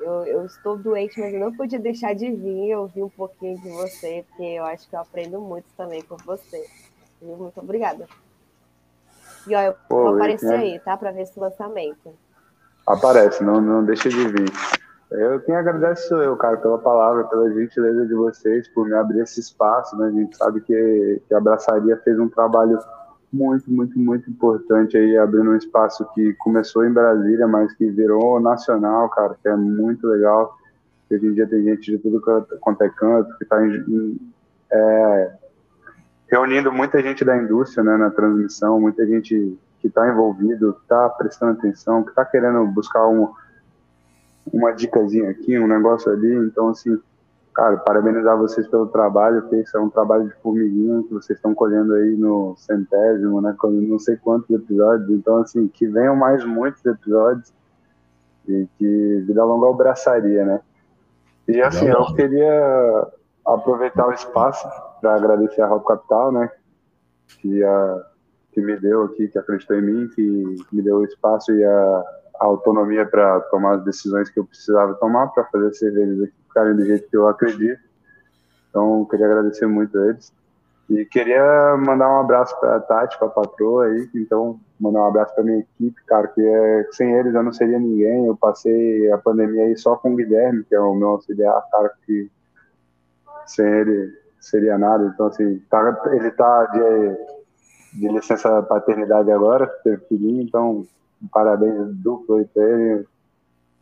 eu, 0.00 0.26
eu 0.26 0.46
estou 0.46 0.76
doente, 0.78 1.18
mas 1.20 1.32
eu 1.34 1.40
não 1.40 1.54
podia 1.56 1.78
deixar 1.78 2.14
de 2.14 2.30
vir 2.30 2.76
ouvir 2.76 3.02
um 3.02 3.10
pouquinho 3.10 3.58
de 3.60 3.70
você, 3.70 4.24
porque 4.28 4.44
eu 4.44 4.64
acho 4.64 4.88
que 4.88 4.94
eu 4.96 5.00
aprendo 5.00 5.40
muito 5.40 5.66
também 5.76 6.02
com 6.02 6.16
você. 6.18 6.68
Muito 7.20 7.60
obrigada. 7.60 8.06
E 9.48 9.54
ó, 9.54 9.60
eu 9.62 9.74
Pô, 9.88 10.02
vou 10.02 10.10
aparecer 10.10 10.46
né? 10.46 10.56
aí, 10.56 10.78
tá? 10.80 10.96
Para 10.96 11.10
ver 11.10 11.22
esse 11.22 11.38
lançamento. 11.40 12.16
Aparece, 12.86 13.44
não, 13.44 13.60
não 13.60 13.84
deixa 13.84 14.08
de 14.08 14.28
vir. 14.28 14.50
Eu 15.10 15.40
quem 15.40 15.56
agradece 15.56 16.08
sou 16.08 16.22
eu, 16.22 16.36
cara, 16.36 16.58
pela 16.58 16.78
palavra, 16.78 17.24
pela 17.24 17.50
gentileza 17.52 18.06
de 18.06 18.14
vocês, 18.14 18.68
por 18.68 18.86
me 18.86 18.94
abrir 18.94 19.20
esse 19.20 19.40
espaço, 19.40 19.96
né? 19.96 20.06
A 20.06 20.10
gente 20.10 20.36
sabe 20.36 20.60
que, 20.60 21.22
que 21.26 21.34
a 21.34 21.38
Abraçaria 21.38 21.96
fez 22.04 22.18
um 22.18 22.28
trabalho 22.28 22.78
muito, 23.32 23.70
muito, 23.70 23.98
muito 23.98 24.30
importante 24.30 24.96
aí, 24.96 25.16
abrindo 25.16 25.50
um 25.50 25.56
espaço 25.56 26.06
que 26.14 26.34
começou 26.34 26.84
em 26.84 26.92
Brasília, 26.92 27.46
mas 27.46 27.72
que 27.74 27.88
virou 27.90 28.38
nacional, 28.38 29.08
cara, 29.08 29.36
que 29.40 29.48
é 29.48 29.56
muito 29.56 30.06
legal. 30.06 30.56
Hoje 31.10 31.26
em 31.26 31.32
dia 31.32 31.46
tem 31.46 31.62
gente 31.62 31.90
de 31.90 31.98
tudo 31.98 32.20
quanto 32.60 32.82
é 32.82 32.90
canto, 32.90 33.34
que 33.38 33.44
está 33.44 33.58
é, 34.70 35.32
reunindo 36.30 36.70
muita 36.70 37.02
gente 37.02 37.24
da 37.24 37.36
indústria 37.36 37.82
né, 37.82 37.96
na 37.96 38.10
transmissão, 38.10 38.78
muita 38.78 39.06
gente 39.06 39.58
que 39.80 39.88
está 39.88 40.06
envolvido, 40.06 40.74
que 40.74 40.82
está 40.82 41.08
prestando 41.08 41.52
atenção, 41.52 42.02
que 42.02 42.10
está 42.10 42.24
querendo 42.26 42.66
buscar 42.66 43.06
um 43.06 43.32
uma 44.52 44.72
dicasinha 44.72 45.30
aqui, 45.30 45.58
um 45.58 45.66
negócio 45.66 46.10
ali. 46.10 46.34
Então, 46.46 46.68
assim, 46.68 46.98
cara, 47.54 47.76
parabenizar 47.78 48.36
vocês 48.36 48.68
pelo 48.68 48.86
trabalho, 48.86 49.42
porque 49.42 49.56
isso 49.56 49.76
é 49.76 49.80
um 49.80 49.90
trabalho 49.90 50.28
de 50.28 50.34
formiguinha 50.42 51.02
que 51.02 51.12
vocês 51.12 51.38
estão 51.38 51.54
colhendo 51.54 51.94
aí 51.94 52.16
no 52.16 52.54
centésimo, 52.56 53.40
né? 53.40 53.54
Com 53.58 53.70
não 53.70 53.98
sei 53.98 54.16
quantos 54.16 54.48
episódios. 54.50 55.10
Então, 55.10 55.38
assim, 55.38 55.68
que 55.68 55.86
venham 55.86 56.14
mais 56.14 56.44
muitos 56.44 56.84
episódios 56.84 57.52
e 58.46 58.66
que 58.78 59.24
vida 59.26 59.44
longa 59.44 59.66
ao 59.66 59.74
braçaria, 59.74 60.44
né? 60.44 60.60
E 61.46 61.60
assim, 61.62 61.86
eu 61.86 62.04
queria 62.14 63.08
aproveitar 63.44 64.06
o 64.06 64.12
espaço 64.12 64.68
para 65.00 65.14
agradecer 65.14 65.62
a 65.62 65.66
Rob 65.66 65.84
Capital, 65.84 66.30
né? 66.30 66.50
Que, 67.40 67.64
a, 67.64 68.06
que 68.52 68.60
me 68.60 68.76
deu 68.76 69.04
aqui, 69.04 69.28
que 69.28 69.38
acreditou 69.38 69.76
em 69.76 69.82
mim, 69.82 70.08
que 70.14 70.56
me 70.72 70.82
deu 70.82 70.98
o 70.98 71.04
espaço 71.04 71.52
e 71.52 71.64
a, 71.64 72.04
a 72.40 72.44
autonomia 72.44 73.06
para 73.06 73.40
tomar 73.42 73.76
as 73.76 73.84
decisões 73.84 74.30
que 74.30 74.38
eu 74.38 74.44
precisava 74.44 74.94
tomar 74.94 75.28
para 75.28 75.44
fazer 75.44 75.68
as 75.68 75.78
cervejas 75.78 76.22
aqui 76.22 76.34
ficarem 76.48 76.76
do 76.76 76.84
jeito 76.84 77.08
que 77.08 77.16
eu 77.16 77.28
acredito. 77.28 77.80
Então, 78.70 79.04
queria 79.04 79.26
agradecer 79.26 79.66
muito 79.66 79.98
a 79.98 80.06
eles. 80.08 80.32
E 80.88 81.04
queria 81.04 81.76
mandar 81.76 82.08
um 82.08 82.20
abraço 82.20 82.58
para 82.58 82.76
a 82.76 82.80
Tati, 82.80 83.18
para 83.18 83.28
a 83.28 83.30
patroa 83.30 83.86
aí. 83.86 84.08
Então, 84.14 84.58
mandar 84.80 85.00
um 85.00 85.06
abraço 85.06 85.34
para 85.34 85.44
minha 85.44 85.58
equipe, 85.58 86.02
cara, 86.06 86.28
que 86.28 86.40
é, 86.40 86.88
sem 86.92 87.12
eles 87.14 87.34
eu 87.34 87.42
não 87.42 87.52
seria 87.52 87.78
ninguém. 87.78 88.26
Eu 88.26 88.36
passei 88.36 89.10
a 89.12 89.18
pandemia 89.18 89.64
aí 89.64 89.76
só 89.76 89.96
com 89.96 90.12
o 90.12 90.16
Guilherme, 90.16 90.64
que 90.64 90.74
é 90.74 90.80
o 90.80 90.94
meu 90.94 91.08
auxiliar, 91.08 91.62
cara, 91.70 91.92
que 92.06 92.30
sem 93.46 93.66
ele 93.66 94.12
seria 94.40 94.78
nada. 94.78 95.10
Então, 95.12 95.26
assim, 95.26 95.58
tá, 95.70 96.00
ele 96.12 96.30
tá 96.30 96.66
de, 96.66 97.98
de 97.98 98.08
licença 98.08 98.62
paternidade 98.62 99.30
agora, 99.30 99.66
teve 99.84 99.98
filhinho, 100.06 100.42
então 100.42 100.86
um 101.22 101.28
parabéns 101.28 101.94
duplo 101.94 102.36
aí 102.36 102.44
para 102.44 102.62
ele. 102.62 103.06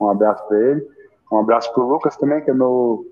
Um 0.01 0.09
abraço 0.09 0.47
para 0.49 0.59
ele. 0.59 0.89
Um 1.31 1.39
abraço 1.39 1.73
para 1.73 1.83
o 1.83 1.89
Lucas 1.89 2.17
também, 2.17 2.43
que 2.43 2.51
é 2.51 2.55
meu, 2.55 3.07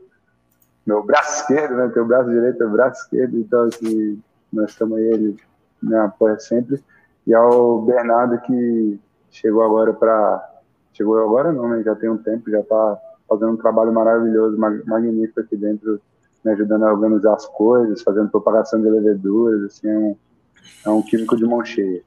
meu 0.86 1.02
braço 1.02 1.40
esquerdo, 1.40 1.76
né? 1.76 1.88
Teu 1.88 2.06
braço 2.06 2.30
direito 2.30 2.62
é 2.62 2.66
o 2.66 2.70
braço 2.70 3.02
esquerdo, 3.02 3.38
então 3.38 3.62
assim, 3.64 4.22
nós 4.52 4.70
estamos 4.70 4.98
aí, 4.98 5.04
ele 5.04 5.36
me 5.82 5.96
apoia 5.96 6.38
sempre. 6.38 6.82
E 7.26 7.34
ao 7.34 7.82
Bernardo 7.82 8.38
que 8.40 9.00
chegou 9.30 9.62
agora 9.62 9.92
para 9.92 10.50
chegou 10.92 11.18
agora 11.18 11.52
não, 11.52 11.68
né? 11.68 11.82
Já 11.82 11.94
tem 11.96 12.08
um 12.08 12.18
tempo, 12.18 12.50
já 12.50 12.60
está 12.60 12.98
fazendo 13.28 13.52
um 13.52 13.56
trabalho 13.56 13.92
maravilhoso, 13.92 14.56
magnífico 14.56 15.40
aqui 15.40 15.56
dentro, 15.56 16.00
me 16.44 16.52
ajudando 16.52 16.84
a 16.84 16.92
organizar 16.92 17.34
as 17.34 17.46
coisas, 17.46 18.02
fazendo 18.02 18.30
propagação 18.30 18.80
de 18.80 18.88
leveduras, 18.88 19.64
assim, 19.64 19.88
é 19.88 19.98
um, 19.98 20.16
é 20.86 20.90
um 20.90 21.02
químico 21.02 21.36
de 21.36 21.44
mão 21.44 21.64
cheia. 21.64 22.02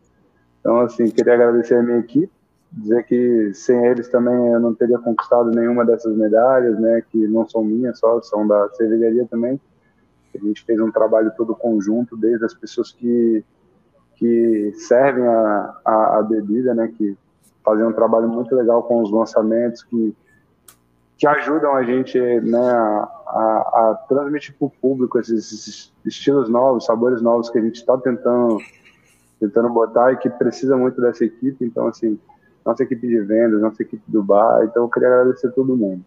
Então, 0.68 0.81
assim, 0.81 1.10
queria 1.10 1.35
agradecer 1.35 1.76
a 1.76 1.81
minha 1.81 1.99
equipe, 1.99 2.30
dizer 2.73 3.06
que 3.06 3.53
sem 3.53 3.85
eles 3.85 4.10
também 4.10 4.35
eu 4.52 4.60
não 4.60 4.76
teria 4.76 4.99
conquistado 4.99 5.49
nenhuma 5.49 5.85
dessas 5.85 6.14
medalhas, 6.14 6.77
né, 6.77 7.02
que 7.10 7.26
não 7.26 7.48
são 7.48 7.64
minhas 7.64 7.98
só, 7.98 8.22
são 8.22 8.45
da 8.45 8.68
cervejaria 8.72 9.26
também. 9.27 9.57
A 10.35 10.45
gente 10.45 10.65
fez 10.65 10.77
um 10.81 10.91
trabalho 10.91 11.31
todo 11.38 11.56
conjunto, 11.56 12.18
desde 12.18 12.44
as 12.44 12.53
pessoas 12.53 12.91
que, 12.91 13.45
que 14.15 14.73
servem 14.76 15.26
a, 15.26 15.73
a, 15.85 16.18
a 16.18 16.22
bebida, 16.22 16.76
né, 16.76 16.91
que 16.98 17.18
fazem 17.64 17.85
um 17.85 17.94
trabalho 17.94 18.27
muito 18.27 18.53
legal 18.53 18.84
com 18.84 19.02
os 19.02 19.10
lançamentos, 19.10 19.84
que, 19.84 20.14
que 21.18 21.26
ajudam 21.26 21.77
a 21.77 21.84
gente 21.84 22.19
né, 22.19 22.60
a, 22.60 23.10
a, 23.26 23.91
a 23.91 24.06
transmitir 24.10 24.53
para 24.60 24.65
o 24.65 24.69
público 24.69 25.18
esses, 25.18 25.49
esses 25.53 25.94
estilos 26.03 26.49
novos, 26.49 26.84
sabores 26.84 27.22
novos 27.22 27.49
que 27.49 27.57
a 27.57 27.61
gente 27.61 27.76
está 27.76 27.98
tentando 27.98 28.57
tentando 29.40 29.70
botar 29.70 30.12
e 30.12 30.18
que 30.18 30.30
precisa 30.30 30.76
muito 30.76 31.00
dessa 31.02 31.26
equipe. 31.26 31.64
Então, 31.64 31.88
assim, 31.88 32.20
nossa 32.66 32.84
equipe 32.84 33.08
de 33.08 33.20
vendas, 33.22 33.62
nossa 33.62 33.82
equipe 33.82 34.04
do 34.08 34.24
bar. 34.24 34.64
Então, 34.64 34.84
eu 34.84 34.90
queria 34.90 35.08
agradecer 35.10 35.48
a 35.48 35.52
todo 35.52 35.78
mundo. 35.78 36.04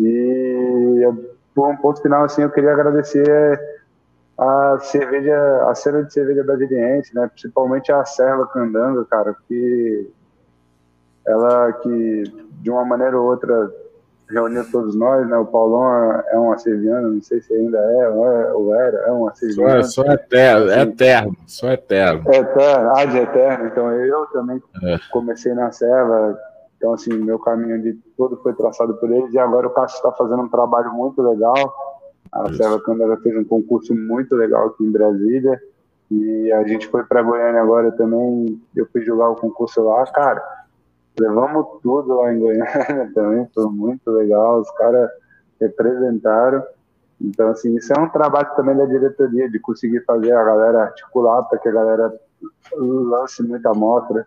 E, 0.00 1.08
por 1.54 1.68
um 1.68 1.76
ponto 1.76 2.02
final, 2.02 2.24
assim, 2.24 2.42
eu 2.42 2.50
queria 2.50 2.72
agradecer 2.72 3.60
a 4.36 4.78
cerveja, 4.80 5.36
a 5.68 5.74
cena 5.74 6.02
de 6.02 6.12
cerveja 6.12 6.42
brasiliense, 6.42 7.14
né? 7.14 7.28
Principalmente 7.28 7.92
a 7.92 8.04
Serva 8.04 8.46
Candanga, 8.48 9.04
cara, 9.04 9.36
que 9.46 10.10
ela 11.26 11.72
que 11.72 12.24
de 12.60 12.70
uma 12.70 12.84
maneira 12.84 13.18
ou 13.18 13.26
outra 13.26 13.72
reuniu 14.34 14.68
todos 14.70 14.94
nós, 14.96 15.26
né? 15.28 15.36
O 15.38 15.46
Paulão 15.46 16.12
é 16.28 16.38
um 16.38 16.52
acerviano, 16.52 17.14
não 17.14 17.22
sei 17.22 17.40
se 17.40 17.54
ainda 17.54 17.78
é, 17.78 18.08
ou 18.52 18.74
era, 18.74 18.98
é 19.06 19.12
um 19.12 19.28
acerviano. 19.28 19.84
Só, 19.84 20.02
só 20.02 20.12
eterno, 20.12 20.70
é 20.70 20.82
eterno, 20.82 21.36
só 21.46 21.72
eterno. 21.72 22.22
É 22.30 22.38
eterno, 22.38 22.92
ah, 22.96 23.04
de 23.04 23.18
eterno. 23.18 23.66
Então 23.66 23.90
eu 23.92 24.26
também 24.26 24.60
é. 24.82 24.98
comecei 25.12 25.54
na 25.54 25.70
serva, 25.70 26.38
então 26.76 26.92
assim, 26.92 27.14
meu 27.14 27.38
caminho 27.38 27.80
de 27.80 27.94
todo 28.16 28.36
foi 28.42 28.52
traçado 28.54 28.94
por 28.94 29.10
eles, 29.10 29.32
e 29.32 29.38
agora 29.38 29.68
o 29.68 29.70
Cássio 29.70 29.96
está 29.96 30.12
fazendo 30.12 30.42
um 30.42 30.48
trabalho 30.48 30.92
muito 30.92 31.22
legal. 31.22 31.72
A 32.32 32.44
Isso. 32.44 32.56
Serva 32.56 32.80
Cândara 32.80 33.16
fez 33.18 33.36
um 33.36 33.44
concurso 33.44 33.94
muito 33.94 34.34
legal 34.34 34.66
aqui 34.66 34.84
em 34.84 34.90
Brasília, 34.90 35.60
e 36.10 36.52
a 36.52 36.66
gente 36.66 36.88
foi 36.88 37.04
para 37.04 37.22
Goiânia 37.22 37.62
agora 37.62 37.92
também, 37.92 38.60
eu 38.74 38.86
fui 38.92 39.02
jogar 39.02 39.30
o 39.30 39.36
concurso 39.36 39.82
lá, 39.84 40.04
cara 40.06 40.42
Levamos 41.18 41.80
tudo 41.82 42.16
lá 42.16 42.32
em 42.32 42.40
Goiânia 42.40 43.10
também, 43.14 43.48
foi 43.54 43.66
muito 43.66 44.10
legal, 44.10 44.60
os 44.60 44.70
caras 44.72 45.08
representaram. 45.60 46.62
Então, 47.20 47.48
assim, 47.48 47.76
isso 47.76 47.92
é 47.92 47.98
um 47.98 48.08
trabalho 48.08 48.54
também 48.56 48.76
da 48.76 48.84
diretoria, 48.84 49.48
de 49.48 49.58
conseguir 49.60 50.04
fazer 50.04 50.32
a 50.32 50.44
galera 50.44 50.82
articular 50.82 51.44
para 51.44 51.58
que 51.58 51.68
a 51.68 51.72
galera 51.72 52.12
lance 52.76 53.42
muita 53.42 53.70
amostra, 53.70 54.26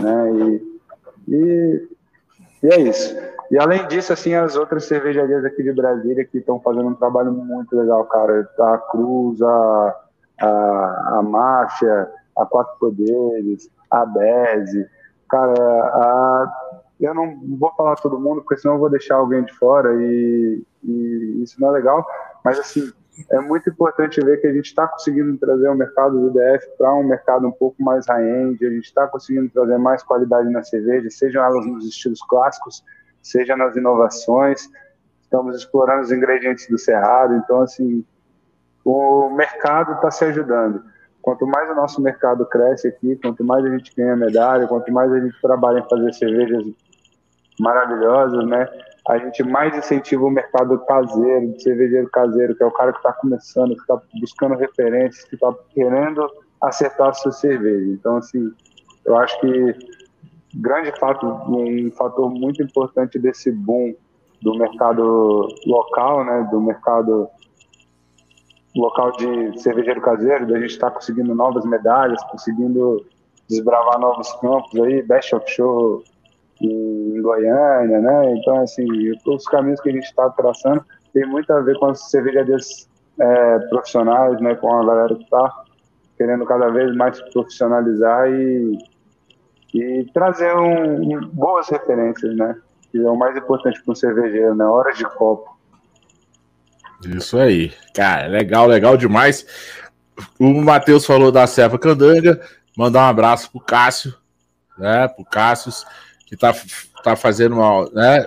né? 0.00 0.32
E, 0.32 0.80
e, 1.28 1.88
e, 2.62 2.68
é 2.68 2.80
isso. 2.80 3.16
E 3.50 3.58
além 3.58 3.88
disso, 3.88 4.12
assim, 4.12 4.34
as 4.34 4.54
outras 4.54 4.84
cervejarias 4.84 5.44
aqui 5.44 5.62
de 5.62 5.72
Brasília 5.72 6.24
que 6.24 6.38
estão 6.38 6.60
fazendo 6.60 6.88
um 6.88 6.94
trabalho 6.94 7.32
muito 7.32 7.74
legal, 7.74 8.04
cara. 8.04 8.48
A 8.60 8.78
Cruz, 8.78 9.40
a, 9.42 9.96
a, 10.40 11.18
a 11.18 11.22
Máfia, 11.22 12.08
a 12.36 12.46
Quatro 12.46 12.78
Poderes, 12.78 13.68
a 13.90 14.06
Beze, 14.06 14.86
Cara, 15.30 15.52
a, 15.54 16.52
eu 17.00 17.14
não 17.14 17.40
vou 17.58 17.72
falar 17.74 17.96
todo 17.96 18.20
mundo, 18.20 18.42
porque 18.42 18.58
senão 18.58 18.74
eu 18.74 18.80
vou 18.80 18.90
deixar 18.90 19.16
alguém 19.16 19.44
de 19.44 19.52
fora 19.54 19.94
e, 19.94 20.62
e 20.82 21.42
isso 21.42 21.60
não 21.60 21.68
é 21.68 21.72
legal. 21.72 22.04
Mas, 22.44 22.58
assim, 22.58 22.92
é 23.30 23.40
muito 23.40 23.68
importante 23.68 24.20
ver 24.20 24.40
que 24.40 24.46
a 24.46 24.52
gente 24.52 24.66
está 24.66 24.86
conseguindo 24.86 25.36
trazer 25.38 25.68
o 25.68 25.74
mercado 25.74 26.18
do 26.20 26.30
DF 26.30 26.66
para 26.78 26.94
um 26.94 27.04
mercado 27.04 27.46
um 27.46 27.52
pouco 27.52 27.82
mais 27.82 28.06
high-end, 28.06 28.64
a 28.64 28.70
gente 28.70 28.84
está 28.84 29.06
conseguindo 29.06 29.48
trazer 29.50 29.78
mais 29.78 30.02
qualidade 30.02 30.50
na 30.50 30.62
cerveja, 30.62 31.08
sejam 31.10 31.42
elas 31.44 31.66
nos 31.66 31.86
estilos 31.86 32.20
clássicos, 32.22 32.84
seja 33.22 33.56
nas 33.56 33.76
inovações. 33.76 34.68
Estamos 35.22 35.56
explorando 35.56 36.02
os 36.02 36.12
ingredientes 36.12 36.66
do 36.68 36.76
Cerrado, 36.76 37.34
então, 37.36 37.62
assim, 37.62 38.04
o 38.84 39.30
mercado 39.30 39.94
está 39.94 40.10
se 40.10 40.24
ajudando. 40.24 40.82
Quanto 41.22 41.46
mais 41.46 41.70
o 41.70 41.74
nosso 41.74 42.00
mercado 42.00 42.46
cresce 42.46 42.88
aqui, 42.88 43.16
quanto 43.16 43.44
mais 43.44 43.64
a 43.64 43.70
gente 43.70 43.94
ganha 43.94 44.16
medalha, 44.16 44.66
quanto 44.66 44.90
mais 44.92 45.12
a 45.12 45.20
gente 45.20 45.38
trabalha 45.40 45.80
em 45.80 45.88
fazer 45.88 46.12
cervejas 46.14 46.64
maravilhosas, 47.58 48.46
né? 48.46 48.66
A 49.08 49.18
gente 49.18 49.42
mais 49.42 49.76
incentiva 49.76 50.24
o 50.24 50.30
mercado 50.30 50.78
caseiro, 50.86 51.52
de 51.52 51.62
cervejeiro 51.62 52.08
caseiro, 52.10 52.54
que 52.54 52.62
é 52.62 52.66
o 52.66 52.70
cara 52.70 52.92
que 52.92 52.98
está 52.98 53.12
começando, 53.12 53.74
que 53.74 53.80
está 53.80 54.00
buscando 54.20 54.54
referências, 54.54 55.24
que 55.24 55.34
está 55.34 55.52
querendo 55.74 56.26
acertar 56.60 57.08
a 57.08 57.12
sua 57.12 57.32
cerveja. 57.32 57.90
Então, 57.92 58.16
assim, 58.16 58.52
eu 59.04 59.16
acho 59.16 59.38
que 59.40 59.74
grande 60.54 60.92
fato, 60.98 61.26
um 61.26 61.90
fator 61.92 62.30
muito 62.30 62.62
importante 62.62 63.18
desse 63.18 63.50
boom 63.50 63.94
do 64.42 64.58
mercado 64.58 65.48
local, 65.66 66.24
né, 66.24 66.48
do 66.50 66.60
mercado 66.60 67.28
local 68.74 69.12
de 69.12 69.60
cervejeiro 69.60 70.00
caseiro, 70.00 70.46
da 70.46 70.58
gente 70.60 70.70
estar 70.70 70.90
tá 70.90 70.96
conseguindo 70.96 71.34
novas 71.34 71.64
medalhas, 71.64 72.22
conseguindo 72.24 73.04
desbravar 73.48 73.98
novos 73.98 74.32
campos 74.34 74.80
aí, 74.80 75.02
Best 75.02 75.34
of 75.34 75.50
Show 75.50 76.04
em 76.60 77.20
Goiânia, 77.20 78.00
né? 78.00 78.34
Então, 78.34 78.60
assim, 78.60 78.86
os 79.26 79.44
caminhos 79.46 79.80
que 79.80 79.88
a 79.88 79.92
gente 79.92 80.04
está 80.04 80.28
traçando 80.30 80.84
tem 81.12 81.26
muito 81.26 81.50
a 81.52 81.60
ver 81.60 81.78
com 81.78 81.86
as 81.86 82.10
cervejarias 82.10 82.88
é, 83.18 83.58
profissionais, 83.70 84.40
né? 84.40 84.54
Com 84.54 84.72
a 84.72 84.84
galera 84.84 85.14
que 85.14 85.22
está 85.22 85.64
querendo 86.16 86.44
cada 86.44 86.68
vez 86.68 86.94
mais 86.94 87.20
profissionalizar 87.32 88.30
e, 88.30 88.78
e 89.74 90.04
trazer 90.12 90.54
um, 90.54 91.16
um, 91.16 91.28
boas 91.28 91.68
referências, 91.68 92.36
né? 92.36 92.56
Que 92.92 92.98
é 92.98 93.10
o 93.10 93.16
mais 93.16 93.36
importante 93.36 93.82
para 93.82 93.92
um 93.92 93.94
cervejeiro, 93.94 94.54
né? 94.54 94.64
Horas 94.64 94.98
de 94.98 95.04
copo. 95.04 95.58
Isso 97.04 97.38
aí. 97.38 97.72
Cara, 97.94 98.26
legal, 98.26 98.66
legal 98.66 98.96
demais. 98.96 99.46
O 100.38 100.62
Matheus 100.62 101.06
falou 101.06 101.32
da 101.32 101.46
Serva 101.46 101.78
Candanga. 101.78 102.40
Mandar 102.76 103.00
um 103.00 103.10
abraço 103.10 103.50
pro 103.50 103.60
Cássio, 103.60 104.14
né? 104.78 105.08
Pro 105.08 105.24
Cássio, 105.24 105.72
que 106.26 106.36
tá, 106.36 106.54
tá 107.02 107.16
fazendo 107.16 107.56
uma, 107.56 107.90
né? 107.90 108.26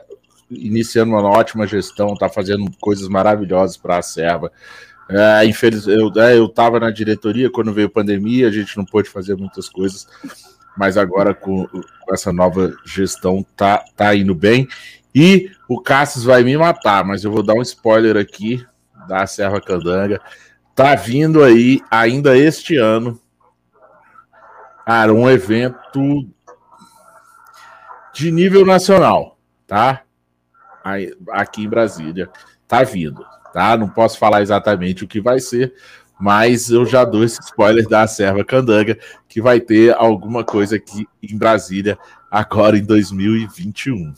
Iniciando 0.49 1.11
uma 1.11 1.21
ótima 1.29 1.65
gestão, 1.65 2.15
tá 2.15 2.29
fazendo 2.29 2.69
coisas 2.79 3.07
maravilhosas 3.07 3.77
para 3.77 3.97
a 3.97 4.01
Serva. 4.01 4.51
É, 5.09 5.45
infeliz, 5.45 5.87
eu, 5.87 6.11
é, 6.17 6.37
eu 6.37 6.47
tava 6.47 6.79
na 6.79 6.89
diretoria 6.89 7.49
quando 7.49 7.73
veio 7.73 7.87
a 7.87 7.91
pandemia, 7.91 8.47
a 8.47 8.51
gente 8.51 8.77
não 8.77 8.85
pôde 8.85 9.09
fazer 9.09 9.35
muitas 9.35 9.67
coisas, 9.67 10.07
mas 10.77 10.97
agora 10.97 11.33
com, 11.33 11.67
com 11.67 12.13
essa 12.13 12.31
nova 12.31 12.73
gestão 12.85 13.45
tá, 13.55 13.83
tá 13.95 14.15
indo 14.15 14.33
bem. 14.33 14.67
E 15.13 15.51
o 15.67 15.79
Cassius 15.79 16.23
vai 16.23 16.43
me 16.43 16.57
matar, 16.57 17.03
mas 17.05 17.23
eu 17.23 17.31
vou 17.31 17.43
dar 17.43 17.53
um 17.53 17.61
spoiler 17.61 18.17
aqui 18.17 18.65
da 19.07 19.27
Serra 19.27 19.61
Candanga. 19.61 20.19
Tá 20.75 20.95
vindo 20.95 21.43
aí, 21.43 21.81
ainda 21.91 22.35
este 22.35 22.77
ano, 22.77 23.19
cara, 24.85 25.13
um 25.13 25.29
evento 25.29 26.27
de 28.13 28.31
nível 28.31 28.65
nacional, 28.65 29.37
tá? 29.67 30.01
Aqui 31.31 31.63
em 31.63 31.69
Brasília. 31.69 32.29
Tá 32.67 32.83
vindo, 32.83 33.23
tá? 33.53 33.77
Não 33.77 33.87
posso 33.87 34.17
falar 34.17 34.41
exatamente 34.41 35.03
o 35.03 35.07
que 35.07 35.21
vai 35.21 35.39
ser, 35.39 35.75
mas 36.19 36.71
eu 36.71 36.87
já 36.87 37.05
dou 37.05 37.23
esse 37.23 37.39
spoiler 37.39 37.87
da 37.87 38.07
Serva 38.07 38.43
Candanga, 38.43 38.97
que 39.27 39.39
vai 39.39 39.59
ter 39.59 39.93
alguma 39.93 40.43
coisa 40.43 40.77
aqui 40.77 41.07
em 41.21 41.37
Brasília 41.37 41.99
agora 42.31 42.75
em 42.77 42.83
2021. 42.83 44.11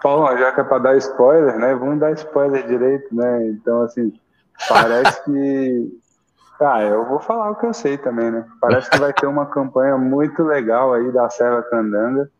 Paulo, 0.00 0.36
já 0.36 0.52
que 0.52 0.60
é 0.60 0.64
para 0.64 0.78
dar 0.78 0.96
spoiler, 0.96 1.58
né? 1.58 1.74
Vamos 1.74 1.98
dar 1.98 2.12
spoiler 2.12 2.66
direito, 2.66 3.14
né? 3.14 3.48
Então, 3.48 3.82
assim, 3.82 4.12
parece 4.68 5.24
que. 5.24 6.02
Ah, 6.64 6.80
eu 6.80 7.04
vou 7.06 7.18
falar 7.18 7.50
o 7.50 7.56
que 7.56 7.66
eu 7.66 7.74
sei 7.74 7.98
também, 7.98 8.30
né? 8.30 8.46
Parece 8.60 8.88
que 8.88 8.96
vai 8.96 9.12
ter 9.12 9.26
uma 9.26 9.46
campanha 9.46 9.98
muito 9.98 10.44
legal 10.44 10.94
aí 10.94 11.10
da 11.10 11.28
Serra 11.28 11.60
Candanga 11.62 12.30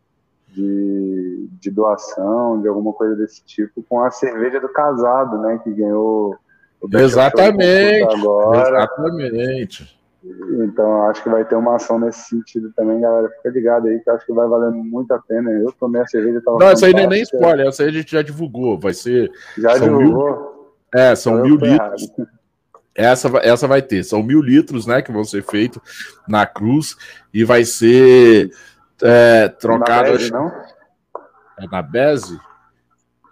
de, 0.47 1.49
de 1.59 1.69
doação, 1.69 2.61
de 2.61 2.69
alguma 2.69 2.93
coisa 2.93 3.17
desse 3.17 3.43
tipo, 3.43 3.83
com 3.83 4.01
a 4.01 4.11
cerveja 4.11 4.61
do 4.61 4.69
casado, 4.69 5.39
né? 5.39 5.59
Que 5.61 5.73
ganhou 5.73 6.37
o 6.79 6.97
Exatamente. 6.97 8.03
Agora. 8.03 8.77
Exatamente. 8.77 10.02
Então, 10.63 11.09
acho 11.09 11.21
que 11.21 11.29
vai 11.29 11.43
ter 11.43 11.55
uma 11.55 11.75
ação 11.75 11.99
nesse 11.99 12.29
sentido 12.29 12.71
também, 12.75 13.01
galera. 13.01 13.29
Fica 13.29 13.49
ligado 13.49 13.87
aí, 13.87 13.99
que 13.99 14.09
acho 14.09 14.25
que 14.25 14.31
vai 14.31 14.47
valer 14.47 14.71
muito 14.71 15.13
a 15.13 15.19
pena. 15.19 15.51
Eu 15.51 15.71
tomei 15.73 16.01
a 16.01 16.07
cerveja. 16.07 16.41
Tava 16.41 16.59
não, 16.59 16.67
essa 16.69 16.85
aí 16.85 16.93
nem, 16.93 17.07
nem 17.07 17.21
spoiler, 17.23 17.67
essa 17.67 17.83
aí 17.83 17.89
a 17.89 17.91
gente 17.91 18.11
já 18.11 18.21
divulgou. 18.21 18.79
Vai 18.79 18.93
ser. 18.93 19.29
Já 19.57 19.77
divulgou? 19.77 20.29
Mil, 20.29 21.01
é, 21.01 21.15
são 21.15 21.41
mil 21.41 21.57
litros. 21.57 22.09
Essa, 22.95 23.27
essa 23.39 23.67
vai 23.67 23.81
ter. 23.81 24.03
São 24.03 24.23
mil 24.23 24.41
litros, 24.41 24.87
né, 24.87 25.01
que 25.01 25.11
vão 25.11 25.25
ser 25.25 25.43
feitos 25.43 25.81
na 26.27 26.45
cruz 26.45 26.95
e 27.33 27.43
vai 27.43 27.65
ser 27.65 28.49
é, 29.01 29.49
trocado. 29.49 30.17
Na 30.17 30.39
não? 30.39 30.51
É 31.59 31.67
na 31.69 31.81
Beze? 31.81 32.39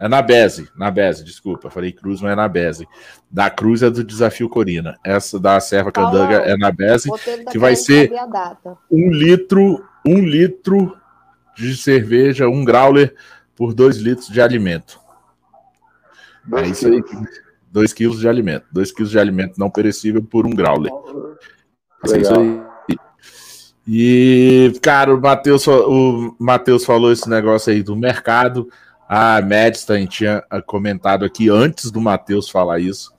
É 0.01 0.07
na 0.07 0.19
Beze, 0.19 0.67
na 0.75 0.89
Beze, 0.89 1.23
desculpa. 1.23 1.69
Falei 1.69 1.91
Cruz, 1.91 2.21
mas 2.21 2.31
é 2.31 2.35
na 2.35 2.47
Beze. 2.47 2.87
Da 3.29 3.51
Cruz 3.51 3.83
é 3.83 3.89
do 3.91 4.03
Desafio 4.03 4.49
Corina. 4.49 4.97
Essa 5.03 5.39
da 5.39 5.59
Serva 5.59 5.91
Candanga 5.91 6.37
é 6.37 6.57
na 6.57 6.71
Beze, 6.71 7.07
tá 7.07 7.51
que 7.51 7.59
vai 7.59 7.75
ser 7.75 8.11
um 8.89 9.11
litro, 9.11 9.85
um 10.03 10.19
litro 10.19 10.97
de 11.55 11.77
cerveja, 11.77 12.49
um 12.49 12.65
growler 12.65 13.13
por 13.55 13.75
dois 13.75 13.97
litros 13.97 14.27
de 14.27 14.41
alimento. 14.41 14.99
Dois 16.47 16.63
é 16.63 16.71
isso 16.71 16.87
aí. 16.87 17.03
Dois 17.71 17.93
quilos 17.93 18.19
de 18.19 18.27
alimento. 18.27 18.65
Dois 18.71 18.91
quilos 18.91 19.11
de 19.11 19.19
alimento 19.19 19.59
não 19.59 19.69
perecível 19.69 20.23
por 20.23 20.47
um 20.47 20.49
growler. 20.49 20.91
É 22.11 22.17
isso 22.17 22.33
aí. 22.33 22.59
E, 23.87 24.73
cara, 24.81 25.13
o 25.13 25.21
Matheus 25.21 25.67
o 25.67 26.35
Mateus 26.39 26.83
falou 26.85 27.11
esse 27.11 27.29
negócio 27.29 27.71
aí 27.71 27.83
do 27.83 27.95
mercado. 27.95 28.67
A 29.13 29.41
Madstein 29.41 30.05
tinha 30.05 30.41
comentado 30.65 31.25
aqui 31.25 31.49
antes 31.49 31.91
do 31.91 31.99
Matheus 31.99 32.49
falar 32.49 32.79
isso. 32.79 33.13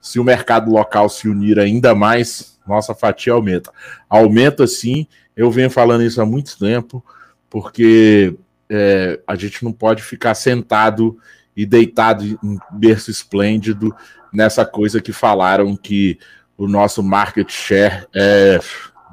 Se 0.00 0.18
o 0.18 0.24
mercado 0.24 0.72
local 0.72 1.08
se 1.08 1.28
unir 1.28 1.60
ainda 1.60 1.94
mais, 1.94 2.58
nossa 2.66 2.96
fatia 2.96 3.32
aumenta. 3.32 3.70
Aumenta 4.08 4.66
sim, 4.66 5.06
eu 5.36 5.48
venho 5.48 5.70
falando 5.70 6.02
isso 6.02 6.20
há 6.20 6.26
muito 6.26 6.58
tempo, 6.58 7.04
porque 7.48 8.36
é, 8.68 9.20
a 9.24 9.36
gente 9.36 9.62
não 9.62 9.72
pode 9.72 10.02
ficar 10.02 10.34
sentado 10.34 11.16
e 11.56 11.64
deitado 11.64 12.24
em 12.24 12.58
berço 12.72 13.08
esplêndido 13.08 13.94
nessa 14.32 14.66
coisa 14.66 15.00
que 15.00 15.12
falaram 15.12 15.76
que 15.76 16.18
o 16.58 16.66
nosso 16.66 17.04
market 17.04 17.52
share 17.52 18.04
é 18.12 18.58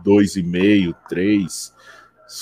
2,5, 0.04 0.96
3. 1.08 1.74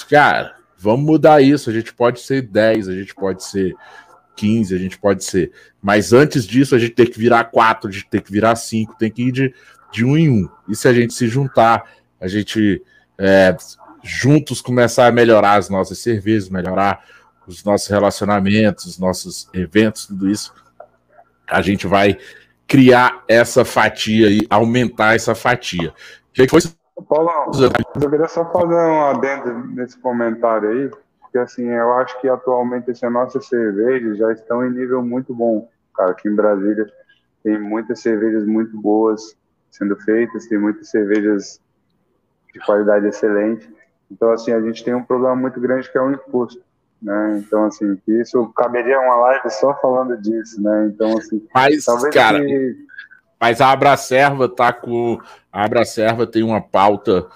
Cara, 0.09 0.55
vamos 0.85 1.05
mudar 1.05 1.41
isso. 1.41 1.69
A 1.69 1.73
gente 1.73 1.91
pode 1.93 2.21
ser 2.21 2.43
10, 2.43 2.87
a 2.87 2.93
gente 2.93 3.15
pode 3.15 3.43
ser 3.43 3.75
15, 4.35 4.75
a 4.75 4.77
gente 4.77 4.97
pode 4.97 5.23
ser. 5.23 5.51
Mas 5.81 6.13
antes 6.13 6.45
disso, 6.45 6.75
a 6.75 6.79
gente 6.79 6.93
tem 6.93 7.07
que 7.07 7.17
virar 7.17 7.45
4, 7.45 7.89
a 7.89 7.91
gente 7.91 8.07
tem 8.07 8.21
que 8.21 8.31
virar 8.31 8.55
5, 8.55 8.95
tem 8.97 9.11
que 9.11 9.23
ir 9.23 9.31
de, 9.31 9.53
de 9.91 10.05
um 10.05 10.15
em 10.15 10.29
um. 10.29 10.49
E 10.69 10.75
se 10.75 10.87
a 10.87 10.93
gente 10.93 11.13
se 11.13 11.27
juntar, 11.27 11.91
a 12.21 12.27
gente 12.27 12.81
é, 13.17 13.55
juntos 14.03 14.61
começar 14.61 15.07
a 15.07 15.11
melhorar 15.11 15.55
as 15.55 15.69
nossas 15.69 15.97
cervejas, 15.97 16.49
melhorar 16.49 17.03
os 17.47 17.63
nossos 17.63 17.87
relacionamentos, 17.87 18.85
os 18.85 18.99
nossos 18.99 19.49
eventos, 19.53 20.05
tudo 20.05 20.29
isso, 20.29 20.53
a 21.47 21.61
gente 21.61 21.87
vai 21.87 22.17
criar 22.67 23.23
essa 23.27 23.65
fatia 23.65 24.29
e 24.29 24.45
aumentar 24.49 25.15
essa 25.15 25.33
fatia. 25.33 25.89
O 26.29 26.33
que 26.33 26.47
foi 26.47 26.61
Paulo, 27.03 27.51
eu 28.01 28.09
queria 28.09 28.27
só 28.27 28.45
fazer 28.51 28.75
um 28.75 29.05
adendo 29.05 29.53
nesse 29.73 29.97
comentário 29.99 30.69
aí, 30.69 30.91
porque 31.19 31.37
assim, 31.37 31.67
eu 31.67 31.93
acho 31.95 32.19
que 32.21 32.29
atualmente 32.29 32.89
assim, 32.89 33.05
as 33.05 33.11
nossas 33.11 33.47
cervejas 33.47 34.17
já 34.17 34.31
estão 34.31 34.65
em 34.65 34.71
nível 34.71 35.03
muito 35.03 35.33
bom, 35.33 35.69
cara, 35.93 36.11
aqui 36.11 36.29
em 36.29 36.35
Brasília 36.35 36.87
tem 37.43 37.59
muitas 37.59 37.99
cervejas 37.99 38.45
muito 38.45 38.79
boas 38.79 39.35
sendo 39.69 39.95
feitas, 39.97 40.47
tem 40.47 40.57
muitas 40.57 40.89
cervejas 40.89 41.59
de 42.53 42.59
qualidade 42.61 43.07
excelente, 43.07 43.69
então 44.09 44.31
assim, 44.31 44.53
a 44.53 44.61
gente 44.61 44.83
tem 44.83 44.95
um 44.95 45.03
problema 45.03 45.35
muito 45.35 45.59
grande 45.59 45.91
que 45.91 45.97
é 45.97 46.01
o 46.01 46.11
imposto, 46.11 46.63
né, 47.01 47.43
então 47.45 47.65
assim, 47.65 47.99
isso 48.07 48.47
caberia 48.55 48.99
uma 49.01 49.17
live 49.17 49.49
só 49.49 49.73
falando 49.81 50.17
disso, 50.17 50.61
né, 50.63 50.89
então 50.93 51.17
assim, 51.17 51.45
Mas, 51.53 51.83
talvez 51.83 52.13
cara... 52.13 52.39
Que 52.39 52.85
mas 53.39 53.61
a 53.61 53.71
Abracerva 53.71 54.47
tá 54.47 54.71
com. 54.71 55.19
A 55.51 55.65
Abracerva 55.65 56.27
tem 56.27 56.43
uma 56.43 56.61
pauta 56.61 57.27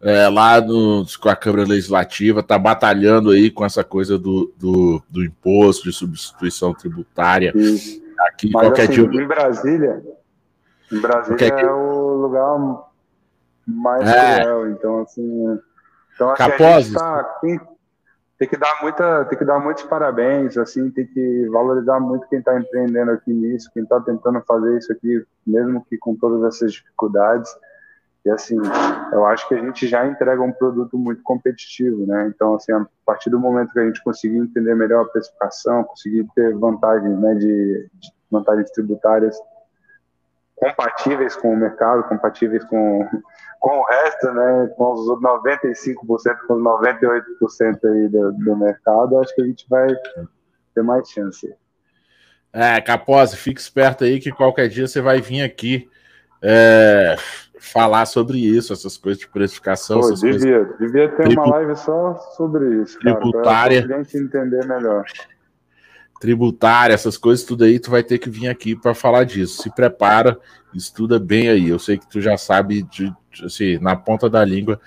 é, 0.00 0.28
lá 0.28 0.60
no, 0.60 1.04
com 1.20 1.28
a 1.28 1.36
Câmara 1.36 1.68
Legislativa, 1.68 2.42
tá 2.42 2.58
batalhando 2.58 3.30
aí 3.30 3.50
com 3.50 3.64
essa 3.64 3.84
coisa 3.84 4.18
do, 4.18 4.52
do, 4.56 5.02
do 5.08 5.24
imposto 5.24 5.84
de 5.84 5.92
substituição 5.92 6.74
tributária. 6.74 7.52
Isso. 7.54 8.02
Aqui, 8.20 8.50
Mas, 8.50 8.62
qualquer 8.62 8.82
assim, 8.82 9.08
dia... 9.08 9.22
Em 9.22 9.26
Brasília, 9.26 10.02
em 10.92 11.00
Brasília 11.00 11.38
qualquer... 11.38 11.64
é 11.64 11.70
o 11.70 12.14
lugar 12.14 12.84
mais 13.66 14.08
é. 14.08 14.40
cruel, 14.42 14.70
então 14.70 15.02
assim. 15.02 15.60
Então, 16.14 16.30
assim, 16.30 16.38
Capozes. 16.38 16.92
Tá, 16.92 17.38
quem, 17.40 17.60
tem 18.44 18.48
que 18.48 18.56
dar 18.58 18.78
muita, 18.82 19.24
tem 19.24 19.38
que 19.38 19.44
dar 19.44 19.58
muitos 19.58 19.84
parabéns, 19.84 20.58
assim, 20.58 20.90
tem 20.90 21.06
que 21.06 21.48
valorizar 21.48 21.98
muito 21.98 22.28
quem 22.28 22.40
está 22.40 22.58
empreendendo 22.58 23.10
aqui 23.10 23.32
nisso, 23.32 23.70
quem 23.72 23.82
está 23.82 23.98
tentando 24.00 24.42
fazer 24.42 24.76
isso 24.76 24.92
aqui, 24.92 25.24
mesmo 25.46 25.82
que 25.88 25.96
com 25.96 26.14
todas 26.14 26.42
essas 26.54 26.74
dificuldades. 26.74 27.50
E 28.22 28.30
assim, 28.30 28.56
eu 29.12 29.24
acho 29.26 29.48
que 29.48 29.54
a 29.54 29.58
gente 29.58 29.86
já 29.86 30.06
entrega 30.06 30.42
um 30.42 30.52
produto 30.52 30.98
muito 30.98 31.22
competitivo, 31.22 32.06
né? 32.06 32.30
Então, 32.34 32.54
assim, 32.54 32.72
a 32.72 32.86
partir 33.04 33.30
do 33.30 33.40
momento 33.40 33.72
que 33.72 33.78
a 33.78 33.86
gente 33.86 34.02
conseguir 34.02 34.36
entender 34.36 34.74
melhor 34.74 35.04
a 35.04 35.08
precificação, 35.08 35.84
conseguir 35.84 36.26
ter 36.34 36.54
vantagens, 36.54 37.18
né, 37.18 37.34
de, 37.34 37.88
de 37.94 38.12
vantagens 38.30 38.70
tributárias 38.70 39.38
compatíveis 40.64 41.36
com 41.36 41.52
o 41.52 41.56
mercado, 41.56 42.04
compatíveis 42.04 42.64
com, 42.64 43.06
com 43.60 43.78
o 43.78 43.84
resto, 43.84 44.32
né, 44.32 44.70
com 44.76 44.92
os 44.92 45.06
95%, 45.20 45.94
com 46.46 46.54
os 46.54 46.62
98% 46.62 47.84
aí 47.84 48.08
do, 48.08 48.32
do 48.32 48.56
mercado, 48.56 49.18
acho 49.18 49.34
que 49.34 49.42
a 49.42 49.46
gente 49.46 49.66
vai 49.68 49.88
ter 50.74 50.82
mais 50.82 51.08
chance. 51.10 51.54
É, 52.52 52.80
Capose, 52.80 53.36
fique 53.36 53.60
esperto 53.60 54.04
aí 54.04 54.20
que 54.20 54.30
qualquer 54.30 54.68
dia 54.68 54.86
você 54.86 55.00
vai 55.00 55.20
vir 55.20 55.42
aqui 55.42 55.88
é, 56.40 57.16
falar 57.58 58.06
sobre 58.06 58.38
isso, 58.38 58.72
essas 58.72 58.96
coisas 58.96 59.20
de 59.20 59.28
precificação. 59.28 60.00
Pô, 60.00 60.14
devia, 60.14 60.64
coisas... 60.64 60.78
devia 60.78 61.08
ter 61.10 61.28
uma 61.28 61.46
live 61.56 61.76
só 61.76 62.14
sobre 62.36 62.82
isso, 62.82 62.98
tributária. 63.00 63.82
para 63.86 63.96
a 63.96 64.02
gente 64.02 64.16
entender 64.16 64.64
melhor 64.66 65.04
tributária, 66.24 66.94
essas 66.94 67.18
coisas, 67.18 67.44
tudo 67.44 67.64
aí, 67.64 67.78
tu 67.78 67.90
vai 67.90 68.02
ter 68.02 68.16
que 68.16 68.30
vir 68.30 68.48
aqui 68.48 68.74
para 68.74 68.94
falar 68.94 69.24
disso. 69.24 69.62
Se 69.62 69.68
prepara, 69.68 70.38
estuda 70.74 71.18
bem 71.18 71.50
aí. 71.50 71.68
Eu 71.68 71.78
sei 71.78 71.98
que 71.98 72.08
tu 72.08 72.18
já 72.18 72.38
sabe, 72.38 72.82
de, 72.84 73.12
assim, 73.44 73.76
na 73.76 73.94
ponta 73.94 74.30
da 74.30 74.42
língua, 74.42 74.80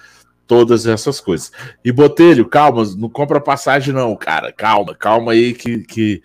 todas 0.48 0.88
essas 0.88 1.22
coisas. 1.22 1.52
E 1.86 1.92
Botelho, 1.92 2.50
calma, 2.50 2.84
não 2.98 3.08
compra 3.08 3.40
passagem 3.40 3.94
não, 3.94 4.16
cara. 4.16 4.52
Calma, 4.52 4.96
calma 4.96 5.34
aí 5.34 5.54
que, 5.54 5.84
que 5.84 6.24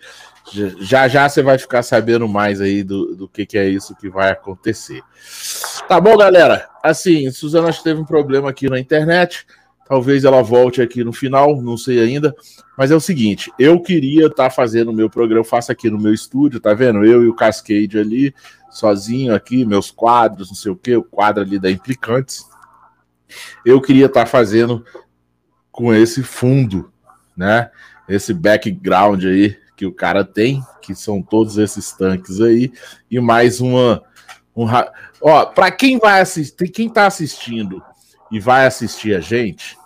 já 0.79 1.07
já 1.07 1.29
você 1.29 1.43
vai 1.43 1.59
ficar 1.59 1.83
sabendo 1.83 2.27
mais 2.27 2.59
aí 2.59 2.81
do, 2.81 3.15
do 3.15 3.29
que, 3.29 3.45
que 3.45 3.55
é 3.55 3.69
isso 3.69 3.95
que 3.95 4.09
vai 4.09 4.31
acontecer. 4.31 5.03
Tá 5.87 6.01
bom, 6.01 6.17
galera? 6.17 6.67
Assim, 6.81 7.29
Suzana 7.29 7.69
acho 7.69 7.77
que 7.77 7.83
teve 7.83 8.01
um 8.01 8.05
problema 8.05 8.49
aqui 8.49 8.67
na 8.67 8.79
internet. 8.79 9.45
Talvez 9.93 10.23
ela 10.23 10.41
volte 10.41 10.81
aqui 10.81 11.03
no 11.03 11.13
final, 11.13 11.61
não 11.61 11.77
sei 11.77 11.99
ainda. 11.99 12.35
Mas 12.75 12.89
é 12.89 12.95
o 12.95 12.99
seguinte, 12.99 13.53
eu 13.59 13.79
queria 13.79 14.25
estar 14.25 14.45
tá 14.45 14.49
fazendo 14.49 14.89
o 14.89 14.93
meu 14.93 15.07
programa, 15.07 15.41
eu 15.41 15.47
faço 15.47 15.71
aqui 15.71 15.87
no 15.87 15.99
meu 15.99 16.11
estúdio, 16.11 16.59
tá 16.59 16.73
vendo? 16.73 17.05
Eu 17.05 17.23
e 17.23 17.27
o 17.27 17.35
Cascade 17.35 17.99
ali, 17.99 18.33
sozinho 18.71 19.35
aqui, 19.35 19.63
meus 19.63 19.91
quadros, 19.91 20.47
não 20.47 20.55
sei 20.55 20.71
o 20.71 20.75
que, 20.75 20.95
o 20.95 21.03
quadro 21.03 21.43
ali 21.43 21.59
da 21.59 21.69
Implicantes. 21.69 22.43
Eu 23.63 23.79
queria 23.79 24.07
estar 24.07 24.21
tá 24.21 24.25
fazendo 24.25 24.83
com 25.71 25.93
esse 25.93 26.23
fundo, 26.23 26.91
né? 27.37 27.69
Esse 28.09 28.33
background 28.33 29.23
aí 29.25 29.55
que 29.77 29.85
o 29.85 29.93
cara 29.93 30.25
tem, 30.25 30.63
que 30.81 30.95
são 30.95 31.21
todos 31.21 31.59
esses 31.59 31.91
tanques 31.91 32.41
aí, 32.41 32.73
e 33.11 33.19
mais 33.19 33.61
uma. 33.61 34.01
Um, 34.55 34.65
ó, 35.21 35.45
para 35.45 35.69
quem 35.69 35.99
vai 35.99 36.19
assistir, 36.19 36.67
quem 36.69 36.89
tá 36.89 37.05
assistindo 37.05 37.79
e 38.31 38.39
vai 38.39 38.65
assistir 38.65 39.15
a 39.15 39.19
gente, 39.19 39.77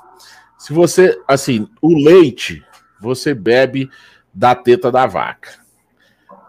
se 0.67 0.73
você, 0.73 1.17
assim, 1.25 1.65
o 1.81 1.97
leite 1.97 2.61
você 2.99 3.33
bebe 3.33 3.89
da 4.33 4.53
teta 4.53 4.91
da 4.91 5.05
vaca. 5.05 5.51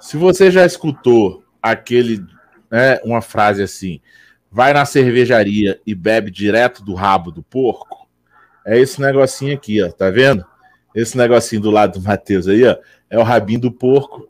Se 0.01 0.17
você 0.17 0.51
já 0.51 0.67
escutou 0.67 1.45
aquele, 1.63 2.27
né, 2.69 2.99
uma 3.05 3.23
frase 3.23 3.63
assim, 3.63 4.01
vai 4.51 4.73
na 4.73 4.85
cervejaria 4.85 5.81
e 5.87 5.95
bebe 5.95 6.33
direto 6.33 6.85
do 6.85 6.95
rabo 6.95 7.31
do 7.31 7.45
porco, 7.45 8.09
é 8.67 8.77
esse 8.77 9.01
negocinho 9.01 9.55
aqui, 9.55 9.81
ó, 9.81 9.89
tá 9.89 10.11
vendo? 10.11 10.45
Esse 10.93 11.17
negocinho 11.17 11.63
do 11.63 11.71
lado 11.71 12.01
do 12.01 12.05
Matheus 12.05 12.49
aí, 12.49 12.65
ó, 12.65 12.77
é 13.09 13.17
o 13.21 13.23
rabinho 13.23 13.61
do 13.61 13.71
porco 13.71 14.29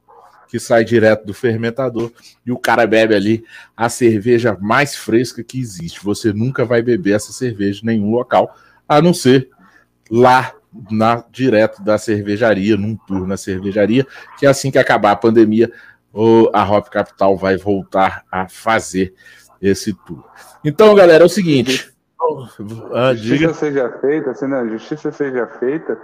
que 0.51 0.61
sai 0.61 0.85
direto 0.85 1.25
do 1.25 1.33
fermentador 1.33 2.13
e 2.45 2.53
o 2.53 2.59
cara 2.59 2.87
bebe 2.87 3.15
ali 3.15 3.43
a 3.75 3.89
cerveja 3.89 4.55
mais 4.61 4.95
fresca 4.95 5.43
que 5.43 5.59
existe. 5.59 6.05
Você 6.05 6.31
nunca 6.31 6.63
vai 6.67 6.83
beber 6.83 7.17
essa 7.17 7.33
cerveja 7.33 7.81
em 7.83 7.87
nenhum 7.87 8.11
local, 8.11 8.55
a 8.87 9.01
não 9.01 9.15
ser 9.15 9.49
lá 10.11 10.53
na, 10.91 11.25
direto 11.31 11.83
da 11.83 11.99
cervejaria, 11.99 12.77
num 12.77 12.97
tour 12.97 13.27
na 13.27 13.37
cervejaria, 13.37 14.07
que 14.39 14.47
é 14.47 14.49
assim 14.49 14.71
que 14.71 14.79
acabar 14.79 15.13
a 15.13 15.17
pandemia, 15.17 15.71
o, 16.13 16.51
a 16.53 16.69
Hop 16.71 16.89
Capital 16.89 17.37
vai 17.37 17.57
voltar 17.57 18.25
a 18.31 18.49
fazer 18.49 19.15
esse 19.61 19.93
tour. 19.93 20.25
Então, 20.65 20.95
galera, 20.95 21.25
é 21.25 21.27
o 21.27 21.31
seguinte. 21.31 21.93
Ah, 22.93 23.15
justiça 23.15 23.55
seja 23.55 23.91
feita, 24.01 24.35
se 24.35 24.47
não, 24.47 24.69
justiça 24.69 25.11
seja 25.11 25.47
feita, 25.47 25.99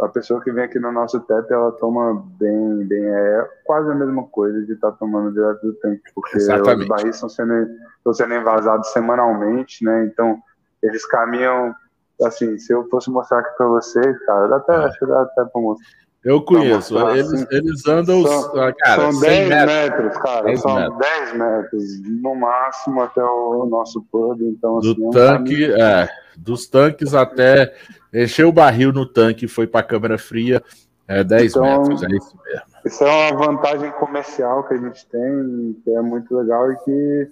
a 0.00 0.08
pessoa 0.08 0.40
que 0.40 0.52
vem 0.52 0.64
aqui 0.64 0.78
no 0.78 0.92
nosso 0.92 1.20
teto, 1.20 1.52
ela 1.52 1.72
toma 1.72 2.24
bem, 2.38 2.84
bem 2.84 3.04
é 3.04 3.48
quase 3.64 3.90
a 3.90 3.94
mesma 3.94 4.24
coisa 4.24 4.64
de 4.64 4.72
estar 4.72 4.92
tá 4.92 4.96
tomando 4.96 5.32
direto 5.32 5.66
do 5.66 5.74
tanque, 5.74 6.02
porque 6.14 6.36
Exatamente. 6.36 6.82
os 6.82 6.88
barris 6.88 7.14
estão 7.16 7.28
sendo, 7.28 7.68
estão 7.96 8.14
sendo 8.14 8.34
envasados 8.34 8.88
semanalmente, 8.92 9.84
né? 9.84 10.04
Então, 10.04 10.40
eles 10.82 11.04
caminham 11.04 11.74
assim, 12.22 12.58
se 12.58 12.72
eu 12.72 12.88
fosse 12.88 13.10
mostrar 13.10 13.40
aqui 13.40 13.56
para 13.56 13.66
vocês, 13.66 14.18
cara, 14.24 14.48
dá 14.48 14.56
até, 14.56 14.72
é. 14.72 14.76
acho 14.76 14.98
que 14.98 15.06
dá 15.06 15.22
até 15.22 15.44
para 15.44 15.60
mostrar. 15.60 15.86
Eu 16.24 16.42
conheço. 16.42 16.98
Eles, 17.10 17.32
assim, 17.32 17.46
eles 17.50 17.86
andam. 17.86 18.26
São, 18.26 18.60
ah, 18.60 18.72
cara, 18.72 19.12
são 19.12 19.20
10 19.20 19.48
metros, 19.48 19.76
metros 19.76 20.18
cara. 20.18 20.44
10 20.44 20.60
são 20.60 20.74
metros. 20.74 20.98
10 20.98 21.32
metros, 21.34 21.84
no 22.22 22.34
máximo, 22.34 23.02
até 23.02 23.22
o 23.22 23.66
nosso 23.66 24.04
pub. 24.10 24.42
Então, 24.42 24.80
Do 24.80 24.90
assim, 24.90 25.10
tanque, 25.10 25.64
é, 25.64 25.76
um 25.76 25.80
é, 25.80 26.08
dos 26.36 26.66
tanques 26.66 27.14
até 27.14 27.72
encher 28.12 28.46
o 28.46 28.52
barril 28.52 28.92
no 28.92 29.06
tanque 29.06 29.46
foi 29.46 29.66
para 29.66 29.86
câmera 29.86 30.18
fria. 30.18 30.62
É 31.06 31.24
10 31.24 31.52
então, 31.52 31.62
metros, 31.62 32.02
é 32.02 32.06
isso 32.08 32.36
mesmo. 32.44 32.68
Isso 32.84 33.04
é 33.04 33.30
uma 33.30 33.46
vantagem 33.46 33.90
comercial 33.92 34.64
que 34.64 34.74
a 34.74 34.76
gente 34.76 35.06
tem, 35.06 35.76
que 35.84 35.90
é 35.90 36.02
muito 36.02 36.36
legal 36.36 36.70
e 36.70 36.76
que, 36.76 37.28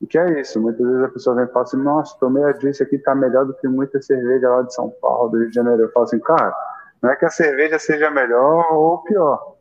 e 0.00 0.06
que 0.06 0.18
é 0.18 0.40
isso. 0.40 0.60
Muitas 0.60 0.86
vezes 0.86 1.02
a 1.02 1.08
pessoa 1.08 1.36
vem 1.36 1.44
e 1.44 1.48
fala 1.48 1.64
assim: 1.64 1.76
Nossa, 1.76 2.16
tomei 2.18 2.44
a 2.44 2.52
disso 2.52 2.82
aqui, 2.82 2.98
tá 2.98 3.14
melhor 3.14 3.44
do 3.44 3.54
que 3.54 3.68
muita 3.68 4.00
cerveja 4.00 4.48
lá 4.48 4.62
de 4.62 4.74
São 4.74 4.90
Paulo, 5.00 5.30
do 5.30 5.38
Rio 5.38 5.48
de 5.48 5.54
Janeiro. 5.54 5.82
Eu 5.82 5.92
falo 5.92 6.04
assim, 6.04 6.18
cara 6.18 6.54
não 7.02 7.10
é 7.10 7.16
que 7.16 7.24
a 7.24 7.30
cerveja 7.30 7.78
seja 7.78 8.10
melhor 8.10 8.72
ou 8.72 8.98
pior. 8.98 9.56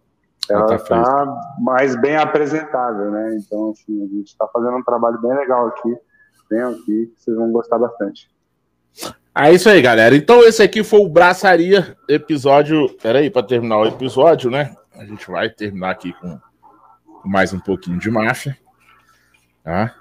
Ela 0.49 0.75
está 0.75 1.03
tá 1.03 1.41
mais 1.59 1.95
bem 1.95 2.17
apresentável, 2.17 3.11
né? 3.11 3.37
Então, 3.37 3.71
assim, 3.71 4.03
a 4.03 4.07
gente 4.07 4.27
está 4.27 4.47
fazendo 4.47 4.77
um 4.77 4.83
trabalho 4.83 5.21
bem 5.21 5.33
legal 5.35 5.67
aqui. 5.67 5.95
Venham 6.49 6.71
aqui, 6.71 7.13
vocês 7.15 7.37
vão 7.37 7.51
gostar 7.51 7.77
bastante. 7.77 8.29
É 9.35 9.53
isso 9.53 9.69
aí, 9.69 9.81
galera. 9.81 10.15
Então, 10.15 10.43
esse 10.43 10.61
aqui 10.61 10.83
foi 10.83 10.99
o 10.99 11.07
Braçaria, 11.07 11.95
episódio. 12.09 12.89
Peraí, 13.01 13.29
para 13.29 13.45
terminar 13.45 13.77
o 13.77 13.85
episódio, 13.85 14.49
né? 14.49 14.75
A 14.95 15.05
gente 15.05 15.29
vai 15.29 15.49
terminar 15.49 15.91
aqui 15.91 16.13
com 16.13 16.39
mais 17.23 17.53
um 17.53 17.59
pouquinho 17.59 17.99
de 17.99 18.09
máfia. 18.09 18.57
Tá? 19.63 19.93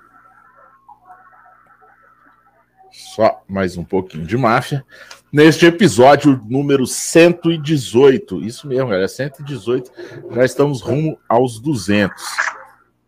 Só 2.99 3.45
mais 3.49 3.77
um 3.77 3.85
pouquinho 3.85 4.27
de 4.27 4.37
máfia 4.37 4.85
neste 5.33 5.65
episódio 5.65 6.43
número 6.49 6.85
118. 6.85 8.43
Isso 8.45 8.67
mesmo, 8.67 8.89
galera, 8.89 9.07
118. 9.07 9.89
Já 10.33 10.45
estamos 10.45 10.81
rumo 10.81 11.17
aos 11.29 11.61
200. 11.61 12.21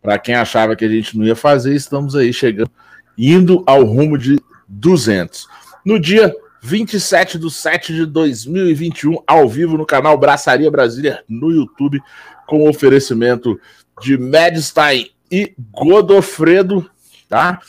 Para 0.01 0.17
quem 0.17 0.33
achava 0.33 0.77
que 0.77 0.85
a 0.85 0.87
gente 0.87 1.17
não 1.17 1.25
ia 1.25 1.35
fazer, 1.35 1.75
estamos 1.75 2.15
aí 2.15 2.31
chegando, 2.31 2.71
indo 3.17 3.63
ao 3.67 3.83
rumo 3.83 4.17
de 4.17 4.39
200. 4.65 5.45
No 5.85 5.99
dia 5.99 6.33
27 6.61 7.37
de 7.37 7.51
7 7.51 7.93
de 7.93 8.05
2021, 8.05 9.17
ao 9.27 9.49
vivo 9.49 9.77
no 9.77 9.85
canal 9.85 10.17
Braçaria 10.17 10.71
Brasília 10.71 11.21
no 11.27 11.51
YouTube, 11.51 12.01
com 12.47 12.69
oferecimento 12.69 13.59
de 14.01 14.17
Medstein 14.17 15.11
e 15.29 15.53
Godofredo, 15.69 16.89
tá? 17.27 17.59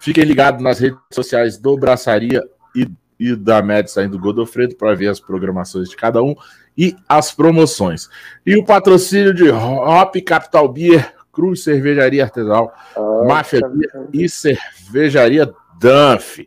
Fiquem 0.00 0.24
ligados 0.24 0.62
nas 0.62 0.78
redes 0.78 0.98
sociais 1.12 1.58
do 1.58 1.76
Braçaria 1.76 2.42
e 2.74 2.88
e 3.18 3.34
da 3.34 3.60
Medicine 3.60 4.08
do 4.08 4.18
Godofredo 4.18 4.76
para 4.76 4.94
ver 4.94 5.08
as 5.08 5.18
programações 5.18 5.88
de 5.88 5.96
cada 5.96 6.22
um 6.22 6.34
e 6.76 6.96
as 7.08 7.32
promoções. 7.32 8.08
E 8.46 8.56
o 8.56 8.64
patrocínio 8.64 9.34
de 9.34 9.50
Hop 9.50 10.14
Capital 10.24 10.68
Beer, 10.68 11.12
Cruz 11.32 11.64
Cervejaria 11.64 12.24
Artesanal, 12.24 12.72
oh, 12.94 13.24
Máfia 13.24 13.60
Beer 13.66 14.08
e 14.12 14.28
Cervejaria 14.28 15.52
Dunf. 15.80 16.38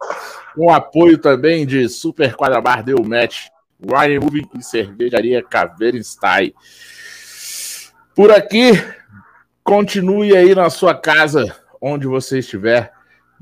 Com 0.55 0.69
apoio 0.73 1.17
também 1.17 1.65
de 1.65 1.87
Super 1.89 2.35
Quadra 2.35 2.61
Bar 2.61 2.83
Deu 2.83 3.03
Match, 3.03 3.47
Wine 3.79 4.19
Movie 4.19 4.49
e 4.57 4.63
Cervejaria 4.63 5.43
Caveirenstein. 5.43 6.53
Por 8.15 8.31
aqui, 8.31 8.71
continue 9.63 10.35
aí 10.35 10.53
na 10.53 10.69
sua 10.69 10.93
casa, 10.93 11.55
onde 11.81 12.05
você 12.05 12.39
estiver 12.39 12.91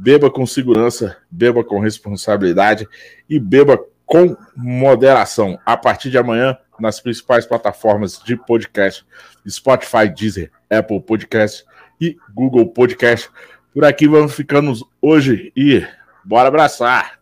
Beba 0.01 0.31
com 0.31 0.45
segurança, 0.45 1.17
beba 1.29 1.61
com 1.61 1.77
responsabilidade 1.77 2.87
e 3.29 3.37
beba 3.37 3.77
com 4.05 4.33
moderação. 4.55 5.59
A 5.65 5.75
partir 5.75 6.09
de 6.09 6.17
amanhã, 6.17 6.57
nas 6.79 7.01
principais 7.01 7.45
plataformas 7.45 8.17
de 8.23 8.37
podcast: 8.37 9.05
Spotify, 9.45 10.07
Deezer, 10.07 10.51
Apple 10.69 11.01
Podcast 11.01 11.65
e 11.99 12.15
Google 12.33 12.67
Podcast. 12.67 13.29
Por 13.73 13.83
aqui 13.83 14.07
vamos 14.07 14.33
ficando 14.33 14.71
hoje 15.01 15.51
e 15.53 15.85
bora 16.23 16.47
abraçar! 16.47 17.18